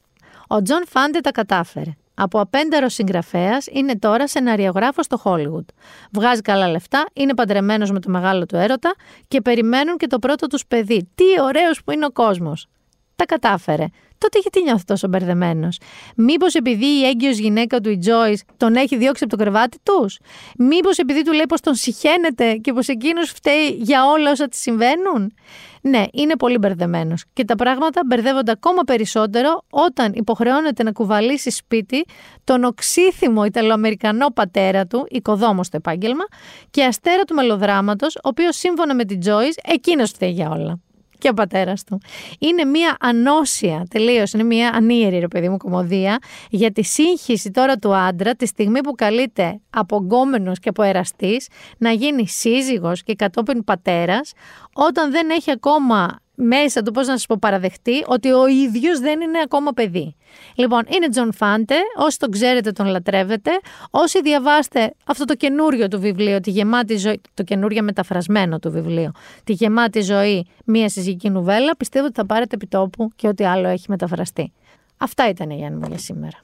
Ο 0.47 0.61
Τζον 0.61 0.83
Φάντε 0.87 1.19
τα 1.19 1.31
κατάφερε. 1.31 1.91
Από 2.15 2.39
απένταρος 2.39 2.89
συγγραφέας 2.89 3.67
είναι 3.71 3.95
τώρα 3.99 4.27
σεναριογράφος 4.27 5.05
στο 5.05 5.21
Hollywood. 5.23 5.65
Βγάζει 6.11 6.41
καλά 6.41 6.67
λεφτά, 6.67 7.05
είναι 7.13 7.33
παντρεμένος 7.33 7.91
με 7.91 7.99
το 7.99 8.09
μεγάλο 8.09 8.45
του 8.45 8.55
έρωτα 8.55 8.93
και 9.27 9.41
περιμένουν 9.41 9.97
και 9.97 10.07
το 10.07 10.19
πρώτο 10.19 10.47
τους 10.47 10.65
παιδί. 10.65 11.09
Τι 11.15 11.23
ωραίος 11.41 11.83
που 11.83 11.91
είναι 11.91 12.05
ο 12.05 12.11
κόσμος 12.11 12.67
τα 13.15 13.25
κατάφερε. 13.25 13.85
Τότε 14.17 14.39
γιατί 14.39 14.61
νιώθει 14.61 14.83
τόσο 14.83 15.07
μπερδεμένος; 15.07 15.77
Μήπως 16.15 16.53
επειδή 16.53 16.85
η 16.85 17.05
έγκυος 17.05 17.37
γυναίκα 17.37 17.79
του, 17.79 17.89
η 17.89 17.99
Joyce, 18.05 18.39
τον 18.57 18.75
έχει 18.75 18.97
διώξει 18.97 19.23
από 19.23 19.37
το 19.37 19.43
κρεβάτι 19.43 19.77
τους; 19.83 20.19
Μήπως 20.57 20.97
επειδή 20.97 21.23
του 21.23 21.31
λέει 21.31 21.45
πως 21.47 21.61
τον 21.61 21.75
συχαίνεται 21.75 22.53
και 22.53 22.73
πως 22.73 22.87
εκείνος 22.87 23.29
φταίει 23.29 23.69
για 23.69 24.05
όλα 24.05 24.31
όσα 24.31 24.47
της 24.47 24.59
συμβαίνουν; 24.59 25.33
Ναι, 25.81 26.03
είναι 26.11 26.35
πολύ 26.35 26.57
μπερδεμένος. 26.57 27.25
Και 27.33 27.45
τα 27.45 27.55
πράγματα 27.55 28.01
μπερδεύονται 28.05 28.51
ακόμα 28.51 28.81
περισσότερο 28.83 29.63
όταν 29.69 30.13
υποχρεώνεται 30.15 30.83
να 30.83 30.91
κουβαλήσει 30.91 31.49
σπίτι 31.51 32.05
τον 32.43 32.63
οξύθυμο 32.63 33.45
Ιταλοαμερικανό 33.45 34.27
πατέρα 34.27 34.85
του, 34.85 35.05
οικοδόμος 35.09 35.67
στο 35.67 35.77
επάγγελμα, 35.77 36.23
και 36.69 36.83
αστέρα 36.83 37.23
του 37.23 37.33
μελοδράματος, 37.33 38.15
ο 38.15 38.19
οποίος 38.21 38.55
σύμφωνα 38.57 38.95
με 38.95 39.05
την 39.05 39.19
Joyce, 39.25 39.73
εκείνος 39.73 40.09
φταίει 40.09 40.31
για 40.31 40.49
όλα 40.49 40.79
και 41.23 41.29
ο 41.29 41.33
πατέρας 41.33 41.83
του. 41.83 42.01
Είναι 42.39 42.63
μια 42.65 42.97
ανόσια, 42.99 43.85
τελείως, 43.89 44.33
είναι 44.33 44.43
μια 44.43 44.69
ανίερη, 44.73 45.19
ρε 45.19 45.27
παιδί 45.27 45.49
μου, 45.49 45.57
κομμωδία 45.57 46.17
για 46.49 46.71
τη 46.71 46.83
σύγχυση 46.83 47.51
τώρα 47.51 47.77
του 47.77 47.95
άντρα 47.95 48.35
τη 48.35 48.45
στιγμή 48.45 48.81
που 48.81 48.91
καλείται 48.91 49.61
από 49.69 49.97
γκόμενο 49.97 50.51
και 50.55 50.69
από 50.69 50.83
εραστή 50.83 51.41
να 51.77 51.91
γίνει 51.91 52.27
σύζυγος 52.27 53.03
και 53.03 53.15
κατόπιν 53.15 53.63
πατέρας, 53.63 54.31
όταν 54.73 55.11
δεν 55.11 55.29
έχει 55.29 55.51
ακόμα 55.51 56.19
μέσα 56.35 56.81
του, 56.81 56.91
πώς 56.91 57.07
να 57.07 57.13
σας 57.13 57.25
πω, 57.25 57.35
παραδεχτεί 57.39 58.03
ότι 58.07 58.31
ο 58.31 58.47
ίδιος 58.47 58.99
δεν 58.99 59.21
είναι 59.21 59.39
ακόμα 59.43 59.71
παιδί. 59.71 60.15
Λοιπόν, 60.55 60.81
είναι 60.87 61.09
Τζον 61.09 61.33
Φάντε, 61.33 61.75
όσοι 61.97 62.19
τον 62.19 62.31
ξέρετε 62.31 62.71
τον 62.71 62.85
λατρεύετε, 62.85 63.51
όσοι 63.89 64.21
διαβάστε 64.21 64.93
αυτό 65.05 65.25
το 65.25 65.35
καινούριο 65.35 65.87
του 65.87 65.99
βιβλίο, 65.99 66.39
τη 66.39 66.51
γεμάτη 66.51 66.97
ζωή, 66.97 67.21
το 67.33 67.43
καινούριο 67.43 67.83
μεταφρασμένο 67.83 68.59
του 68.59 68.71
βιβλίου, 68.71 69.11
τη 69.43 69.53
γεμάτη 69.53 70.01
ζωή, 70.01 70.47
μία 70.65 70.89
συζυγική 70.89 71.29
νουβέλα, 71.29 71.75
πιστεύω 71.75 72.05
ότι 72.05 72.15
θα 72.15 72.25
πάρετε 72.25 72.55
επιτόπου 72.55 73.09
και 73.15 73.27
ό,τι 73.27 73.45
άλλο 73.45 73.67
έχει 73.67 73.85
μεταφραστεί. 73.87 74.53
Αυτά 74.97 75.29
ήταν 75.29 75.49
η 75.49 75.55
Γιάννη 75.55 75.79
μου 75.79 75.85
για 75.87 75.97
σήμερα. 75.97 76.37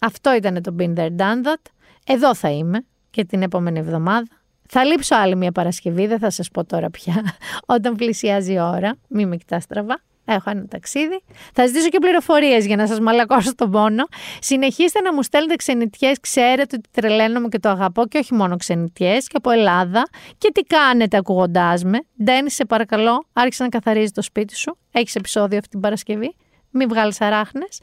Αυτό 0.00 0.34
ήταν 0.34 0.62
το 0.62 0.74
Been 0.78 0.94
There 0.94 1.16
Done 1.16 1.46
That. 1.46 1.70
Εδώ 2.06 2.34
θα 2.34 2.50
είμαι 2.50 2.84
και 3.10 3.24
την 3.24 3.42
επόμενη 3.42 3.78
εβδομάδα. 3.78 4.39
Θα 4.72 4.84
λείψω 4.84 5.16
άλλη 5.16 5.36
μια 5.36 5.52
Παρασκευή, 5.52 6.06
δεν 6.06 6.18
θα 6.18 6.30
σας 6.30 6.48
πω 6.50 6.64
τώρα 6.64 6.90
πια, 6.90 7.24
όταν 7.76 7.96
πλησιάζει 7.96 8.52
η 8.52 8.60
ώρα, 8.60 8.96
μη 9.08 9.26
με 9.26 9.36
κοιτάς 9.36 9.66
τραβά. 9.66 10.00
Έχω 10.24 10.50
ένα 10.50 10.66
ταξίδι. 10.66 11.22
Θα 11.54 11.66
ζητήσω 11.66 11.88
και 11.88 11.98
πληροφορίες 11.98 12.66
για 12.66 12.76
να 12.76 12.86
σας 12.86 13.00
μαλακώσω 13.00 13.54
τον 13.54 13.70
πόνο. 13.70 14.04
Συνεχίστε 14.40 15.00
να 15.00 15.14
μου 15.14 15.22
στέλνετε 15.22 15.56
ξενιτιές. 15.56 16.20
Ξέρετε 16.20 16.76
ότι 16.76 16.88
τρελαίνομαι 16.90 17.48
και 17.48 17.58
το 17.58 17.68
αγαπώ 17.68 18.06
και 18.06 18.18
όχι 18.18 18.34
μόνο 18.34 18.56
ξενιτιές 18.56 19.26
και 19.26 19.36
από 19.36 19.50
Ελλάδα. 19.50 20.08
Και 20.38 20.50
τι 20.54 20.62
κάνετε 20.62 21.16
ακούγοντάς 21.16 21.84
με. 21.84 21.98
Ντένι, 22.24 22.50
σε 22.50 22.64
παρακαλώ, 22.64 23.24
άρχισε 23.32 23.62
να 23.62 23.68
καθαρίζει 23.68 24.10
το 24.12 24.22
σπίτι 24.22 24.56
σου. 24.56 24.78
Έχεις 24.92 25.14
επεισόδιο 25.14 25.58
αυτή 25.58 25.70
την 25.70 25.80
Παρασκευή. 25.80 26.34
Μην 26.70 26.88
βγάλεις 26.88 27.20
αράχνες. 27.20 27.80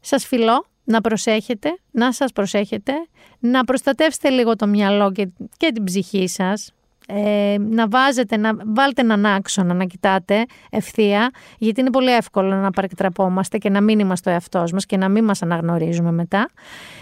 Σας 0.00 0.26
φιλώ 0.26 0.66
να 0.88 1.00
προσέχετε, 1.00 1.78
να 1.90 2.12
σας 2.12 2.32
προσέχετε, 2.32 2.92
να 3.38 3.64
προστατεύσετε 3.64 4.28
λίγο 4.28 4.56
το 4.56 4.66
μυαλό 4.66 5.12
και, 5.12 5.28
και 5.56 5.70
την 5.72 5.84
ψυχή 5.84 6.28
σας, 6.28 6.72
ε, 7.08 7.56
να 7.58 7.88
βάζετε, 7.88 8.36
να 8.36 8.50
βάλετε 8.64 9.00
έναν 9.00 9.26
άξονα 9.26 9.74
να 9.74 9.84
κοιτάτε 9.84 10.44
ευθεία, 10.70 11.30
γιατί 11.58 11.80
είναι 11.80 11.90
πολύ 11.90 12.14
εύκολο 12.14 12.54
να 12.54 12.70
παρεκτραπόμαστε 12.70 13.58
και 13.58 13.70
να 13.70 13.80
μην 13.80 13.98
είμαστε 13.98 14.30
ο 14.30 14.32
εαυτός 14.32 14.72
μας 14.72 14.86
και 14.86 14.96
να 14.96 15.08
μην 15.08 15.24
μας 15.24 15.42
αναγνωρίζουμε 15.42 16.12
μετά. 16.12 16.48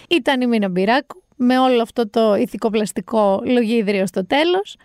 Ήταν 0.08 0.40
η 0.40 0.46
Μίνα 0.46 0.68
Μπυράκου 0.68 1.22
με 1.36 1.58
όλο 1.58 1.82
αυτό 1.82 2.08
το 2.10 2.34
ηθικοπλαστικό 2.34 3.42
λογίδριο 3.44 4.06
στο 4.06 4.26
τέλος. 4.26 4.76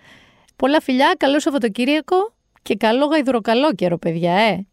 Πολλά 0.56 0.82
φιλιά, 0.82 1.16
καλό 1.18 1.40
Σαββατοκύριακο 1.40 2.34
και 2.62 2.76
καλό 2.76 3.06
γαϊδουροκαλό 3.06 3.74
καιρό, 3.74 3.98
παιδιά, 3.98 4.34
ε! 4.34 4.66